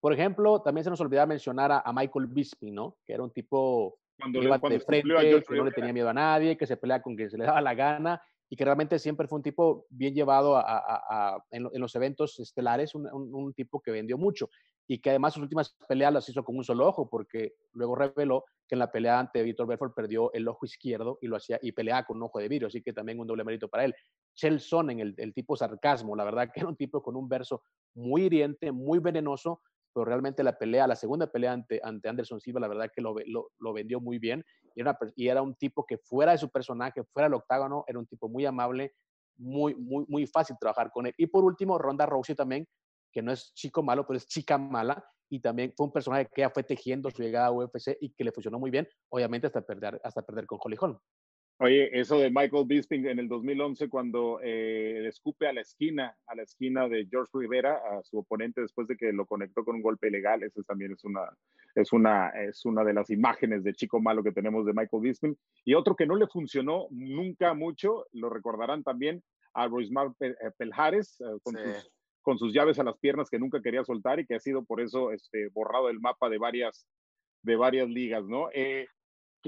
Por 0.00 0.12
ejemplo, 0.12 0.60
también 0.60 0.84
se 0.84 0.90
nos 0.90 1.00
olvidaba 1.00 1.26
mencionar 1.26 1.72
a, 1.72 1.92
Michael 1.92 2.26
Bisping, 2.26 2.74
¿no? 2.74 2.98
Que 3.04 3.14
era 3.14 3.22
un 3.22 3.32
tipo 3.32 3.98
que 4.32 4.38
iba 4.38 4.58
de 4.58 4.80
frente, 4.80 5.42
que 5.48 5.56
no 5.56 5.64
le 5.64 5.72
tenía 5.72 5.92
miedo 5.92 6.10
a 6.10 6.14
nadie, 6.14 6.56
que 6.56 6.66
se 6.66 6.76
pelea 6.76 7.00
con 7.00 7.16
quien 7.16 7.30
se 7.30 7.38
le 7.38 7.44
daba 7.44 7.62
la 7.62 7.74
gana 7.74 8.22
y 8.50 8.56
que 8.56 8.64
realmente 8.64 8.98
siempre 8.98 9.28
fue 9.28 9.36
un 9.36 9.42
tipo 9.42 9.86
bien 9.90 10.14
llevado 10.14 10.62
en, 11.50 11.68
los 11.74 11.94
eventos 11.94 12.38
estelares, 12.40 12.94
un, 12.94 13.52
tipo 13.54 13.80
que 13.80 13.90
vendió 13.90 14.16
mucho 14.16 14.48
y 14.86 14.98
que 14.98 15.10
además 15.10 15.34
sus 15.34 15.42
últimas 15.42 15.76
peleas 15.86 16.12
las 16.12 16.28
hizo 16.28 16.42
con 16.42 16.56
un 16.56 16.64
solo 16.64 16.88
ojo, 16.88 17.10
porque 17.10 17.52
luego 17.72 17.94
reveló 17.94 18.46
que 18.66 18.74
en 18.74 18.78
la 18.78 18.90
pelea 18.90 19.18
ante 19.18 19.42
Víctor 19.42 19.66
Belfort 19.66 19.94
perdió 19.94 20.32
el 20.32 20.48
ojo 20.48 20.64
izquierdo 20.64 21.18
y 21.20 21.26
lo 21.26 21.36
hacía 21.36 21.58
y 21.60 21.72
peleaba 21.72 22.04
con 22.04 22.16
un 22.16 22.22
ojo 22.24 22.38
de 22.38 22.48
vidrio, 22.48 22.68
así 22.68 22.82
que 22.82 22.94
también 22.94 23.20
un 23.20 23.26
doble 23.26 23.44
mérito 23.44 23.68
para 23.68 23.84
él. 23.84 23.94
Chelson 24.34 24.90
en 24.90 25.14
el, 25.16 25.34
tipo 25.34 25.56
sarcasmo, 25.56 26.16
la 26.16 26.24
verdad 26.24 26.50
que 26.52 26.60
era 26.60 26.68
un 26.68 26.76
tipo 26.76 27.02
con 27.02 27.16
un 27.16 27.28
verso 27.28 27.62
muy 27.94 28.22
hiriente, 28.22 28.72
muy 28.72 28.98
venenoso, 28.98 29.60
pero 29.92 30.06
realmente 30.06 30.42
la 30.42 30.56
pelea, 30.56 30.86
la 30.86 30.96
segunda 30.96 31.30
pelea 31.30 31.52
ante, 31.52 31.80
Anderson 31.82 32.40
Silva, 32.40 32.60
la 32.60 32.68
verdad 32.68 32.90
que 32.94 33.02
lo, 33.02 33.14
vendió 33.74 34.00
muy 34.00 34.18
bien 34.18 34.44
y 34.74 35.28
era, 35.28 35.42
un 35.42 35.54
tipo 35.54 35.84
que 35.86 35.98
fuera 35.98 36.32
de 36.32 36.38
su 36.38 36.50
personaje, 36.50 37.02
fuera 37.12 37.28
del 37.28 37.34
octágono, 37.34 37.84
era 37.86 37.98
un 37.98 38.06
tipo 38.06 38.28
muy 38.28 38.46
amable, 38.46 38.94
muy, 39.36 39.74
muy, 39.74 40.04
muy 40.08 40.26
fácil 40.26 40.56
trabajar 40.58 40.90
con 40.90 41.06
él. 41.06 41.14
Y 41.16 41.26
por 41.26 41.44
último, 41.44 41.78
Ronda 41.78 42.06
Rousey 42.06 42.34
también, 42.34 42.66
que 43.12 43.22
no 43.22 43.32
es 43.32 43.52
chico 43.54 43.82
malo, 43.82 44.06
pero 44.06 44.16
es 44.16 44.26
chica 44.26 44.58
mala, 44.58 45.04
y 45.30 45.40
también 45.40 45.72
fue 45.76 45.86
un 45.86 45.92
personaje 45.92 46.28
que 46.34 46.40
ya 46.42 46.50
fue 46.50 46.62
tejiendo 46.62 47.10
su 47.10 47.22
llegada 47.22 47.48
a 47.48 47.52
UFC 47.52 47.96
y 48.00 48.10
que 48.10 48.24
le 48.24 48.32
funcionó 48.32 48.58
muy 48.58 48.70
bien, 48.70 48.88
obviamente 49.10 49.46
hasta 49.46 49.60
perder, 49.60 50.00
hasta 50.02 50.22
perder 50.22 50.46
con 50.46 50.58
Holly. 50.62 50.76
Oye, 51.60 51.90
eso 51.98 52.20
de 52.20 52.30
Michael 52.30 52.66
Bisping 52.68 53.06
en 53.06 53.18
el 53.18 53.26
2011 53.26 53.88
cuando 53.88 54.38
eh, 54.40 55.08
escupe 55.08 55.48
a 55.48 55.52
la 55.52 55.60
esquina, 55.60 56.16
a 56.28 56.36
la 56.36 56.42
esquina 56.42 56.88
de 56.88 57.08
George 57.10 57.32
Rivera, 57.34 57.74
a 57.74 58.00
su 58.04 58.18
oponente 58.18 58.60
después 58.60 58.86
de 58.86 58.96
que 58.96 59.12
lo 59.12 59.26
conectó 59.26 59.64
con 59.64 59.74
un 59.74 59.82
golpe 59.82 60.06
ilegal, 60.06 60.44
eso 60.44 60.62
también 60.62 60.92
es 60.92 61.02
una, 61.02 61.28
es 61.74 61.92
una, 61.92 62.28
es 62.28 62.64
una 62.64 62.84
de 62.84 62.94
las 62.94 63.10
imágenes 63.10 63.64
de 63.64 63.74
chico 63.74 64.00
malo 64.00 64.22
que 64.22 64.30
tenemos 64.30 64.66
de 64.66 64.72
Michael 64.72 65.02
Bisping. 65.02 65.36
Y 65.64 65.74
otro 65.74 65.96
que 65.96 66.06
no 66.06 66.14
le 66.14 66.28
funcionó 66.28 66.86
nunca 66.90 67.54
mucho, 67.54 68.06
lo 68.12 68.30
recordarán 68.30 68.84
también 68.84 69.24
a 69.52 69.66
Roismar 69.66 70.12
eh, 70.20 70.34
Peljares, 70.56 71.20
eh, 71.20 71.24
con, 71.42 71.56
sus, 71.56 71.90
con 72.22 72.38
sus 72.38 72.52
llaves 72.52 72.78
a 72.78 72.84
las 72.84 72.98
piernas 72.98 73.30
que 73.30 73.40
nunca 73.40 73.60
quería 73.60 73.82
soltar 73.82 74.20
y 74.20 74.26
que 74.26 74.36
ha 74.36 74.40
sido 74.40 74.64
por 74.64 74.80
eso 74.80 75.10
este, 75.10 75.48
borrado 75.48 75.88
del 75.88 75.98
mapa 75.98 76.28
de 76.28 76.38
varias, 76.38 76.86
de 77.42 77.56
varias 77.56 77.88
ligas, 77.88 78.24
¿no? 78.24 78.48
Eh, 78.54 78.86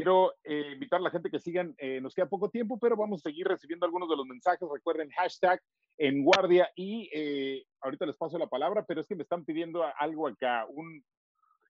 Quiero 0.01 0.32
eh, 0.44 0.72
invitar 0.72 0.98
a 1.01 1.03
la 1.03 1.11
gente 1.11 1.30
que 1.30 1.38
sigan, 1.38 1.74
eh, 1.78 2.01
nos 2.01 2.14
queda 2.14 2.26
poco 2.26 2.48
tiempo, 2.48 2.78
pero 2.78 2.96
vamos 2.96 3.20
a 3.20 3.28
seguir 3.28 3.46
recibiendo 3.46 3.84
algunos 3.84 4.09
de 4.09 4.16
los 4.16 4.26
mensajes. 4.26 4.66
Recuerden 4.72 5.11
hashtag 5.11 5.61
en 5.98 6.24
guardia 6.24 6.70
y 6.74 7.11
eh, 7.12 7.64
ahorita 7.82 8.07
les 8.07 8.16
paso 8.16 8.38
la 8.38 8.46
palabra, 8.46 8.84
pero 8.86 9.03
es 9.03 9.07
que 9.07 9.14
me 9.14 9.22
están 9.22 9.44
pidiendo 9.44 9.84
algo 9.98 10.26
acá. 10.26 10.64
Un, 10.70 11.05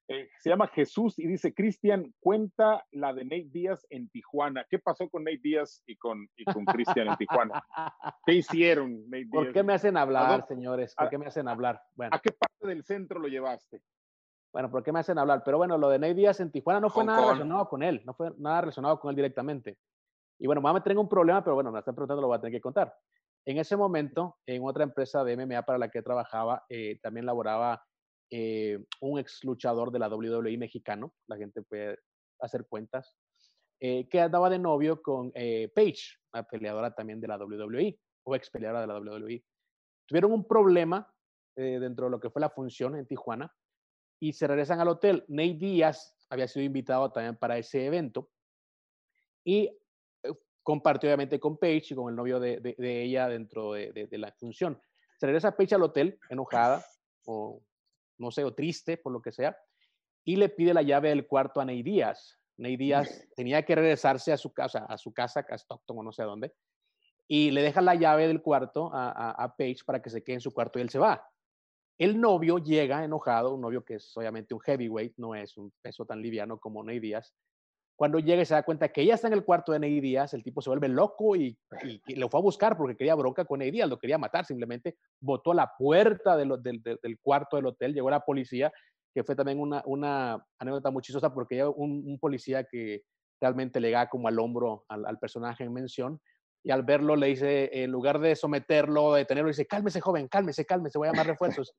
se 0.06 0.50
llama 0.50 0.68
Jesús 0.68 1.18
y 1.18 1.26
dice, 1.26 1.54
Cristian, 1.54 2.12
cuenta 2.20 2.84
la 2.92 3.12
de 3.12 3.24
Nate 3.24 3.48
Díaz 3.50 3.86
en 3.90 4.08
Tijuana. 4.10 4.64
¿Qué 4.68 4.78
pasó 4.78 5.08
con 5.08 5.24
Nate 5.24 5.40
Díaz 5.42 5.82
y 5.86 5.96
con, 5.96 6.28
y 6.36 6.44
con 6.44 6.64
Cristian 6.64 7.08
en 7.08 7.16
Tijuana? 7.16 7.64
¿Qué 8.26 8.34
hicieron, 8.34 9.08
Nate 9.08 9.24
Díaz? 9.24 9.30
¿Por 9.30 9.52
qué 9.52 9.62
me 9.62 9.72
hacen 9.72 9.96
hablar, 9.96 10.46
señores? 10.46 10.94
¿Por 10.94 11.10
qué 11.10 11.18
me 11.18 11.26
hacen 11.26 11.48
hablar? 11.48 11.80
Bueno. 11.94 12.14
¿A 12.14 12.20
qué 12.20 12.32
parte 12.32 12.66
del 12.66 12.84
centro 12.84 13.20
lo 13.20 13.28
llevaste? 13.28 13.82
Bueno, 14.52 14.70
¿por 14.70 14.82
qué 14.82 14.92
me 14.92 15.00
hacen 15.00 15.18
hablar? 15.18 15.42
Pero 15.44 15.58
bueno, 15.58 15.78
lo 15.78 15.88
de 15.88 15.98
Ney 15.98 16.14
Díaz 16.14 16.40
en 16.40 16.50
Tijuana 16.50 16.80
no 16.80 16.90
fue 16.90 17.04
nada 17.04 17.20
relacionado 17.20 17.68
con 17.68 17.82
él, 17.82 18.02
no 18.04 18.14
fue 18.14 18.32
nada 18.38 18.62
relacionado 18.62 18.98
con 18.98 19.10
él 19.10 19.16
directamente. 19.16 19.78
Y 20.40 20.46
bueno, 20.46 20.60
me 20.60 20.80
tener 20.80 20.98
un 20.98 21.08
problema, 21.08 21.44
pero 21.44 21.54
bueno, 21.54 21.70
me 21.70 21.78
están 21.78 21.94
preguntando, 21.94 22.22
lo 22.22 22.28
voy 22.28 22.38
a 22.38 22.40
tener 22.40 22.54
que 22.54 22.60
contar. 22.60 22.92
En 23.44 23.58
ese 23.58 23.76
momento, 23.76 24.38
en 24.46 24.64
otra 24.64 24.84
empresa 24.84 25.22
de 25.22 25.36
MMA 25.36 25.62
para 25.62 25.78
la 25.78 25.88
que 25.88 26.02
trabajaba, 26.02 26.64
eh, 26.68 26.98
también 27.02 27.26
laboraba 27.26 27.82
eh, 28.30 28.84
un 29.00 29.18
ex 29.18 29.44
luchador 29.44 29.92
de 29.92 29.98
la 29.98 30.08
WWE 30.08 30.56
mexicano, 30.58 31.14
la 31.28 31.36
gente 31.36 31.62
puede 31.62 31.98
hacer 32.40 32.66
cuentas, 32.66 33.16
eh, 33.80 34.08
que 34.08 34.20
andaba 34.20 34.50
de 34.50 34.58
novio 34.58 35.00
con 35.00 35.30
Paige, 35.32 36.16
una 36.32 36.42
peleadora 36.42 36.94
también 36.94 37.20
de 37.20 37.28
la 37.28 37.38
WWE, 37.38 37.98
o 38.24 38.34
ex 38.34 38.50
peleadora 38.50 38.80
de 38.80 38.86
la 38.86 38.98
WWE. 38.98 39.44
Tuvieron 40.06 40.32
un 40.32 40.46
problema 40.46 41.06
dentro 41.54 42.06
de 42.06 42.10
lo 42.10 42.20
que 42.20 42.30
fue 42.30 42.40
la 42.40 42.48
función 42.48 42.96
en 42.96 43.06
Tijuana, 43.06 43.52
y 44.20 44.34
se 44.34 44.46
regresan 44.46 44.80
al 44.80 44.88
hotel. 44.88 45.24
Nate 45.28 45.54
Díaz 45.54 46.14
había 46.28 46.46
sido 46.46 46.64
invitado 46.64 47.10
también 47.10 47.36
para 47.36 47.58
ese 47.58 47.86
evento 47.86 48.30
y 49.42 49.64
eh, 50.22 50.32
compartió 50.62 51.08
obviamente 51.08 51.40
con 51.40 51.56
Paige 51.56 51.94
y 51.94 51.96
con 51.96 52.10
el 52.10 52.16
novio 52.16 52.38
de, 52.38 52.60
de, 52.60 53.02
ella 53.02 53.28
dentro 53.28 53.72
de, 53.72 53.92
de, 53.92 54.18
la 54.18 54.30
función. 54.32 54.80
Se 55.18 55.26
regresa 55.26 55.56
Paige 55.56 55.74
al 55.74 55.82
hotel 55.82 56.20
enojada 56.28 56.84
o 57.24 57.62
no 58.18 58.30
sé, 58.30 58.44
o 58.44 58.54
triste 58.54 58.98
por 58.98 59.12
lo 59.12 59.22
que 59.22 59.32
sea, 59.32 59.56
y 60.24 60.36
le 60.36 60.50
pide 60.50 60.74
la 60.74 60.82
llave 60.82 61.08
del 61.08 61.26
cuarto 61.26 61.60
a 61.60 61.64
Ney 61.64 61.82
Díaz. 61.82 62.38
Ney 62.58 62.76
Díaz 62.76 63.08
tenía 63.36 63.64
que 63.64 63.74
regresarse 63.74 64.32
a 64.32 64.36
su 64.36 64.52
casa, 64.52 64.84
a 64.86 64.98
su 64.98 65.14
casa, 65.14 65.44
a 65.48 65.56
Stockton 65.56 65.98
o 65.98 66.02
no 66.02 66.12
sé 66.12 66.22
a 66.22 66.26
dónde, 66.26 66.52
y 67.26 67.50
le 67.50 67.62
deja 67.62 67.80
la 67.80 67.94
llave 67.94 68.28
del 68.28 68.42
cuarto 68.42 68.92
a, 68.92 69.08
a, 69.10 69.30
a 69.30 69.56
Paige 69.56 69.82
para 69.86 70.02
que 70.02 70.10
se 70.10 70.22
quede 70.22 70.34
en 70.34 70.40
su 70.42 70.52
cuarto 70.52 70.78
y 70.78 70.82
él 70.82 70.90
se 70.90 70.98
va. 70.98 71.26
El 72.00 72.18
novio 72.18 72.56
llega 72.56 73.04
enojado, 73.04 73.54
un 73.54 73.60
novio 73.60 73.84
que 73.84 73.96
es 73.96 74.16
obviamente 74.16 74.54
un 74.54 74.60
heavyweight, 74.60 75.18
no 75.18 75.34
es 75.34 75.58
un 75.58 75.70
peso 75.82 76.06
tan 76.06 76.22
liviano 76.22 76.58
como 76.58 76.82
Ney 76.82 76.98
Díaz. 76.98 77.34
Cuando 77.94 78.18
llega 78.18 78.40
y 78.40 78.46
se 78.46 78.54
da 78.54 78.62
cuenta 78.62 78.88
que 78.88 79.02
ella 79.02 79.16
está 79.16 79.26
en 79.26 79.34
el 79.34 79.44
cuarto 79.44 79.72
de 79.72 79.80
Ney 79.80 80.00
Díaz, 80.00 80.32
el 80.32 80.42
tipo 80.42 80.62
se 80.62 80.70
vuelve 80.70 80.88
loco 80.88 81.36
y, 81.36 81.58
lo 82.16 82.30
fue 82.30 82.40
a 82.40 82.42
buscar 82.42 82.78
porque 82.78 82.96
quería 82.96 83.14
bronca 83.16 83.44
con 83.44 83.58
Ney 83.58 83.70
Díaz, 83.70 83.86
lo 83.86 83.98
quería 83.98 84.16
matar, 84.16 84.46
simplemente 84.46 84.96
botó 85.20 85.52
a 85.52 85.56
la 85.56 85.72
puerta 85.76 86.38
del, 86.38 86.48
cuarto 87.20 87.56
del 87.56 87.66
hotel, 87.66 87.92
llegó 87.92 88.08
la 88.08 88.20
policía, 88.20 88.72
que 89.14 89.22
fue 89.22 89.36
también 89.36 89.60
una, 89.60 90.42
anécdota 90.58 90.90
muy 90.90 91.02
chistosa 91.02 91.34
porque 91.34 91.66
un, 91.66 92.02
un 92.06 92.18
policía 92.18 92.64
que 92.64 93.02
realmente 93.42 93.78
le 93.78 93.90
da 93.90 94.08
como 94.08 94.26
al 94.26 94.38
hombro 94.38 94.86
al, 94.88 95.04
al 95.04 95.18
personaje 95.18 95.64
en 95.64 95.74
mención, 95.74 96.18
y 96.62 96.70
al 96.70 96.82
verlo 96.82 97.16
le 97.16 97.28
dice, 97.28 97.70
en 97.72 97.90
lugar 97.90 98.20
de 98.20 98.36
someterlo, 98.36 99.14
de 99.14 99.20
detenerlo, 99.20 99.48
dice, 99.48 99.66
cálmese 99.66 100.00
joven, 100.00 100.28
cálmese, 100.28 100.64
cálmese, 100.64 100.98
voy 100.98 101.08
a 101.08 101.12
llamar 101.12 101.26
refuerzos. 101.26 101.74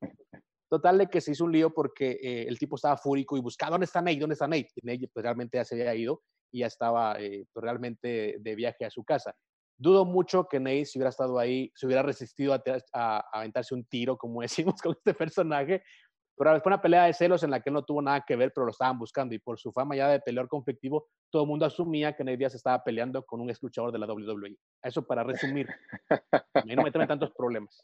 Total 0.68 0.98
de 0.98 1.06
que 1.06 1.20
se 1.20 1.32
hizo 1.32 1.44
un 1.44 1.52
lío 1.52 1.72
porque 1.72 2.18
eh, 2.22 2.46
el 2.48 2.58
tipo 2.58 2.76
estaba 2.76 2.96
fúrico 2.96 3.36
y 3.36 3.40
buscaba, 3.40 3.72
¿dónde 3.72 3.84
está 3.84 4.00
Nate? 4.00 4.18
¿Dónde 4.18 4.32
está 4.32 4.48
Nate? 4.48 4.70
Y 4.76 4.86
Nate 4.86 5.08
pues, 5.12 5.22
realmente 5.22 5.58
ya 5.58 5.64
se 5.64 5.74
había 5.74 5.94
ido 5.94 6.22
y 6.50 6.60
ya 6.60 6.66
estaba 6.66 7.20
eh, 7.20 7.44
pues, 7.52 7.62
realmente 7.62 8.36
de 8.40 8.54
viaje 8.56 8.84
a 8.84 8.90
su 8.90 9.04
casa. 9.04 9.34
Dudo 9.78 10.04
mucho 10.04 10.46
que 10.48 10.58
Nate, 10.58 10.86
si 10.86 10.98
hubiera 10.98 11.10
estado 11.10 11.38
ahí, 11.38 11.70
se 11.74 11.86
hubiera 11.86 12.02
resistido 12.02 12.54
a, 12.54 12.62
a, 12.94 13.18
a 13.18 13.22
aventarse 13.32 13.74
un 13.74 13.84
tiro, 13.84 14.16
como 14.16 14.40
decimos 14.42 14.80
con 14.80 14.92
este 14.92 15.14
personaje, 15.14 15.82
pero 16.36 16.60
fue 16.60 16.70
una 16.70 16.80
pelea 16.80 17.04
de 17.04 17.12
celos 17.12 17.42
en 17.42 17.50
la 17.50 17.60
que 17.60 17.70
él 17.70 17.74
no 17.74 17.84
tuvo 17.84 18.02
nada 18.02 18.24
que 18.26 18.36
ver, 18.36 18.52
pero 18.54 18.64
lo 18.64 18.72
estaban 18.72 18.98
buscando. 18.98 19.34
Y 19.34 19.38
por 19.38 19.58
su 19.58 19.72
fama 19.72 19.96
ya 19.96 20.08
de 20.08 20.20
pelear 20.20 20.48
conflictivo, 20.48 21.08
todo 21.30 21.42
el 21.42 21.48
mundo 21.48 21.66
asumía 21.66 22.14
que 22.14 22.24
Nate 22.24 22.38
Diaz 22.38 22.54
estaba 22.54 22.82
peleando 22.82 23.24
con 23.24 23.40
un 23.40 23.50
ex 23.50 23.62
luchador 23.62 23.92
de 23.92 23.98
la 23.98 24.06
WWE. 24.06 24.56
Eso 24.82 25.06
para 25.06 25.22
resumir. 25.22 25.68
y 26.64 26.74
no 26.74 26.82
meterme 26.82 27.06
tantos 27.06 27.32
problemas. 27.32 27.80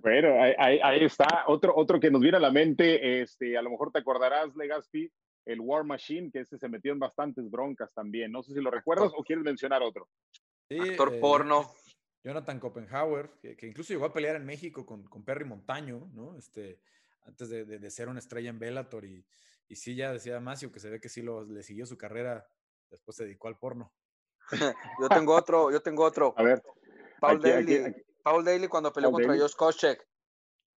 Bueno, 0.00 0.40
ahí, 0.40 0.80
ahí, 0.82 1.04
está. 1.04 1.44
Otro, 1.48 1.74
otro 1.76 2.00
que 2.00 2.10
nos 2.10 2.20
viene 2.20 2.38
a 2.38 2.40
la 2.40 2.50
mente, 2.50 3.20
este, 3.20 3.58
a 3.58 3.62
lo 3.62 3.70
mejor 3.70 3.92
te 3.92 3.98
acordarás, 3.98 4.54
Legaspi, 4.56 5.10
el 5.44 5.60
War 5.60 5.84
Machine, 5.84 6.30
que 6.30 6.40
ese 6.40 6.58
se 6.58 6.68
metió 6.68 6.92
en 6.92 6.98
bastantes 6.98 7.50
broncas 7.50 7.92
también. 7.94 8.32
No 8.32 8.42
sé 8.42 8.54
si 8.54 8.60
lo 8.60 8.70
recuerdas 8.70 9.12
o 9.16 9.22
quieres 9.22 9.44
mencionar 9.44 9.82
otro. 9.82 10.08
Actor 10.70 11.14
eh, 11.14 11.20
porno. 11.20 11.70
Jonathan 12.26 12.58
Copenhauer, 12.58 13.30
que, 13.40 13.68
incluso 13.68 13.92
llegó 13.92 14.06
a 14.06 14.12
pelear 14.12 14.34
en 14.34 14.44
México 14.44 14.84
con, 14.84 15.04
con 15.04 15.24
Perry 15.24 15.44
Montaño, 15.44 16.10
¿no? 16.12 16.36
Este, 16.36 16.80
antes 17.24 17.48
de, 17.48 17.64
de, 17.64 17.90
ser 17.90 18.08
una 18.08 18.18
estrella 18.18 18.50
en 18.50 18.58
Bellator 18.58 19.04
y, 19.04 19.24
y 19.68 19.76
sí 19.76 19.94
ya 19.94 20.10
decía 20.10 20.40
Macio 20.40 20.72
que 20.72 20.80
se 20.80 20.90
ve 20.90 21.00
que 21.00 21.08
sí 21.08 21.22
lo, 21.22 21.44
le 21.44 21.62
siguió 21.62 21.86
su 21.86 21.96
carrera, 21.96 22.44
después 22.90 23.16
se 23.16 23.26
dedicó 23.26 23.46
al 23.46 23.60
porno. 23.60 23.92
yo 25.00 25.08
tengo 25.08 25.36
otro, 25.36 25.70
yo 25.70 25.80
tengo 25.80 26.02
otro. 26.02 26.34
A 26.36 26.42
ver. 26.42 26.64
Paul 27.20 27.40
Daly, 27.40 27.94
Paul 28.24 28.44
Daly 28.44 28.66
cuando 28.66 28.92
peleó 28.92 29.12
contra 29.12 29.38
Josh 29.38 29.54
Koscheck. 29.54 30.04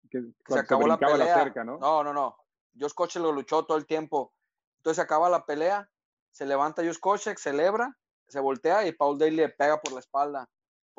Que, 0.07 0.21
se 0.47 0.59
acabó 0.59 0.85
la 0.85 0.99
pelea. 0.99 1.51
¿no? 1.65 1.79
¿no? 1.79 2.03
no, 2.03 2.13
no, 2.13 2.37
Josh 2.79 2.93
Koscheck 2.93 3.23
lo 3.23 3.31
luchó 3.31 3.65
todo 3.65 3.79
el 3.79 3.87
tiempo. 3.87 4.35
Entonces 4.77 4.97
se 4.97 5.01
acaba 5.01 5.31
la 5.31 5.47
pelea, 5.47 5.89
se 6.29 6.45
levanta 6.45 6.83
Josh 6.83 6.99
Koscheck, 6.99 7.39
celebra, 7.39 7.97
se 8.27 8.39
voltea 8.39 8.85
y 8.85 8.91
Paul 8.91 9.17
Daly 9.17 9.35
le 9.35 9.49
pega 9.49 9.81
por 9.81 9.93
la 9.93 9.99
espalda 9.99 10.47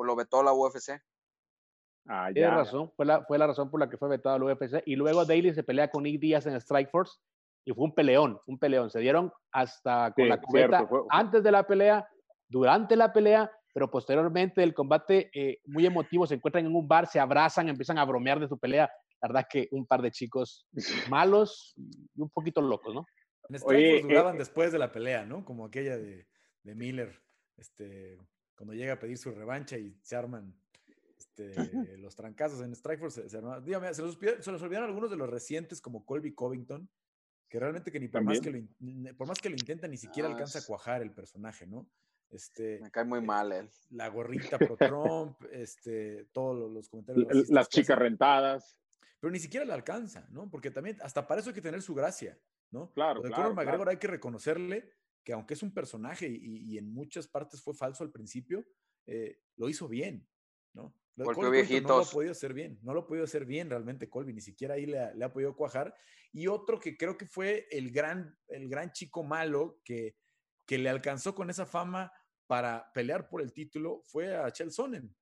pues 0.01 0.07
lo 0.07 0.17
vetó 0.17 0.43
la 0.43 0.55
UFC. 0.55 0.99
Ah, 2.09 2.31
ya. 2.35 2.55
razón, 2.55 2.91
fue 2.97 3.05
la, 3.05 3.23
fue 3.27 3.37
la 3.37 3.49
razón 3.49 3.71
por 3.71 3.81
la 3.81 3.91
que 3.91 3.99
fue 3.99 4.09
vetado 4.09 4.39
la 4.39 4.55
UFC. 4.55 4.83
Y 4.87 4.97
luego 4.97 5.27
Daly 5.27 5.53
se 5.53 5.63
pelea 5.63 5.91
con 5.91 6.05
Nick 6.05 6.19
Díaz 6.19 6.47
en 6.47 6.59
Strikeforce 6.59 7.21
y 7.67 7.75
fue 7.75 7.85
un 7.85 7.95
peleón, 7.95 8.41
un 8.47 8.59
peleón. 8.59 8.89
Se 8.89 8.99
dieron 8.99 9.31
hasta 9.53 10.11
con 10.17 10.27
la 10.27 10.41
cubeta 10.41 10.89
antes 11.11 11.43
de 11.43 11.53
la 11.53 11.67
pelea, 11.67 12.09
durante 12.49 12.97
la 12.97 13.13
pelea, 13.13 13.53
pero 13.75 13.91
posteriormente 13.91 14.63
el 14.63 14.73
combate 14.73 15.31
eh, 15.35 15.59
muy 15.67 15.85
emotivo, 15.85 16.27
se 16.27 16.37
encuentran 16.37 16.65
en 16.65 16.75
un 16.75 16.89
bar, 16.89 17.07
se 17.07 17.21
abrazan, 17.21 17.69
empiezan 17.69 17.99
a 17.99 18.07
bromear 18.07 18.41
de 18.41 18.49
su 18.49 18.59
pelea. 18.59 18.91
La 19.21 19.29
verdad 19.29 19.49
que 19.51 19.69
un 19.71 19.85
par 19.85 20.01
de 20.01 20.13
chicos 20.13 20.67
malos 21.11 21.75
y 21.77 22.23
un 22.23 22.31
poquito 22.31 22.63
locos, 22.63 22.95
¿no? 22.95 23.05
En 23.51 23.59
Strikeforce 23.59 24.09
duraban 24.09 24.37
eh, 24.37 24.39
después 24.39 24.73
de 24.73 24.79
la 24.79 24.93
pelea, 24.93 25.27
¿no? 25.27 25.45
Como 25.45 25.67
aquella 25.67 25.99
de, 25.99 26.27
de 26.63 26.75
Miller, 26.75 27.21
este, 27.59 28.17
cuando 28.61 28.75
llega 28.75 28.93
a 28.93 28.99
pedir 28.99 29.17
su 29.17 29.31
revancha 29.31 29.79
y 29.79 29.97
se 30.03 30.17
arman 30.17 30.55
este, 31.17 31.55
los 31.99 32.15
trancazos 32.15 32.61
en 32.61 32.77
Strikeforce, 32.77 33.23
se, 33.23 33.31
se, 33.31 33.41
dígame, 33.65 33.95
se, 33.95 34.03
los, 34.03 34.19
se, 34.19 34.53
los, 34.53 34.61
olvidaron 34.61 34.91
algunos 34.91 35.11
de 35.11 35.17
los 35.17 35.31
recientes 35.31 35.81
como 35.81 36.05
Colby 36.05 36.35
Covington, 36.35 36.87
que 37.49 37.59
realmente 37.59 37.91
que 37.91 37.99
ni 37.99 38.09
por 38.09 38.23
más 38.23 38.39
que, 38.39 38.51
lo, 38.51 39.17
por 39.17 39.27
más 39.27 39.39
que 39.39 39.49
lo 39.49 39.57
intenta 39.57 39.89
ni 39.89 39.97
siquiera 39.97 40.29
ah, 40.29 40.33
alcanza 40.33 40.59
a 40.59 40.67
cuajar 40.67 41.01
el 41.01 41.11
personaje, 41.11 41.67
¿no? 41.67 41.89
Este, 42.29 42.81
Me 42.83 42.91
cae 42.91 43.07
muy 43.07 43.23
mal 43.23 43.51
él. 43.51 43.71
La 43.93 44.09
gorrita 44.09 44.59
pro 44.59 44.77
Trump, 44.77 45.39
este, 45.53 46.27
todos 46.31 46.71
los 46.71 46.91
comentarios. 46.91 47.49
Las 47.49 47.71
chicas 47.71 47.99
rentadas. 47.99 48.77
Pero 49.21 49.31
ni 49.31 49.39
siquiera 49.39 49.65
le 49.65 49.73
alcanza, 49.73 50.29
¿no? 50.29 50.51
Porque 50.51 50.71
también, 50.71 50.99
hasta 51.01 51.27
para 51.27 51.41
eso 51.41 51.49
hay 51.49 51.55
que 51.55 51.63
tener 51.63 51.81
su 51.81 51.95
gracia, 51.95 52.39
¿no? 52.73 52.93
Claro. 52.93 53.23
De 53.23 53.31
claro, 53.31 53.55
McGregor 53.55 53.89
hay 53.89 53.97
que 53.97 54.09
reconocerle 54.09 54.93
que 55.25 55.33
aunque 55.33 55.55
es 55.55 55.63
un 55.63 55.73
personaje 55.73 56.29
y, 56.29 56.79
en 56.79 56.93
muchas 56.93 57.29
partes 57.29 57.63
fue 57.63 57.75
falso 57.75 58.05
al 58.05 58.11
principio, 58.11 58.67
eh, 59.07 59.43
lo 59.57 59.69
hizo 59.69 59.89
bien, 59.89 60.27
¿no? 60.73 60.95
Porque 61.17 61.43
no 61.83 61.89
lo 61.89 61.99
ha 61.99 62.05
podido 62.05 62.33
hacer 62.33 62.55
bien, 62.55 62.79
no 62.83 62.95
lo 62.95 63.01
ha 63.01 63.07
podido 63.07 63.25
hacer 63.25 63.45
bien 63.45 63.69
realmente 63.69 64.09
Colby, 64.09 64.33
ni 64.33 64.41
siquiera 64.41 64.75
ahí 64.75 64.87
le 64.87 65.25
ha, 65.25 65.33
podido 65.33 65.55
cuajar. 65.55 65.95
Y 66.33 66.47
otro 66.47 66.81
que 66.81 66.97
creo 66.97 67.19
que 67.19 67.27
fue 67.27 67.67
el 67.71 67.91
gran, 67.91 68.39
el 68.49 68.69
gran 68.69 68.93
chico 68.93 69.23
malo 69.23 69.81
que, 69.85 70.17
que 70.67 70.79
le 70.79 70.89
alcanzó 70.89 71.35
con 71.35 71.51
esa 71.51 71.67
fama 71.67 72.11
para 72.47 72.91
pelear 72.93 73.29
por 73.29 73.43
el 73.43 73.53
título 73.53 74.03
fue 74.07 74.35
a 74.35 74.51
Chel 74.51 74.73
Sonnen, 74.73 75.15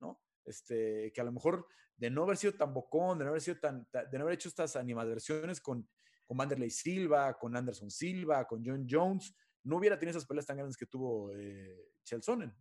¿no? 0.00 0.22
Este, 0.44 1.12
que 1.12 1.20
a 1.20 1.24
lo 1.24 1.32
mejor 1.32 1.66
de 1.96 2.10
no 2.10 2.22
haber 2.22 2.36
sido 2.36 2.54
tan 2.54 2.72
bocón, 2.72 3.18
de 3.18 3.24
no 3.24 3.30
haber 3.30 3.42
sido 3.42 3.58
tan, 3.58 3.86
de 3.92 4.18
no 4.18 4.24
haber 4.24 4.34
hecho 4.34 4.48
estas 4.48 4.76
animadversiones 4.76 5.60
con, 5.60 5.88
con 6.26 6.36
Vanderlei 6.36 6.70
Silva, 6.70 7.34
con 7.38 7.56
Anderson 7.56 7.90
Silva, 7.90 8.46
con 8.46 8.62
John 8.64 8.86
Jones, 8.88 9.34
no 9.64 9.76
hubiera 9.76 9.98
tenido 9.98 10.16
esas 10.16 10.26
peleas 10.26 10.46
tan 10.46 10.56
grandes 10.56 10.76
que 10.76 10.86
tuvo 10.86 11.32
eh, 11.34 11.90
Chelsonen. 12.04 12.52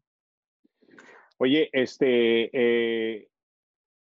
Oye, 1.37 1.69
este 1.71 2.49
eh, 2.53 3.27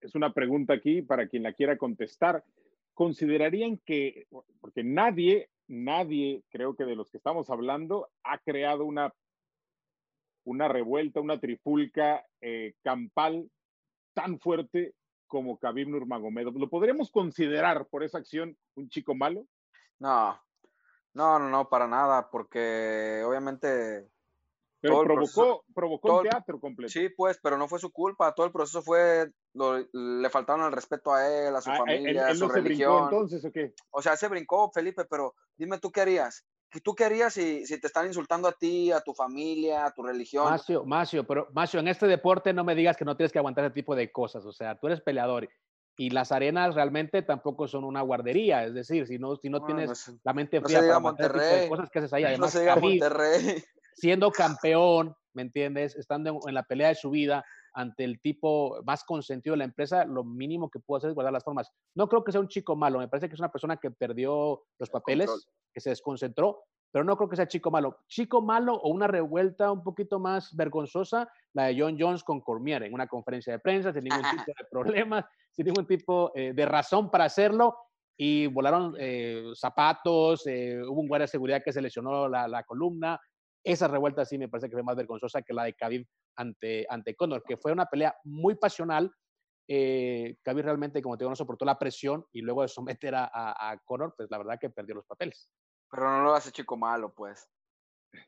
es 0.00 0.14
una 0.14 0.34
pregunta 0.34 0.74
aquí 0.74 1.00
para 1.00 1.28
quien 1.28 1.44
la 1.44 1.52
quiera 1.52 1.78
contestar. 1.78 2.44
¿Considerarían 2.92 3.78
que, 3.78 4.26
porque 4.60 4.84
nadie, 4.84 5.48
nadie, 5.66 6.42
creo 6.50 6.76
que 6.76 6.84
de 6.84 6.96
los 6.96 7.10
que 7.10 7.16
estamos 7.16 7.48
hablando, 7.48 8.10
ha 8.22 8.38
creado 8.38 8.84
una, 8.84 9.14
una 10.44 10.68
revuelta, 10.68 11.20
una 11.20 11.40
trifulca 11.40 12.26
eh, 12.40 12.74
campal 12.82 13.50
tan 14.12 14.38
fuerte 14.38 14.94
como 15.32 15.58
Khabib 15.58 15.88
Nurmagomedov? 15.88 16.58
¿Lo 16.58 16.68
podríamos 16.68 17.10
considerar 17.10 17.86
por 17.86 18.04
esa 18.04 18.18
acción 18.18 18.54
un 18.74 18.90
chico 18.90 19.14
malo? 19.14 19.46
No, 19.98 20.38
no, 21.14 21.38
no, 21.38 21.48
no, 21.48 21.70
para 21.70 21.88
nada, 21.88 22.28
porque 22.30 23.22
obviamente... 23.26 24.10
Pero 24.82 25.04
provocó, 25.04 25.64
provocó 25.72 26.18
un 26.18 26.24
teatro 26.24 26.60
completo. 26.60 26.92
Sí, 26.92 27.08
pues, 27.08 27.38
pero 27.42 27.56
no 27.56 27.66
fue 27.66 27.78
su 27.78 27.90
culpa. 27.92 28.34
Todo 28.34 28.44
el 28.44 28.52
proceso 28.52 28.82
fue, 28.82 29.32
le 29.54 30.28
faltaron 30.28 30.66
el 30.66 30.72
respeto 30.72 31.14
a 31.14 31.26
él, 31.26 31.56
a 31.56 31.62
su 31.62 31.70
ah, 31.70 31.76
familia, 31.78 32.26
a 32.26 32.34
su 32.34 32.48
religión. 32.48 33.04
entonces 33.04 33.42
o 33.42 33.52
qué? 33.52 33.72
O 33.90 34.02
sea, 34.02 34.16
se 34.18 34.28
brincó, 34.28 34.70
Felipe, 34.70 35.06
pero 35.08 35.34
dime 35.56 35.78
tú 35.78 35.90
qué 35.90 36.02
harías. 36.02 36.44
¿Tú 36.80 36.94
qué 36.94 37.04
harías 37.04 37.34
si, 37.34 37.66
si 37.66 37.80
te 37.80 37.86
están 37.86 38.06
insultando 38.06 38.48
a 38.48 38.52
ti, 38.52 38.90
a 38.92 39.00
tu 39.00 39.12
familia, 39.12 39.86
a 39.86 39.90
tu 39.90 40.02
religión? 40.02 40.44
Macio, 40.44 40.84
Macio, 40.84 41.26
pero 41.26 41.48
Macio, 41.52 41.80
en 41.80 41.88
este 41.88 42.06
deporte 42.06 42.52
no 42.52 42.64
me 42.64 42.74
digas 42.74 42.96
que 42.96 43.04
no 43.04 43.16
tienes 43.16 43.32
que 43.32 43.38
aguantar 43.38 43.64
ese 43.64 43.74
tipo 43.74 43.94
de 43.94 44.10
cosas. 44.10 44.44
O 44.46 44.52
sea, 44.52 44.78
tú 44.78 44.86
eres 44.86 45.00
peleador 45.00 45.48
y 45.96 46.10
las 46.10 46.32
arenas 46.32 46.74
realmente 46.74 47.22
tampoco 47.22 47.68
son 47.68 47.84
una 47.84 48.00
guardería, 48.00 48.64
es 48.64 48.74
decir, 48.74 49.06
si 49.06 49.18
no, 49.18 49.36
si 49.36 49.50
no, 49.50 49.64
tienes 49.64 50.10
la 50.24 50.32
mente 50.32 50.60
fría 50.60 50.80
para 50.80 50.98
Monterrey, 50.98 51.68
cosas 51.68 51.90
que 51.90 51.98
haces 51.98 52.12
ahí, 52.12 52.24
además, 52.36 52.54
no 52.54 52.80
Monterrey. 52.80 53.62
siendo 53.94 54.30
campeón, 54.30 55.14
¿me 55.34 55.42
entiendes? 55.42 55.94
Estando 55.96 56.40
en, 56.46 56.54
la 56.54 56.62
pelea 56.62 56.88
de 56.88 56.94
su 56.94 57.10
vida 57.10 57.44
ante 57.74 58.04
el 58.04 58.20
tipo 58.20 58.82
más 58.84 59.04
consentido 59.04 59.54
de 59.54 59.58
la 59.58 59.64
empresa, 59.64 60.04
lo 60.04 60.24
mínimo 60.24 60.70
que 60.70 60.80
puedo 60.80 60.98
hacer 60.98 61.10
es 61.10 61.14
guardar 61.14 61.32
las 61.32 61.44
formas. 61.44 61.70
No 61.94 62.08
creo 62.08 62.24
que 62.24 62.32
sea 62.32 62.40
un 62.40 62.48
chico 62.48 62.76
malo, 62.76 62.98
me 62.98 63.08
parece 63.08 63.28
que 63.28 63.34
es 63.34 63.40
una 63.40 63.50
persona 63.52 63.76
que 63.76 63.90
perdió 63.90 64.62
los 64.78 64.90
papeles, 64.90 65.30
que 65.72 65.80
se 65.80 65.90
desconcentró, 65.90 66.64
pero 66.92 67.04
no 67.04 67.16
creo 67.16 67.28
que 67.28 67.36
sea 67.36 67.48
chico 67.48 67.70
malo. 67.70 68.00
Chico 68.06 68.42
malo 68.42 68.74
o 68.74 68.90
una 68.90 69.06
revuelta 69.06 69.72
un 69.72 69.82
poquito 69.82 70.20
más 70.20 70.54
vergonzosa, 70.54 71.26
la 71.54 71.64
de 71.64 71.80
John 71.80 71.96
Jones 71.98 72.22
con 72.22 72.42
Cormier 72.42 72.82
en 72.82 72.92
una 72.92 73.06
conferencia 73.06 73.54
de 73.54 73.58
prensa, 73.58 73.92
sin 73.92 74.04
ningún 74.04 74.22
tipo 74.22 74.44
de 74.58 74.66
problemas, 74.70 75.24
sin 75.50 75.66
ningún 75.66 75.86
tipo 75.86 76.30
eh, 76.34 76.52
de 76.54 76.66
razón 76.66 77.10
para 77.10 77.24
hacerlo. 77.24 77.76
Y 78.14 78.46
volaron 78.46 78.94
eh, 78.98 79.42
zapatos, 79.54 80.46
eh, 80.46 80.80
hubo 80.86 81.00
un 81.00 81.08
guardia 81.08 81.24
de 81.24 81.28
seguridad 81.28 81.62
que 81.64 81.72
se 81.72 81.80
lesionó 81.80 82.28
la, 82.28 82.46
la, 82.46 82.62
columna. 82.62 83.18
Esa 83.64 83.88
revuelta 83.88 84.24
sí 84.24 84.38
me 84.38 84.48
parece 84.48 84.68
que 84.68 84.76
fue 84.76 84.82
más 84.82 84.96
vergonzosa 84.96 85.42
que 85.42 85.54
la 85.54 85.64
de 85.64 85.74
Khabib 85.74 86.06
ante, 86.36 86.86
ante 86.88 87.14
Conor, 87.14 87.42
que 87.44 87.56
fue 87.56 87.72
una 87.72 87.86
pelea 87.86 88.16
muy 88.24 88.56
pasional. 88.56 89.12
Eh, 89.68 90.36
Khabib 90.42 90.64
realmente, 90.64 91.00
como 91.00 91.16
te 91.16 91.24
digo, 91.24 91.30
no 91.30 91.36
soportó 91.36 91.64
la 91.64 91.78
presión 91.78 92.26
y 92.32 92.40
luego 92.42 92.62
de 92.62 92.68
someter 92.68 93.14
a, 93.14 93.24
a, 93.32 93.70
a 93.70 93.78
Conor, 93.84 94.14
pues 94.16 94.28
la 94.30 94.38
verdad 94.38 94.58
que 94.60 94.70
perdió 94.70 94.94
los 94.94 95.06
papeles. 95.06 95.48
Pero 95.90 96.10
no 96.10 96.24
lo 96.24 96.34
hace 96.34 96.50
chico 96.50 96.76
malo, 96.76 97.12
pues. 97.14 97.48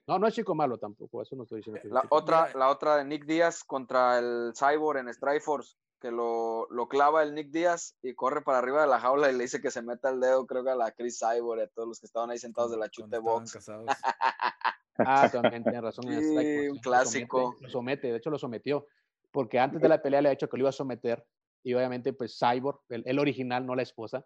No, 0.06 0.18
no 0.18 0.26
es 0.26 0.34
chico 0.34 0.54
malo 0.54 0.78
tampoco, 0.78 1.22
eso 1.22 1.36
no 1.36 1.44
estoy 1.44 1.58
diciendo. 1.58 1.80
la, 1.84 2.04
otra, 2.10 2.50
la 2.54 2.68
otra 2.68 2.96
de 2.96 3.04
Nick 3.04 3.24
Díaz 3.24 3.64
contra 3.64 4.18
el 4.18 4.52
Cyborg 4.56 4.98
en 4.98 5.12
Strikeforce, 5.12 5.76
que 6.00 6.10
lo, 6.10 6.66
lo, 6.70 6.88
clava 6.88 7.22
el 7.22 7.34
Nick 7.34 7.50
Díaz 7.50 7.96
y 8.02 8.14
corre 8.14 8.42
para 8.42 8.58
arriba 8.58 8.82
de 8.82 8.88
la 8.88 9.00
jaula 9.00 9.30
y 9.30 9.34
le 9.34 9.44
dice 9.44 9.60
que 9.60 9.70
se 9.70 9.82
meta 9.82 10.10
el 10.10 10.20
dedo, 10.20 10.46
creo 10.46 10.64
que 10.64 10.70
a 10.70 10.76
la 10.76 10.92
Chris 10.92 11.18
Cyborg, 11.18 11.62
a 11.62 11.66
todos 11.68 11.88
los 11.88 12.00
que 12.00 12.06
estaban 12.06 12.30
ahí 12.30 12.38
sentados 12.38 12.70
de 12.70 12.78
la 12.78 12.88
chute 12.88 13.18
box. 13.18 13.58
ah, 14.98 15.28
también 15.32 15.62
tiene 15.62 15.80
razón. 15.80 16.04
Sí, 16.04 16.68
un 16.68 16.78
clásico. 16.78 17.56
Lo 17.60 17.68
somete, 17.68 18.10
de 18.10 18.18
hecho 18.18 18.30
lo 18.30 18.38
sometió, 18.38 18.86
porque 19.30 19.58
antes 19.58 19.80
de 19.80 19.88
la 19.88 20.02
pelea 20.02 20.22
le 20.22 20.28
ha 20.28 20.32
dicho 20.32 20.48
que 20.48 20.56
lo 20.56 20.62
iba 20.62 20.68
a 20.70 20.72
someter 20.72 21.24
y 21.62 21.74
obviamente 21.74 22.12
pues 22.12 22.38
Cyborg, 22.38 22.80
el, 22.90 23.02
el 23.06 23.18
original, 23.18 23.66
no 23.66 23.74
la 23.74 23.82
esposa, 23.82 24.24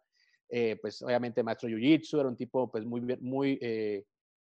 eh, 0.51 0.77
pues 0.81 1.03
obviamente 1.03 1.43
maestro 1.43 1.69
Jiu-Jitsu, 1.69 2.19
era 2.19 2.29
un 2.29 2.37
tipo 2.37 2.71
pues 2.71 2.85
muy, 2.85 3.01
muy, 3.21 3.59
eh, 3.61 4.05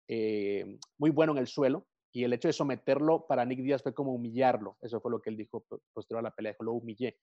eh, 0.07 0.77
muy 0.97 1.09
bueno 1.11 1.33
en 1.33 1.39
el 1.39 1.47
suelo 1.47 1.87
y 2.11 2.23
el 2.23 2.33
hecho 2.33 2.47
de 2.47 2.53
someterlo 2.53 3.25
para 3.27 3.45
Nick 3.45 3.59
Díaz 3.59 3.83
fue 3.83 3.93
como 3.93 4.13
humillarlo, 4.13 4.77
eso 4.81 4.99
fue 5.01 5.11
lo 5.11 5.21
que 5.21 5.29
él 5.29 5.37
dijo 5.37 5.65
posterior 5.93 6.19
a 6.19 6.29
la 6.29 6.35
pelea, 6.35 6.55
lo 6.59 6.73
humillé. 6.73 7.19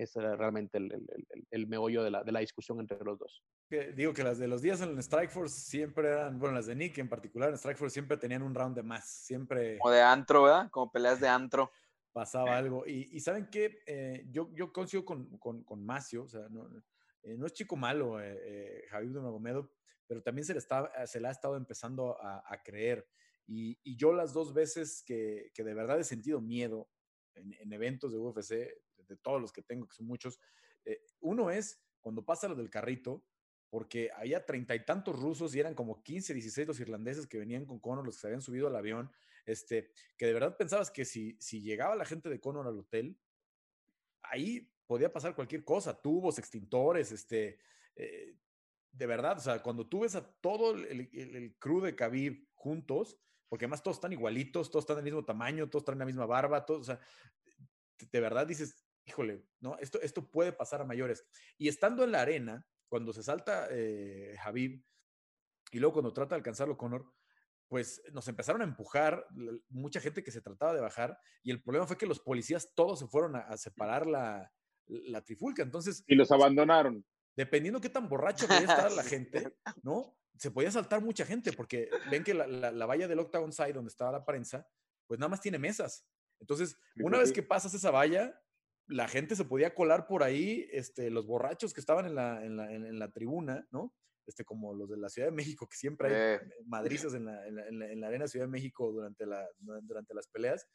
Ese 0.00 0.20
era 0.20 0.36
realmente 0.36 0.78
el, 0.78 0.92
el, 0.92 1.46
el, 1.50 1.66
meollo 1.66 2.02
de 2.02 2.10
la, 2.10 2.24
de 2.24 2.32
la, 2.32 2.40
discusión 2.40 2.80
entre 2.80 2.98
los 3.04 3.18
dos. 3.18 3.42
digo 3.94 4.14
que 4.14 4.22
las 4.22 4.38
de 4.38 4.48
los 4.48 4.62
días 4.62 4.80
en 4.80 4.90
el 4.90 5.02
Strikeforce 5.02 5.60
siempre 5.60 6.08
eran, 6.08 6.38
bueno, 6.38 6.54
las 6.54 6.66
de 6.66 6.74
Nick 6.74 6.98
en 6.98 7.08
particular 7.08 7.50
en 7.50 7.58
Strikeforce 7.58 7.92
siempre 7.92 8.16
tenían 8.16 8.42
un 8.42 8.54
round 8.54 8.76
de 8.76 8.82
más, 8.82 9.08
siempre... 9.08 9.78
Como 9.78 9.92
de 9.92 10.02
antro, 10.02 10.44
¿verdad? 10.44 10.70
Como 10.70 10.90
peleas 10.90 11.20
de 11.20 11.28
antro. 11.28 11.70
Pasaba 12.12 12.56
algo. 12.56 12.86
Y, 12.86 13.08
y 13.12 13.20
¿saben 13.20 13.48
qué? 13.50 14.24
yo, 14.30 14.50
yo 14.54 14.72
coincido 14.72 15.04
con, 15.04 15.38
con, 15.38 15.62
con 15.64 15.84
Macio, 15.84 16.24
o 16.24 16.28
sea, 16.28 16.48
no, 16.48 16.68
eh, 17.22 17.36
no 17.36 17.46
es 17.46 17.52
chico 17.52 17.76
malo, 17.76 18.20
eh, 18.20 18.38
eh, 18.42 18.84
Javier 18.88 19.12
Nurmagomedov, 19.12 19.70
pero 20.06 20.22
también 20.22 20.44
se 20.44 20.54
le, 20.54 20.58
está, 20.58 21.06
se 21.06 21.20
le 21.20 21.28
ha 21.28 21.30
estado 21.30 21.56
empezando 21.56 22.16
a, 22.20 22.62
creer. 22.64 23.06
Y, 23.46 23.78
yo 23.96 24.12
las 24.12 24.32
dos 24.32 24.52
veces 24.52 25.02
que, 25.04 25.50
que, 25.54 25.62
de 25.62 25.74
verdad 25.74 26.00
he 26.00 26.04
sentido 26.04 26.40
miedo 26.40 26.88
en, 27.34 27.72
eventos 27.72 28.12
de 28.12 28.18
UFC, 28.18 28.68
de 29.10 29.16
todos 29.18 29.40
los 29.40 29.52
que 29.52 29.62
tengo, 29.62 29.86
que 29.86 29.94
son 29.94 30.06
muchos. 30.06 30.40
Eh, 30.84 31.02
uno 31.20 31.50
es 31.50 31.82
cuando 32.00 32.24
pasa 32.24 32.48
lo 32.48 32.54
del 32.54 32.70
carrito, 32.70 33.24
porque 33.68 34.10
había 34.16 34.44
treinta 34.44 34.74
y 34.74 34.84
tantos 34.84 35.18
rusos 35.18 35.54
y 35.54 35.60
eran 35.60 35.74
como 35.74 36.02
15, 36.02 36.34
16 36.34 36.66
los 36.66 36.80
irlandeses 36.80 37.26
que 37.26 37.38
venían 37.38 37.66
con 37.66 37.78
Conor, 37.78 38.04
los 38.04 38.16
que 38.16 38.20
se 38.22 38.26
habían 38.26 38.42
subido 38.42 38.66
al 38.66 38.76
avión, 38.76 39.10
este, 39.46 39.92
que 40.16 40.26
de 40.26 40.32
verdad 40.32 40.56
pensabas 40.56 40.90
que 40.90 41.04
si, 41.04 41.36
si 41.40 41.62
llegaba 41.62 41.94
la 41.94 42.04
gente 42.04 42.28
de 42.28 42.40
Conor 42.40 42.66
al 42.66 42.78
hotel, 42.78 43.16
ahí 44.22 44.72
podía 44.86 45.12
pasar 45.12 45.36
cualquier 45.36 45.64
cosa, 45.64 46.00
tubos, 46.00 46.38
extintores, 46.38 47.12
este, 47.12 47.58
eh, 47.94 48.36
de 48.90 49.06
verdad, 49.06 49.38
o 49.38 49.40
sea, 49.40 49.62
cuando 49.62 49.88
tú 49.88 50.00
ves 50.00 50.16
a 50.16 50.28
todo 50.40 50.72
el, 50.72 51.08
el, 51.12 51.56
crew 51.60 51.80
de 51.80 51.94
Khabib 51.94 52.48
juntos, 52.54 53.16
porque 53.48 53.66
además 53.66 53.84
todos 53.84 53.98
están 53.98 54.12
igualitos, 54.12 54.68
todos 54.68 54.82
están 54.82 54.96
del 54.96 55.04
mismo 55.04 55.24
tamaño, 55.24 55.70
todos 55.70 55.84
traen 55.84 56.00
la 56.00 56.06
misma 56.06 56.26
barba, 56.26 56.66
todos, 56.66 56.80
o 56.80 56.84
sea, 56.84 57.00
de 58.10 58.20
verdad 58.20 58.48
dices, 58.48 58.84
híjole, 59.10 59.44
¿no? 59.60 59.76
Esto, 59.78 60.00
esto 60.00 60.30
puede 60.30 60.52
pasar 60.52 60.80
a 60.80 60.84
mayores. 60.84 61.26
Y 61.58 61.68
estando 61.68 62.04
en 62.04 62.12
la 62.12 62.22
arena, 62.22 62.66
cuando 62.88 63.12
se 63.12 63.22
salta 63.22 63.68
eh, 63.70 64.36
y 65.72 65.78
luego 65.78 65.94
cuando 65.94 66.12
trata 66.12 66.34
de 66.34 66.38
alcanzarlo 66.38 66.76
Conor, 66.76 67.12
pues 67.68 68.02
nos 68.12 68.26
empezaron 68.26 68.62
a 68.62 68.64
empujar, 68.64 69.26
mucha 69.68 70.00
gente 70.00 70.24
que 70.24 70.32
se 70.32 70.40
trataba 70.40 70.74
de 70.74 70.80
bajar, 70.80 71.18
y 71.42 71.52
el 71.52 71.62
problema 71.62 71.86
fue 71.86 71.96
que 71.96 72.06
los 72.06 72.18
policías 72.18 72.72
todos 72.74 72.98
se 72.98 73.06
fueron 73.06 73.36
a, 73.36 73.56
separar 73.56 74.06
la, 74.06 74.52
la, 74.86 75.22
trifulca. 75.22 75.62
Entonces. 75.62 76.02
Y 76.08 76.16
los 76.16 76.32
abandonaron. 76.32 77.04
Dependiendo 77.36 77.80
qué 77.80 77.88
tan 77.88 78.08
borracho 78.08 78.48
podía 78.48 78.62
estar 78.62 78.90
la 78.90 79.04
gente, 79.04 79.56
¿no? 79.82 80.16
Se 80.36 80.50
podía 80.50 80.70
saltar 80.72 81.00
mucha 81.00 81.24
gente, 81.24 81.52
porque 81.52 81.88
ven 82.10 82.24
que 82.24 82.34
la, 82.34 82.46
la, 82.46 82.86
valla 82.86 83.06
del 83.06 83.20
Octagon 83.20 83.52
Side, 83.52 83.72
donde 83.72 83.90
estaba 83.90 84.10
la 84.10 84.24
prensa, 84.24 84.66
pues 85.06 85.20
nada 85.20 85.28
más 85.28 85.40
tiene 85.40 85.58
mesas. 85.58 86.04
Entonces, 86.40 86.76
una 86.96 87.18
vez 87.18 87.32
que 87.32 87.42
pasas 87.42 87.72
esa 87.74 87.90
valla, 87.90 88.40
la 88.90 89.08
gente 89.08 89.36
se 89.36 89.44
podía 89.44 89.74
colar 89.74 90.06
por 90.06 90.22
ahí, 90.22 90.68
este, 90.72 91.10
los 91.10 91.26
borrachos 91.26 91.72
que 91.72 91.80
estaban 91.80 92.06
en 92.06 92.14
la, 92.14 92.44
en 92.44 92.56
la, 92.56 92.72
en 92.72 92.98
la 92.98 93.10
tribuna, 93.10 93.66
¿no? 93.70 93.94
Este, 94.26 94.44
como 94.44 94.74
los 94.74 94.88
de 94.88 94.96
la 94.96 95.08
Ciudad 95.08 95.28
de 95.28 95.34
México, 95.34 95.66
que 95.68 95.76
siempre 95.76 96.08
hay 96.08 96.36
eh. 96.36 96.40
madrizas 96.66 97.14
en 97.14 97.24
la, 97.24 97.46
en, 97.46 98.00
la, 98.00 98.06
Arena 98.06 98.28
Ciudad 98.28 98.46
de 98.46 98.50
México 98.52 98.92
durante, 98.92 99.26
la, 99.26 99.44
durante 99.58 100.14
las 100.14 100.28
peleas, 100.28 100.68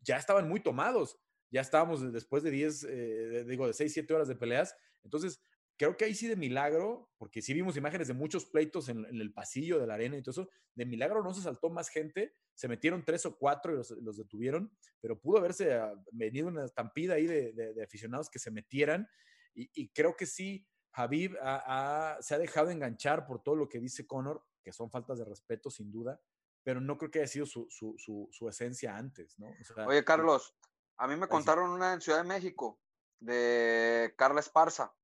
ya 0.00 0.16
estaban 0.16 0.48
muy 0.48 0.60
tomados. 0.60 1.16
Ya 1.50 1.60
estábamos 1.60 2.12
después 2.12 2.42
de 2.42 2.50
10, 2.50 2.86
eh, 2.88 3.44
digo, 3.46 3.66
de 3.66 3.72
6, 3.72 3.92
7 3.92 4.14
horas 4.14 4.28
de 4.28 4.36
peleas. 4.36 4.74
Entonces, 5.04 5.40
creo 5.78 5.96
que 5.96 6.04
ahí 6.04 6.14
sí 6.14 6.26
de 6.26 6.36
milagro, 6.36 7.08
porque 7.16 7.40
sí 7.40 7.54
vimos 7.54 7.76
imágenes 7.76 8.08
de 8.08 8.14
muchos 8.14 8.44
pleitos 8.44 8.88
en, 8.88 9.04
el 9.04 9.32
pasillo 9.32 9.78
de 9.78 9.86
la 9.86 9.94
arena 9.94 10.16
y 10.16 10.22
todo 10.22 10.42
eso, 10.42 10.50
de 10.74 10.84
milagro 10.84 11.22
no 11.22 11.32
se 11.32 11.40
saltó 11.40 11.70
más 11.70 11.88
gente, 11.88 12.34
se 12.54 12.68
metieron 12.68 13.04
tres 13.04 13.24
o 13.26 13.38
cuatro 13.38 13.72
y 13.72 13.76
los, 13.76 14.16
detuvieron, 14.16 14.76
pero 15.00 15.18
pudo 15.20 15.38
haberse 15.38 15.74
ah, 15.74 15.94
venido 16.10 16.48
una 16.48 16.64
estampida 16.64 17.14
ahí 17.14 17.26
de, 17.26 17.82
aficionados 17.82 18.28
que 18.28 18.40
se 18.40 18.50
metieran 18.50 19.08
y, 19.54 19.88
creo 19.88 20.14
que 20.16 20.26
sí, 20.26 20.68
Habib 20.92 21.32
se 21.32 22.34
ha 22.34 22.38
dejado 22.38 22.70
enganchar 22.70 23.26
por 23.26 23.42
todo 23.42 23.56
lo 23.56 23.68
que 23.68 23.80
dice 23.80 24.06
Conor, 24.06 24.44
que 24.62 24.72
son 24.72 24.88
faltas 24.90 25.18
de 25.18 25.24
respeto 25.24 25.68
sin 25.68 25.90
duda, 25.90 26.20
pero 26.62 26.80
no 26.80 26.96
creo 26.96 27.10
que 27.10 27.18
haya 27.20 27.26
sido 27.26 27.46
su, 27.46 27.66
su, 27.68 28.48
esencia 28.48 28.96
antes, 28.96 29.36
¿no? 29.38 29.48
Oye, 29.86 30.04
Carlos, 30.04 30.54
a 30.96 31.08
mí 31.08 31.16
me 31.16 31.26
contaron 31.26 31.70
una 31.70 31.94
en 31.94 32.00
Ciudad 32.00 32.22
de 32.22 32.28
México 32.28 32.80
de 33.20 34.14
Carla 34.16 34.38
Esparza 34.38 34.94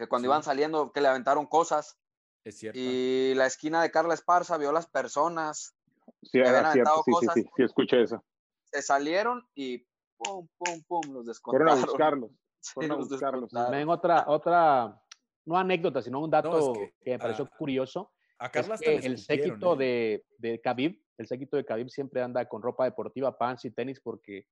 que 0.00 0.08
cuando 0.08 0.26
iban 0.26 0.42
saliendo, 0.42 0.92
que 0.92 1.00
le 1.00 1.08
aventaron 1.08 1.46
cosas. 1.46 1.98
Es 2.42 2.58
cierto. 2.58 2.78
Y 2.80 3.34
la 3.34 3.46
esquina 3.46 3.82
de 3.82 3.90
Carla 3.90 4.14
Esparza 4.14 4.56
vio 4.56 4.72
las 4.72 4.86
personas. 4.86 5.76
Sí, 6.22 6.38
era 6.38 6.72
cierto, 6.72 7.02
sí, 7.04 7.12
sí, 7.20 7.26
sí, 7.34 7.50
sí, 7.54 7.62
escuché 7.62 8.02
eso. 8.02 8.24
Se 8.64 8.82
salieron 8.82 9.46
y 9.54 9.86
pum, 10.16 10.48
pum, 10.56 10.82
pum, 10.88 11.12
los 11.12 11.26
descontaron. 11.26 11.68
Fueron 11.68 11.78
a 11.78 11.86
buscarlos. 11.86 12.30
Fueron 12.74 12.92
a 12.92 12.94
buscarlos. 12.96 13.50
Ven 13.70 13.88
otra, 13.88 14.24
otra, 14.26 15.00
no 15.44 15.58
anécdota, 15.58 16.02
sino 16.02 16.20
un 16.20 16.30
dato 16.30 16.72
que, 16.72 17.10
me 17.12 17.18
pareció 17.18 17.48
curioso. 17.58 18.12
A 18.38 18.50
Carla 18.50 18.76
es 18.76 18.80
que 18.80 18.96
el 18.96 19.18
séquito 19.18 19.74
¿eh? 19.74 20.24
de, 20.38 20.50
de 20.50 20.60
Khabib, 20.60 20.98
el 21.18 21.26
séquito 21.26 21.58
de 21.58 21.64
Khabib 21.66 21.90
siempre 21.90 22.22
anda 22.22 22.48
con 22.48 22.62
ropa 22.62 22.84
deportiva, 22.84 23.36
pants 23.36 23.66
y 23.66 23.70
tenis 23.70 24.00
porque 24.00 24.46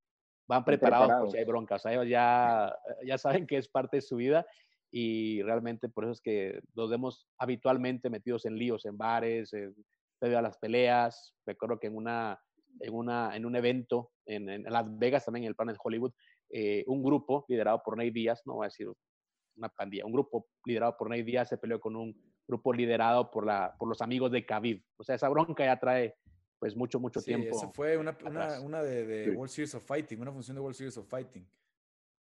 van 0.47 0.65
preparados, 0.65 1.21
por 1.21 1.31
si 1.31 1.39
hay 1.39 1.45
broncas. 1.45 1.87
ellos 1.87 2.07
ya, 2.07 2.75
ya 3.05 3.17
saben 3.17 3.47
que 3.47 3.57
es 3.57 3.69
parte 3.69 3.99
de 3.99 4.03
su 4.03 4.17
vida 4.17 4.47
y 4.91 5.43
realmente 5.43 5.89
por 5.89 6.05
eso 6.05 6.13
es 6.13 6.21
que 6.21 6.61
nos 6.75 6.89
vemos 6.89 7.27
habitualmente 7.39 8.11
metidos 8.11 8.47
en 8.47 8.57
líos, 8.57 8.87
en 8.87 8.97
bares, 8.97 9.53
en, 9.53 9.75
a 10.21 10.43
las 10.43 10.59
peleas. 10.59 11.35
Recuerdo 11.47 11.79
que 11.79 11.89
en, 11.89 11.97
una, 11.97 12.41
en, 12.81 12.95
una, 12.95 13.37
en 13.37 13.45
un 13.45 13.57
evento 13.57 14.11
en, 14.27 14.65
Las 14.65 14.87
Vegas, 14.99 15.25
también 15.25 15.45
en 15.45 15.49
el 15.49 15.57
Planet 15.57 15.77
Hollywood, 15.83 16.13
eh, 16.51 16.85
un 16.87 17.03
grupo 17.03 17.45
liderado 17.49 17.83
por 17.85 17.97
Ney 17.97 18.11
Díaz, 18.11 18.43
no 18.47 18.55
voy 18.55 18.65
a 18.65 18.69
decir 18.69 18.89
una 19.57 19.69
pandilla, 19.69 20.07
un 20.07 20.13
grupo 20.13 20.49
liderado 20.65 20.97
por 20.97 21.11
Ney 21.11 21.23
Díaz 21.23 21.49
se 21.49 21.59
peleó 21.59 21.81
con 21.81 21.97
un 21.97 22.15
grupo 22.47 22.73
liderado 22.73 23.31
por, 23.31 23.45
la, 23.45 23.75
por 23.79 23.89
los 23.89 24.01
amigos 24.01 24.31
de 24.33 24.47
Khabib. 24.47 24.83
O 24.97 25.05
sea, 25.05 25.17
esa 25.17 25.29
bronca 25.29 25.65
ya 25.65 25.79
trae 25.79 26.15
pues 26.59 26.75
mucho, 26.75 26.99
mucho 26.99 27.21
sí, 27.21 27.27
tiempo. 27.27 27.57
Esa 27.57 27.69
fue 27.69 27.97
una, 27.97 28.17
una, 28.25 28.61
una 28.61 28.83
de, 28.83 29.07
de 29.07 29.31
World 29.31 29.51
Series 29.51 29.75
of 29.75 29.85
Fighting, 29.85 30.21
una 30.21 30.33
función 30.33 30.55
de 30.55 30.61
World 30.61 30.77
Series 30.77 30.97
of 30.97 31.07
Fighting. 31.07 31.47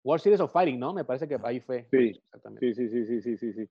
World 0.02 0.22
Series 0.22 0.40
of 0.40 0.52
Fighting, 0.52 0.78
¿no? 0.78 0.93
Me 0.93 1.05
parece 1.05 1.28
que 1.28 1.36
ahí 1.43 1.60
fue. 1.60 1.86
Sí, 1.90 2.09
exactamente. 2.09 2.74
Sí, 2.74 2.89
sí, 2.89 3.05
sí, 3.05 3.20
sí, 3.20 3.36
sí, 3.36 3.52
sí. 3.52 3.68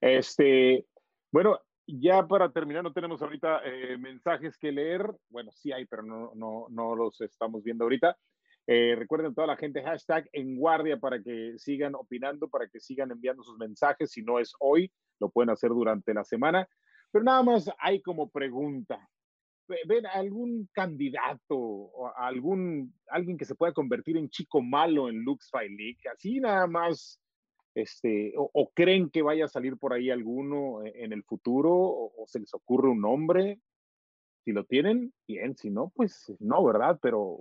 Este, 0.00 0.86
bueno, 1.32 1.58
ya 1.86 2.26
para 2.26 2.52
terminar, 2.52 2.82
no 2.82 2.92
tenemos 2.92 3.20
ahorita 3.22 3.62
eh, 3.64 3.96
mensajes 3.98 4.56
que 4.58 4.72
leer. 4.72 5.10
Bueno, 5.28 5.50
sí 5.52 5.72
hay, 5.72 5.86
pero 5.86 6.02
no, 6.02 6.32
no, 6.34 6.66
no 6.70 6.94
los 6.94 7.20
estamos 7.20 7.62
viendo 7.62 7.84
ahorita. 7.84 8.16
Eh, 8.66 8.94
recuerden 8.96 9.34
toda 9.34 9.46
la 9.46 9.56
gente, 9.56 9.82
hashtag 9.82 10.28
en 10.32 10.56
guardia 10.56 10.98
para 10.98 11.20
que 11.20 11.54
sigan 11.58 11.94
opinando, 11.94 12.48
para 12.48 12.68
que 12.68 12.78
sigan 12.78 13.10
enviando 13.10 13.42
sus 13.42 13.58
mensajes. 13.58 14.12
Si 14.12 14.22
no 14.22 14.38
es 14.38 14.52
hoy, 14.60 14.92
lo 15.18 15.30
pueden 15.30 15.50
hacer 15.50 15.70
durante 15.70 16.14
la 16.14 16.24
semana. 16.24 16.68
Pero 17.10 17.24
nada 17.24 17.42
más 17.42 17.70
hay 17.78 18.00
como 18.02 18.30
pregunta 18.30 19.08
ver 19.86 20.06
algún 20.06 20.68
candidato 20.72 21.56
o 21.56 22.12
algún 22.16 22.94
alguien 23.08 23.36
que 23.36 23.44
se 23.44 23.54
pueda 23.54 23.72
convertir 23.72 24.16
en 24.16 24.28
chico 24.28 24.60
malo 24.62 25.08
en 25.08 25.22
Lux 25.22 25.50
Fight 25.50 25.70
League, 25.70 26.00
así 26.12 26.40
nada 26.40 26.66
más, 26.66 27.20
este, 27.74 28.32
o, 28.36 28.70
creen 28.74 29.10
que 29.10 29.22
vaya 29.22 29.44
a 29.44 29.48
salir 29.48 29.76
por 29.76 29.92
ahí 29.92 30.10
alguno 30.10 30.84
e, 30.84 31.04
en 31.04 31.12
el 31.12 31.22
futuro, 31.24 31.72
o, 31.72 32.24
se 32.26 32.40
les 32.40 32.52
ocurre 32.54 32.88
un 32.88 33.00
nombre, 33.00 33.60
si 34.44 34.52
lo 34.52 34.64
tienen, 34.64 35.12
bien, 35.26 35.56
si 35.56 35.70
no, 35.70 35.92
pues 35.94 36.32
no, 36.40 36.64
¿verdad? 36.64 36.98
Pero 37.00 37.40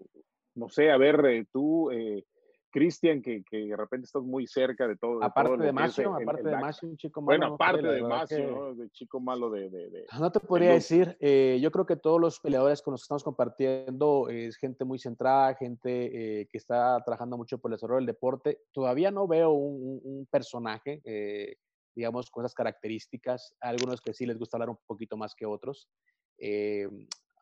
no 0.55 0.69
sé, 0.69 0.91
a 0.91 0.97
ver, 0.97 1.25
eh, 1.25 1.45
tú, 1.51 1.91
eh, 1.91 2.25
Cristian, 2.69 3.21
que, 3.21 3.43
que, 3.43 3.65
de 3.65 3.75
repente 3.75 4.05
estás 4.05 4.23
muy 4.23 4.47
cerca 4.47 4.87
de 4.87 4.95
todo. 4.95 5.23
Aparte 5.23 5.57
de, 5.57 5.71
Macio, 5.71 6.15
aparte 6.15 6.43
de 6.43 6.57
Macio, 6.57 6.89
un 6.89 6.97
chico 6.97 7.21
malo. 7.21 7.39
Bueno, 7.39 7.55
aparte 7.55 7.87
de 7.87 8.01
Macio, 8.01 8.51
¿no? 8.51 8.75
De 8.75 8.89
chico 8.89 9.19
malo 9.19 9.49
de... 9.49 9.69
de, 9.69 10.05
no 10.19 10.31
te 10.31 10.39
podría 10.39 10.71
decir, 10.71 11.17
eh, 11.19 11.59
yo 11.61 11.71
creo 11.71 11.85
que 11.85 11.95
todos 11.95 12.19
los 12.19 12.39
peleadores 12.39 12.81
con 12.81 12.91
los 12.91 13.01
que 13.01 13.05
estamos 13.05 13.23
compartiendo 13.23 14.29
es 14.29 14.57
gente 14.57 14.85
muy 14.85 14.99
centrada, 14.99 15.55
gente 15.55 16.41
eh, 16.41 16.47
que 16.47 16.57
está 16.57 17.01
trabajando 17.03 17.37
mucho 17.37 17.57
por 17.57 17.71
el 17.71 17.77
desarrollo 17.77 17.99
del 17.99 18.07
deporte. 18.07 18.61
Todavía 18.71 19.11
no 19.11 19.27
veo 19.27 19.51
un, 19.51 19.99
un 20.03 20.27
personaje, 20.27 21.01
eh, 21.03 21.55
digamos, 21.95 22.29
con 22.29 22.43
esas 22.43 22.55
características. 22.55 23.55
algunos 23.59 24.01
que 24.01 24.13
sí 24.13 24.25
les 24.25 24.37
gusta 24.37 24.57
hablar 24.57 24.69
un 24.69 24.79
poquito 24.85 25.17
más 25.17 25.35
que 25.35 25.45
otros 25.45 25.89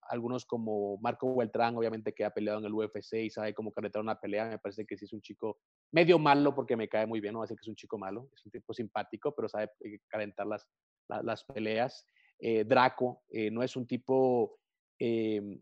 algunos 0.09 0.45
como 0.45 0.97
Marco 0.97 1.35
Beltrán, 1.35 1.75
obviamente 1.75 2.13
que 2.13 2.25
ha 2.25 2.31
peleado 2.31 2.59
en 2.59 2.65
el 2.65 2.73
UFC 2.73 3.13
y 3.15 3.29
sabe 3.29 3.53
cómo 3.53 3.71
calentar 3.71 4.01
una 4.01 4.19
pelea, 4.19 4.45
me 4.45 4.59
parece 4.59 4.85
que 4.85 4.97
sí 4.97 5.05
es 5.05 5.13
un 5.13 5.21
chico 5.21 5.59
medio 5.91 6.19
malo 6.19 6.53
porque 6.55 6.75
me 6.75 6.87
cae 6.87 7.05
muy 7.05 7.19
bien, 7.19 7.33
no 7.33 7.39
va 7.39 7.43
a 7.43 7.47
decir 7.47 7.57
que 7.57 7.63
es 7.63 7.67
un 7.67 7.75
chico 7.75 7.97
malo, 7.97 8.29
es 8.33 8.45
un 8.45 8.51
tipo 8.51 8.73
simpático, 8.73 9.33
pero 9.35 9.49
sabe 9.49 9.71
eh, 9.81 9.99
calentar 10.07 10.47
las, 10.47 10.67
las, 11.07 11.43
peleas. 11.43 12.05
Eh, 12.39 12.63
Draco 12.65 13.23
eh, 13.29 13.49
no 13.51 13.63
es 13.63 13.75
un 13.75 13.87
tipo 13.87 14.59
em, 14.99 15.59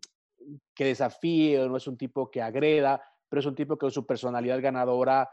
que 0.74 0.86
desafíe, 0.86 1.68
no 1.68 1.78
es 1.78 1.88
un 1.88 1.98
tipo 1.98 2.30
que 2.30 2.42
agreda, 2.42 3.02
pero 3.30 3.40
es 3.40 3.46
un 3.46 3.56
tipo 3.56 3.76
que 3.76 3.82
con 3.82 3.92
su 3.92 4.06
personalidad 4.06 4.62
ganadora 4.62 5.30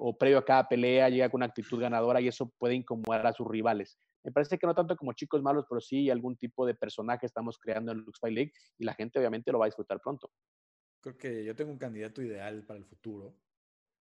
o 0.00 0.18
previo 0.18 0.38
a 0.38 0.44
cada 0.44 0.66
pelea 0.66 1.08
llega 1.08 1.28
con 1.28 1.38
una 1.38 1.46
actitud 1.46 1.80
ganadora 1.80 2.20
y 2.20 2.26
eso 2.26 2.52
puede 2.58 2.74
incomodar 2.74 3.24
a 3.28 3.32
sus 3.32 3.46
rivales. 3.46 4.00
Me 4.24 4.32
parece 4.32 4.58
que 4.58 4.66
no 4.66 4.74
tanto 4.74 4.96
como 4.96 5.12
chicos 5.12 5.42
malos, 5.42 5.64
pero 5.68 5.80
sí 5.80 6.10
algún 6.10 6.36
tipo 6.36 6.66
de 6.66 6.74
personaje 6.74 7.26
estamos 7.26 7.58
creando 7.58 7.92
en 7.92 7.98
Lux 7.98 8.18
Fight 8.18 8.34
League 8.34 8.52
y 8.78 8.84
la 8.84 8.94
gente 8.94 9.18
obviamente 9.18 9.50
lo 9.50 9.58
va 9.58 9.66
a 9.66 9.68
disfrutar 9.68 10.00
pronto. 10.00 10.30
Creo 11.00 11.16
que 11.16 11.44
yo 11.44 11.56
tengo 11.56 11.70
un 11.70 11.78
candidato 11.78 12.20
ideal 12.20 12.64
para 12.66 12.78
el 12.78 12.84
futuro 12.84 13.34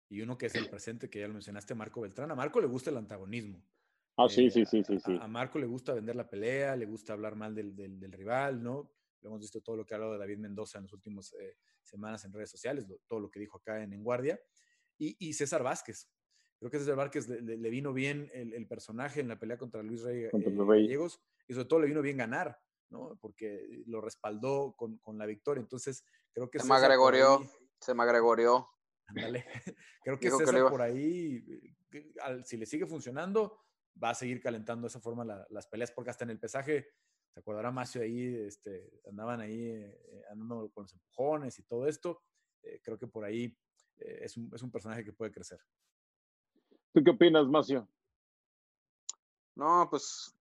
y 0.09 0.21
uno 0.21 0.37
que 0.37 0.47
es 0.47 0.55
el 0.55 0.69
presente, 0.69 1.09
que 1.09 1.21
ya 1.21 1.29
lo 1.29 1.35
mencionaste, 1.35 1.75
Marco 1.75 2.01
Beltrán. 2.01 2.31
A 2.31 2.35
Marco 2.35 2.61
le 2.61 2.67
gusta 2.67 2.91
el 2.91 2.97
antagonismo. 2.97 3.63
Ah, 4.17 4.29
sí, 4.29 4.47
eh, 4.47 4.51
sí, 4.51 4.65
sí, 4.65 4.83
sí, 4.83 4.99
sí. 4.99 5.19
A, 5.21 5.29
Marco 5.29 5.59
le 5.59 5.67
gusta 5.67 5.95
vender 5.95 6.17
la 6.17 6.29
pelea, 6.29 6.75
le 6.75 6.87
gusta 6.87 7.13
hablar 7.13 7.37
mal 7.37 7.55
del, 7.55 7.77
del, 7.77 8.13
rival, 8.13 8.63
¿no? 8.63 8.93
Hemos 9.23 9.41
visto 9.41 9.61
todo 9.61 9.77
lo 9.77 9.87
que 9.87 9.95
ha 9.95 9.97
hablado 9.97 10.15
de 10.15 10.19
David 10.19 10.39
Mendoza 10.39 10.79
en 10.79 10.85
las 10.85 10.93
últimas 10.93 11.33
eh, 11.35 11.57
semanas 11.83 12.25
en 12.25 12.33
redes 12.33 12.51
sociales, 12.51 12.87
todo 13.07 13.21
lo 13.21 13.31
que 13.31 13.39
dijo 13.39 13.59
acá 13.59 13.83
en 13.83 13.93
En 13.93 14.03
Guardia. 14.03 14.41
Y, 14.97 15.17
y 15.21 15.35
César 15.35 15.63
Vázquez, 15.63 16.11
Creo 16.59 16.71
que 16.71 16.79
César 16.79 16.97
Vázquez 16.97 17.29
le, 17.29 17.41
le, 17.41 17.71
vino 17.71 17.93
bien 17.93 18.31
el, 18.35 18.53
el, 18.53 18.67
personaje 18.67 19.21
en 19.21 19.29
la 19.29 19.39
pelea 19.39 19.59
contra 19.59 19.83
Luis 19.83 20.03
Rey, 20.03 20.25
eh, 20.25 20.31
Gallegos 20.33 21.21
y 21.47 21.55
sobre 21.55 21.67
todo 21.67 21.81
le 21.81 21.87
vino 21.87 22.03
bien 22.03 22.17
ganar, 22.17 22.59
¿no? 22.91 23.17
Porque 23.21 23.85
lo 23.87 24.01
respaldó 24.01 24.75
con, 24.77 24.99
con 24.99 25.19
la 25.19 25.27
victoria. 25.27 25.61
Entonces, 25.61 26.05
creo 26.33 26.51
que... 26.51 26.59
Se 26.59 26.67
me 26.67 26.75
agregorió, 26.75 27.41
se 27.81 27.95
me 27.95 28.03
agregorió. 28.03 28.69
Ándale. 29.07 29.45
Creo 30.05 30.19
que 30.19 30.31
César 30.31 30.69
por 30.69 30.83
ahí, 30.83 31.45
eh, 31.93 32.43
si 32.45 32.57
le 32.57 32.67
sigue 32.67 32.87
funcionando, 32.87 33.59
va 34.03 34.11
a 34.11 34.15
seguir 34.15 34.41
calentando 34.41 34.83
de 34.83 34.89
esa 34.89 35.01
forma 35.01 35.25
las 35.25 35.67
peleas, 35.67 35.91
porque 35.93 36.11
hasta 36.11 36.25
en 36.25 36.31
el 36.31 36.39
pesaje, 36.39 36.89
se 37.33 37.41
acordará 37.41 37.71
Macio 37.71 38.03
ahí, 38.03 38.35
este, 38.47 39.01
andaban 39.09 39.41
ahí 39.41 39.67
eh, 39.67 40.25
andando 40.31 40.71
con 40.71 40.85
los 40.85 40.93
empujones 40.93 41.59
y 41.59 41.63
todo 41.63 41.87
esto. 41.87 42.23
Eh, 42.63 42.81
creo 42.83 42.99
que 42.99 43.07
por 43.07 43.25
ahí 43.25 43.57
es, 43.97 44.37
un, 44.37 44.51
es 44.55 44.63
un 44.63 44.71
personaje 44.71 45.05
que 45.05 45.13
puede 45.13 45.33
crecer. 45.33 45.61
¿Tú 46.93 47.03
qué 47.05 47.11
opinas, 47.11 47.47
Macio? 47.47 47.89
No, 49.55 49.89
pues 49.91 50.35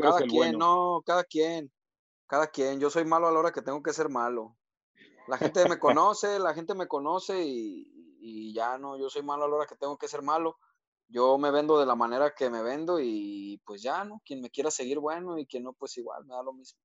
cada 0.00 0.20
quien, 0.20 0.58
no, 0.58 1.02
cada 1.04 1.24
quien, 1.24 1.70
cada 2.26 2.46
quien. 2.46 2.80
Yo 2.80 2.90
soy 2.90 3.04
malo 3.04 3.26
a 3.26 3.32
la 3.32 3.38
hora 3.40 3.52
que 3.52 3.62
tengo 3.62 3.82
que 3.82 3.92
ser 3.92 4.08
malo. 4.08 4.56
La 5.28 5.36
gente 5.36 5.68
me 5.68 5.78
conoce, 5.80 6.38
la 6.38 6.54
gente 6.54 6.74
me 6.74 6.86
conoce 6.86 7.42
y, 7.44 8.52
ya 8.54 8.78
no, 8.78 8.96
yo 8.96 9.10
soy 9.10 9.22
malo 9.22 9.44
a 9.44 9.48
la 9.48 9.56
hora 9.56 9.66
que 9.66 9.76
tengo 9.76 9.98
que 9.98 10.08
ser 10.08 10.22
malo. 10.22 10.56
Yo 11.08 11.38
me 11.38 11.50
vendo 11.50 11.78
de 11.78 11.86
la 11.86 11.94
manera 11.94 12.34
que 12.34 12.50
me 12.50 12.62
vendo 12.62 12.98
y 13.00 13.60
pues 13.64 13.82
ya, 13.82 14.04
¿no? 14.04 14.20
Quien 14.24 14.40
me 14.40 14.50
quiera 14.50 14.70
seguir, 14.70 14.98
bueno, 14.98 15.38
y 15.38 15.46
quien 15.46 15.62
no, 15.62 15.72
pues 15.72 15.96
igual, 15.98 16.24
me 16.24 16.34
da 16.34 16.42
lo 16.42 16.52
mismo. 16.52 16.80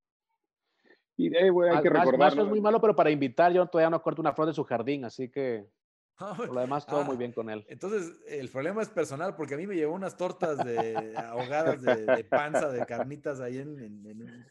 Y 1.18 1.36
eh, 1.36 1.50
güey, 1.50 1.70
hay 1.70 1.82
que 1.82 1.90
recordar. 1.90 2.38
es 2.38 2.46
muy 2.46 2.62
malo, 2.62 2.80
pero 2.82 2.96
para 2.96 3.10
invitar, 3.10 3.52
yo 3.52 3.66
todavía 3.68 3.90
no 3.90 4.02
corto 4.02 4.22
una 4.22 4.34
flor 4.34 4.48
de 4.48 4.54
su 4.54 4.64
jardín, 4.64 5.06
así 5.06 5.30
que 5.32 5.68
por 6.18 6.54
lo 6.54 6.62
demás, 6.62 6.86
todo 6.86 7.04
muy 7.04 7.16
ah, 7.16 7.20
bien 7.20 7.32
con 7.32 7.50
él. 7.50 7.66
Entonces, 7.70 8.20
el 8.28 8.50
problema 8.50 8.82
es 8.82 8.90
personal, 8.90 9.36
porque 9.36 9.56
a 9.56 9.58
mí 9.58 9.68
me 9.68 9.76
llevó 9.76 9.94
unas 9.94 10.18
tortas 10.18 10.64
de 10.64 11.16
ahogadas 11.18 11.82
de, 11.82 12.24
panza, 12.24 12.70
de 12.70 12.86
carnitas 12.86 13.40
ahí 13.40 13.58
en, 13.58 14.46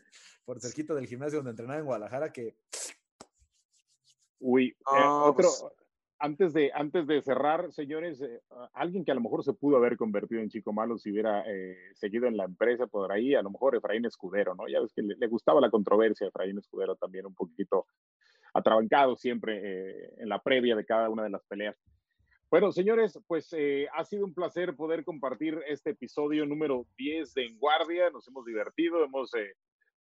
por 0.44 0.60
cerquita 0.60 0.94
del 0.94 1.06
gimnasio 1.06 1.38
donde 1.38 1.50
entrenaba 1.50 1.78
en 1.78 1.86
Guadalajara, 1.86 2.32
que 2.32 2.56
Uy, 4.40 4.68
eh, 4.68 4.74
otro, 5.06 5.34
pues 5.34 5.64
antes, 6.20 6.52
de, 6.52 6.70
antes 6.74 7.06
de 7.06 7.22
cerrar, 7.22 7.72
señores, 7.72 8.20
eh, 8.20 8.42
alguien 8.74 9.04
que 9.04 9.10
a 9.10 9.14
lo 9.14 9.22
mejor 9.22 9.42
se 9.42 9.54
pudo 9.54 9.78
haber 9.78 9.96
convertido 9.96 10.42
en 10.42 10.50
chico 10.50 10.72
malo 10.72 10.98
si 10.98 11.10
hubiera 11.10 11.42
eh, 11.46 11.76
seguido 11.94 12.26
en 12.26 12.36
la 12.36 12.44
empresa 12.44 12.86
por 12.86 13.10
ahí, 13.10 13.34
a 13.34 13.42
lo 13.42 13.50
mejor 13.50 13.74
Efraín 13.74 14.04
Escudero, 14.04 14.54
¿no? 14.54 14.68
Ya 14.68 14.80
ves 14.80 14.92
que 14.92 15.02
le, 15.02 15.26
gustaba 15.28 15.60
la 15.60 15.70
controversia 15.70 16.26
a 16.26 16.28
Efraín 16.28 16.58
Escudero 16.58 16.94
también 16.96 17.24
un 17.24 17.34
poquito 17.34 17.86
atrabancado 18.54 19.16
siempre 19.16 20.10
en 20.22 20.28
la 20.28 20.42
previa 20.42 20.76
de 20.76 20.84
cada 20.84 21.08
una 21.08 21.24
de 21.24 21.30
las 21.30 21.44
peleas. 21.46 21.76
Bueno, 22.50 22.72
señores, 22.72 23.18
pues 23.26 23.54
ha 23.92 24.04
sido 24.04 24.24
un 24.24 24.34
placer 24.34 24.74
poder 24.74 25.04
compartir 25.04 25.60
este 25.68 25.90
episodio 25.90 26.44
número 26.46 26.86
10 26.98 27.34
de 27.34 27.46
En 27.46 27.58
Guardia. 27.58 28.10
Nos 28.10 28.26
hemos 28.26 28.44
divertido, 28.44 29.04
hemos 29.04 29.30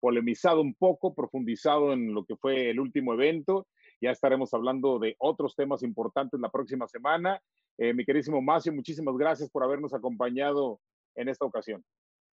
polemizado 0.00 0.62
un 0.62 0.74
poco, 0.74 1.14
profundizado 1.14 1.92
en 1.92 2.14
lo 2.14 2.24
que 2.24 2.36
fue 2.36 2.70
el 2.70 2.80
último 2.80 3.12
evento 3.12 3.66
ya 4.00 4.10
estaremos 4.10 4.54
hablando 4.54 4.98
de 4.98 5.16
otros 5.18 5.56
temas 5.56 5.82
importantes 5.82 6.38
la 6.40 6.50
próxima 6.50 6.86
semana. 6.86 7.42
Eh, 7.76 7.92
mi 7.94 8.04
querísimo 8.04 8.40
Macio, 8.40 8.72
muchísimas 8.72 9.16
gracias 9.16 9.50
por 9.50 9.64
habernos 9.64 9.92
acompañado 9.94 10.80
en 11.14 11.28
esta 11.28 11.44
ocasión. 11.44 11.84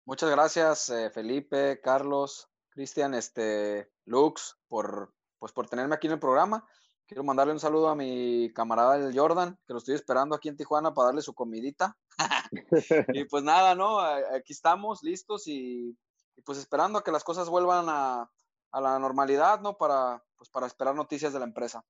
Muchas 0.05 0.29
gracias, 0.29 0.89
eh, 0.89 1.09
Felipe, 1.09 1.79
Carlos, 1.81 2.49
Cristian, 2.69 3.13
este, 3.13 3.89
Lux, 4.05 4.57
por, 4.67 5.13
pues, 5.43 5.51
por 5.51 5.67
tenerme 5.67 5.93
aquí 5.93 6.07
en 6.07 6.13
el 6.13 6.19
programa. 6.19 6.65
Quiero 7.05 7.21
mandarle 7.21 7.51
un 7.51 7.59
saludo 7.59 7.89
a 7.89 7.95
mi 7.97 8.53
camarada 8.53 8.95
el 8.95 9.13
Jordan, 9.13 9.59
que 9.67 9.73
lo 9.73 9.79
estoy 9.79 9.93
esperando 9.93 10.35
aquí 10.35 10.47
en 10.47 10.55
Tijuana 10.55 10.93
para 10.93 11.07
darle 11.07 11.21
su 11.21 11.33
comidita. 11.33 11.97
y 13.13 13.25
pues 13.25 13.43
nada, 13.43 13.75
¿no? 13.75 13.99
Aquí 13.99 14.53
estamos 14.53 15.03
listos 15.03 15.45
y, 15.47 15.97
pues 16.45 16.57
esperando 16.59 16.97
a 16.97 17.03
que 17.03 17.11
las 17.11 17.25
cosas 17.25 17.49
vuelvan 17.49 17.87
a, 17.89 18.31
a 18.71 18.79
la 18.79 18.97
normalidad, 18.99 19.59
¿no? 19.59 19.75
Para, 19.77 20.23
pues 20.37 20.49
para 20.49 20.65
esperar 20.65 20.95
noticias 20.95 21.33
de 21.33 21.39
la 21.39 21.45
empresa. 21.45 21.83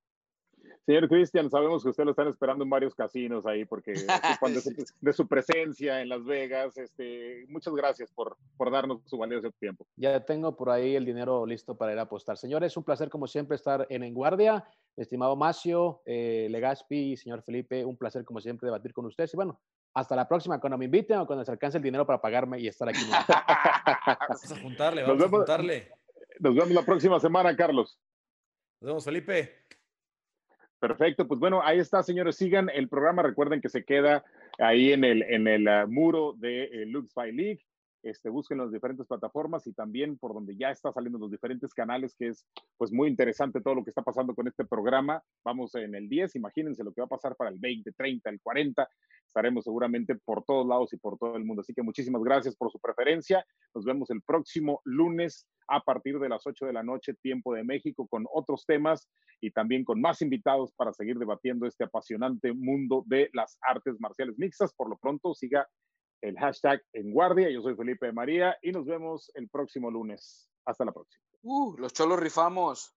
Señor 0.86 1.08
Cristian, 1.08 1.50
sabemos 1.50 1.82
que 1.82 1.90
usted 1.90 2.04
lo 2.04 2.12
están 2.12 2.28
esperando 2.28 2.66
en 2.66 2.70
varios 2.70 2.94
casinos 2.94 3.46
ahí, 3.46 3.64
porque 3.64 3.94
cuando 4.40 4.60
de, 5.02 5.14
su, 5.14 5.28
presencia 5.28 6.02
en 6.02 6.10
Las 6.10 6.26
Vegas, 6.26 6.78
este, 6.78 7.46
muchas 7.48 7.74
gracias 7.74 8.12
por, 8.12 8.38
por 8.58 8.70
darnos 8.70 9.00
su 9.06 9.18
valioso 9.18 9.50
tiempo. 9.52 9.88
Ya 9.96 10.26
tengo 10.26 10.58
por 10.58 10.70
ahí 10.70 10.96
el 10.96 11.06
dinero 11.06 11.46
listo 11.46 11.76
para 11.78 11.94
ir 11.94 12.00
a 12.00 12.04
apostar. 12.04 12.38
Señores, 12.38 12.76
un 12.76 12.84
placer 12.84 13.10
como 13.10 13.28
siempre 13.28 13.56
estar 13.56 13.88
en 13.90 14.04
En 14.04 14.14
Guardia. 14.14 14.66
Estimado 14.96 15.36
Macio, 15.36 16.02
eh, 16.06 16.48
Legaspi, 16.52 17.18
señor 17.18 17.42
Felipe, 17.42 17.84
un 17.84 17.98
placer 17.98 18.24
como 18.26 18.40
siempre 18.42 18.68
debatir 18.68 18.94
con 18.94 19.06
ustedes. 19.06 19.34
Y 19.34 19.38
bueno, 19.38 19.60
hasta 19.94 20.16
la 20.16 20.28
próxima, 20.28 20.60
cuando 20.60 20.78
me 20.78 20.86
inviten 20.86 21.18
o 21.20 21.26
cuando 21.26 21.46
se 21.46 21.52
alcance 21.52 21.78
el 21.78 21.84
dinero 21.84 22.06
para 22.06 22.22
pagarme 22.22 22.60
y 22.60 22.68
estar 22.68 22.88
aquí. 22.90 23.00
vamos 24.30 24.52
a 24.52 24.62
juntarle, 24.62 25.04
vamos 25.04 25.24
a 25.24 25.30
juntarle. 25.30 25.92
Nos 26.40 26.56
vemos 26.56 26.72
la 26.72 26.84
próxima 26.84 27.20
semana, 27.20 27.56
Carlos. 27.56 28.00
Nos 28.82 28.88
vemos, 28.88 29.06
Felipe. 29.06 29.64
Perfecto, 30.84 31.26
pues 31.26 31.40
bueno, 31.40 31.62
ahí 31.64 31.80
está, 31.80 32.04
señores. 32.04 32.36
Sigan 32.36 32.70
el 32.70 32.90
programa. 32.90 33.24
Recuerden 33.24 33.62
que 33.62 33.70
se 33.70 33.86
queda 33.86 34.26
ahí 34.60 34.92
en 34.92 35.06
el, 35.06 35.24
en 35.24 35.48
el 35.48 35.66
ah, 35.70 35.86
muro 35.88 36.34
de 36.36 36.66
eh, 36.66 36.86
Lux 36.86 37.14
by 37.14 37.32
League 37.32 37.62
este, 38.04 38.30
busquen 38.30 38.58
las 38.58 38.72
diferentes 38.72 39.08
plataformas 39.08 39.66
y 39.66 39.74
también 39.74 40.18
por 40.18 40.34
donde 40.34 40.56
ya 40.58 40.72
está 40.72 40.92
saliendo 40.92 41.18
los 41.18 41.32
diferentes 41.32 41.74
canales, 41.74 42.16
que 42.16 42.28
es 42.28 42.46
pues 42.78 42.92
muy 42.92 43.10
interesante 43.10 43.62
todo 43.62 43.76
lo 43.76 43.84
que 43.84 43.92
está 43.92 44.02
pasando 44.02 44.36
con 44.36 44.48
este 44.48 44.66
programa. 44.66 45.24
Vamos 45.44 45.74
en 45.76 45.96
el 45.96 46.10
10, 46.10 46.36
imagínense 46.36 46.84
lo 46.84 46.94
que 46.94 47.02
va 47.02 47.06
a 47.06 47.10
pasar 47.10 47.36
para 47.36 47.50
el 47.50 47.60
20, 47.60 47.94
30, 47.94 48.30
el 48.30 48.42
40. 48.42 48.88
Estaremos 49.26 49.64
seguramente 49.64 50.16
por 50.16 50.44
todos 50.44 50.68
lados 50.68 50.92
y 50.94 50.98
por 50.98 51.18
todo 51.18 51.38
el 51.38 51.46
mundo. 51.46 51.62
Así 51.62 51.74
que 51.74 51.82
muchísimas 51.82 52.22
gracias 52.24 52.56
por 52.56 52.70
su 52.72 52.80
preferencia. 52.80 53.46
Nos 53.74 53.86
vemos 53.86 54.10
el 54.10 54.22
próximo 54.22 54.82
lunes 54.84 55.48
a 55.68 55.80
partir 55.80 56.20
de 56.20 56.30
las 56.30 56.46
8 56.46 56.66
de 56.66 56.74
la 56.74 56.84
noche, 56.84 57.14
tiempo 57.16 57.54
de 57.54 57.64
México, 57.64 58.06
con 58.08 58.26
otros 58.34 58.66
temas 58.66 59.10
y 59.40 59.52
también 59.52 59.86
con 59.86 60.02
más 60.02 60.22
invitados 60.22 60.74
para 60.74 60.94
seguir 60.94 61.18
debatiendo 61.18 61.66
este 61.66 61.86
apasionante 61.86 62.54
mundo 62.54 63.04
de 63.08 63.30
las 63.34 63.58
artes 63.62 63.96
marciales 64.00 64.38
mixtas. 64.38 64.74
Por 64.74 64.90
lo 64.90 64.98
pronto, 64.98 65.34
siga 65.34 65.68
el 66.24 66.38
hashtag 66.38 66.82
en 66.94 67.12
guardia. 67.12 67.50
Yo 67.50 67.62
soy 67.62 67.76
Felipe 67.76 68.12
María 68.12 68.58
y 68.62 68.72
nos 68.72 68.86
vemos 68.86 69.30
el 69.36 69.50
próximo 69.50 69.92
lunes. 69.92 70.50
Hasta 70.66 70.86
la 70.86 70.94
próxima. 70.94 71.22
Uh, 71.42 71.76
los 71.78 71.94
cholos 71.94 72.20
rifamos. 72.20 72.96